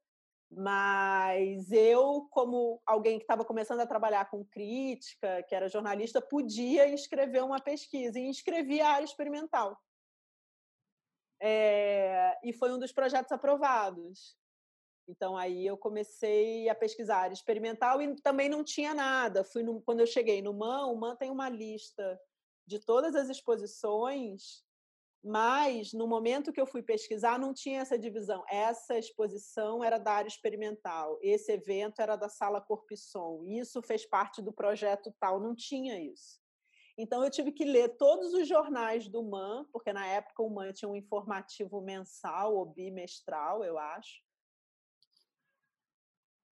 mas 0.50 1.72
eu, 1.72 2.28
como 2.32 2.82
alguém 2.86 3.18
que 3.18 3.24
estava 3.24 3.44
começando 3.44 3.82
a 3.82 3.88
trabalhar 3.88 4.30
com 4.30 4.46
crítica, 4.46 5.44
que 5.44 5.54
era 5.54 5.68
jornalista, 5.68 6.22
podia 6.22 6.88
escrever 6.88 7.44
uma 7.44 7.60
pesquisa 7.60 8.18
e 8.18 8.28
inscrevi 8.28 8.80
a 8.80 8.90
área 8.90 9.06
experimental. 9.06 9.78
É, 11.42 12.38
e 12.44 12.54
foi 12.54 12.72
um 12.72 12.80
dos 12.80 12.92
projetos 12.92 13.32
aprovados. 13.32 14.39
Então 15.10 15.36
aí 15.36 15.66
eu 15.66 15.76
comecei 15.76 16.70
a 16.70 16.76
pesquisar 16.76 17.32
experimental 17.32 18.00
e 18.00 18.16
também 18.22 18.48
não 18.48 18.64
tinha 18.64 18.94
nada. 18.94 19.44
Fui 19.44 19.64
no, 19.64 19.82
quando 19.82 20.02
eu 20.02 20.06
cheguei 20.06 20.40
no 20.40 20.54
MAN, 20.54 20.86
o 20.86 20.96
MAN 20.96 21.16
tem 21.16 21.32
uma 21.32 21.50
lista 21.50 22.20
de 22.68 22.78
todas 22.80 23.16
as 23.16 23.28
exposições, 23.28 24.64
mas 25.24 25.94
no 25.94 26.08
momento 26.08 26.54
que 26.54 26.62
eu 26.62 26.68
fui 26.68 26.84
pesquisar 26.84 27.40
não 27.40 27.56
tinha 27.56 27.82
essa 27.82 27.98
divisão. 27.98 28.44
Essa 28.48 29.00
exposição 29.00 29.84
era 29.84 29.98
da 29.98 30.12
área 30.12 30.28
experimental, 30.28 31.18
esse 31.24 31.52
evento 31.52 32.04
era 32.04 32.16
da 32.16 32.30
sala 32.30 32.62
Corpo 32.62 32.94
e 32.94 32.98
Som. 32.98 33.44
Isso 33.48 33.82
fez 33.82 34.06
parte 34.06 34.44
do 34.44 34.54
projeto 34.54 35.12
tal, 35.20 35.40
não 35.40 35.56
tinha 35.56 36.00
isso. 36.00 36.40
Então 36.96 37.24
eu 37.24 37.32
tive 37.32 37.52
que 37.52 37.66
ler 37.66 37.98
todos 37.98 38.32
os 38.34 38.48
jornais 38.48 39.10
do 39.10 39.24
MAN, 39.24 39.66
porque 39.74 39.92
na 39.92 40.06
época 40.06 40.44
o 40.44 40.50
MAN 40.52 40.72
tinha 40.72 40.90
um 40.90 40.96
informativo 40.96 41.82
mensal 41.82 42.56
ou 42.56 42.66
bimestral, 42.68 43.64
eu 43.64 43.80
acho. 43.80 44.29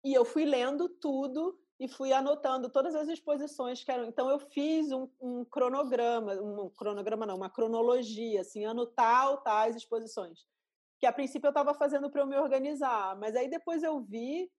E 0.04 0.14
eu 0.14 0.24
fui 0.24 0.46
lendo 0.46 0.88
tudo 0.88 1.58
e 1.80 1.88
fui 1.88 2.12
anotando 2.12 2.70
todas 2.70 2.96
as 2.96 3.08
exposições 3.08 3.84
que 3.84 3.92
eram. 3.92 4.06
Então 4.06 4.30
eu 4.30 4.40
fiz 4.40 4.92
um, 4.92 5.08
um 5.22 5.46
cronograma, 5.46 6.34
um 6.34 6.70
cronograma 6.70 7.26
não, 7.26 7.36
uma 7.36 7.50
cronologia, 7.50 8.42
assim, 8.42 8.66
ano 8.66 8.86
tal, 8.86 9.42
tais 9.42 9.76
exposições. 9.76 10.46
Que 11.00 11.06
a 11.06 11.14
princípio 11.14 11.48
eu 11.48 11.52
estava 11.52 11.74
fazendo 11.76 12.10
para 12.10 12.22
eu 12.22 12.28
me 12.28 12.38
organizar, 12.38 13.16
mas 13.20 13.36
aí 13.36 13.50
depois 13.50 13.84
eu 13.84 14.02
vi 14.02 14.50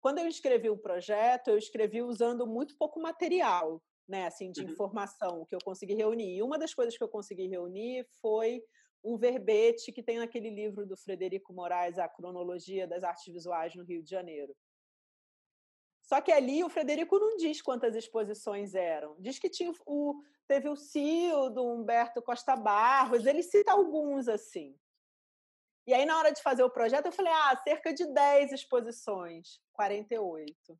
quando 0.00 0.18
eu 0.18 0.28
escrevi 0.28 0.70
o 0.70 0.78
projeto, 0.78 1.48
eu 1.48 1.58
escrevi 1.58 2.02
usando 2.02 2.46
muito 2.46 2.76
pouco 2.76 3.00
material, 3.00 3.82
né, 4.08 4.26
assim, 4.26 4.52
de 4.52 4.62
uhum. 4.62 4.70
informação 4.70 5.44
que 5.46 5.54
eu 5.54 5.58
consegui 5.64 5.94
reunir. 5.94 6.36
E 6.36 6.42
uma 6.42 6.58
das 6.58 6.74
coisas 6.74 6.96
que 6.96 7.02
eu 7.02 7.08
consegui 7.08 7.48
reunir 7.48 8.06
foi 8.20 8.62
um 9.02 9.16
verbete 9.16 9.92
que 9.92 10.02
tem 10.02 10.18
naquele 10.18 10.50
livro 10.50 10.86
do 10.86 10.96
Frederico 10.96 11.52
Moraes, 11.52 11.98
A 11.98 12.08
Cronologia 12.08 12.86
das 12.86 13.04
Artes 13.04 13.32
Visuais 13.32 13.74
no 13.74 13.84
Rio 13.84 14.02
de 14.02 14.10
Janeiro. 14.10 14.54
Só 16.06 16.20
que 16.20 16.30
ali 16.30 16.62
o 16.62 16.68
Frederico 16.68 17.18
não 17.18 17.36
diz 17.36 17.60
quantas 17.60 17.96
exposições 17.96 18.76
eram. 18.76 19.16
Diz 19.18 19.40
que 19.40 19.50
tinha 19.50 19.72
o, 19.84 20.22
teve 20.46 20.68
o 20.68 20.76
CIO 20.76 21.50
do 21.50 21.66
Humberto 21.66 22.22
Costa 22.22 22.54
Barros, 22.54 23.26
ele 23.26 23.42
cita 23.42 23.72
alguns 23.72 24.28
assim. 24.28 24.78
E 25.84 25.92
aí, 25.92 26.04
na 26.06 26.16
hora 26.16 26.32
de 26.32 26.40
fazer 26.42 26.62
o 26.62 26.70
projeto, 26.70 27.06
eu 27.06 27.12
falei: 27.12 27.32
ah, 27.32 27.60
cerca 27.62 27.92
de 27.92 28.06
10 28.06 28.52
exposições, 28.52 29.60
48. 29.72 30.78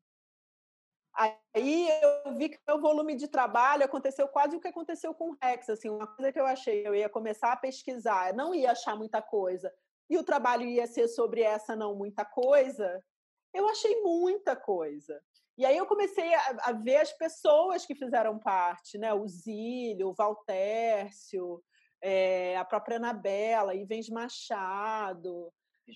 Aí 1.13 1.89
eu 2.25 2.37
vi 2.37 2.49
que 2.49 2.59
o 2.69 2.79
volume 2.79 3.15
de 3.15 3.27
trabalho 3.27 3.83
aconteceu 3.83 4.27
quase 4.27 4.55
o 4.55 4.61
que 4.61 4.67
aconteceu 4.67 5.13
com 5.13 5.31
o 5.31 5.37
Rex. 5.41 5.69
Assim, 5.69 5.89
uma 5.89 6.07
coisa 6.07 6.31
que 6.31 6.39
eu 6.39 6.45
achei, 6.45 6.87
eu 6.87 6.95
ia 6.95 7.09
começar 7.09 7.51
a 7.51 7.57
pesquisar, 7.57 8.33
não 8.33 8.53
ia 8.53 8.71
achar 8.71 8.95
muita 8.95 9.21
coisa, 9.21 9.73
e 10.09 10.17
o 10.17 10.23
trabalho 10.23 10.63
ia 10.63 10.87
ser 10.87 11.07
sobre 11.07 11.41
essa 11.41 11.75
não 11.75 11.95
muita 11.95 12.23
coisa, 12.23 13.03
eu 13.53 13.67
achei 13.69 14.01
muita 14.01 14.55
coisa. 14.55 15.21
E 15.57 15.65
aí 15.65 15.75
eu 15.75 15.87
comecei 15.87 16.33
a, 16.33 16.57
a 16.65 16.71
ver 16.71 16.97
as 16.97 17.11
pessoas 17.13 17.85
que 17.85 17.95
fizeram 17.95 18.37
parte, 18.37 18.97
né? 18.97 19.13
O 19.13 19.27
Zílio, 19.27 20.09
o 20.09 20.13
Valtércio, 20.13 21.63
é, 22.01 22.55
a 22.57 22.63
própria 22.63 22.97
Anabela, 22.97 23.73
Ivens 23.73 24.09
Machado, 24.09 25.51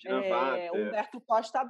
é, 0.05 0.71
Humberto 0.71 1.21
Costa, 1.21 1.69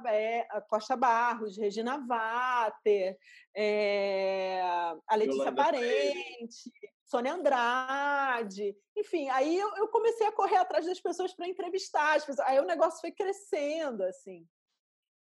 Costa 0.68 0.96
Barros, 0.96 1.58
Regina 1.58 1.98
Vater, 2.06 3.18
é, 3.54 4.60
a 5.06 5.16
Letícia 5.16 5.40
Yolanda 5.42 5.62
Parente, 5.62 6.70
Freire. 6.70 6.92
Sônia 7.04 7.34
Andrade, 7.34 8.74
enfim, 8.96 9.28
aí 9.28 9.58
eu, 9.58 9.68
eu, 9.76 9.88
comecei 9.88 10.26
a 10.26 10.32
correr 10.32 10.56
atrás 10.56 10.86
das 10.86 10.98
pessoas 10.98 11.34
para 11.34 11.46
entrevistar 11.46 12.16
as 12.16 12.24
pessoas. 12.24 12.48
Aí 12.48 12.58
o 12.58 12.64
negócio 12.64 13.00
foi 13.00 13.12
crescendo, 13.12 14.02
assim. 14.04 14.46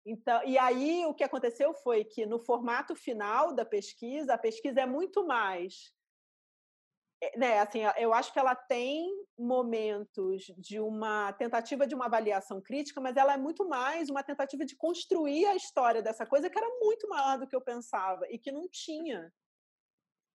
Então, 0.06 0.44
e 0.46 0.58
aí 0.58 1.06
o 1.06 1.14
que 1.14 1.24
aconteceu 1.24 1.74
foi 1.74 2.04
que 2.04 2.26
no 2.26 2.40
formato 2.40 2.96
final 2.96 3.54
da 3.54 3.66
pesquisa, 3.66 4.34
a 4.34 4.38
pesquisa 4.38 4.82
é 4.82 4.86
muito 4.86 5.26
mais 5.26 5.94
é, 7.22 7.38
né, 7.38 7.60
assim, 7.60 7.82
eu 7.98 8.14
acho 8.14 8.32
que 8.32 8.40
ela 8.40 8.56
tem 8.56 9.10
momentos 9.38 10.46
de 10.58 10.80
uma 10.80 11.34
tentativa 11.34 11.86
de 11.86 11.94
uma 11.94 12.06
avaliação 12.06 12.62
crítica, 12.62 13.02
mas 13.02 13.18
ela 13.18 13.34
é 13.34 13.38
muito 13.38 13.68
mais 13.68 14.10
uma 14.10 14.24
tentativa 14.24 14.66
de 14.66 14.76
construir 14.78 15.46
a 15.46 15.56
história 15.56 16.02
dessa 16.02 16.26
coisa 16.26 16.50
que 16.50 16.58
era 16.58 16.70
muito 16.82 17.10
maior 17.10 17.38
do 17.38 17.46
que 17.46 17.56
eu 17.56 17.62
pensava 17.62 18.26
e 18.30 18.40
que 18.40 18.52
não 18.52 18.70
tinha. 18.70 19.34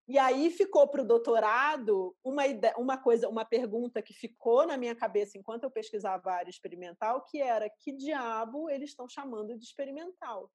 E 0.08 0.20
aí 0.20 0.52
ficou 0.52 0.88
para 0.88 1.02
o 1.02 1.06
doutorado 1.06 2.16
uma, 2.24 2.46
ideia, 2.46 2.76
uma 2.78 2.98
coisa, 2.98 3.30
uma 3.30 3.46
pergunta 3.46 4.02
que 4.02 4.14
ficou 4.14 4.68
na 4.68 4.76
minha 4.76 4.94
cabeça 4.94 5.38
enquanto 5.38 5.64
eu 5.64 5.72
pesquisava 5.72 6.30
a 6.30 6.36
área 6.36 6.50
experimental, 6.50 7.24
que 7.24 7.42
era 7.42 7.70
que 7.70 7.94
diabo 7.94 8.70
eles 8.70 8.90
estão 8.90 9.08
chamando 9.08 9.58
de 9.58 9.64
experimental? 9.64 10.52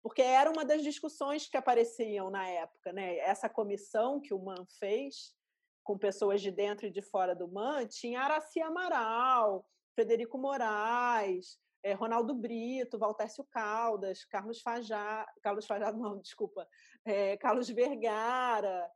Porque 0.00 0.22
era 0.22 0.50
uma 0.50 0.64
das 0.64 0.82
discussões 0.82 1.48
que 1.48 1.56
apareciam 1.56 2.30
na 2.30 2.46
época, 2.48 2.92
né? 2.92 3.16
Essa 3.18 3.48
comissão 3.48 4.20
que 4.20 4.32
o 4.32 4.38
Man 4.38 4.64
fez 4.78 5.34
com 5.82 5.98
pessoas 5.98 6.40
de 6.40 6.50
dentro 6.50 6.86
e 6.86 6.90
de 6.90 7.02
fora 7.02 7.34
do 7.34 7.48
MAN, 7.48 7.86
tinha 7.86 8.20
Araci 8.20 8.60
Amaral, 8.60 9.68
Frederico 9.94 10.38
Moraes, 10.38 11.58
é, 11.82 11.92
Ronaldo 11.92 12.34
Brito, 12.34 12.98
Valtércio 12.98 13.44
Caldas, 13.44 14.24
Carlos 14.24 14.62
Fajá, 14.62 15.30
Carlos 15.42 15.66
Fajá, 15.66 15.92
não, 15.92 16.18
desculpa, 16.18 16.66
é, 17.04 17.36
Carlos 17.36 17.68
Vergara. 17.68 18.90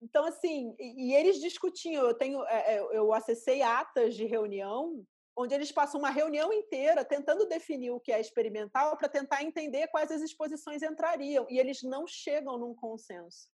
Então, 0.00 0.24
assim, 0.24 0.74
e, 0.78 1.08
e 1.08 1.14
eles 1.14 1.40
discutiam, 1.40 2.04
eu 2.04 2.14
tenho, 2.14 2.44
é, 2.46 2.78
eu 2.92 3.12
acessei 3.12 3.62
atas 3.62 4.14
de 4.14 4.24
reunião 4.24 5.04
onde 5.36 5.54
eles 5.54 5.72
passam 5.72 5.98
uma 5.98 6.10
reunião 6.10 6.52
inteira 6.52 7.04
tentando 7.04 7.46
definir 7.46 7.90
o 7.90 8.00
que 8.00 8.12
é 8.12 8.20
experimental 8.20 8.96
para 8.96 9.08
tentar 9.08 9.42
entender 9.42 9.88
quais 9.88 10.10
as 10.10 10.20
exposições 10.20 10.82
entrariam, 10.82 11.46
e 11.48 11.58
eles 11.58 11.82
não 11.82 12.06
chegam 12.06 12.58
num 12.58 12.74
consenso. 12.74 13.48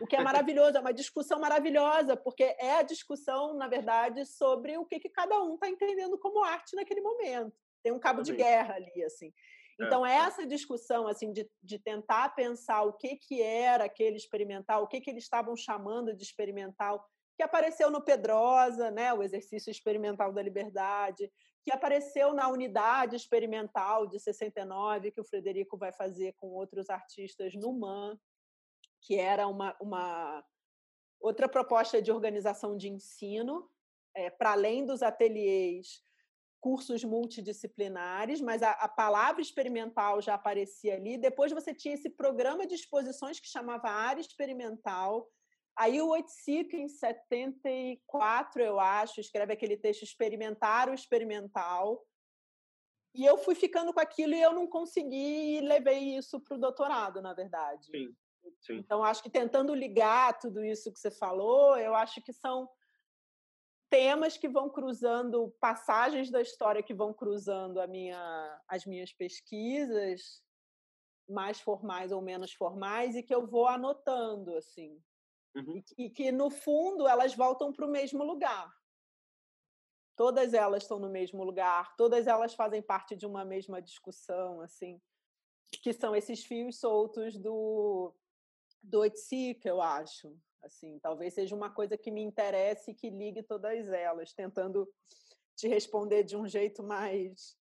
O 0.00 0.06
que 0.06 0.16
é 0.16 0.22
maravilhoso, 0.22 0.76
é 0.76 0.80
uma 0.80 0.92
discussão 0.92 1.40
maravilhosa, 1.40 2.16
porque 2.16 2.44
é 2.58 2.76
a 2.76 2.82
discussão, 2.82 3.54
na 3.54 3.68
verdade, 3.68 4.24
sobre 4.26 4.76
o 4.76 4.84
que, 4.84 5.00
que 5.00 5.08
cada 5.08 5.42
um 5.42 5.54
está 5.54 5.68
entendendo 5.68 6.18
como 6.18 6.44
arte 6.44 6.76
naquele 6.76 7.00
momento. 7.00 7.56
Tem 7.82 7.92
um 7.92 7.98
cabo 7.98 8.22
de 8.22 8.34
guerra 8.34 8.74
ali, 8.74 9.02
assim. 9.04 9.32
É, 9.80 9.84
então, 9.84 10.04
é, 10.04 10.16
essa 10.16 10.46
discussão 10.46 11.06
assim 11.06 11.32
de, 11.32 11.48
de 11.62 11.78
tentar 11.78 12.30
pensar 12.30 12.82
o 12.82 12.92
que, 12.92 13.16
que 13.16 13.42
era 13.42 13.84
aquele 13.84 14.16
experimental, 14.16 14.82
o 14.82 14.88
que, 14.88 15.00
que 15.00 15.10
eles 15.10 15.24
estavam 15.24 15.56
chamando 15.56 16.14
de 16.14 16.22
experimental, 16.22 17.04
que 17.36 17.42
apareceu 17.42 17.90
no 17.90 18.02
Pedrosa, 18.02 18.90
né, 18.90 19.12
o 19.14 19.22
exercício 19.22 19.70
experimental 19.70 20.32
da 20.32 20.42
liberdade, 20.42 21.30
que 21.62 21.70
apareceu 21.70 22.34
na 22.34 22.48
unidade 22.48 23.14
experimental 23.14 24.06
de 24.06 24.18
69, 24.18 25.12
que 25.12 25.20
o 25.20 25.24
Frederico 25.24 25.76
vai 25.76 25.92
fazer 25.92 26.34
com 26.36 26.48
outros 26.48 26.90
artistas 26.90 27.54
no 27.54 27.72
MAN, 27.72 28.18
que 29.00 29.16
era 29.16 29.46
uma, 29.46 29.76
uma 29.80 30.44
outra 31.20 31.48
proposta 31.48 32.02
de 32.02 32.10
organização 32.10 32.76
de 32.76 32.88
ensino, 32.88 33.70
é, 34.16 34.30
para 34.30 34.52
além 34.52 34.84
dos 34.84 35.02
ateliês, 35.02 36.02
cursos 36.60 37.04
multidisciplinares, 37.04 38.40
mas 38.40 38.62
a, 38.62 38.72
a, 38.72 38.88
palavra 38.88 39.40
experimental 39.40 40.20
já 40.20 40.34
aparecia 40.34 40.94
ali. 40.94 41.16
Depois 41.16 41.52
você 41.52 41.74
tinha 41.74 41.94
esse 41.94 42.10
programa 42.10 42.66
de 42.66 42.74
exposições 42.74 43.38
que 43.38 43.48
chamava 43.48 43.88
Área 43.88 44.20
Experimental. 44.20 45.28
Aí 45.76 46.00
o 46.00 46.08
Oiticica, 46.08 46.76
em 46.76 46.88
74, 46.88 48.62
eu 48.62 48.80
acho, 48.80 49.20
escreve 49.20 49.52
aquele 49.52 49.76
texto 49.76 50.02
Experimentar 50.02 50.88
o 50.88 50.94
Experimental. 50.94 52.04
E 53.14 53.24
eu 53.24 53.38
fui 53.38 53.54
ficando 53.54 53.92
com 53.92 54.00
aquilo 54.00 54.34
e 54.34 54.42
eu 54.42 54.52
não 54.52 54.66
consegui 54.66 55.58
e 55.58 55.60
levei 55.60 56.16
isso 56.16 56.40
para 56.40 56.56
o 56.56 56.60
doutorado, 56.60 57.22
na 57.22 57.32
verdade. 57.32 57.86
Sim. 57.86 58.14
Sim. 58.60 58.76
Então, 58.76 59.04
acho 59.04 59.22
que 59.22 59.30
tentando 59.30 59.74
ligar 59.74 60.38
tudo 60.38 60.64
isso 60.64 60.92
que 60.92 60.98
você 60.98 61.10
falou, 61.10 61.76
eu 61.76 61.94
acho 61.94 62.20
que 62.22 62.32
são 62.32 62.68
temas 63.90 64.36
que 64.36 64.48
vão 64.48 64.68
cruzando, 64.68 65.54
passagens 65.60 66.30
da 66.30 66.40
história 66.40 66.82
que 66.82 66.94
vão 66.94 67.12
cruzando 67.12 67.80
a 67.80 67.86
minha, 67.86 68.62
as 68.68 68.84
minhas 68.84 69.12
pesquisas, 69.12 70.42
mais 71.28 71.60
formais 71.60 72.12
ou 72.12 72.22
menos 72.22 72.52
formais, 72.52 73.16
e 73.16 73.22
que 73.22 73.34
eu 73.34 73.46
vou 73.46 73.66
anotando, 73.66 74.56
assim. 74.56 75.02
Uhum. 75.54 75.82
E, 75.98 76.06
e 76.06 76.10
que, 76.10 76.30
no 76.30 76.50
fundo, 76.50 77.06
elas 77.06 77.34
voltam 77.34 77.72
para 77.72 77.86
o 77.86 77.90
mesmo 77.90 78.24
lugar. 78.24 78.72
Todas 80.16 80.52
elas 80.52 80.82
estão 80.82 80.98
no 80.98 81.08
mesmo 81.08 81.44
lugar, 81.44 81.94
todas 81.96 82.26
elas 82.26 82.54
fazem 82.54 82.82
parte 82.82 83.14
de 83.14 83.24
uma 83.24 83.44
mesma 83.44 83.80
discussão, 83.80 84.60
assim, 84.60 85.00
que 85.82 85.92
são 85.92 86.14
esses 86.14 86.44
fios 86.44 86.78
soltos 86.78 87.38
do 87.38 88.14
do 88.82 89.00
Oiticica, 89.00 89.68
eu 89.68 89.80
acho. 89.80 90.36
Assim, 90.62 90.98
talvez 91.00 91.34
seja 91.34 91.54
uma 91.54 91.70
coisa 91.70 91.96
que 91.96 92.10
me 92.10 92.22
interesse 92.22 92.90
e 92.90 92.94
que 92.94 93.10
ligue 93.10 93.42
todas 93.42 93.88
elas, 93.88 94.32
tentando 94.32 94.88
te 95.56 95.68
responder 95.68 96.24
de 96.24 96.36
um 96.36 96.46
jeito 96.46 96.82
mais 96.82 97.56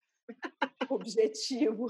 objetivo. 0.90 1.88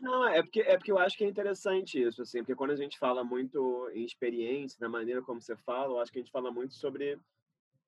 Não, 0.00 0.28
é 0.28 0.42
porque, 0.42 0.60
é 0.60 0.76
porque 0.76 0.92
eu 0.92 0.98
acho 0.98 1.16
que 1.16 1.24
é 1.24 1.28
interessante 1.28 2.00
isso, 2.00 2.22
assim, 2.22 2.38
porque 2.38 2.54
quando 2.54 2.70
a 2.70 2.76
gente 2.76 2.98
fala 2.98 3.24
muito 3.24 3.90
em 3.92 4.04
experiência, 4.04 4.78
na 4.80 4.88
maneira 4.88 5.22
como 5.22 5.40
você 5.40 5.56
fala, 5.56 5.94
eu 5.94 6.00
acho 6.00 6.12
que 6.12 6.18
a 6.18 6.22
gente 6.22 6.32
fala 6.32 6.50
muito 6.50 6.74
sobre. 6.74 7.18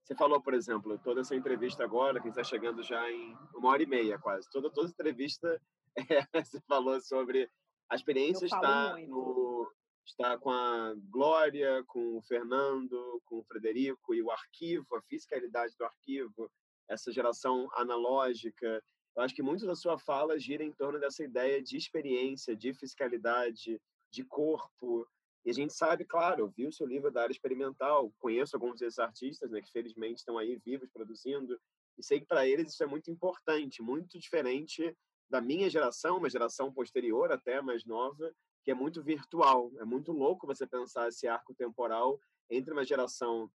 Você 0.03 0.15
falou, 0.15 0.41
por 0.41 0.55
exemplo, 0.55 0.99
toda 0.99 1.21
essa 1.21 1.37
entrevista 1.37 1.85
agora, 1.85 2.21
que 2.21 2.29
está 2.29 2.43
chegando 2.43 2.83
já 2.83 3.11
em 3.11 3.37
uma 3.55 3.71
hora 3.71 3.83
e 3.83 3.87
meia 3.87 4.19
quase. 4.19 4.49
Toda, 4.51 4.71
toda 4.71 4.89
entrevista 4.89 5.61
é, 5.97 6.43
você 6.43 6.61
falou 6.63 7.01
sobre 7.01 7.49
a 7.89 7.95
experiência 7.95 8.47
está 8.47 8.97
no, 8.99 9.71
está 10.05 10.37
com 10.39 10.51
a 10.51 10.95
Glória, 11.09 11.85
com 11.87 12.17
o 12.17 12.23
Fernando, 12.23 13.21
com 13.25 13.39
o 13.39 13.45
Frederico 13.45 14.15
e 14.15 14.23
o 14.23 14.31
arquivo, 14.31 14.97
a 14.97 15.03
fiscalidade 15.03 15.75
do 15.77 15.85
arquivo, 15.85 16.51
essa 16.89 17.13
geração 17.13 17.69
analógica. 17.75 18.83
Eu 19.17 19.23
acho 19.23 19.35
que 19.35 19.43
muito 19.43 19.67
da 19.67 19.75
sua 19.75 19.99
fala 19.99 20.39
gira 20.39 20.65
em 20.65 20.73
torno 20.73 20.99
dessa 20.99 21.23
ideia 21.23 21.63
de 21.63 21.77
experiência, 21.77 22.57
de 22.57 22.73
fiscalidade, 22.75 23.81
de 24.11 24.25
corpo. 24.25 25.07
E 25.45 25.51
a 25.51 25.55
gente 25.55 25.73
sabe, 25.73 26.05
claro, 26.05 26.43
eu 26.43 26.49
vi 26.49 26.67
o 26.67 26.73
seu 26.73 26.87
livro 26.87 27.11
da 27.11 27.23
área 27.23 27.33
experimental, 27.33 28.13
conheço 28.19 28.57
alguns 28.57 28.79
desses 28.79 28.99
artistas, 28.99 29.51
né, 29.51 29.63
que 29.63 29.71
felizmente 29.71 30.19
estão 30.19 30.37
aí 30.37 30.57
vivos 30.65 30.91
produzindo, 30.91 31.59
e 31.97 32.03
sei 32.03 32.21
que 32.21 32.27
para 32.27 32.47
eles 32.47 32.73
isso 32.73 32.83
é 32.83 32.87
muito 32.87 33.11
importante, 33.11 33.83
muito 33.83 34.19
diferente 34.19 34.95
da 35.31 35.41
minha 35.41 35.71
geração, 35.71 36.19
uma 36.19 36.29
geração 36.29 36.73
posterior 36.73 37.31
até 37.33 37.63
mais 37.63 37.85
nova, 37.85 38.35
que 38.65 38.71
é 38.71 38.75
muito 38.75 39.03
virtual. 39.03 39.71
É 39.79 39.85
muito 39.85 40.13
louco 40.13 40.47
você 40.47 40.67
pensar 40.67 41.09
esse 41.09 41.27
arco 41.27 41.55
temporal 41.55 42.21
entre 42.51 42.73
uma 42.73 42.85
geração 42.85 43.51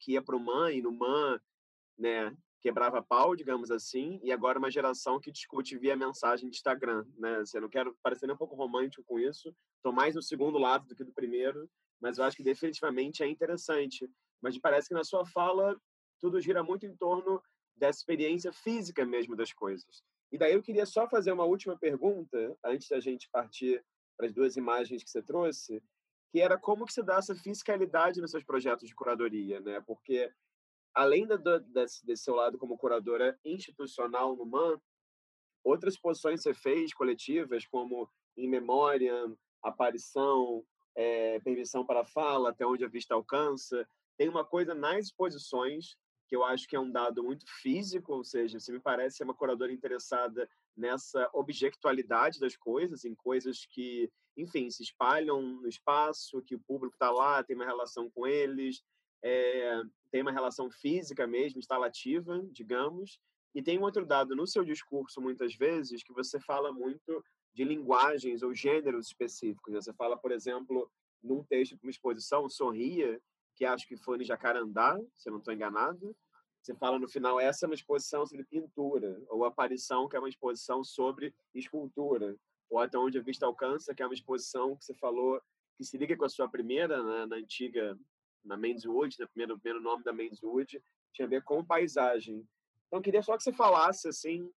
que 0.00 0.12
ia 0.12 0.22
para 0.22 0.36
o 0.36 0.40
MAN 0.40 0.72
e 0.72 0.82
no 0.82 0.92
MAN, 0.92 1.40
né, 1.98 2.36
quebrava 2.60 3.02
pau, 3.02 3.36
digamos 3.36 3.70
assim, 3.70 4.20
e 4.22 4.32
agora 4.32 4.58
uma 4.58 4.70
geração 4.70 5.20
que 5.20 5.30
discute 5.30 5.78
via 5.78 5.96
mensagem 5.96 6.50
de 6.50 6.56
Instagram, 6.56 7.06
né? 7.16 7.36
Assim, 7.36 7.58
eu 7.58 7.62
não 7.62 7.68
quero 7.68 7.96
parecer 8.02 8.26
nem 8.26 8.34
um 8.34 8.38
pouco 8.38 8.56
romântico 8.56 9.04
com 9.04 9.18
isso, 9.18 9.54
estou 9.76 9.92
mais 9.92 10.14
no 10.14 10.22
segundo 10.22 10.58
lado 10.58 10.86
do 10.86 10.94
que 10.94 11.04
do 11.04 11.12
primeiro, 11.12 11.70
mas 12.00 12.18
eu 12.18 12.24
acho 12.24 12.36
que 12.36 12.42
definitivamente 12.42 13.22
é 13.22 13.28
interessante. 13.28 14.10
Mas 14.42 14.58
parece 14.58 14.88
que 14.88 14.94
na 14.94 15.04
sua 15.04 15.24
fala 15.24 15.80
tudo 16.20 16.40
gira 16.40 16.62
muito 16.62 16.84
em 16.86 16.96
torno 16.96 17.42
dessa 17.76 18.00
experiência 18.00 18.52
física 18.52 19.04
mesmo 19.04 19.36
das 19.36 19.52
coisas. 19.52 20.02
E 20.32 20.38
daí 20.38 20.54
eu 20.54 20.62
queria 20.62 20.86
só 20.86 21.08
fazer 21.08 21.32
uma 21.32 21.44
última 21.44 21.78
pergunta 21.78 22.56
antes 22.64 22.88
da 22.88 23.00
gente 23.00 23.28
partir 23.30 23.84
para 24.16 24.26
as 24.26 24.32
duas 24.32 24.56
imagens 24.56 25.02
que 25.02 25.10
você 25.10 25.22
trouxe, 25.22 25.82
que 26.32 26.40
era 26.40 26.58
como 26.58 26.86
que 26.86 26.92
você 26.92 27.02
dá 27.02 27.16
essa 27.16 27.34
fiscalidade 27.34 28.20
nos 28.20 28.30
seus 28.30 28.44
projetos 28.44 28.88
de 28.88 28.94
curadoria, 28.94 29.60
né? 29.60 29.80
Porque 29.86 30.32
além 30.94 31.26
do, 31.26 31.38
desse, 31.60 32.04
desse 32.04 32.24
seu 32.24 32.34
lado 32.34 32.58
como 32.58 32.78
curadora 32.78 33.38
institucional 33.44 34.34
no 34.34 34.46
MAN, 34.46 34.80
outras 35.62 35.98
posições 35.98 36.42
você 36.42 36.54
fez 36.54 36.94
coletivas, 36.94 37.66
como 37.66 38.10
em 38.36 38.48
memória, 38.48 39.12
aparição, 39.62 40.64
é, 40.94 41.38
permissão 41.40 41.84
para 41.84 42.04
fala, 42.04 42.50
até 42.50 42.66
onde 42.66 42.84
a 42.84 42.88
vista 42.88 43.14
alcança. 43.14 43.86
Tem 44.16 44.28
uma 44.28 44.44
coisa 44.44 44.74
nas 44.74 45.06
exposições 45.06 45.96
que 46.26 46.34
eu 46.34 46.44
acho 46.44 46.66
que 46.68 46.76
é 46.76 46.80
um 46.80 46.90
dado 46.90 47.22
muito 47.22 47.44
físico, 47.60 48.12
ou 48.12 48.24
seja, 48.24 48.58
você 48.58 48.72
me 48.72 48.80
parece 48.80 49.16
ser 49.16 49.24
uma 49.24 49.34
curadora 49.34 49.72
interessada 49.72 50.48
nessa 50.76 51.28
objetividade 51.32 52.40
das 52.40 52.56
coisas, 52.56 53.04
em 53.04 53.14
coisas 53.14 53.64
que, 53.66 54.10
enfim, 54.36 54.68
se 54.70 54.82
espalham 54.82 55.40
no 55.40 55.68
espaço, 55.68 56.42
que 56.42 56.54
o 56.54 56.60
público 56.60 56.94
está 56.94 57.10
lá, 57.10 57.42
tem 57.42 57.56
uma 57.56 57.64
relação 57.64 58.10
com 58.10 58.26
eles, 58.26 58.82
é, 59.22 59.82
tem 60.10 60.22
uma 60.22 60.32
relação 60.32 60.70
física 60.70 61.26
mesmo, 61.26 61.58
instalativa, 61.58 62.44
digamos, 62.50 63.20
e 63.54 63.62
tem 63.62 63.78
um 63.78 63.82
outro 63.82 64.04
dado 64.04 64.36
no 64.36 64.46
seu 64.46 64.64
discurso, 64.64 65.20
muitas 65.20 65.54
vezes, 65.54 66.02
que 66.02 66.12
você 66.12 66.38
fala 66.38 66.72
muito 66.72 67.24
de 67.54 67.64
linguagens 67.64 68.42
ou 68.42 68.54
gêneros 68.54 69.06
específicos. 69.06 69.72
Né? 69.72 69.80
Você 69.80 69.94
fala, 69.94 70.16
por 70.16 70.30
exemplo, 70.30 70.90
num 71.22 71.42
texto 71.42 71.76
para 71.76 71.86
uma 71.86 71.90
exposição, 71.90 72.48
Sorria, 72.50 73.18
que 73.56 73.64
acho 73.64 73.88
que 73.88 73.96
foi 73.96 74.18
no 74.18 74.24
Jacarandá, 74.24 75.00
se 75.16 75.28
eu 75.28 75.32
não 75.32 75.38
estou 75.38 75.52
enganado. 75.52 76.14
Você 76.62 76.74
fala 76.74 76.98
no 76.98 77.08
final, 77.08 77.40
essa 77.40 77.64
é 77.64 77.68
uma 77.68 77.74
exposição 77.74 78.26
sobre 78.26 78.44
pintura, 78.44 79.20
ou 79.28 79.44
Aparição, 79.44 80.08
que 80.08 80.16
é 80.16 80.18
uma 80.18 80.28
exposição 80.28 80.84
sobre 80.84 81.34
escultura, 81.54 82.36
ou 82.68 82.78
Até 82.78 82.98
Onde 82.98 83.18
a 83.18 83.22
Vista 83.22 83.46
Alcança, 83.46 83.94
que 83.94 84.02
é 84.02 84.06
uma 84.06 84.14
exposição 84.14 84.76
que 84.76 84.84
você 84.84 84.94
falou 84.94 85.40
que 85.76 85.84
se 85.84 85.96
liga 85.96 86.16
com 86.16 86.24
a 86.24 86.28
sua 86.28 86.48
primeira, 86.48 87.02
né, 87.02 87.26
na 87.26 87.36
antiga, 87.36 87.98
na 88.44 88.56
Wood, 88.56 89.16
né, 89.18 89.26
primeiro, 89.26 89.58
primeiro 89.58 89.82
nome 89.82 90.02
da 90.02 90.12
Wood, 90.42 90.82
tinha 91.12 91.26
a 91.26 91.28
ver 91.28 91.42
com 91.42 91.64
paisagem. 91.64 92.46
Então, 92.86 93.02
queria 93.02 93.22
só 93.22 93.36
que 93.36 93.42
você 93.42 93.52
falasse, 93.52 94.08
assim, 94.08 94.50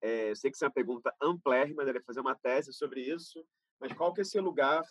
é, 0.00 0.30
eu 0.30 0.36
sei 0.36 0.50
que 0.50 0.56
isso 0.56 0.64
é 0.64 0.68
uma 0.68 0.74
pergunta 0.74 1.14
amplérrima, 1.20 1.84
deve 1.84 2.00
fazer 2.00 2.20
uma 2.20 2.34
tese 2.34 2.72
sobre 2.72 3.00
isso, 3.00 3.44
mas 3.78 3.92
qual 3.92 4.12
que 4.12 4.20
é 4.20 4.22
esse 4.22 4.38
lugar 4.40 4.84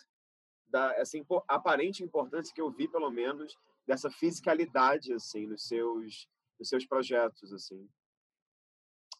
da 0.72 0.94
essa 0.94 1.16
aparente 1.46 2.02
importância 2.02 2.52
que 2.52 2.60
eu 2.60 2.70
vi, 2.70 2.88
pelo 2.88 3.10
menos, 3.10 3.56
dessa 3.86 4.10
fisicalidade 4.10 5.12
assim 5.12 5.46
nos 5.46 5.68
seus 5.68 6.28
nos 6.58 6.68
seus 6.68 6.86
projetos 6.86 7.52
assim. 7.52 7.88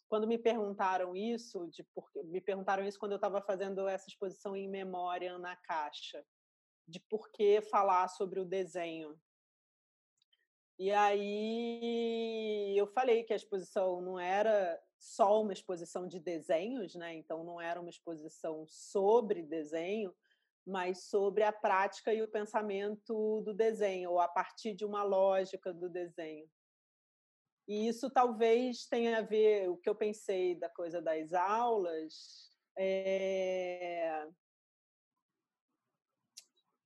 Quando 0.08 0.26
me 0.26 0.38
perguntaram 0.38 1.16
isso, 1.16 1.66
de 1.68 1.82
por, 1.94 2.10
me 2.24 2.40
perguntaram 2.40 2.84
isso 2.84 2.98
quando 2.98 3.12
eu 3.12 3.16
estava 3.16 3.40
fazendo 3.40 3.88
essa 3.88 4.08
exposição 4.08 4.54
em 4.54 4.68
memória 4.68 5.38
na 5.38 5.56
caixa, 5.56 6.24
de 6.86 7.00
por 7.00 7.30
que 7.30 7.60
falar 7.62 8.08
sobre 8.08 8.38
o 8.38 8.44
desenho. 8.44 9.18
E 10.78 10.90
aí 10.90 12.74
eu 12.76 12.86
falei 12.86 13.24
que 13.24 13.32
a 13.32 13.36
exposição 13.36 14.00
não 14.02 14.18
era 14.18 14.80
só 14.98 15.40
uma 15.42 15.52
exposição 15.52 16.06
de 16.06 16.20
desenhos, 16.20 16.94
né? 16.94 17.14
Então 17.14 17.42
não 17.42 17.60
era 17.60 17.80
uma 17.80 17.90
exposição 17.90 18.66
sobre 18.68 19.42
desenho, 19.42 20.14
mas 20.66 21.04
sobre 21.04 21.42
a 21.42 21.52
prática 21.52 22.12
e 22.14 22.22
o 22.22 22.30
pensamento 22.30 23.40
do 23.42 23.52
desenho, 23.52 24.10
ou 24.10 24.20
a 24.20 24.28
partir 24.28 24.74
de 24.74 24.84
uma 24.84 25.02
lógica 25.02 25.72
do 25.72 25.88
desenho. 25.88 26.48
E 27.66 27.88
isso 27.88 28.10
talvez 28.10 28.86
tenha 28.86 29.18
a 29.18 29.22
ver, 29.22 29.68
o 29.68 29.76
que 29.76 29.88
eu 29.88 29.94
pensei 29.94 30.54
da 30.54 30.68
coisa 30.68 31.00
das 31.00 31.32
aulas, 31.32 32.50
é, 32.76 34.26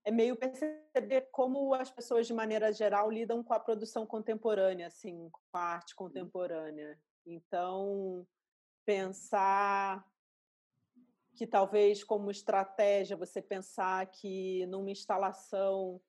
é 0.04 0.10
meio 0.10 0.36
perceber 0.36 1.28
como 1.32 1.74
as 1.74 1.90
pessoas, 1.90 2.26
de 2.26 2.32
maneira 2.32 2.72
geral, 2.72 3.10
lidam 3.10 3.42
com 3.42 3.54
a 3.54 3.60
produção 3.60 4.06
contemporânea, 4.06 4.86
assim, 4.86 5.28
com 5.30 5.58
a 5.58 5.60
arte 5.60 5.94
contemporânea. 5.94 6.98
Então, 7.24 8.26
pensar 8.84 10.06
que 11.36 11.46
talvez 11.46 12.02
como 12.02 12.30
estratégia 12.30 13.16
você 13.16 13.42
pensar 13.42 14.04
que 14.06 14.66
numa 14.66 14.90
instalação 14.90 16.00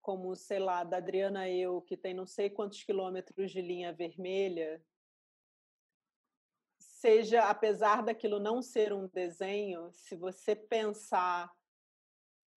como, 0.00 0.34
sei 0.34 0.58
lá, 0.58 0.82
da 0.82 0.96
Adriana 0.96 1.48
Eu, 1.48 1.82
que 1.82 1.96
tem 1.96 2.14
não 2.14 2.26
sei 2.26 2.48
quantos 2.48 2.82
quilômetros 2.82 3.50
de 3.50 3.60
linha 3.60 3.92
vermelha, 3.92 4.82
seja, 6.78 7.44
apesar 7.44 8.02
daquilo 8.02 8.40
não 8.40 8.62
ser 8.62 8.92
um 8.92 9.06
desenho, 9.08 9.92
se 9.92 10.16
você 10.16 10.56
pensar 10.56 11.52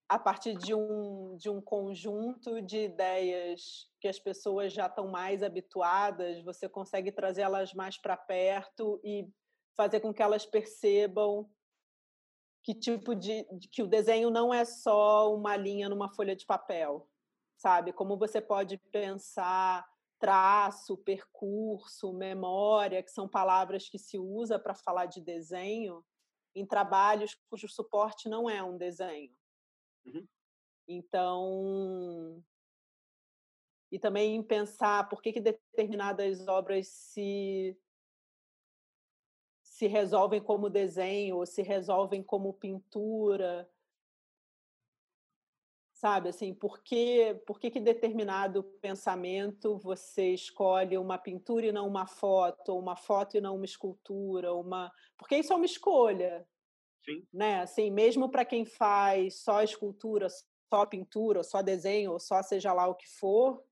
a 0.08 0.18
partir 0.18 0.56
de 0.56 0.74
um, 0.74 1.36
de 1.36 1.50
um 1.50 1.60
conjunto 1.60 2.62
de 2.62 2.84
ideias 2.84 3.90
que 4.00 4.08
as 4.08 4.18
pessoas 4.18 4.72
já 4.72 4.86
estão 4.86 5.08
mais 5.08 5.42
habituadas, 5.42 6.42
você 6.42 6.68
consegue 6.68 7.12
trazê-las 7.12 7.74
mais 7.74 7.98
para 7.98 8.16
perto 8.16 9.00
e 9.04 9.28
fazer 9.76 10.00
com 10.00 10.12
que 10.12 10.22
elas 10.22 10.46
percebam 10.46 11.50
que 12.64 12.74
tipo 12.74 13.14
de, 13.14 13.46
de, 13.52 13.68
que 13.68 13.82
o 13.82 13.86
desenho 13.86 14.30
não 14.30 14.52
é 14.52 14.64
só 14.64 15.32
uma 15.34 15.54
linha 15.54 15.88
numa 15.88 16.08
folha 16.08 16.34
de 16.34 16.46
papel, 16.46 17.06
sabe? 17.58 17.92
Como 17.92 18.16
você 18.16 18.40
pode 18.40 18.78
pensar 18.90 19.86
traço, 20.18 20.96
percurso, 20.96 22.14
memória, 22.14 23.02
que 23.02 23.10
são 23.10 23.28
palavras 23.28 23.90
que 23.90 23.98
se 23.98 24.18
usa 24.18 24.58
para 24.58 24.74
falar 24.74 25.04
de 25.04 25.20
desenho 25.20 26.02
em 26.54 26.64
trabalhos 26.64 27.36
cujo 27.50 27.68
suporte 27.68 28.30
não 28.30 28.48
é 28.48 28.62
um 28.62 28.78
desenho. 28.78 29.36
Uhum. 30.06 30.26
Então, 30.88 32.42
e 33.92 33.98
também 33.98 34.42
pensar 34.42 35.06
por 35.10 35.20
que, 35.20 35.32
que 35.32 35.40
determinadas 35.40 36.48
obras 36.48 36.88
se 36.88 37.76
se 39.84 39.88
resolvem 39.88 40.40
como 40.40 40.70
desenho 40.70 41.36
ou 41.36 41.44
se 41.44 41.60
resolvem 41.60 42.22
como 42.22 42.54
pintura. 42.54 43.68
Sabe, 45.92 46.30
assim, 46.30 46.54
por 46.54 46.82
que, 46.82 47.34
por 47.46 47.60
que, 47.60 47.70
que 47.70 47.80
determinado 47.80 48.62
pensamento 48.80 49.76
você 49.76 50.32
escolhe 50.32 50.96
uma 50.96 51.18
pintura 51.18 51.66
e 51.66 51.72
não 51.72 51.86
uma 51.86 52.06
foto, 52.06 52.70
ou 52.70 52.78
uma 52.78 52.96
foto 52.96 53.36
e 53.36 53.42
não 53.42 53.56
uma 53.56 53.64
escultura, 53.66 54.54
uma... 54.54 54.90
porque 55.18 55.36
isso 55.36 55.52
é 55.52 55.56
uma 55.56 55.66
escolha. 55.66 56.48
Sim. 57.04 57.26
Né? 57.32 57.60
Assim, 57.60 57.90
mesmo 57.90 58.30
para 58.30 58.44
quem 58.44 58.64
faz 58.64 59.40
só 59.40 59.62
escultura, 59.62 60.28
só 60.72 60.86
pintura, 60.86 61.40
ou 61.40 61.44
só 61.44 61.60
desenho, 61.60 62.12
ou 62.12 62.18
só 62.18 62.42
seja 62.42 62.72
lá 62.72 62.86
o 62.86 62.94
que 62.94 63.08
for, 63.08 63.62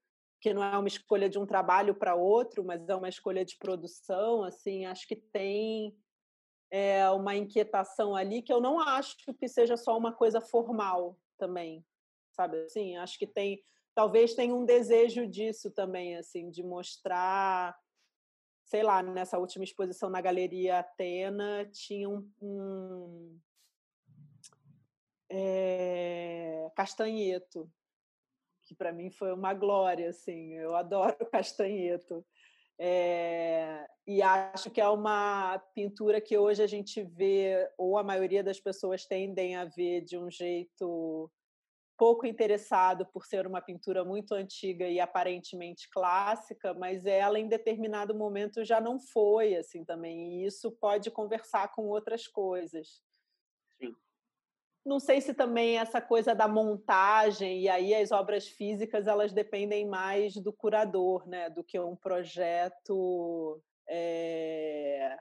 que 0.43 0.53
não 0.53 0.63
é 0.63 0.77
uma 0.77 0.89
escolha 0.89 1.31
de 1.31 1.39
um 1.39 1.47
trabalho 1.47 1.95
para 1.95 2.17
outro, 2.17 2.65
mas 2.65 2.87
é 2.89 2.97
uma 2.97 3.09
escolha 3.09 3.45
de 3.45 3.57
produção, 3.57 4.43
assim, 4.43 4.85
acho 4.85 5.07
que 5.07 5.15
tem 5.15 5.97
é, 6.69 7.09
uma 7.11 7.37
inquietação 7.37 8.17
ali 8.17 8.43
que 8.43 8.53
eu 8.53 8.61
não 8.61 8.81
acho 8.81 9.17
que 9.39 9.47
seja 9.47 9.77
só 9.77 9.97
uma 9.97 10.13
coisa 10.13 10.41
formal 10.41 11.17
também, 11.39 11.87
sabe? 12.33 12.61
Assim, 12.65 12.97
acho 12.97 13.17
que 13.21 13.27
tem, 13.27 13.63
talvez 13.95 14.35
tenha 14.35 14.53
um 14.53 14.65
desejo 14.65 15.29
disso 15.29 15.71
também, 15.71 16.17
assim, 16.17 16.51
de 16.51 16.61
mostrar, 16.65 17.79
sei 18.65 18.83
lá, 18.83 19.01
nessa 19.01 19.39
última 19.39 19.63
exposição 19.63 20.11
na 20.11 20.21
Galeria 20.21 20.81
Atena 20.81 21.71
tinha 21.73 22.09
um, 22.09 22.29
um 22.41 23.39
é, 25.31 26.69
castanheto 26.75 27.71
que 28.73 28.79
para 28.79 28.93
mim 28.93 29.11
foi 29.11 29.33
uma 29.33 29.53
glória, 29.53 30.09
assim. 30.09 30.55
Eu 30.55 30.75
adoro 30.75 31.17
castanheto. 31.31 32.25
É, 32.81 33.87
e 34.07 34.23
acho 34.23 34.71
que 34.71 34.81
é 34.81 34.89
uma 34.89 35.59
pintura 35.75 36.21
que 36.21 36.37
hoje 36.37 36.63
a 36.63 36.67
gente 36.67 37.03
vê, 37.05 37.71
ou 37.79 37.99
a 37.99 38.03
maioria 38.03 38.43
das 38.43 38.59
pessoas 38.59 39.05
tendem 39.07 39.55
a 39.55 39.67
ver 39.67 40.01
de 40.01 40.19
um 40.19 40.31
jeito 40.31 41.31
pouco 41.97 42.27
interessado 42.27 43.07
por 43.07 43.27
ser 43.27 43.47
uma 43.47 43.61
pintura 43.61 44.05
muito 44.05 44.35
antiga 44.35 44.89
e 44.89 44.99
aparentemente 44.99 45.89
clássica, 45.91 46.75
mas 46.75 47.07
ela 47.07 47.39
em 47.39 47.47
determinado 47.47 48.15
momento 48.15 48.65
já 48.65 48.81
não 48.81 48.99
foi 48.99 49.55
assim 49.55 49.85
também, 49.85 50.41
e 50.41 50.47
isso 50.47 50.73
pode 50.81 51.11
conversar 51.13 51.71
com 51.73 51.87
outras 51.87 52.27
coisas. 52.27 53.01
Não 54.85 54.99
sei 54.99 55.21
se 55.21 55.33
também 55.33 55.79
essa 55.79 56.01
coisa 56.01 56.35
da 56.35 56.49
montagem 56.49 57.63
e 57.63 57.69
aí 57.69 57.95
as 57.95 58.11
obras 58.11 58.49
físicas 58.49 59.07
elas 59.07 59.33
dependem 59.33 59.87
mais 59.87 60.35
do 60.35 60.53
curador, 60.53 61.27
né, 61.29 61.49
do 61.49 61.63
que 61.63 61.79
um 61.79 61.95
projeto 61.95 63.63
é, 63.89 65.17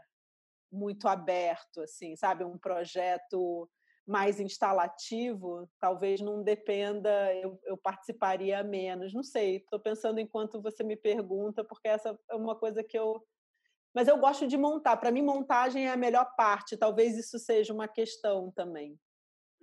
muito 0.72 1.08
aberto, 1.08 1.82
assim, 1.82 2.16
sabe, 2.16 2.44
um 2.44 2.58
projeto 2.58 3.70
mais 4.08 4.40
instalativo, 4.40 5.70
talvez 5.80 6.22
não 6.22 6.42
dependa, 6.42 7.34
eu, 7.36 7.60
eu 7.64 7.78
participaria 7.78 8.64
menos. 8.64 9.14
Não 9.14 9.24
sei, 9.24 9.58
estou 9.58 9.80
pensando 9.80 10.20
enquanto 10.20 10.62
você 10.62 10.84
me 10.84 10.96
pergunta, 10.96 11.64
porque 11.64 11.88
essa 11.88 12.18
é 12.30 12.36
uma 12.36 12.56
coisa 12.56 12.84
que 12.84 12.98
eu. 12.98 13.24
Mas 13.94 14.08
eu 14.08 14.18
gosto 14.18 14.48
de 14.48 14.58
montar. 14.58 14.98
Para 14.98 15.12
mim, 15.12 15.22
montagem 15.22 15.88
é 15.88 15.92
a 15.92 15.98
melhor 15.98 16.34
parte. 16.36 16.78
Talvez 16.78 17.18
isso 17.18 17.38
seja 17.38 17.74
uma 17.74 17.88
questão 17.88 18.52
também. 18.52 18.98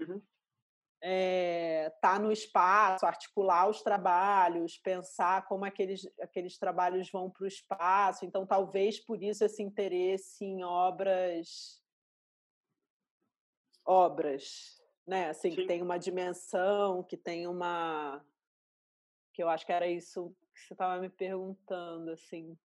Uhum. 0.00 0.22
É, 1.00 1.90
tá 2.00 2.18
no 2.18 2.32
espaço, 2.32 3.06
articular 3.06 3.68
os 3.68 3.82
trabalhos, 3.82 4.78
pensar 4.78 5.46
como 5.46 5.64
aqueles, 5.64 6.08
aqueles 6.20 6.58
trabalhos 6.58 7.10
vão 7.10 7.30
para 7.30 7.44
o 7.44 7.46
espaço. 7.46 8.24
Então, 8.24 8.44
talvez 8.44 8.98
por 8.98 9.22
isso 9.22 9.44
esse 9.44 9.62
interesse 9.62 10.44
em 10.44 10.64
obras 10.64 11.80
obras, 13.84 14.82
né? 15.06 15.30
Assim, 15.30 15.50
Sim. 15.50 15.56
que 15.56 15.66
tem 15.66 15.80
uma 15.80 15.98
dimensão, 15.98 17.02
que 17.02 17.16
tem 17.16 17.46
uma 17.46 18.22
que 19.32 19.42
eu 19.42 19.48
acho 19.48 19.64
que 19.64 19.72
era 19.72 19.86
isso 19.86 20.34
que 20.52 20.60
você 20.60 20.74
estava 20.74 21.00
me 21.00 21.08
perguntando, 21.08 22.10
assim. 22.10 22.58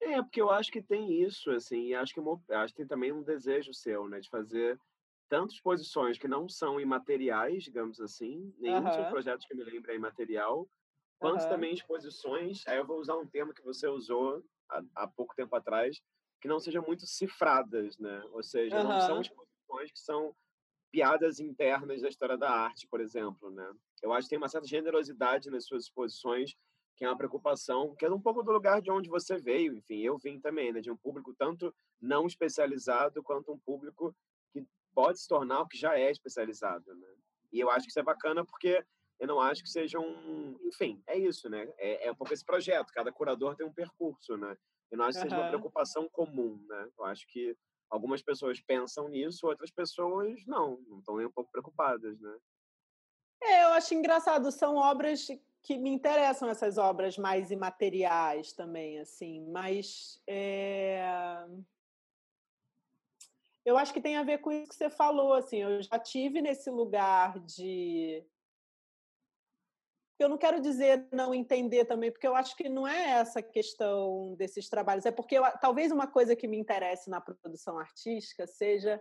É, 0.00 0.20
porque 0.20 0.40
eu 0.40 0.50
acho 0.50 0.70
que 0.70 0.82
tem 0.82 1.12
isso, 1.22 1.50
assim, 1.52 1.86
e 1.86 1.94
acho 1.94 2.12
que, 2.12 2.20
acho 2.52 2.72
que 2.72 2.78
tem 2.78 2.86
também 2.86 3.12
um 3.12 3.22
desejo 3.22 3.72
seu, 3.72 4.08
né, 4.08 4.18
de 4.20 4.28
fazer 4.28 4.78
tanto 5.28 5.54
exposições 5.54 6.18
que 6.18 6.28
não 6.28 6.48
são 6.48 6.80
imateriais, 6.80 7.62
digamos 7.62 8.00
assim, 8.00 8.52
nenhum 8.58 8.78
uhum. 8.78 8.84
dos 8.84 9.08
projetos 9.08 9.46
que 9.46 9.54
me 9.54 9.64
lembra 9.64 9.92
é 9.92 9.96
imaterial, 9.96 10.68
quanto 11.18 11.42
uhum. 11.42 11.48
também 11.48 11.74
exposições, 11.74 12.66
aí 12.66 12.78
eu 12.78 12.86
vou 12.86 12.98
usar 12.98 13.16
um 13.16 13.26
termo 13.26 13.52
que 13.52 13.62
você 13.62 13.86
usou 13.88 14.42
há, 14.70 14.82
há 14.94 15.06
pouco 15.08 15.34
tempo 15.34 15.54
atrás, 15.54 16.00
que 16.40 16.48
não 16.48 16.58
sejam 16.60 16.82
muito 16.84 17.06
cifradas, 17.06 17.98
né? 17.98 18.22
Ou 18.32 18.42
seja, 18.42 18.80
uhum. 18.80 18.88
não 18.88 19.00
são 19.00 19.20
exposições 19.20 19.92
que 19.92 19.98
são 19.98 20.34
piadas 20.90 21.40
internas 21.40 22.00
da 22.00 22.08
história 22.08 22.38
da 22.38 22.50
arte, 22.50 22.86
por 22.88 23.00
exemplo, 23.00 23.50
né? 23.50 23.70
Eu 24.02 24.12
acho 24.12 24.26
que 24.26 24.30
tem 24.30 24.38
uma 24.38 24.48
certa 24.48 24.66
generosidade 24.66 25.50
nas 25.50 25.66
suas 25.66 25.84
exposições, 25.84 26.54
que 26.96 27.04
é 27.04 27.08
uma 27.08 27.16
preocupação, 27.16 27.94
que 27.96 28.04
é 28.04 28.10
um 28.10 28.20
pouco 28.20 28.42
do 28.42 28.50
lugar 28.50 28.80
de 28.80 28.90
onde 28.90 29.08
você 29.08 29.38
veio, 29.38 29.74
enfim, 29.74 30.00
eu 30.00 30.18
vim 30.18 30.40
também, 30.40 30.72
né, 30.72 30.80
de 30.80 30.90
um 30.90 30.96
público 30.96 31.32
tanto 31.38 31.72
não 32.00 32.26
especializado 32.26 33.22
quanto 33.22 33.52
um 33.52 33.58
público 33.58 34.14
pode 34.98 35.20
se 35.20 35.28
tornar 35.28 35.60
o 35.60 35.68
que 35.68 35.78
já 35.78 35.96
é 35.96 36.10
especializado, 36.10 36.92
né? 36.92 37.06
E 37.52 37.60
eu 37.60 37.70
acho 37.70 37.84
que 37.84 37.90
isso 37.90 38.00
é 38.00 38.02
bacana 38.02 38.44
porque 38.44 38.84
eu 39.20 39.28
não 39.28 39.40
acho 39.40 39.62
que 39.62 39.70
seja 39.70 39.96
um, 39.96 40.58
enfim, 40.64 41.00
é 41.06 41.16
isso, 41.16 41.48
né? 41.48 41.72
É, 41.78 42.08
é 42.08 42.10
um 42.10 42.16
pouco 42.16 42.34
esse 42.34 42.44
projeto, 42.44 42.92
cada 42.92 43.12
curador 43.12 43.54
tem 43.54 43.64
um 43.64 43.72
percurso, 43.72 44.36
né? 44.36 44.56
Eu 44.90 44.98
não 44.98 45.04
acho 45.04 45.20
que 45.20 45.24
uhum. 45.24 45.30
seja 45.30 45.40
uma 45.40 45.50
preocupação 45.50 46.08
comum, 46.08 46.60
né? 46.68 46.90
Eu 46.98 47.04
acho 47.04 47.24
que 47.28 47.56
algumas 47.88 48.22
pessoas 48.22 48.60
pensam 48.60 49.08
nisso, 49.08 49.46
outras 49.46 49.70
pessoas 49.70 50.44
não, 50.48 50.80
não 50.88 50.98
estão 50.98 51.16
nem 51.16 51.26
um 51.26 51.32
pouco 51.32 51.52
preocupadas, 51.52 52.18
né? 52.18 52.36
É, 53.40 53.64
eu 53.66 53.68
acho 53.74 53.94
engraçado, 53.94 54.50
são 54.50 54.74
obras 54.74 55.28
que 55.62 55.78
me 55.78 55.90
interessam 55.90 56.48
essas 56.48 56.76
obras 56.76 57.16
mais 57.16 57.52
imateriais 57.52 58.52
também, 58.52 58.98
assim, 58.98 59.48
mas 59.48 60.20
é... 60.26 61.46
eu 63.68 63.76
acho 63.76 63.92
que 63.92 64.00
tem 64.00 64.16
a 64.16 64.22
ver 64.22 64.38
com 64.38 64.50
isso 64.50 64.68
que 64.68 64.74
você 64.74 64.88
falou, 64.88 65.34
assim, 65.34 65.58
eu 65.58 65.82
já 65.82 65.98
tive 65.98 66.40
nesse 66.40 66.70
lugar 66.70 67.38
de 67.40 68.24
eu 70.18 70.28
não 70.28 70.38
quero 70.38 70.60
dizer 70.60 71.06
não 71.12 71.34
entender 71.34 71.84
também, 71.84 72.10
porque 72.10 72.26
eu 72.26 72.34
acho 72.34 72.56
que 72.56 72.68
não 72.68 72.88
é 72.88 73.10
essa 73.20 73.40
questão 73.40 74.34
desses 74.36 74.68
trabalhos. 74.68 75.06
É 75.06 75.12
porque 75.12 75.38
eu, 75.38 75.44
talvez 75.60 75.92
uma 75.92 76.08
coisa 76.08 76.34
que 76.34 76.48
me 76.48 76.58
interesse 76.58 77.08
na 77.08 77.20
produção 77.20 77.78
artística 77.78 78.46
seja 78.46 79.00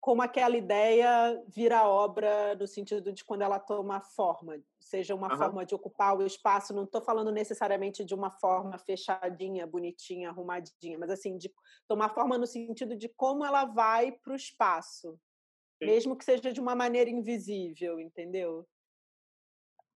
como 0.00 0.22
aquela 0.22 0.56
ideia 0.56 1.42
vira 1.48 1.86
obra 1.86 2.54
no 2.54 2.66
sentido 2.66 3.12
de 3.12 3.24
quando 3.24 3.42
ela 3.42 3.58
toma 3.58 4.00
forma, 4.00 4.56
seja 4.80 5.14
uma 5.14 5.30
uhum. 5.32 5.38
forma 5.38 5.66
de 5.66 5.74
ocupar 5.74 6.16
o 6.16 6.24
espaço. 6.24 6.74
Não 6.74 6.84
estou 6.84 7.00
falando 7.00 7.32
necessariamente 7.32 8.04
de 8.04 8.14
uma 8.14 8.30
forma 8.30 8.78
fechadinha, 8.78 9.66
bonitinha, 9.66 10.30
arrumadinha, 10.30 10.98
mas 10.98 11.10
assim 11.10 11.36
de 11.36 11.52
tomar 11.86 12.10
forma 12.10 12.38
no 12.38 12.46
sentido 12.46 12.96
de 12.96 13.08
como 13.08 13.44
ela 13.44 13.64
vai 13.64 14.12
para 14.12 14.32
o 14.32 14.36
espaço, 14.36 15.18
Sim. 15.82 15.86
mesmo 15.86 16.16
que 16.16 16.24
seja 16.24 16.52
de 16.52 16.60
uma 16.60 16.74
maneira 16.74 17.10
invisível, 17.10 17.98
entendeu? 17.98 18.66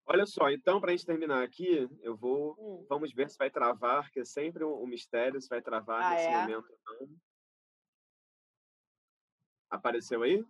Olha 0.07 0.27
só, 0.27 0.51
então, 0.51 0.81
para 0.81 0.91
a 0.91 0.97
gente 0.97 1.07
terminar 1.07 1.45
aqui, 1.45 1.89
eu 2.03 2.17
vou. 2.17 2.57
Hum. 2.59 2.85
Vamos 2.89 3.13
ver 3.13 3.31
se 3.31 3.39
vai 3.39 3.49
travar, 3.49 4.11
que 4.11 4.19
é 4.19 4.25
sempre 4.25 4.65
um, 4.65 4.85
mistério 4.85 5.41
se 5.41 5.49
vai 5.49 5.63
travar 5.63 6.03
ah, 6.03 6.11
nesse 6.11 6.27
é? 6.27 6.41
momento 6.41 6.67
ou 6.69 7.07
não. 7.07 7.17
Apareceu 9.71 10.23
aí? 10.23 10.45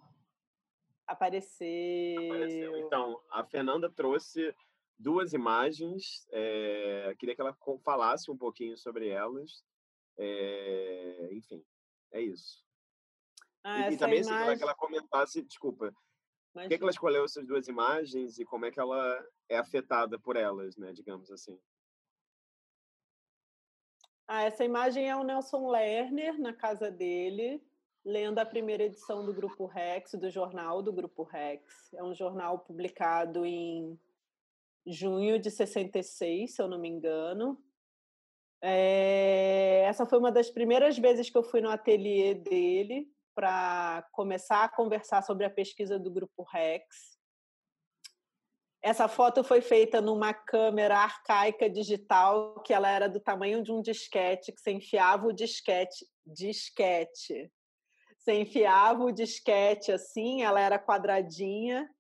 Apareceu. 1.07 2.27
Apareceu. 2.27 2.77
Então, 2.79 3.21
a 3.31 3.45
Fernanda 3.45 3.91
trouxe 3.91 4.55
duas 4.99 5.33
imagens. 5.33 6.27
É, 6.31 7.15
queria 7.19 7.35
que 7.35 7.41
ela 7.41 7.57
falasse 7.85 8.31
um 8.31 8.37
pouquinho 8.37 8.77
sobre 8.79 9.09
elas. 9.09 9.65
É, 10.17 11.29
enfim, 11.33 11.65
é 12.13 12.21
isso. 12.21 12.65
Ah, 13.63 13.91
e, 13.91 13.95
e, 13.95 13.97
também 13.99 14.21
imagem... 14.21 14.57
que 14.57 14.63
ela 14.63 14.75
comentasse, 14.75 15.43
desculpa, 15.43 15.95
por 16.53 16.69
que, 16.69 16.77
que 16.77 16.83
ela 16.83 16.91
escolheu 16.91 17.25
essas 17.25 17.47
duas 17.47 17.69
imagens 17.69 18.39
e 18.39 18.45
como 18.45 18.67
é 18.67 18.71
que 18.71 18.81
ela 18.81 19.27
é 19.49 19.59
afetada 19.59 20.19
por 20.19 20.37
elas, 20.37 20.77
né, 20.77 20.93
digamos 20.93 21.31
assim? 21.31 21.61
Ah, 24.27 24.43
essa 24.43 24.65
imagem 24.65 25.09
é 25.09 25.17
o 25.17 25.25
Nelson 25.25 25.69
Lerner 25.69 26.39
na 26.39 26.53
casa 26.53 26.91
dele, 26.91 27.63
lendo 28.05 28.39
a 28.39 28.47
primeira 28.47 28.85
edição 28.85 29.25
do 29.25 29.33
Grupo 29.33 29.67
Rex, 29.67 30.13
do 30.15 30.31
jornal 30.31 30.83
do 30.83 30.93
Grupo 30.93 31.23
Rex. 31.23 31.93
É 31.95 32.03
um 32.03 32.15
jornal 32.15 32.59
publicado 32.59 33.45
em 33.45 33.99
junho 34.87 35.39
de 35.39 35.51
66, 35.51 36.55
se 36.55 36.63
eu 36.63 36.69
não 36.69 36.79
me 36.79 36.89
engano. 36.89 37.63
É... 38.63 39.83
Essa 39.87 40.07
foi 40.07 40.19
uma 40.19 40.33
das 40.33 40.51
primeiras 40.51 40.99
vezes 40.99 41.31
que 41.31 41.37
eu 41.37 41.43
fui 41.43 41.61
no 41.61 41.71
ateliê 41.71 42.35
dele 42.35 43.11
para 43.35 44.07
começar 44.13 44.65
a 44.65 44.69
conversar 44.69 45.23
sobre 45.23 45.45
a 45.45 45.51
pesquisa 45.51 45.99
do 45.99 46.11
Grupo 46.11 46.43
Rex. 46.43 47.19
Essa 48.83 49.09
foto 49.09 49.45
foi 49.45 49.61
feita 49.61 50.01
numa 50.01 50.33
câmera 50.33 50.97
arcaica 50.97 51.69
digital 51.69 52.63
que 52.63 52.73
ela 52.73 52.91
era 52.91 53.09
do 53.09 53.21
tamanho 53.21 53.63
de 53.63 53.71
um 53.71 53.83
disquete, 53.83 54.53
que 54.53 54.61
você 54.61 54.73
enfiava 54.73 55.27
o 55.27 55.35
disquete, 55.35 56.07
disquete. 56.27 57.51
Você 58.31 58.43
enfiava 58.43 59.02
o 59.02 59.11
disquete 59.11 59.90
assim, 59.90 60.43
ela 60.43 60.61
era 60.61 60.78
quadradinha 60.78 61.90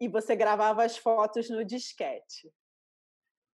e 0.00 0.08
você 0.08 0.34
gravava 0.34 0.82
as 0.82 0.96
fotos 0.96 1.50
no 1.50 1.62
disquete. 1.62 2.50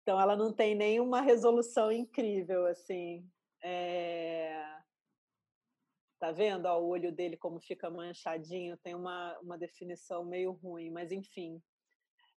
Então 0.01 0.18
ela 0.18 0.35
não 0.35 0.51
tem 0.51 0.74
nenhuma 0.74 1.20
resolução 1.20 1.93
incrível 1.93 2.64
assim. 2.64 3.28
É... 3.62 4.64
Tá 6.18 6.32
vendo 6.32 6.64
ó, 6.64 6.81
o 6.81 6.89
olho 6.89 7.12
dele 7.12 7.36
como 7.36 7.60
fica 7.60 7.90
manchadinho? 7.90 8.78
Tem 8.78 8.94
uma, 8.94 9.39
uma 9.40 9.59
definição 9.59 10.24
meio 10.24 10.52
ruim, 10.52 10.89
mas 10.89 11.12
enfim. 11.12 11.62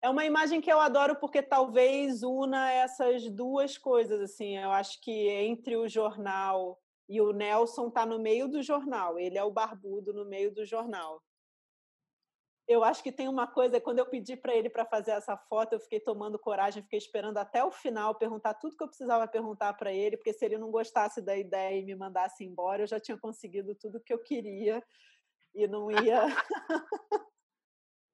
É 0.02 0.10
uma 0.10 0.26
imagem 0.26 0.60
que 0.60 0.74
eu 0.74 0.80
adoro 0.80 1.20
porque 1.20 1.44
talvez 1.44 2.24
una 2.24 2.72
essas 2.72 3.30
duas 3.30 3.78
coisas. 3.78 4.22
assim. 4.22 4.58
Eu 4.58 4.72
acho 4.72 5.00
que 5.02 5.30
entre 5.30 5.78
o 5.78 5.88
jornal 5.88 6.81
e 7.14 7.22
o 7.22 7.32
Nelson 7.32 7.90
está 7.90 8.06
no 8.06 8.20
meio 8.20 8.48
do 8.48 8.62
jornal. 8.64 9.20
Ele 9.20 9.38
é 9.38 9.44
o 9.44 9.52
barbudo 9.52 10.14
no 10.14 10.26
meio 10.26 10.52
do 10.54 10.66
jornal 10.66 11.22
eu 12.72 12.84
acho 12.84 13.04
que 13.04 13.12
tem 13.12 13.28
uma 13.28 13.46
coisa, 13.48 13.82
quando 13.82 14.00
eu 14.00 14.06
pedi 14.06 14.38
para 14.38 14.56
ele 14.56 14.70
para 14.70 14.86
fazer 14.86 15.12
essa 15.12 15.36
foto, 15.36 15.74
eu 15.74 15.80
fiquei 15.80 16.00
tomando 16.00 16.40
coragem, 16.40 16.84
fiquei 16.84 17.00
esperando 17.00 17.38
até 17.38 17.64
o 17.64 17.72
final 17.72 18.16
perguntar 18.16 18.54
tudo 18.54 18.78
que 18.78 18.84
eu 18.84 18.88
precisava 18.88 19.28
perguntar 19.28 19.74
para 19.74 19.92
ele, 19.92 20.16
porque 20.16 20.34
se 20.34 20.46
ele 20.46 20.58
não 20.58 20.72
gostasse 20.72 21.22
da 21.22 21.36
ideia 21.36 21.78
e 21.78 21.86
me 21.86 21.96
mandasse 21.96 22.44
embora, 22.46 22.84
eu 22.84 22.88
já 22.88 23.00
tinha 23.00 23.18
conseguido 23.18 23.76
tudo 23.76 24.00
que 24.00 24.14
eu 24.14 24.20
queria 24.20 24.82
e 25.54 25.68
não 25.68 25.92
ia. 25.92 26.26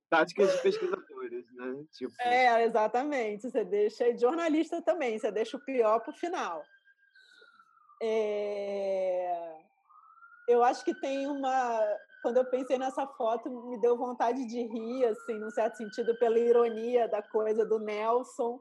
Táticas 0.09 0.53
de 0.53 0.61
pesquisadores, 0.61 1.45
né? 1.53 1.83
Tipo... 1.91 2.13
É, 2.21 2.63
exatamente. 2.63 3.51
Você 3.51 3.65
deixa 3.65 4.11
de 4.13 4.21
jornalista 4.21 4.81
também, 4.81 5.19
você 5.19 5.29
deixa 5.29 5.57
o 5.57 5.63
pior 5.63 5.99
para 5.99 6.11
o 6.11 6.17
final. 6.17 6.63
É... 8.01 9.57
Eu 10.47 10.63
acho 10.63 10.83
que 10.85 10.93
tem 10.99 11.27
uma 11.27 11.81
quando 12.21 12.37
eu 12.37 12.45
pensei 12.45 12.77
nessa 12.77 13.07
foto, 13.07 13.49
me 13.69 13.79
deu 13.79 13.97
vontade 13.97 14.45
de 14.47 14.61
rir, 14.61 15.05
assim, 15.05 15.35
num 15.35 15.49
certo 15.49 15.77
sentido, 15.77 16.17
pela 16.17 16.37
ironia 16.37 17.07
da 17.07 17.21
coisa 17.21 17.65
do 17.65 17.79
Nelson, 17.79 18.59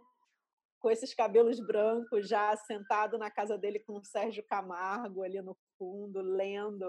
com 0.79 0.91
esses 0.91 1.13
cabelos 1.15 1.59
brancos, 1.59 2.29
já 2.29 2.55
sentado 2.57 3.19
na 3.19 3.31
casa 3.31 3.59
dele 3.59 3.81
com 3.81 3.95
o 3.95 4.05
Sérgio 4.05 4.45
Camargo 4.47 5.23
ali 5.23 5.41
no 5.43 5.57
fundo, 5.77 6.21
lendo. 6.21 6.87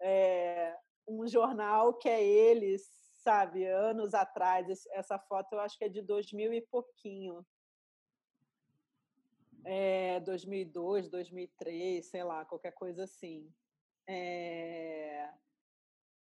É, 0.00 0.76
um 1.08 1.26
jornal 1.26 1.94
que 1.94 2.08
é 2.08 2.22
ele, 2.22 2.76
sabe, 3.24 3.66
anos 3.66 4.14
atrás. 4.14 4.86
Essa 4.92 5.18
foto 5.18 5.54
eu 5.54 5.60
acho 5.60 5.76
que 5.76 5.84
é 5.84 5.88
de 5.88 6.02
2000 6.02 6.52
e 6.52 6.60
pouquinho. 6.60 7.44
É, 9.64 10.20
2002, 10.20 11.08
2003, 11.08 12.06
sei 12.06 12.24
lá, 12.24 12.44
qualquer 12.44 12.72
coisa 12.72 13.04
assim. 13.04 13.52
É... 14.08 15.28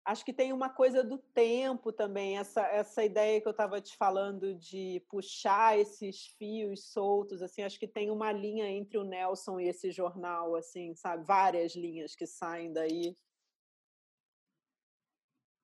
Acho 0.04 0.24
que 0.24 0.34
tem 0.34 0.52
uma 0.52 0.68
coisa 0.68 1.02
do 1.02 1.16
tempo 1.16 1.90
também, 1.90 2.36
essa, 2.36 2.60
essa 2.66 3.02
ideia 3.02 3.40
que 3.40 3.48
eu 3.48 3.52
estava 3.52 3.80
te 3.80 3.96
falando 3.96 4.54
de 4.54 5.02
puxar 5.08 5.78
esses 5.78 6.26
fios 6.38 6.92
soltos, 6.92 7.40
assim, 7.40 7.62
acho 7.62 7.78
que 7.78 7.88
tem 7.88 8.10
uma 8.10 8.30
linha 8.30 8.68
entre 8.68 8.98
o 8.98 9.04
Nelson 9.04 9.60
e 9.60 9.68
esse 9.68 9.90
jornal, 9.90 10.54
assim, 10.56 10.94
sabe? 10.94 11.24
Várias 11.24 11.74
linhas 11.74 12.14
que 12.14 12.26
saem 12.26 12.70
daí. 12.70 13.16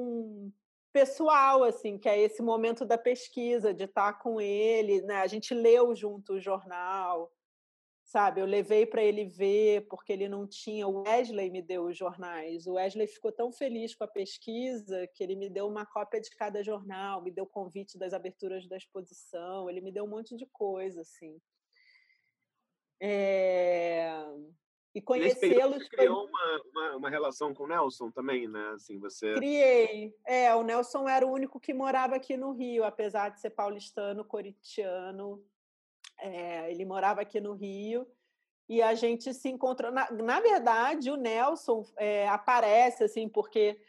pessoal, 0.93 1.63
assim, 1.63 1.97
que 1.97 2.07
é 2.07 2.19
esse 2.19 2.41
momento 2.41 2.85
da 2.85 2.97
pesquisa, 2.97 3.73
de 3.73 3.85
estar 3.85 4.13
com 4.19 4.39
ele, 4.39 5.01
né? 5.01 5.15
A 5.15 5.27
gente 5.27 5.53
leu 5.53 5.95
junto 5.95 6.33
o 6.33 6.39
jornal, 6.39 7.33
sabe? 8.03 8.39
Eu 8.39 8.45
levei 8.45 8.85
para 8.85 9.03
ele 9.03 9.25
ver, 9.25 9.87
porque 9.87 10.13
ele 10.13 10.29
não 10.29 10.47
tinha. 10.47 10.87
O 10.87 11.01
Wesley 11.01 11.49
me 11.49 11.63
deu 11.63 11.85
os 11.85 11.97
jornais. 11.97 12.67
O 12.67 12.73
Wesley 12.73 13.07
ficou 13.07 13.31
tão 13.31 13.51
feliz 13.51 13.95
com 13.95 14.03
a 14.03 14.07
pesquisa 14.07 15.07
que 15.07 15.23
ele 15.23 15.35
me 15.35 15.49
deu 15.49 15.67
uma 15.67 15.85
cópia 15.85 16.21
de 16.21 16.29
cada 16.29 16.63
jornal, 16.63 17.23
me 17.23 17.31
deu 17.31 17.47
convite 17.47 17.97
das 17.97 18.13
aberturas 18.13 18.67
da 18.67 18.77
exposição, 18.77 19.69
ele 19.69 19.81
me 19.81 19.91
deu 19.91 20.03
um 20.05 20.09
monte 20.09 20.37
de 20.37 20.45
coisa, 20.45 21.01
assim. 21.01 21.41
É... 23.01 24.13
E 24.93 25.01
conhecê-lo. 25.01 25.73
Você 25.73 25.89
criou 25.89 26.27
uma, 26.27 26.61
uma, 26.71 26.95
uma, 26.97 27.09
relação 27.09 27.53
com 27.53 27.63
o 27.63 27.67
Nelson 27.67 28.11
também, 28.11 28.47
né? 28.47 28.73
Assim, 28.75 28.99
você... 28.99 29.33
Criei. 29.33 30.13
É, 30.25 30.53
o 30.53 30.61
Nelson 30.61 31.09
era 31.09 31.25
o 31.25 31.31
único 31.31 31.59
que 31.59 31.73
morava 31.73 32.15
aqui 32.15 32.37
no 32.37 32.51
Rio, 32.51 32.83
apesar 32.83 33.29
de 33.29 33.41
ser 33.41 33.49
paulistano, 33.49 34.23
coritiano. 34.23 35.43
É, 36.19 36.69
ele 36.71 36.85
morava 36.85 37.21
aqui 37.21 37.41
no 37.41 37.53
Rio 37.53 38.07
e 38.69 38.81
a 38.81 38.93
gente 38.93 39.33
se 39.33 39.49
encontrou. 39.49 39.91
Na, 39.91 40.11
na 40.11 40.39
verdade, 40.39 41.09
o 41.09 41.17
Nelson 41.17 41.83
é, 41.97 42.27
aparece 42.27 43.03
assim, 43.03 43.27
porque 43.27 43.79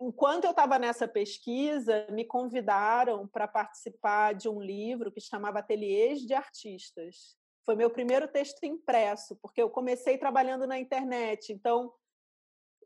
enquanto 0.00 0.44
eu 0.44 0.50
estava 0.50 0.78
nessa 0.78 1.08
pesquisa, 1.08 2.06
me 2.10 2.24
convidaram 2.24 3.26
para 3.26 3.48
participar 3.48 4.34
de 4.34 4.48
um 4.48 4.60
livro 4.60 5.10
que 5.10 5.20
chamava 5.20 5.58
Ateliês 5.58 6.20
de 6.20 6.34
Artistas. 6.34 7.36
Foi 7.66 7.74
meu 7.74 7.90
primeiro 7.90 8.28
texto 8.28 8.62
impresso, 8.64 9.34
porque 9.42 9.60
eu 9.60 9.68
comecei 9.68 10.16
trabalhando 10.16 10.68
na 10.68 10.78
internet, 10.78 11.52
então 11.52 11.92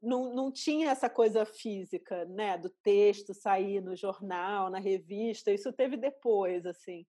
não, 0.02 0.34
não 0.34 0.50
tinha 0.50 0.90
essa 0.90 1.10
coisa 1.10 1.44
física, 1.44 2.24
né, 2.24 2.56
do 2.56 2.70
texto 2.82 3.34
sair 3.34 3.82
no 3.82 3.94
jornal, 3.94 4.70
na 4.70 4.78
revista. 4.78 5.52
Isso 5.52 5.70
teve 5.70 5.98
depois, 5.98 6.64
assim. 6.64 7.06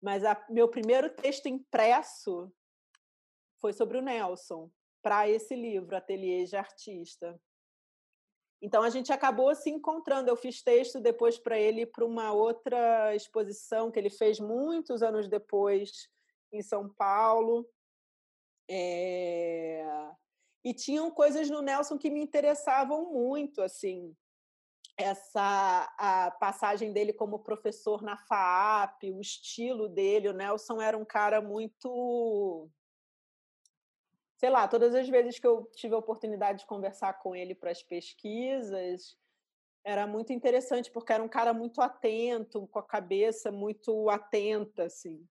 Mas 0.00 0.24
a, 0.24 0.42
meu 0.48 0.68
primeiro 0.68 1.10
texto 1.10 1.46
impresso 1.46 2.50
foi 3.58 3.74
sobre 3.74 3.98
o 3.98 4.02
Nelson, 4.02 4.70
para 5.02 5.28
esse 5.28 5.54
livro, 5.54 5.94
Ateliê 5.94 6.44
de 6.44 6.56
Artista. 6.56 7.38
Então 8.62 8.82
a 8.82 8.88
gente 8.88 9.12
acabou 9.12 9.54
se 9.54 9.68
encontrando. 9.68 10.30
Eu 10.30 10.36
fiz 10.36 10.62
texto 10.62 10.98
depois 10.98 11.38
para 11.38 11.58
ele 11.58 11.84
para 11.84 12.06
uma 12.06 12.32
outra 12.32 13.14
exposição 13.14 13.90
que 13.90 13.98
ele 13.98 14.08
fez 14.08 14.40
muitos 14.40 15.02
anos 15.02 15.28
depois 15.28 16.08
em 16.52 16.62
São 16.62 16.88
Paulo. 16.88 17.68
É... 18.68 19.84
E 20.64 20.74
tinham 20.74 21.10
coisas 21.10 21.48
no 21.48 21.62
Nelson 21.62 21.96
que 21.96 22.10
me 22.10 22.20
interessavam 22.20 23.10
muito, 23.12 23.62
assim, 23.62 24.14
essa 24.96 25.90
a 25.98 26.30
passagem 26.32 26.92
dele 26.92 27.12
como 27.12 27.38
professor 27.38 28.02
na 28.02 28.16
FAAP, 28.16 29.04
o 29.10 29.20
estilo 29.20 29.88
dele. 29.88 30.28
O 30.28 30.34
Nelson 30.34 30.80
era 30.80 30.96
um 30.96 31.04
cara 31.04 31.40
muito. 31.40 32.68
Sei 34.36 34.50
lá, 34.50 34.68
todas 34.68 34.94
as 34.94 35.08
vezes 35.08 35.38
que 35.38 35.46
eu 35.46 35.64
tive 35.74 35.94
a 35.94 35.98
oportunidade 35.98 36.60
de 36.60 36.66
conversar 36.66 37.14
com 37.14 37.34
ele 37.34 37.54
para 37.54 37.70
as 37.70 37.82
pesquisas, 37.82 39.16
era 39.84 40.06
muito 40.06 40.32
interessante, 40.32 40.90
porque 40.90 41.12
era 41.12 41.22
um 41.22 41.28
cara 41.28 41.52
muito 41.52 41.80
atento, 41.80 42.66
com 42.68 42.78
a 42.78 42.82
cabeça 42.82 43.50
muito 43.50 44.08
atenta, 44.08 44.84
assim. 44.84 45.26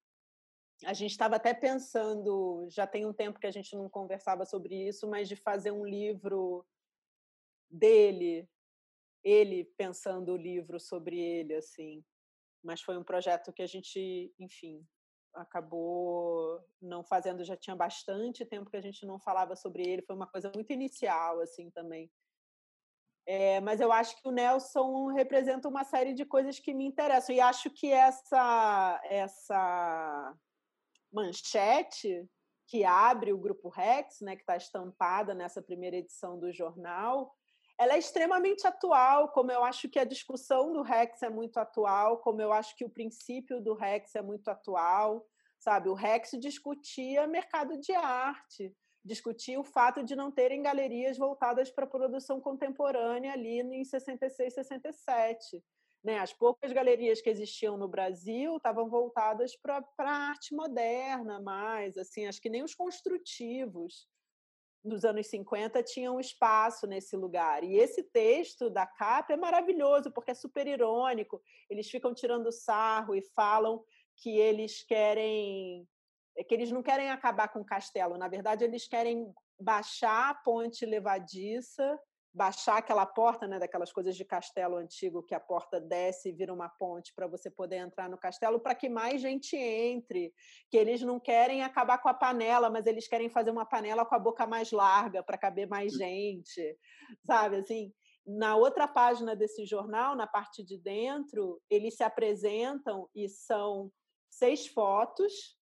A 0.85 0.93
gente 0.93 1.11
estava 1.11 1.35
até 1.35 1.53
pensando, 1.53 2.67
já 2.69 2.87
tem 2.87 3.05
um 3.05 3.13
tempo 3.13 3.39
que 3.39 3.47
a 3.47 3.51
gente 3.51 3.75
não 3.75 3.89
conversava 3.89 4.45
sobre 4.45 4.75
isso, 4.87 5.07
mas 5.07 5.27
de 5.27 5.35
fazer 5.35 5.71
um 5.71 5.85
livro 5.85 6.65
dele, 7.69 8.49
ele 9.23 9.65
pensando 9.77 10.33
o 10.33 10.37
livro 10.37 10.79
sobre 10.79 11.19
ele, 11.19 11.55
assim. 11.55 12.03
Mas 12.63 12.81
foi 12.81 12.97
um 12.97 13.03
projeto 13.03 13.51
que 13.51 13.61
a 13.61 13.67
gente, 13.67 14.33
enfim, 14.39 14.85
acabou 15.33 16.63
não 16.81 17.03
fazendo, 17.03 17.43
já 17.43 17.57
tinha 17.57 17.75
bastante 17.75 18.45
tempo 18.45 18.69
que 18.69 18.77
a 18.77 18.81
gente 18.81 19.05
não 19.05 19.19
falava 19.19 19.55
sobre 19.55 19.83
ele, 19.83 20.01
foi 20.01 20.15
uma 20.15 20.27
coisa 20.27 20.51
muito 20.53 20.71
inicial, 20.71 21.41
assim, 21.41 21.69
também. 21.69 22.09
É, 23.25 23.59
mas 23.61 23.79
eu 23.79 23.91
acho 23.91 24.19
que 24.19 24.27
o 24.27 24.31
Nelson 24.31 25.07
representa 25.07 25.67
uma 25.67 25.83
série 25.83 26.13
de 26.13 26.25
coisas 26.25 26.57
que 26.57 26.73
me 26.73 26.85
interessam, 26.85 27.35
e 27.35 27.39
acho 27.39 27.69
que 27.69 27.91
essa, 27.91 28.99
essa 29.03 30.35
manchete 31.11 32.27
que 32.67 32.83
abre 32.83 33.33
o 33.33 33.37
Grupo 33.37 33.67
Rex, 33.69 34.21
né, 34.21 34.35
que 34.35 34.43
está 34.43 34.55
estampada 34.55 35.33
nessa 35.33 35.61
primeira 35.61 35.97
edição 35.97 36.39
do 36.39 36.53
jornal, 36.53 37.35
ela 37.79 37.95
é 37.95 37.97
extremamente 37.97 38.67
atual, 38.67 39.29
como 39.29 39.51
eu 39.51 39.63
acho 39.63 39.87
que 39.87 39.97
a 39.97 40.03
discussão 40.03 40.73
do 40.73 40.81
Rex 40.81 41.23
é 41.23 41.29
muito 41.29 41.57
atual, 41.57 42.17
como 42.17 42.41
eu 42.41 42.51
acho 42.51 42.75
que 42.75 42.83
o 42.83 42.89
princípio 42.89 43.61
do 43.61 43.73
Rex 43.73 44.13
é 44.15 44.21
muito 44.21 44.49
atual, 44.49 45.25
sabe? 45.57 45.87
O 45.87 45.93
Rex 45.93 46.31
discutia 46.39 47.25
mercado 47.25 47.79
de 47.79 47.93
arte, 47.93 48.75
discutia 49.03 49.57
o 49.59 49.63
fato 49.63 50.03
de 50.03 50.13
não 50.13 50.29
terem 50.29 50.61
galerias 50.61 51.17
voltadas 51.17 51.71
para 51.71 51.85
a 51.85 51.89
produção 51.89 52.41
contemporânea 52.41 53.31
ali 53.31 53.61
em 53.61 53.83
66, 53.85 54.53
67. 54.53 55.63
Né? 56.03 56.19
As 56.19 56.33
poucas 56.33 56.71
galerias 56.71 57.21
que 57.21 57.29
existiam 57.29 57.77
no 57.77 57.87
Brasil 57.87 58.57
estavam 58.57 58.89
voltadas 58.89 59.55
para 59.55 59.83
a 59.99 60.29
arte 60.29 60.55
moderna, 60.55 61.41
mais 61.41 61.97
assim, 61.97 62.25
acho 62.25 62.41
que 62.41 62.49
nem 62.49 62.63
os 62.63 62.73
construtivos 62.73 64.07
dos 64.83 65.03
anos 65.03 65.27
50 65.27 65.83
tinham 65.83 66.19
espaço 66.19 66.87
nesse 66.87 67.15
lugar. 67.15 67.63
E 67.63 67.75
esse 67.75 68.01
texto 68.01 68.69
da 68.69 68.87
capa 68.87 69.33
é 69.33 69.37
maravilhoso, 69.37 70.11
porque 70.11 70.31
é 70.31 70.33
super 70.33 70.67
irônico. 70.67 71.41
Eles 71.69 71.89
ficam 71.89 72.13
tirando 72.13 72.51
sarro 72.51 73.13
e 73.13 73.21
falam 73.35 73.83
que 74.15 74.37
eles 74.37 74.83
querem 74.83 75.87
é 76.37 76.43
que 76.43 76.53
eles 76.53 76.71
não 76.71 76.81
querem 76.81 77.09
acabar 77.09 77.49
com 77.49 77.59
o 77.59 77.65
castelo, 77.65 78.17
na 78.17 78.29
verdade 78.29 78.63
eles 78.63 78.87
querem 78.87 79.33
baixar 79.59 80.29
a 80.29 80.33
ponte 80.33 80.85
levadiça 80.85 81.99
baixar 82.33 82.77
aquela 82.77 83.05
porta, 83.05 83.47
né, 83.47 83.57
daquelas 83.57 83.91
coisas 83.91 84.15
de 84.15 84.23
castelo 84.23 84.77
antigo 84.77 85.23
que 85.23 85.33
a 85.33 85.39
porta 85.39 85.79
desce 85.79 86.29
e 86.29 86.31
vira 86.31 86.53
uma 86.53 86.69
ponte 86.69 87.13
para 87.13 87.27
você 87.27 87.49
poder 87.49 87.77
entrar 87.77 88.09
no 88.09 88.17
castelo, 88.17 88.59
para 88.59 88.75
que 88.75 88.87
mais 88.87 89.21
gente 89.21 89.55
entre, 89.55 90.33
que 90.69 90.77
eles 90.77 91.01
não 91.01 91.19
querem 91.19 91.63
acabar 91.63 91.97
com 91.97 92.07
a 92.07 92.13
panela, 92.13 92.69
mas 92.69 92.85
eles 92.85 93.07
querem 93.07 93.29
fazer 93.29 93.51
uma 93.51 93.65
panela 93.65 94.05
com 94.05 94.15
a 94.15 94.19
boca 94.19 94.45
mais 94.45 94.71
larga 94.71 95.23
para 95.23 95.37
caber 95.37 95.67
mais 95.67 95.95
hum. 95.95 95.97
gente, 95.97 96.77
sabe 97.25 97.57
assim? 97.57 97.91
Na 98.25 98.55
outra 98.55 98.87
página 98.87 99.35
desse 99.35 99.65
jornal, 99.65 100.15
na 100.15 100.27
parte 100.27 100.63
de 100.63 100.77
dentro, 100.77 101.59
eles 101.69 101.95
se 101.95 102.03
apresentam 102.03 103.09
e 103.15 103.27
são 103.27 103.91
seis 104.29 104.67
fotos 104.67 105.58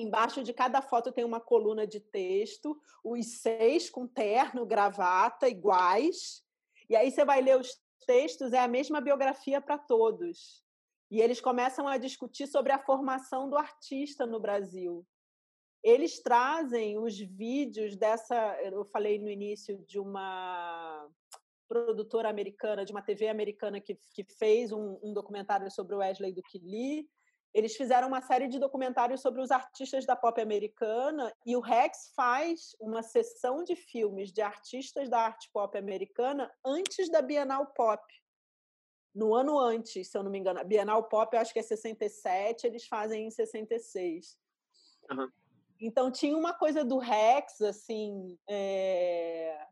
Embaixo 0.00 0.42
de 0.42 0.52
cada 0.52 0.80
foto 0.80 1.10
tem 1.10 1.24
uma 1.24 1.40
coluna 1.40 1.86
de 1.86 1.98
texto, 1.98 2.80
os 3.02 3.40
seis 3.40 3.90
com 3.90 4.06
terno, 4.06 4.64
gravata, 4.64 5.48
iguais. 5.48 6.42
E 6.88 6.94
aí 6.94 7.10
você 7.10 7.24
vai 7.24 7.40
ler 7.40 7.58
os 7.58 7.76
textos, 8.06 8.52
é 8.52 8.60
a 8.60 8.68
mesma 8.68 9.00
biografia 9.00 9.60
para 9.60 9.76
todos. 9.76 10.62
E 11.10 11.20
eles 11.20 11.40
começam 11.40 11.88
a 11.88 11.96
discutir 11.96 12.46
sobre 12.46 12.72
a 12.72 12.78
formação 12.78 13.48
do 13.48 13.56
artista 13.56 14.24
no 14.24 14.38
Brasil. 14.38 15.06
Eles 15.82 16.22
trazem 16.22 16.98
os 16.98 17.18
vídeos 17.18 17.96
dessa. 17.96 18.36
Eu 18.62 18.84
falei 18.84 19.18
no 19.18 19.30
início 19.30 19.78
de 19.86 19.98
uma 19.98 21.08
produtora 21.68 22.28
americana, 22.28 22.84
de 22.84 22.92
uma 22.92 23.02
TV 23.02 23.28
americana 23.28 23.80
que, 23.80 23.98
que 24.14 24.24
fez 24.24 24.72
um, 24.72 24.98
um 25.02 25.12
documentário 25.12 25.70
sobre 25.70 25.94
o 25.94 25.98
Wesley 25.98 26.34
Lee 26.62 27.08
eles 27.54 27.76
fizeram 27.76 28.08
uma 28.08 28.20
série 28.20 28.48
de 28.48 28.58
documentários 28.58 29.20
sobre 29.20 29.40
os 29.40 29.50
artistas 29.50 30.04
da 30.04 30.14
pop 30.14 30.40
americana 30.40 31.32
e 31.46 31.56
o 31.56 31.60
Rex 31.60 32.12
faz 32.14 32.76
uma 32.78 33.02
sessão 33.02 33.64
de 33.64 33.74
filmes 33.74 34.30
de 34.30 34.42
artistas 34.42 35.08
da 35.08 35.20
arte 35.20 35.50
pop 35.52 35.76
americana 35.76 36.50
antes 36.64 37.08
da 37.10 37.22
Bienal 37.22 37.66
Pop. 37.66 38.02
No 39.14 39.34
ano 39.34 39.58
antes, 39.58 40.08
se 40.08 40.16
eu 40.16 40.22
não 40.22 40.30
me 40.30 40.38
engano. 40.38 40.60
A 40.60 40.64
Bienal 40.64 41.04
Pop, 41.04 41.34
eu 41.34 41.40
acho 41.40 41.52
que 41.52 41.58
é 41.58 41.62
67, 41.62 42.66
eles 42.66 42.86
fazem 42.86 43.26
em 43.26 43.30
66. 43.30 44.38
Uhum. 45.10 45.28
Então 45.80 46.10
tinha 46.10 46.36
uma 46.36 46.52
coisa 46.52 46.84
do 46.84 46.98
Rex, 46.98 47.60
assim, 47.62 48.38
é, 48.48 49.66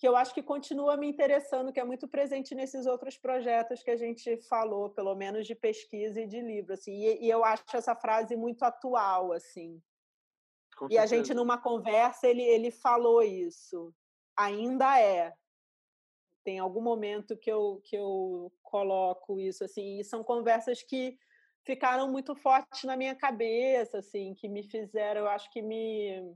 que 0.00 0.08
eu 0.08 0.16
acho 0.16 0.32
que 0.32 0.42
continua 0.42 0.96
me 0.96 1.06
interessando, 1.06 1.70
que 1.70 1.78
é 1.78 1.84
muito 1.84 2.08
presente 2.08 2.54
nesses 2.54 2.86
outros 2.86 3.18
projetos 3.18 3.82
que 3.82 3.90
a 3.90 3.98
gente 3.98 4.38
falou, 4.48 4.88
pelo 4.88 5.14
menos 5.14 5.46
de 5.46 5.54
pesquisa 5.54 6.22
e 6.22 6.26
de 6.26 6.40
livro, 6.40 6.72
assim. 6.72 6.94
E, 6.94 7.26
e 7.26 7.28
eu 7.28 7.44
acho 7.44 7.62
essa 7.74 7.94
frase 7.94 8.34
muito 8.34 8.62
atual, 8.62 9.30
assim. 9.30 9.78
Com 10.74 10.86
e 10.86 10.94
certeza. 10.94 11.02
a 11.02 11.06
gente 11.06 11.34
numa 11.34 11.58
conversa 11.58 12.26
ele 12.26 12.42
ele 12.42 12.70
falou 12.70 13.22
isso. 13.22 13.94
Ainda 14.34 14.98
é. 14.98 15.34
Tem 16.42 16.58
algum 16.58 16.80
momento 16.80 17.36
que 17.36 17.52
eu 17.52 17.82
que 17.84 17.94
eu 17.94 18.50
coloco 18.62 19.38
isso 19.38 19.64
assim, 19.64 19.98
e 19.98 20.04
são 20.04 20.24
conversas 20.24 20.82
que 20.82 21.18
ficaram 21.62 22.10
muito 22.10 22.34
fortes 22.34 22.84
na 22.84 22.96
minha 22.96 23.14
cabeça, 23.14 23.98
assim, 23.98 24.32
que 24.32 24.48
me 24.48 24.62
fizeram, 24.62 25.20
eu 25.20 25.28
acho 25.28 25.50
que 25.50 25.60
me 25.60 26.34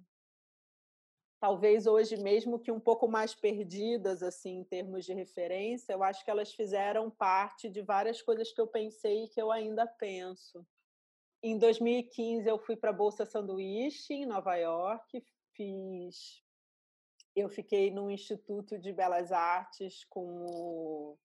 talvez 1.44 1.86
hoje 1.86 2.16
mesmo 2.16 2.58
que 2.58 2.72
um 2.72 2.80
pouco 2.80 3.06
mais 3.06 3.34
perdidas 3.34 4.22
assim 4.22 4.60
em 4.60 4.64
termos 4.64 5.04
de 5.04 5.12
referência, 5.12 5.92
eu 5.92 6.02
acho 6.02 6.24
que 6.24 6.30
elas 6.30 6.54
fizeram 6.54 7.10
parte 7.10 7.68
de 7.68 7.82
várias 7.82 8.22
coisas 8.22 8.50
que 8.50 8.58
eu 8.58 8.66
pensei 8.66 9.24
e 9.24 9.28
que 9.28 9.42
eu 9.42 9.52
ainda 9.52 9.86
penso. 9.86 10.66
Em 11.42 11.58
2015 11.58 12.48
eu 12.48 12.58
fui 12.58 12.76
para 12.76 12.88
a 12.88 12.94
Bolsa 12.94 13.26
Sanduíche 13.26 14.14
em 14.14 14.24
Nova 14.24 14.56
York, 14.56 15.22
fiz 15.52 16.42
eu 17.36 17.50
fiquei 17.50 17.90
no 17.90 18.10
Instituto 18.10 18.78
de 18.78 18.90
Belas 18.90 19.30
Artes 19.30 20.02
com 20.04 20.46
o 20.46 21.18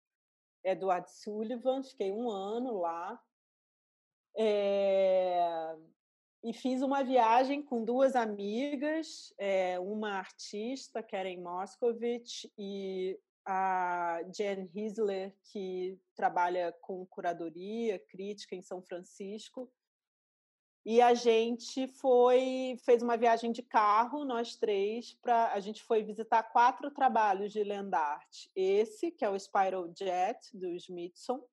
Edward 0.66 1.10
Sullivan, 1.10 1.82
fiquei 1.82 2.12
um 2.12 2.30
ano 2.30 2.78
lá. 2.78 3.18
É, 4.36 5.78
e 6.44 6.54
fiz 6.54 6.82
uma 6.82 7.04
viagem 7.04 7.62
com 7.62 7.84
duas 7.84 8.16
amigas, 8.16 9.34
é, 9.38 9.80
uma 9.80 10.12
artista, 10.12 11.04
Karen 11.04 11.42
Moscovich, 11.42 12.52
e 12.58 13.20
a 13.46 14.22
Jen 14.34 14.70
Hisler, 14.74 15.36
que 15.52 16.00
trabalha 16.16 16.72
com 16.82 17.06
curadoria, 17.08 18.00
crítica 18.08 18.56
em 18.56 18.62
São 18.62 18.82
Francisco. 18.82 19.72
E 20.86 21.02
a 21.02 21.14
gente 21.14 21.88
foi 21.88 22.78
fez 22.86 23.04
uma 23.04 23.18
viagem 23.18 23.52
de 23.52 23.62
carro, 23.62 24.24
nós 24.24 24.56
três, 24.56 25.14
para 25.22 25.52
a 25.52 25.60
gente 25.60 25.84
foi 25.84 26.04
visitar 26.04 26.44
quatro 26.44 26.90
trabalhos 26.90 27.52
de 27.52 27.64
land 27.64 27.94
art. 27.94 28.48
Esse, 28.56 29.12
que 29.12 29.26
é 29.26 29.30
o 29.30 29.38
Spiral 29.38 29.92
Jet 29.94 30.40
do 30.54 30.70
Smithson, 30.76 31.44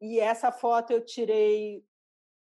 e 0.00 0.20
essa 0.20 0.52
foto 0.52 0.92
eu 0.92 1.04
tirei 1.04 1.82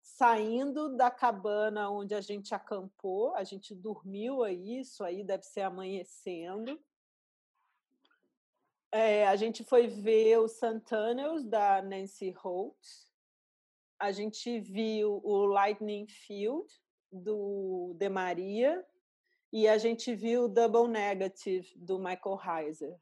saindo 0.07 0.97
da 0.97 1.11
cabana 1.11 1.91
onde 1.91 2.15
a 2.15 2.20
gente 2.20 2.55
acampou, 2.55 3.35
a 3.35 3.43
gente 3.43 3.74
dormiu 3.74 4.45
aí, 4.45 4.78
isso 4.78 5.03
aí 5.03 5.24
deve 5.24 5.43
ser 5.43 5.62
amanhecendo. 5.62 6.81
É, 8.93 9.27
a 9.27 9.35
gente 9.35 9.65
foi 9.65 9.89
ver 9.89 10.39
o 10.39 10.47
Santanels 10.47 11.45
da 11.45 11.83
Nancy 11.83 12.31
Holt. 12.31 12.78
A 13.99 14.12
gente 14.12 14.61
viu 14.61 15.20
o 15.24 15.45
Lightning 15.45 16.07
Field 16.07 16.73
do 17.11 17.93
De 17.99 18.09
Maria 18.09 18.87
e 19.53 19.66
a 19.66 19.77
gente 19.77 20.15
viu 20.15 20.45
o 20.45 20.49
Double 20.49 20.87
Negative 20.87 21.77
do 21.77 21.99
Michael 21.99 22.39
Heiser. 22.47 22.97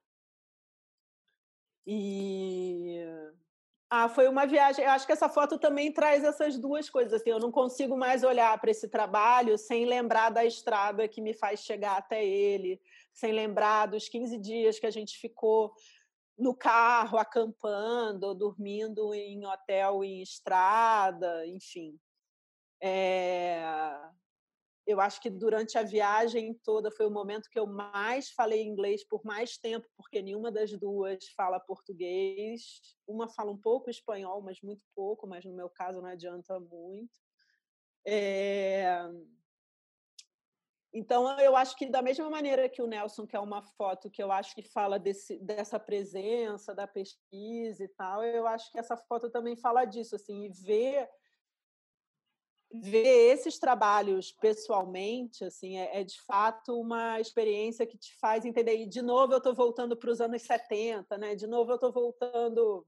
E 1.86 2.98
ah, 3.90 4.08
foi 4.08 4.28
uma 4.28 4.46
viagem. 4.46 4.84
Eu 4.84 4.90
acho 4.90 5.06
que 5.06 5.12
essa 5.12 5.28
foto 5.28 5.58
também 5.58 5.92
traz 5.92 6.24
essas 6.24 6.58
duas 6.58 6.90
coisas. 6.90 7.12
Assim, 7.12 7.30
eu 7.30 7.38
não 7.38 7.52
consigo 7.52 7.96
mais 7.96 8.24
olhar 8.24 8.58
para 8.60 8.70
esse 8.70 8.88
trabalho 8.88 9.56
sem 9.56 9.84
lembrar 9.84 10.30
da 10.30 10.44
estrada 10.44 11.06
que 11.06 11.20
me 11.20 11.34
faz 11.34 11.60
chegar 11.60 11.96
até 11.96 12.24
ele, 12.24 12.80
sem 13.12 13.32
lembrar 13.32 13.86
dos 13.86 14.08
15 14.08 14.38
dias 14.38 14.78
que 14.78 14.86
a 14.86 14.90
gente 14.90 15.16
ficou 15.18 15.72
no 16.36 16.54
carro, 16.54 17.18
acampando, 17.18 18.34
dormindo 18.34 19.14
em 19.14 19.46
hotel 19.46 20.02
em 20.02 20.20
estrada, 20.22 21.46
enfim. 21.46 21.98
É 22.80 23.62
eu 24.86 25.00
acho 25.00 25.20
que 25.20 25.30
durante 25.30 25.78
a 25.78 25.82
viagem 25.82 26.52
toda 26.62 26.90
foi 26.90 27.06
o 27.06 27.10
momento 27.10 27.48
que 27.48 27.58
eu 27.58 27.66
mais 27.66 28.30
falei 28.30 28.62
inglês 28.62 29.02
por 29.02 29.24
mais 29.24 29.56
tempo, 29.56 29.88
porque 29.96 30.20
nenhuma 30.20 30.52
das 30.52 30.72
duas 30.72 31.26
fala 31.30 31.58
português. 31.58 32.80
Uma 33.06 33.26
fala 33.28 33.50
um 33.50 33.56
pouco 33.56 33.88
espanhol, 33.88 34.42
mas 34.42 34.60
muito 34.60 34.84
pouco, 34.94 35.26
mas 35.26 35.44
no 35.44 35.54
meu 35.54 35.70
caso 35.70 36.02
não 36.02 36.08
adianta 36.08 36.60
muito. 36.60 37.18
É... 38.06 39.08
Então, 40.92 41.40
eu 41.40 41.56
acho 41.56 41.76
que 41.76 41.86
da 41.86 42.00
mesma 42.00 42.30
maneira 42.30 42.68
que 42.68 42.80
o 42.80 42.86
Nelson, 42.86 43.26
que 43.26 43.34
é 43.34 43.40
uma 43.40 43.62
foto 43.62 44.10
que 44.10 44.22
eu 44.22 44.30
acho 44.30 44.54
que 44.54 44.62
fala 44.62 44.96
desse, 44.96 45.38
dessa 45.38 45.80
presença, 45.80 46.72
da 46.72 46.86
pesquisa 46.86 47.82
e 47.82 47.88
tal, 47.88 48.22
eu 48.22 48.46
acho 48.46 48.70
que 48.70 48.78
essa 48.78 48.96
foto 48.96 49.28
também 49.28 49.56
fala 49.56 49.84
disso, 49.84 50.14
assim, 50.14 50.44
e 50.44 50.48
ver 50.50 51.08
ver 52.82 53.32
esses 53.32 53.58
trabalhos 53.58 54.32
pessoalmente, 54.32 55.44
assim, 55.44 55.78
é, 55.78 56.00
é, 56.00 56.04
de 56.04 56.20
fato 56.22 56.80
uma 56.80 57.20
experiência 57.20 57.86
que 57.86 57.96
te 57.96 58.16
faz 58.18 58.44
entender. 58.44 58.76
E 58.76 58.86
de 58.86 59.00
novo 59.00 59.32
eu 59.32 59.38
estou 59.38 59.54
voltando 59.54 59.96
para 59.96 60.10
os 60.10 60.20
anos 60.20 60.42
70, 60.42 61.16
né? 61.16 61.34
De 61.36 61.46
novo 61.46 61.70
eu 61.70 61.76
estou 61.76 61.92
voltando, 61.92 62.84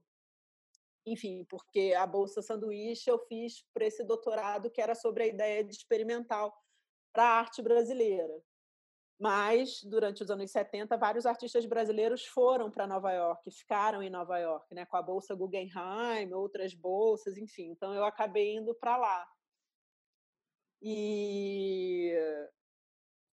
enfim, 1.05 1.45
porque 1.45 1.93
a 1.97 2.05
bolsa 2.05 2.41
sanduíche 2.41 3.09
eu 3.09 3.17
fiz 3.27 3.65
para 3.73 3.85
esse 3.85 4.03
doutorado 4.03 4.69
que 4.69 4.81
era 4.81 4.93
sobre 4.93 5.23
a 5.23 5.27
ideia 5.27 5.63
de 5.63 5.73
experimental 5.73 6.53
para 7.13 7.23
a 7.23 7.39
arte 7.39 7.61
brasileira. 7.61 8.43
Mas 9.19 9.81
durante 9.83 10.21
os 10.21 10.29
anos 10.29 10.51
70, 10.51 10.95
vários 10.97 11.25
artistas 11.25 11.65
brasileiros 11.65 12.25
foram 12.25 12.69
para 12.69 12.85
Nova 12.85 13.11
York, 13.11 13.49
ficaram 13.51 14.03
em 14.03 14.09
Nova 14.09 14.37
York, 14.37 14.75
né? 14.75 14.85
Com 14.85 14.97
a 14.97 15.01
bolsa 15.01 15.33
Guggenheim, 15.33 16.33
outras 16.33 16.73
bolsas, 16.73 17.37
enfim. 17.37 17.69
Então 17.71 17.93
eu 17.93 18.03
acabei 18.03 18.57
indo 18.57 18.75
para 18.75 18.97
lá. 18.97 19.36
E, 20.81 22.13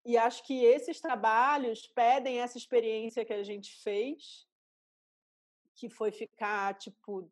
e 0.05 0.17
acho 0.17 0.45
que 0.45 0.65
esses 0.65 1.01
trabalhos 1.01 1.87
pedem 1.87 2.41
essa 2.41 2.59
experiência 2.59 3.25
que 3.25 3.33
a 3.33 3.43
gente 3.43 3.75
fez, 3.83 4.47
que 5.75 5.89
foi 5.89 6.11
ficar 6.11 6.75
tipo 6.75 7.31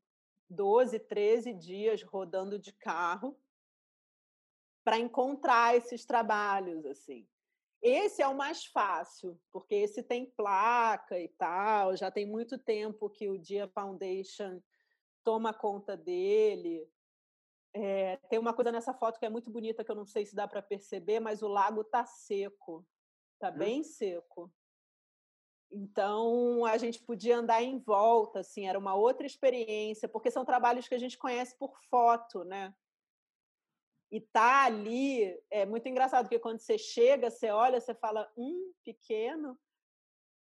12, 0.48 0.98
13 0.98 1.54
dias 1.54 2.02
rodando 2.02 2.58
de 2.58 2.72
carro 2.72 3.38
para 4.84 4.98
encontrar 4.98 5.76
esses 5.76 6.04
trabalhos 6.04 6.84
assim. 6.86 7.26
Esse 7.80 8.22
é 8.22 8.28
o 8.28 8.36
mais 8.36 8.64
fácil, 8.64 9.40
porque 9.50 9.74
esse 9.74 10.04
tem 10.04 10.26
placa 10.26 11.18
e 11.18 11.28
tal, 11.28 11.96
já 11.96 12.12
tem 12.12 12.24
muito 12.24 12.56
tempo 12.56 13.10
que 13.10 13.28
o 13.28 13.38
Dia 13.38 13.66
Foundation 13.66 14.62
toma 15.24 15.52
conta 15.52 15.96
dele. 15.96 16.88
É, 17.74 18.16
tem 18.28 18.38
uma 18.38 18.52
coisa 18.52 18.70
nessa 18.70 18.92
foto 18.92 19.18
que 19.18 19.24
é 19.24 19.30
muito 19.30 19.50
bonita, 19.50 19.82
que 19.82 19.90
eu 19.90 19.96
não 19.96 20.04
sei 20.04 20.26
se 20.26 20.34
dá 20.34 20.46
para 20.46 20.60
perceber, 20.60 21.20
mas 21.20 21.42
o 21.42 21.48
lago 21.48 21.80
está 21.80 22.04
seco, 22.04 22.86
está 23.34 23.50
hum. 23.50 23.58
bem 23.58 23.82
seco. 23.82 24.52
Então 25.70 26.66
a 26.66 26.76
gente 26.76 27.02
podia 27.02 27.38
andar 27.38 27.62
em 27.62 27.78
volta, 27.78 28.40
assim, 28.40 28.68
era 28.68 28.78
uma 28.78 28.94
outra 28.94 29.26
experiência, 29.26 30.06
porque 30.06 30.30
são 30.30 30.44
trabalhos 30.44 30.86
que 30.86 30.94
a 30.94 30.98
gente 30.98 31.16
conhece 31.16 31.56
por 31.56 31.78
foto, 31.88 32.44
né? 32.44 32.74
E 34.10 34.20
tá 34.20 34.64
ali 34.66 35.34
é 35.50 35.64
muito 35.64 35.88
engraçado, 35.88 36.24
porque 36.26 36.38
quando 36.38 36.58
você 36.58 36.76
chega, 36.76 37.30
você 37.30 37.50
olha, 37.50 37.80
você 37.80 37.94
fala, 37.94 38.30
hum, 38.36 38.70
pequeno, 38.84 39.58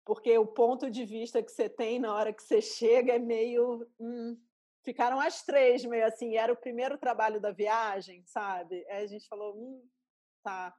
porque 0.03 0.35
o 0.37 0.47
ponto 0.47 0.89
de 0.89 1.05
vista 1.05 1.43
que 1.43 1.51
você 1.51 1.69
tem 1.69 1.99
na 1.99 2.13
hora 2.13 2.33
que 2.33 2.41
você 2.41 2.59
chega 2.59 3.13
é 3.13 3.19
meio, 3.19 3.87
hum, 3.99 4.35
ficaram 4.83 5.19
as 5.19 5.43
três 5.43 5.83
meio 5.85 6.05
assim, 6.05 6.35
era 6.35 6.51
o 6.51 6.57
primeiro 6.57 6.97
trabalho 6.97 7.39
da 7.39 7.51
viagem, 7.51 8.23
sabe? 8.25 8.85
Aí 8.89 9.03
a 9.03 9.07
gente 9.07 9.27
falou, 9.27 9.55
hum, 9.55 9.87
tá. 10.43 10.75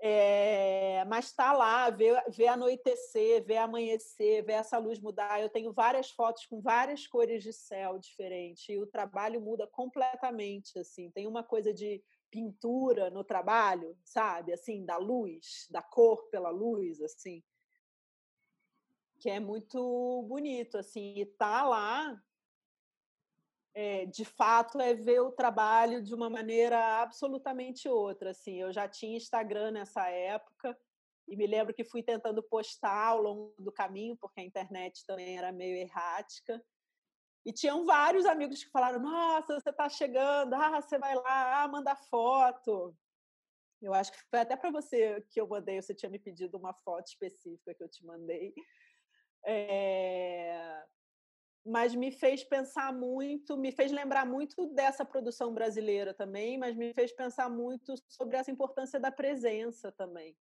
É, 0.00 1.02
mas 1.06 1.26
está 1.26 1.52
lá, 1.52 1.88
ver, 1.88 2.22
ver 2.28 2.48
anoitecer, 2.48 3.42
ver 3.42 3.56
amanhecer, 3.56 4.44
ver 4.44 4.54
essa 4.54 4.76
luz 4.76 5.00
mudar. 5.00 5.40
Eu 5.40 5.48
tenho 5.48 5.72
várias 5.72 6.10
fotos 6.10 6.44
com 6.44 6.60
várias 6.60 7.06
cores 7.06 7.42
de 7.42 7.52
céu 7.54 7.98
diferentes 7.98 8.68
e 8.68 8.78
o 8.78 8.86
trabalho 8.86 9.40
muda 9.40 9.66
completamente. 9.66 10.78
Assim, 10.78 11.10
tem 11.10 11.26
uma 11.26 11.42
coisa 11.42 11.72
de 11.72 12.02
pintura 12.30 13.08
no 13.08 13.24
trabalho, 13.24 13.96
sabe? 14.04 14.52
Assim, 14.52 14.84
da 14.84 14.98
luz, 14.98 15.66
da 15.70 15.80
cor 15.80 16.28
pela 16.28 16.50
luz, 16.50 17.00
assim, 17.00 17.42
que 19.18 19.30
é 19.30 19.40
muito 19.40 20.22
bonito. 20.28 20.76
Assim, 20.76 21.14
e 21.16 21.24
tá 21.24 21.64
lá 21.64 22.20
é, 23.74 24.06
de 24.06 24.24
fato, 24.24 24.80
é 24.80 24.94
ver 24.94 25.20
o 25.20 25.32
trabalho 25.32 26.00
de 26.02 26.14
uma 26.14 26.30
maneira 26.30 27.02
absolutamente 27.02 27.88
outra. 27.88 28.30
Assim, 28.30 28.60
eu 28.60 28.72
já 28.72 28.88
tinha 28.88 29.16
Instagram 29.16 29.72
nessa 29.72 30.08
época 30.08 30.78
e 31.26 31.36
me 31.36 31.46
lembro 31.46 31.74
que 31.74 31.84
fui 31.84 32.02
tentando 32.02 32.42
postar 32.42 33.08
ao 33.08 33.20
longo 33.20 33.54
do 33.58 33.72
caminho, 33.72 34.16
porque 34.16 34.40
a 34.40 34.44
internet 34.44 35.04
também 35.06 35.36
era 35.36 35.50
meio 35.50 35.76
errática. 35.76 36.64
E 37.44 37.52
tinham 37.52 37.84
vários 37.84 38.24
amigos 38.26 38.62
que 38.62 38.70
falaram: 38.70 39.00
Nossa, 39.00 39.58
você 39.58 39.70
está 39.70 39.88
chegando, 39.88 40.54
ah, 40.54 40.80
você 40.80 40.98
vai 40.98 41.14
lá, 41.14 41.62
ah, 41.62 41.68
manda 41.68 41.96
foto. 41.96 42.96
Eu 43.82 43.92
acho 43.92 44.12
que 44.12 44.18
foi 44.30 44.40
até 44.40 44.56
para 44.56 44.70
você 44.70 45.20
que 45.30 45.40
eu 45.40 45.46
mandei, 45.46 45.80
você 45.82 45.94
tinha 45.94 46.08
me 46.08 46.18
pedido 46.18 46.56
uma 46.56 46.72
foto 46.72 47.08
específica 47.08 47.74
que 47.74 47.82
eu 47.82 47.88
te 47.88 48.04
mandei. 48.06 48.54
É... 49.44 50.82
Mas 51.64 51.94
me 51.94 52.10
fez 52.10 52.44
pensar 52.44 52.92
muito, 52.92 53.56
me 53.56 53.72
fez 53.72 53.90
lembrar 53.90 54.26
muito 54.26 54.66
dessa 54.66 55.04
produção 55.04 55.54
brasileira 55.54 56.12
também, 56.12 56.58
mas 56.58 56.76
me 56.76 56.92
fez 56.92 57.12
pensar 57.12 57.48
muito 57.48 57.94
sobre 58.06 58.36
essa 58.36 58.50
importância 58.50 59.00
da 59.00 59.10
presença 59.10 59.90
também. 59.90 60.36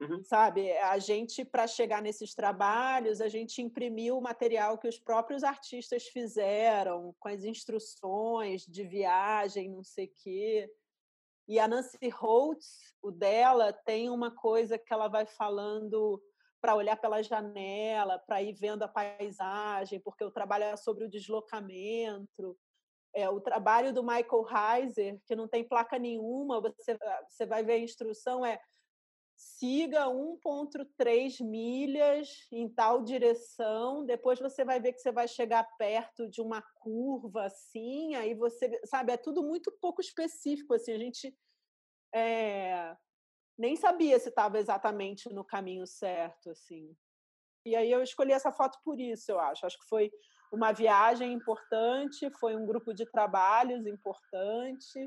Uhum. 0.00 0.22
Sabe, 0.24 0.72
a 0.78 0.98
gente, 0.98 1.44
para 1.44 1.66
chegar 1.66 2.02
nesses 2.02 2.34
trabalhos, 2.34 3.20
a 3.20 3.28
gente 3.28 3.62
imprimiu 3.62 4.18
o 4.18 4.22
material 4.22 4.76
que 4.76 4.88
os 4.88 4.98
próprios 4.98 5.44
artistas 5.44 6.06
fizeram, 6.08 7.14
com 7.18 7.28
as 7.28 7.44
instruções 7.44 8.66
de 8.66 8.84
viagem, 8.84 9.70
não 9.70 9.84
sei 9.84 10.06
o 10.06 10.12
quê. 10.22 10.70
E 11.46 11.58
a 11.58 11.68
Nancy 11.68 12.08
Holtz, 12.08 12.94
o 13.02 13.10
dela, 13.10 13.72
tem 13.72 14.10
uma 14.10 14.30
coisa 14.34 14.78
que 14.78 14.92
ela 14.92 15.08
vai 15.08 15.26
falando 15.26 16.20
para 16.64 16.74
olhar 16.74 16.96
pela 16.96 17.22
janela, 17.22 18.18
para 18.18 18.40
ir 18.40 18.54
vendo 18.54 18.82
a 18.84 18.88
paisagem, 18.88 20.00
porque 20.00 20.24
o 20.24 20.30
trabalho 20.30 20.64
é 20.64 20.74
sobre 20.78 21.04
o 21.04 21.10
deslocamento. 21.10 22.56
É, 23.14 23.28
o 23.28 23.38
trabalho 23.38 23.92
do 23.92 24.02
Michael 24.02 24.46
Heiser, 24.48 25.20
que 25.26 25.36
não 25.36 25.46
tem 25.46 25.62
placa 25.62 25.98
nenhuma, 25.98 26.62
você, 26.62 26.96
você 27.28 27.44
vai 27.44 27.62
ver 27.62 27.74
a 27.74 27.78
instrução, 27.80 28.46
é 28.46 28.58
siga 29.36 30.06
1,3 30.06 31.44
milhas 31.44 32.30
em 32.50 32.66
tal 32.66 33.02
direção, 33.02 34.06
depois 34.06 34.40
você 34.40 34.64
vai 34.64 34.80
ver 34.80 34.94
que 34.94 35.00
você 35.00 35.12
vai 35.12 35.28
chegar 35.28 35.68
perto 35.76 36.30
de 36.30 36.40
uma 36.40 36.62
curva 36.76 37.44
assim, 37.44 38.14
aí 38.14 38.32
você, 38.32 38.80
sabe, 38.86 39.12
é 39.12 39.18
tudo 39.18 39.42
muito 39.42 39.70
pouco 39.82 40.00
específico, 40.00 40.72
assim, 40.72 40.92
a 40.92 40.98
gente 40.98 41.36
é, 42.14 42.96
nem 43.58 43.76
sabia 43.76 44.18
se 44.18 44.28
estava 44.28 44.58
exatamente 44.58 45.32
no 45.32 45.44
caminho 45.44 45.86
certo, 45.86 46.50
assim. 46.50 46.94
E 47.64 47.74
aí 47.74 47.90
eu 47.90 48.02
escolhi 48.02 48.32
essa 48.32 48.52
foto 48.52 48.78
por 48.84 49.00
isso, 49.00 49.30
eu 49.30 49.40
acho. 49.40 49.64
Acho 49.64 49.78
que 49.78 49.88
foi 49.88 50.10
uma 50.52 50.72
viagem 50.72 51.32
importante, 51.32 52.30
foi 52.38 52.54
um 52.56 52.66
grupo 52.66 52.92
de 52.92 53.06
trabalhos 53.06 53.86
importante, 53.86 55.06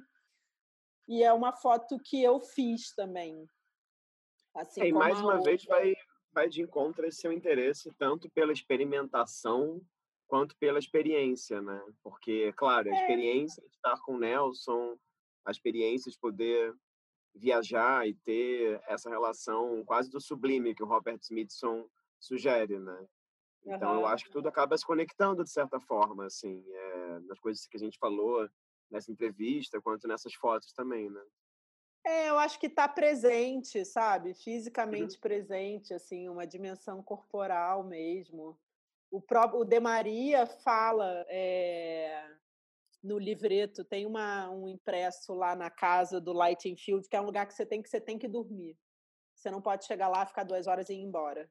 e 1.08 1.24
é 1.24 1.32
uma 1.32 1.54
foto 1.54 1.98
que 2.04 2.22
eu 2.22 2.40
fiz 2.42 2.94
também, 2.94 3.48
Assim 4.58 4.86
e 4.86 4.92
mais 4.92 5.20
uma 5.20 5.36
outra... 5.36 5.52
vez 5.52 5.64
vai, 5.66 5.94
vai 6.34 6.50
de 6.50 6.62
encontro 6.62 7.06
esse 7.06 7.22
seu 7.22 7.32
interesse 7.32 7.94
tanto 7.98 8.30
pela 8.32 8.52
experimentação 8.52 9.80
quanto 10.28 10.58
pela 10.58 10.80
experiência, 10.80 11.62
né? 11.62 11.80
Porque, 12.04 12.52
claro, 12.54 12.90
a 12.90 12.96
é. 12.96 13.02
experiência 13.02 13.62
de 13.62 13.76
estar 13.76 13.98
com 14.02 14.16
o 14.16 14.20
Nelson, 14.20 14.98
a 15.46 15.52
experiência 15.52 16.12
de 16.12 16.20
poder 16.20 16.74
viajar 17.38 18.08
e 18.08 18.14
ter 18.14 18.82
essa 18.88 19.10
relação 19.10 19.84
quase 19.86 20.10
do 20.10 20.20
sublime 20.20 20.76
que 20.76 20.84
o 20.84 20.88
Robert 20.88 21.20
Smithson 21.22 21.88
sugere, 22.20 22.80
né? 22.80 23.08
Então, 23.66 23.96
uhum. 23.96 24.00
eu 24.02 24.08
acho 24.08 24.26
que 24.26 24.32
tudo 24.32 24.48
acaba 24.48 24.78
se 24.78 24.86
conectando 24.86 25.44
de 25.44 25.52
certa 25.52 25.80
forma, 25.80 26.26
assim, 26.26 26.64
é, 26.70 27.20
nas 27.20 27.40
coisas 27.40 27.66
que 27.68 27.76
a 27.76 27.80
gente 27.80 27.98
falou 28.00 28.50
nessa 28.90 29.12
entrevista, 29.12 29.82
quanto 29.82 30.08
nessas 30.08 30.34
fotos 30.34 30.72
também, 30.72 31.10
né? 31.10 31.22
É, 32.06 32.30
eu 32.30 32.40
acho 32.40 32.58
que 32.58 32.68
está 32.68 32.88
presente, 32.88 33.84
sabe? 33.84 34.30
Uhum. 34.30 34.36
Fisicamente 34.36 35.16
uhum. 35.16 35.22
presente, 35.22 35.94
assim, 35.94 36.30
uma 36.30 36.48
dimensão 36.48 37.04
corporal 37.04 37.84
mesmo. 37.84 38.58
O 39.12 39.22
próprio 39.22 39.60
o 39.60 39.66
De 39.66 39.80
Maria 39.80 40.46
fala 40.46 41.26
é, 41.28 42.26
no 43.04 43.18
livreto, 43.18 43.86
tem 43.86 44.06
uma, 44.06 44.50
um 44.50 44.68
impresso 44.68 45.34
lá 45.34 45.56
na 45.56 45.70
casa 45.70 46.20
do 46.20 46.34
Lighting 46.34 46.76
Field, 46.76 47.08
que 47.08 47.16
é 47.16 47.22
um 47.22 47.26
lugar 47.26 47.46
que 47.48 47.54
você 47.54 47.66
tem 47.66 47.82
que 47.82 47.90
você 47.90 48.02
tem 48.02 48.18
que 48.18 48.28
dormir. 48.28 48.78
Você 49.36 49.52
não 49.52 49.62
pode 49.62 49.86
chegar 49.86 50.08
lá, 50.08 50.26
ficar 50.26 50.44
duas 50.44 50.68
horas 50.68 50.90
e 50.90 50.94
ir 50.94 51.02
embora. 51.02 51.50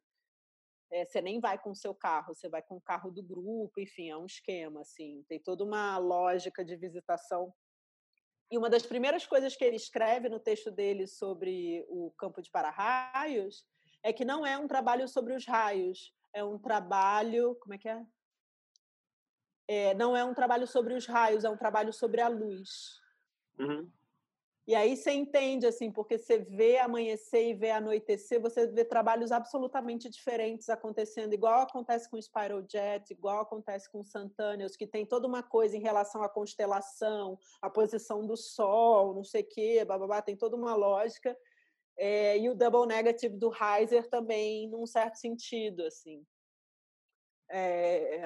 É, 0.93 1.05
você 1.05 1.21
nem 1.21 1.41
vai 1.41 1.59
com 1.59 1.71
o 1.71 1.77
seu 1.77 1.95
carro, 1.95 2.35
você 2.35 2.49
vai 2.49 2.63
com 2.63 2.77
o 2.77 2.81
carro 2.81 3.11
do 3.11 3.23
grupo, 3.23 3.81
enfim, 3.81 4.11
é 4.11 4.17
um 4.17 4.27
esquema, 4.27 4.81
assim. 4.81 5.25
Tem 5.29 5.41
toda 5.41 5.65
uma 5.65 5.99
lógica 5.99 6.65
de 6.65 6.77
visitação 6.77 7.53
e 8.51 8.57
uma 8.57 8.71
das 8.71 8.87
primeiras 8.87 9.27
coisas 9.27 9.57
que 9.57 9.65
ele 9.65 9.77
escreve 9.77 10.29
no 10.29 10.39
texto 10.39 10.71
dele 10.71 11.07
sobre 11.07 11.85
o 11.89 12.13
campo 12.17 12.41
de 12.41 12.51
para-raios 12.51 13.65
é 14.05 14.13
que 14.13 14.25
não 14.25 14.47
é 14.47 14.57
um 14.57 14.69
trabalho 14.69 15.09
sobre 15.09 15.35
os 15.35 15.45
raios, 15.45 16.15
é 16.33 16.45
um 16.45 16.57
trabalho. 16.57 17.57
Como 17.57 17.75
é 17.75 17.79
que 17.79 17.89
é? 17.89 18.07
É 19.69 19.95
não 19.95 20.17
é 20.17 20.25
um 20.25 20.35
trabalho 20.35 20.67
sobre 20.67 20.95
os 20.95 21.07
raios, 21.07 21.45
é 21.45 21.51
um 21.51 21.57
trabalho 21.57 21.93
sobre 21.93 22.21
a 22.21 22.29
luz. 22.29 23.01
Uhum. 23.59 23.91
E 24.67 24.75
aí 24.75 24.97
você 24.97 25.13
entende, 25.13 25.65
assim, 25.65 25.93
porque 25.93 26.19
você 26.19 26.39
vê 26.39 26.79
amanhecer 26.79 27.51
e 27.51 27.55
vê 27.55 27.71
anoitecer, 27.71 28.41
você 28.41 28.67
vê 28.67 28.85
trabalhos 28.85 29.31
absolutamente 29.31 30.09
diferentes 30.11 30.69
acontecendo, 30.69 31.33
igual 31.33 31.61
acontece 31.61 32.11
com 32.11 32.17
o 32.17 32.23
Spiral 32.23 32.65
Jet, 32.69 33.13
igual 33.13 33.43
acontece 33.43 33.89
com 33.89 34.01
o 34.01 34.05
Santanius, 34.05 34.75
que 34.75 34.85
tem 34.85 35.07
toda 35.07 35.29
uma 35.29 35.41
coisa 35.41 35.77
em 35.77 35.81
relação 35.81 36.21
à 36.21 36.29
constelação, 36.29 37.39
a 37.63 37.71
posição 37.71 38.27
do 38.27 38.37
Sol, 38.37 39.15
não 39.15 39.23
sei 39.23 39.43
o 39.43 39.49
quê, 39.49 39.85
bababá, 39.85 40.21
tem 40.21 40.37
toda 40.37 40.57
uma 40.57 40.75
lógica. 40.75 41.37
É, 41.97 42.37
e 42.37 42.51
o 42.51 42.55
Double 42.55 42.87
Negative 42.87 43.37
do 43.37 43.53
Heiser 43.55 44.09
também, 44.09 44.69
num 44.69 44.85
certo 44.85 45.15
sentido, 45.15 45.85
assim. 45.85 46.27
É, 47.49 48.21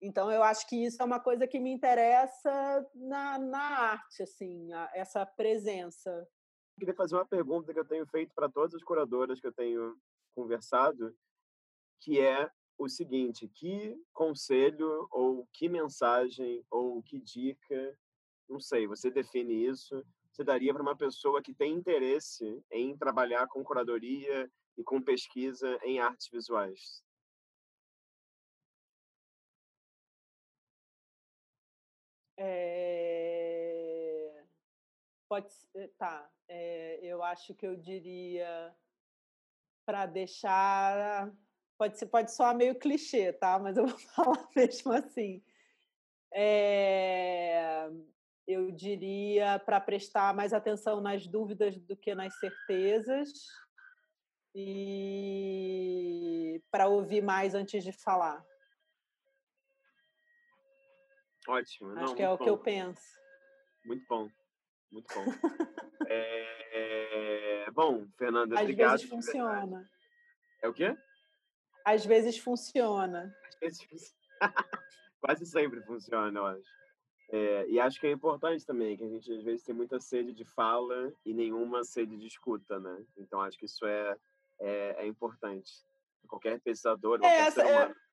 então 0.00 0.30
eu 0.32 0.42
acho 0.42 0.66
que 0.66 0.84
isso 0.84 1.02
é 1.02 1.04
uma 1.04 1.20
coisa 1.20 1.46
que 1.46 1.60
me 1.60 1.70
interessa 1.70 2.86
na, 2.94 3.38
na 3.38 3.60
arte, 3.60 4.22
assim, 4.22 4.72
a, 4.72 4.90
essa 4.94 5.26
presença. 5.26 6.10
Eu 6.10 6.80
queria 6.80 6.94
fazer 6.94 7.14
uma 7.16 7.26
pergunta 7.26 7.72
que 7.72 7.78
eu 7.78 7.84
tenho 7.84 8.06
feito 8.06 8.34
para 8.34 8.48
todas 8.48 8.74
as 8.74 8.82
curadoras 8.82 9.40
que 9.40 9.46
eu 9.46 9.52
tenho 9.52 9.96
conversado, 10.34 11.14
que 12.00 12.18
é 12.18 12.50
o 12.78 12.88
seguinte: 12.88 13.48
que 13.48 13.96
conselho 14.12 15.06
ou 15.10 15.46
que 15.52 15.68
mensagem 15.68 16.64
ou 16.70 17.02
que 17.02 17.20
dica, 17.20 17.98
não 18.48 18.58
sei, 18.58 18.86
você 18.86 19.10
define 19.10 19.66
isso, 19.66 20.02
você 20.32 20.42
daria 20.42 20.72
para 20.72 20.82
uma 20.82 20.96
pessoa 20.96 21.42
que 21.42 21.54
tem 21.54 21.74
interesse 21.74 22.62
em 22.70 22.96
trabalhar 22.96 23.46
com 23.48 23.62
curadoria 23.62 24.50
e 24.78 24.82
com 24.82 25.00
pesquisa 25.00 25.78
em 25.82 26.00
artes 26.00 26.28
visuais? 26.30 27.02
É... 32.44 34.42
Pode 35.28 35.52
ser, 35.52 35.88
tá. 35.96 36.28
É, 36.48 36.98
eu 37.02 37.22
acho 37.22 37.54
que 37.54 37.66
eu 37.66 37.76
diria 37.76 38.74
para 39.86 40.06
deixar. 40.06 41.32
Pode 41.78 41.98
ser, 41.98 42.06
pode 42.06 42.32
soar 42.32 42.56
meio 42.56 42.78
clichê, 42.78 43.32
tá? 43.32 43.58
Mas 43.58 43.76
eu 43.76 43.86
vou 43.86 43.96
falar 44.14 44.48
mesmo 44.56 44.92
assim. 44.92 45.42
É, 46.34 47.88
eu 48.46 48.70
diria 48.72 49.58
para 49.60 49.80
prestar 49.80 50.34
mais 50.34 50.52
atenção 50.52 51.00
nas 51.00 51.26
dúvidas 51.26 51.78
do 51.78 51.96
que 51.96 52.14
nas 52.14 52.38
certezas 52.38 53.30
e 54.54 56.60
para 56.70 56.88
ouvir 56.88 57.22
mais 57.22 57.54
antes 57.54 57.84
de 57.84 57.92
falar. 57.92 58.44
Ótimo. 61.48 61.90
Acho 61.92 62.00
Não, 62.06 62.14
que 62.14 62.22
é 62.22 62.30
o 62.30 62.36
bom. 62.36 62.44
que 62.44 62.50
eu 62.50 62.58
penso. 62.58 63.02
Muito 63.84 64.04
bom. 64.08 64.28
Muito 64.90 65.14
bom. 65.14 65.24
é... 66.08 67.70
Bom, 67.72 68.06
Fernanda, 68.18 68.54
Às 68.54 68.60
obrigado. 68.60 68.94
Às 68.94 69.02
vezes 69.02 69.10
funciona. 69.10 69.90
É 70.62 70.68
o 70.68 70.74
quê? 70.74 70.96
Às 71.84 72.04
vezes 72.04 72.38
funciona. 72.38 73.34
Às 73.46 73.56
vezes 73.56 74.14
Quase 75.20 75.46
sempre 75.46 75.80
funciona, 75.82 76.38
eu 76.38 76.46
acho. 76.46 76.82
É, 77.30 77.66
e 77.68 77.80
acho 77.80 77.98
que 77.98 78.06
é 78.06 78.10
importante 78.10 78.66
também, 78.66 78.96
que 78.96 79.04
a 79.04 79.08
gente 79.08 79.32
às 79.32 79.42
vezes 79.42 79.64
tem 79.64 79.74
muita 79.74 79.98
sede 80.00 80.32
de 80.32 80.44
fala 80.44 81.12
e 81.24 81.32
nenhuma 81.32 81.82
sede 81.82 82.18
de 82.18 82.26
escuta, 82.26 82.78
né? 82.78 83.04
Então 83.16 83.40
acho 83.40 83.56
que 83.56 83.64
isso 83.64 83.86
é, 83.86 84.16
é, 84.60 84.96
é 84.98 85.06
importante. 85.06 85.70
Qualquer 86.28 86.60
pesquisador, 86.60 87.18
qualquer 87.18 87.48
é, 87.48 87.50
ser 87.50 87.64
humano. 87.64 87.92
É 87.92 88.11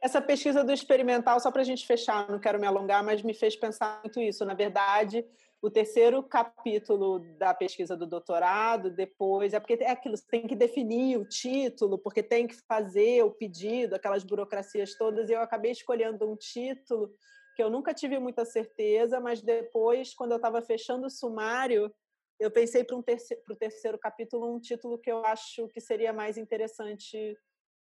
essa 0.00 0.20
pesquisa 0.20 0.62
do 0.62 0.72
experimental, 0.72 1.40
só 1.40 1.50
para 1.50 1.62
a 1.62 1.64
gente 1.64 1.86
fechar, 1.86 2.28
não 2.28 2.38
quero 2.38 2.60
me 2.60 2.66
alongar, 2.66 3.02
mas 3.02 3.22
me 3.22 3.34
fez 3.34 3.56
pensar 3.56 4.00
muito 4.02 4.20
isso. 4.20 4.44
Na 4.44 4.54
verdade, 4.54 5.24
o 5.60 5.70
terceiro 5.70 6.22
capítulo 6.22 7.18
da 7.38 7.54
pesquisa 7.54 7.96
do 7.96 8.06
doutorado, 8.06 8.90
depois, 8.90 9.54
é 9.54 9.60
porque 9.60 9.82
é 9.82 9.90
aquilo, 9.90 10.16
você 10.16 10.26
tem 10.28 10.46
que 10.46 10.54
definir 10.54 11.18
o 11.18 11.24
título, 11.24 11.98
porque 11.98 12.22
tem 12.22 12.46
que 12.46 12.54
fazer 12.68 13.22
o 13.24 13.30
pedido, 13.30 13.94
aquelas 13.94 14.22
burocracias 14.22 14.94
todas, 14.94 15.28
e 15.28 15.32
eu 15.32 15.40
acabei 15.40 15.72
escolhendo 15.72 16.30
um 16.30 16.36
título 16.36 17.12
que 17.56 17.62
eu 17.62 17.70
nunca 17.70 17.94
tive 17.94 18.18
muita 18.18 18.44
certeza, 18.44 19.18
mas 19.18 19.40
depois, 19.40 20.14
quando 20.14 20.32
eu 20.32 20.36
estava 20.36 20.60
fechando 20.60 21.06
o 21.06 21.10
sumário, 21.10 21.90
eu 22.38 22.50
pensei 22.50 22.84
para 22.84 22.94
um 22.94 23.00
o 23.00 23.56
terceiro 23.56 23.98
capítulo 23.98 24.54
um 24.54 24.60
título 24.60 24.98
que 24.98 25.10
eu 25.10 25.24
acho 25.24 25.66
que 25.68 25.80
seria 25.80 26.12
mais 26.12 26.36
interessante 26.36 27.34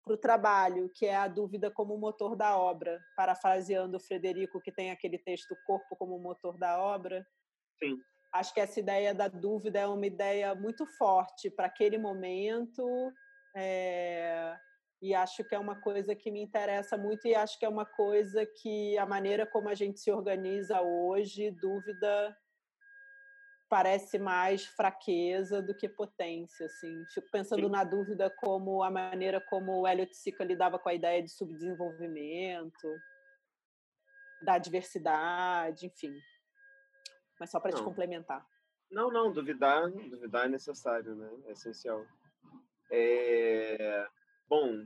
para 0.04 0.14
o 0.14 0.18
trabalho, 0.18 0.90
que 0.94 1.06
é 1.06 1.16
a 1.16 1.28
dúvida 1.28 1.70
como 1.70 1.98
motor 1.98 2.36
da 2.36 2.58
obra, 2.58 3.00
parafraseando 3.16 3.98
o 3.98 4.00
Frederico, 4.00 4.62
que 4.62 4.72
tem 4.72 4.92
aquele 4.92 5.18
texto 5.18 5.56
Corpo 5.66 5.96
como 5.96 6.20
motor 6.20 6.58
da 6.58 6.82
obra. 6.82 7.26
Sim. 7.78 7.98
acho 8.34 8.54
que 8.54 8.60
essa 8.60 8.80
ideia 8.80 9.14
da 9.14 9.28
dúvida 9.28 9.80
é 9.80 9.88
uma 9.88 10.06
ideia 10.06 10.54
muito 10.54 10.86
forte 10.86 11.50
para 11.50 11.68
aquele 11.68 11.98
momento. 11.98 13.12
É, 13.56 14.56
e 15.02 15.14
acho 15.16 15.44
que 15.46 15.56
é 15.56 15.60
uma 15.60 15.80
coisa 15.80 16.14
que 16.14 16.30
me 16.30 16.42
interessa 16.42 16.98
muito 16.98 17.28
e 17.28 17.34
acho 17.34 17.58
que 17.58 17.66
é 17.66 17.70
uma 17.70 17.86
coisa 17.86 18.46
que 18.46 18.98
a 18.98 19.06
maneira 19.06 19.46
como 19.46 19.70
a 19.70 19.76
gente 19.76 20.00
se 20.00 20.12
organiza 20.12 20.82
hoje, 20.82 21.52
dúvida 21.52 22.36
parece 23.70 24.18
mais 24.18 24.66
fraqueza 24.66 25.62
do 25.62 25.76
que 25.76 25.88
potência, 25.88 26.66
assim. 26.66 27.06
Fico 27.14 27.30
pensando 27.32 27.66
Sim. 27.68 27.72
na 27.72 27.84
dúvida 27.84 28.30
como 28.30 28.82
a 28.82 28.90
maneira 28.90 29.40
como 29.40 29.82
o 29.82 29.88
Elliot 29.88 30.14
Sica 30.16 30.44
lidava 30.44 30.80
com 30.80 30.90
a 30.90 30.94
ideia 30.94 31.22
de 31.22 31.30
subdesenvolvimento, 31.30 32.88
da 34.42 34.58
diversidade, 34.58 35.86
enfim. 35.86 36.14
Mas 37.40 37.52
só 37.52 37.60
para 37.60 37.72
te 37.72 37.84
complementar. 37.84 38.46
Não, 38.92 39.12
não, 39.12 39.32
duvidar, 39.32 39.90
duvidar 39.92 40.48
é 40.48 40.50
necessário, 40.50 41.16
né? 41.16 41.30
É 41.46 41.52
essencial. 41.52 42.04
É... 42.92 44.08
Bom, 44.48 44.84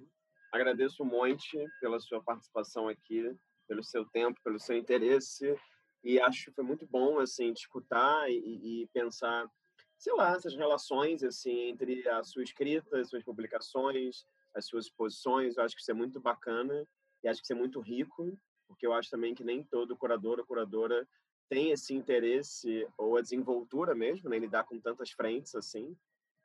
agradeço 0.52 1.04
um 1.04 1.08
monte 1.08 1.58
pela 1.80 2.00
sua 2.02 2.22
participação 2.22 2.90
aqui, 2.90 3.34
pelo 3.66 3.82
seu 3.82 4.06
tempo, 4.10 4.38
pelo 4.44 4.60
seu 4.60 4.76
interesse 4.76 5.58
e 6.04 6.20
acho 6.20 6.46
que 6.46 6.52
foi 6.52 6.64
muito 6.64 6.86
bom 6.86 7.20
assim 7.20 7.52
escutar 7.52 8.30
e, 8.30 8.84
e, 8.84 8.88
pensar 8.88 9.50
sei 9.98 10.14
lá 10.14 10.36
essas 10.36 10.56
relações 10.56 11.24
assim 11.24 11.70
entre 11.70 12.08
a 12.10 12.24
sua 12.24 12.44
escrita 12.44 13.00
as 13.00 13.10
suas 13.10 13.24
publicações 13.24 14.26
as 14.56 14.68
suas 14.68 14.86
exposições. 14.86 15.58
Eu 15.58 15.64
acho 15.64 15.76
que 15.76 15.82
isso 15.82 15.92
é 15.92 15.96
muito 15.96 16.20
bacana 16.20 16.88
e 17.24 17.28
acho 17.28 17.40
que 17.40 17.46
isso 17.46 17.54
é 17.54 17.56
muito 17.56 17.80
rico 17.80 18.38
porque 18.68 18.86
eu 18.88 18.94
acho 18.94 19.10
também 19.10 19.36
que 19.36 19.44
nem 19.44 19.64
todo 19.64 19.98
curador 19.98 20.40
ou 20.40 20.46
curadora 20.46 21.08
tem 21.50 21.72
esse 21.72 21.94
interesse 21.94 22.88
ou 22.98 23.18
a 23.18 23.22
desenvoltura 23.22 23.94
mesmo 23.94 24.30
né, 24.30 24.40
lidar 24.40 24.64
com 24.64 24.80
tantas 24.80 25.12
frentes 25.12 25.54
assim. 25.56 25.96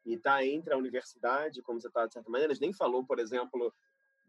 E 0.05 0.17
tá 0.17 0.45
entre 0.45 0.73
a 0.73 0.77
universidade 0.77 1.63
como 1.63 1.81
você 1.81 1.89
está 1.89 2.07
de 2.07 2.15
certa 2.15 2.31
maneira. 2.31 2.53
A 2.53 2.55
gente 2.55 2.63
nem 2.63 2.73
falou 2.73 3.05
por 3.05 3.19
exemplo 3.19 3.73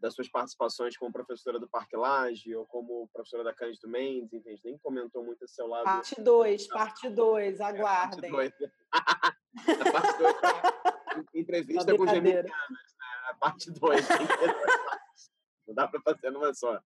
das 0.00 0.14
suas 0.14 0.28
participações 0.28 0.96
como 0.96 1.12
professora 1.12 1.60
do 1.60 1.68
Parque 1.68 1.96
Laje 1.96 2.54
ou 2.54 2.66
como 2.66 3.08
professora 3.12 3.44
da 3.44 3.54
Cândido 3.54 3.88
Mendes, 3.88 4.32
enfim, 4.32 4.48
a 4.48 4.52
gente 4.52 4.64
nem 4.64 4.78
comentou 4.78 5.22
muito 5.22 5.44
esse 5.44 5.54
seu 5.54 5.66
lado. 5.66 5.84
Parte 5.84 6.20
2, 6.20 6.68
parte 6.68 7.08
2, 7.10 7.60
aguardem. 7.60 8.30
É, 8.30 9.90
parte 9.92 10.18
2. 10.18 10.34
entrevista 11.34 11.96
com 11.96 12.06
geminianas, 12.06 12.50
né? 12.50 13.06
A 13.28 13.34
parte 13.34 13.70
2. 13.70 14.08
Não 15.68 15.74
dá 15.74 15.86
para 15.86 16.00
fazer 16.00 16.30
numa 16.30 16.52
só. 16.54 16.80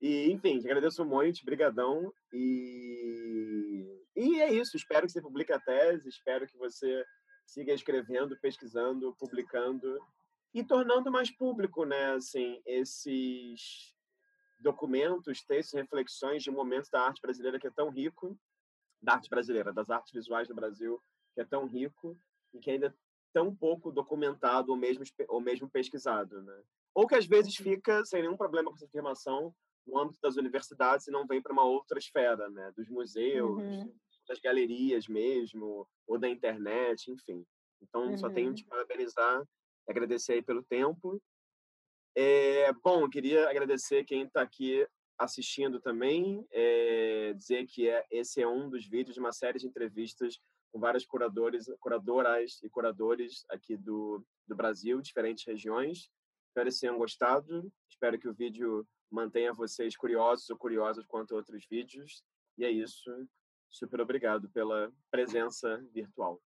E, 0.00 0.30
enfim, 0.30 0.58
te 0.58 0.66
agradeço 0.66 1.04
muito, 1.04 1.44
brigadão. 1.44 2.12
E... 2.32 4.04
e 4.14 4.40
é 4.40 4.52
isso, 4.52 4.76
espero 4.76 5.06
que 5.06 5.12
você 5.12 5.22
publique 5.22 5.52
a 5.52 5.60
tese, 5.60 6.08
espero 6.08 6.46
que 6.46 6.58
você 6.58 7.04
siga 7.46 7.72
escrevendo, 7.72 8.38
pesquisando, 8.40 9.14
publicando 9.18 9.98
e 10.54 10.62
tornando 10.62 11.10
mais 11.10 11.30
público, 11.30 11.84
né, 11.84 12.12
assim, 12.12 12.60
esses 12.66 13.94
documentos, 14.60 15.42
textos, 15.42 15.74
reflexões 15.74 16.42
de 16.42 16.50
momentos 16.50 16.90
da 16.90 17.02
arte 17.02 17.20
brasileira 17.20 17.58
que 17.58 17.66
é 17.66 17.70
tão 17.70 17.90
rico, 17.90 18.38
da 19.02 19.14
arte 19.14 19.28
brasileira, 19.28 19.72
das 19.72 19.90
artes 19.90 20.12
visuais 20.12 20.46
do 20.46 20.54
Brasil, 20.54 21.02
que 21.34 21.40
é 21.40 21.44
tão 21.44 21.66
rico 21.66 22.16
e 22.54 22.60
que 22.60 22.70
ainda 22.70 22.86
é 22.86 22.94
tão 23.32 23.54
pouco 23.54 23.90
documentado 23.90 24.70
ou 24.70 24.76
mesmo 24.76 25.04
ou 25.28 25.40
mesmo 25.40 25.68
pesquisado, 25.68 26.42
né? 26.42 26.62
Ou 26.94 27.06
que 27.06 27.14
às 27.14 27.26
vezes 27.26 27.58
uhum. 27.58 27.64
fica 27.64 28.04
sem 28.04 28.22
nenhum 28.22 28.36
problema 28.36 28.70
com 28.70 28.76
essa 28.76 28.84
afirmação 28.84 29.52
no 29.86 29.98
âmbito 29.98 30.20
das 30.22 30.36
universidades 30.36 31.08
e 31.08 31.10
não 31.10 31.26
vem 31.26 31.42
para 31.42 31.52
uma 31.52 31.64
outra 31.64 31.98
esfera, 31.98 32.48
né? 32.50 32.70
Dos 32.76 32.88
museus, 32.88 33.62
uhum. 33.62 33.92
das 34.28 34.38
galerias 34.38 35.08
mesmo, 35.08 35.88
ou 36.06 36.18
da 36.18 36.28
internet, 36.28 37.10
enfim. 37.10 37.44
Então, 37.80 38.10
uhum. 38.10 38.18
só 38.18 38.30
tenho 38.30 38.48
uhum. 38.48 38.54
de 38.54 38.64
parabenizar 38.64 39.42
agradecer 39.88 40.34
aí 40.34 40.42
pelo 40.42 40.62
tempo. 40.62 41.20
É, 42.14 42.72
bom, 42.84 43.08
queria 43.08 43.48
agradecer 43.48 44.04
quem 44.04 44.22
está 44.24 44.42
aqui 44.42 44.86
assistindo 45.18 45.80
também, 45.80 46.46
é, 46.50 47.32
dizer 47.34 47.66
que 47.66 47.88
é, 47.88 48.04
esse 48.10 48.42
é 48.42 48.48
um 48.48 48.68
dos 48.68 48.86
vídeos 48.86 49.14
de 49.14 49.20
uma 49.20 49.32
série 49.32 49.58
de 49.58 49.66
entrevistas 49.66 50.38
com 50.72 50.80
vários 50.80 51.06
curadores, 51.06 51.66
curadoras 51.78 52.62
e 52.62 52.68
curadores 52.68 53.44
aqui 53.50 53.76
do, 53.76 54.24
do 54.46 54.56
Brasil, 54.56 55.00
diferentes 55.00 55.44
regiões. 55.46 56.10
Espero 56.48 56.70
que 56.70 56.80
tenham 56.80 56.98
gostado. 56.98 57.72
Espero 57.90 58.18
que 58.18 58.28
o 58.28 58.34
vídeo 58.34 58.86
mantenha 59.10 59.52
vocês 59.52 59.96
curiosos 59.96 60.48
ou 60.50 60.56
curiosas 60.56 61.04
quanto 61.06 61.34
a 61.34 61.36
outros 61.36 61.66
vídeos. 61.66 62.24
E 62.58 62.64
é 62.64 62.70
isso. 62.70 63.10
Super 63.70 64.00
obrigado 64.00 64.48
pela 64.50 64.92
presença 65.10 65.82
virtual. 65.92 66.40